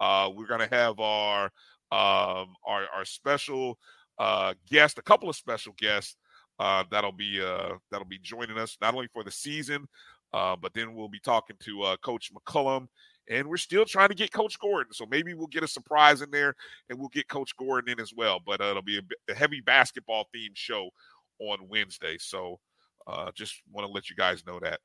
Uh, 0.00 0.30
we're 0.34 0.46
going 0.46 0.66
to 0.66 0.74
have 0.74 0.98
our 0.98 1.44
um, 1.92 2.54
our, 2.66 2.86
our 2.94 3.04
special 3.04 3.78
uh, 4.18 4.54
guest, 4.70 4.98
a 4.98 5.02
couple 5.02 5.28
of 5.28 5.36
special 5.36 5.74
guests 5.76 6.16
uh, 6.58 6.84
that'll 6.90 7.12
be 7.12 7.40
uh, 7.40 7.74
that'll 7.90 8.06
be 8.06 8.18
joining 8.22 8.56
us 8.56 8.78
not 8.80 8.94
only 8.94 9.08
for 9.12 9.24
the 9.24 9.30
season, 9.30 9.86
uh, 10.32 10.56
but 10.56 10.72
then 10.74 10.94
we'll 10.94 11.08
be 11.08 11.20
talking 11.20 11.56
to 11.60 11.82
uh, 11.82 11.96
Coach 11.98 12.30
McCullum 12.32 12.88
and 13.28 13.48
we're 13.48 13.56
still 13.56 13.84
trying 13.84 14.08
to 14.08 14.14
get 14.14 14.32
Coach 14.32 14.58
Gordon. 14.58 14.92
So 14.92 15.06
maybe 15.06 15.34
we'll 15.34 15.46
get 15.46 15.62
a 15.62 15.68
surprise 15.68 16.22
in 16.22 16.30
there, 16.30 16.54
and 16.88 16.98
we'll 16.98 17.08
get 17.08 17.28
Coach 17.28 17.56
Gordon 17.56 17.92
in 17.92 18.00
as 18.00 18.12
well. 18.14 18.40
But 18.44 18.60
uh, 18.60 18.64
it'll 18.64 18.82
be 18.82 18.98
a, 18.98 19.32
a 19.32 19.34
heavy 19.34 19.60
basketball 19.60 20.26
themed 20.34 20.56
show 20.56 20.90
on 21.38 21.68
Wednesday. 21.68 22.16
So 22.18 22.58
uh, 23.06 23.30
just 23.34 23.62
want 23.72 23.86
to 23.86 23.92
let 23.92 24.10
you 24.10 24.16
guys 24.16 24.46
know 24.46 24.58
that. 24.60 24.80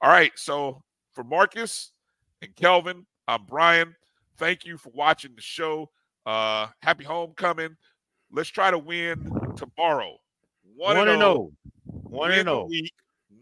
All 0.00 0.10
right. 0.10 0.32
So 0.36 0.82
for 1.12 1.24
Marcus 1.24 1.92
and 2.40 2.54
Kelvin, 2.56 3.06
I'm 3.28 3.44
Brian. 3.46 3.94
Thank 4.38 4.64
you 4.64 4.78
for 4.78 4.90
watching 4.94 5.34
the 5.36 5.42
show. 5.42 5.90
Uh, 6.24 6.68
happy 6.80 7.04
homecoming. 7.04 7.76
Let's 8.30 8.48
try 8.48 8.70
to 8.70 8.78
win 8.78 9.30
tomorrow. 9.56 10.16
One, 10.74 10.96
and 10.96 11.20
zero. 11.20 11.52
One 11.84 12.32
and 12.32 12.48
zero. 12.48 12.68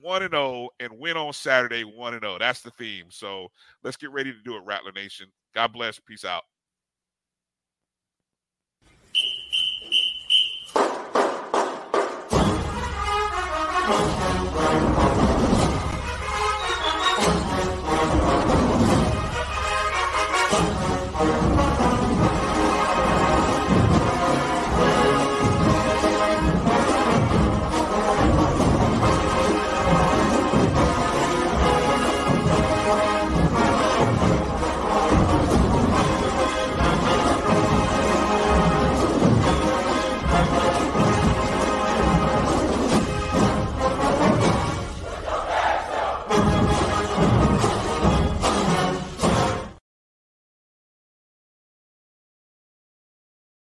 Week, 0.00 0.06
one 0.06 0.22
and 0.22 0.32
zero, 0.32 0.68
and 0.78 0.98
win 0.98 1.16
on 1.16 1.32
Saturday. 1.32 1.84
One 1.84 2.14
and 2.14 2.22
zero. 2.22 2.38
That's 2.38 2.60
the 2.62 2.70
theme. 2.70 3.06
So 3.08 3.48
let's 3.82 3.96
get 3.96 4.10
ready 4.10 4.32
to 4.32 4.42
do 4.42 4.56
it, 4.56 4.62
Rattler 4.64 4.92
Nation. 4.92 5.26
God 5.54 5.72
bless. 5.72 5.98
Peace 5.98 6.24
out. 6.24 6.44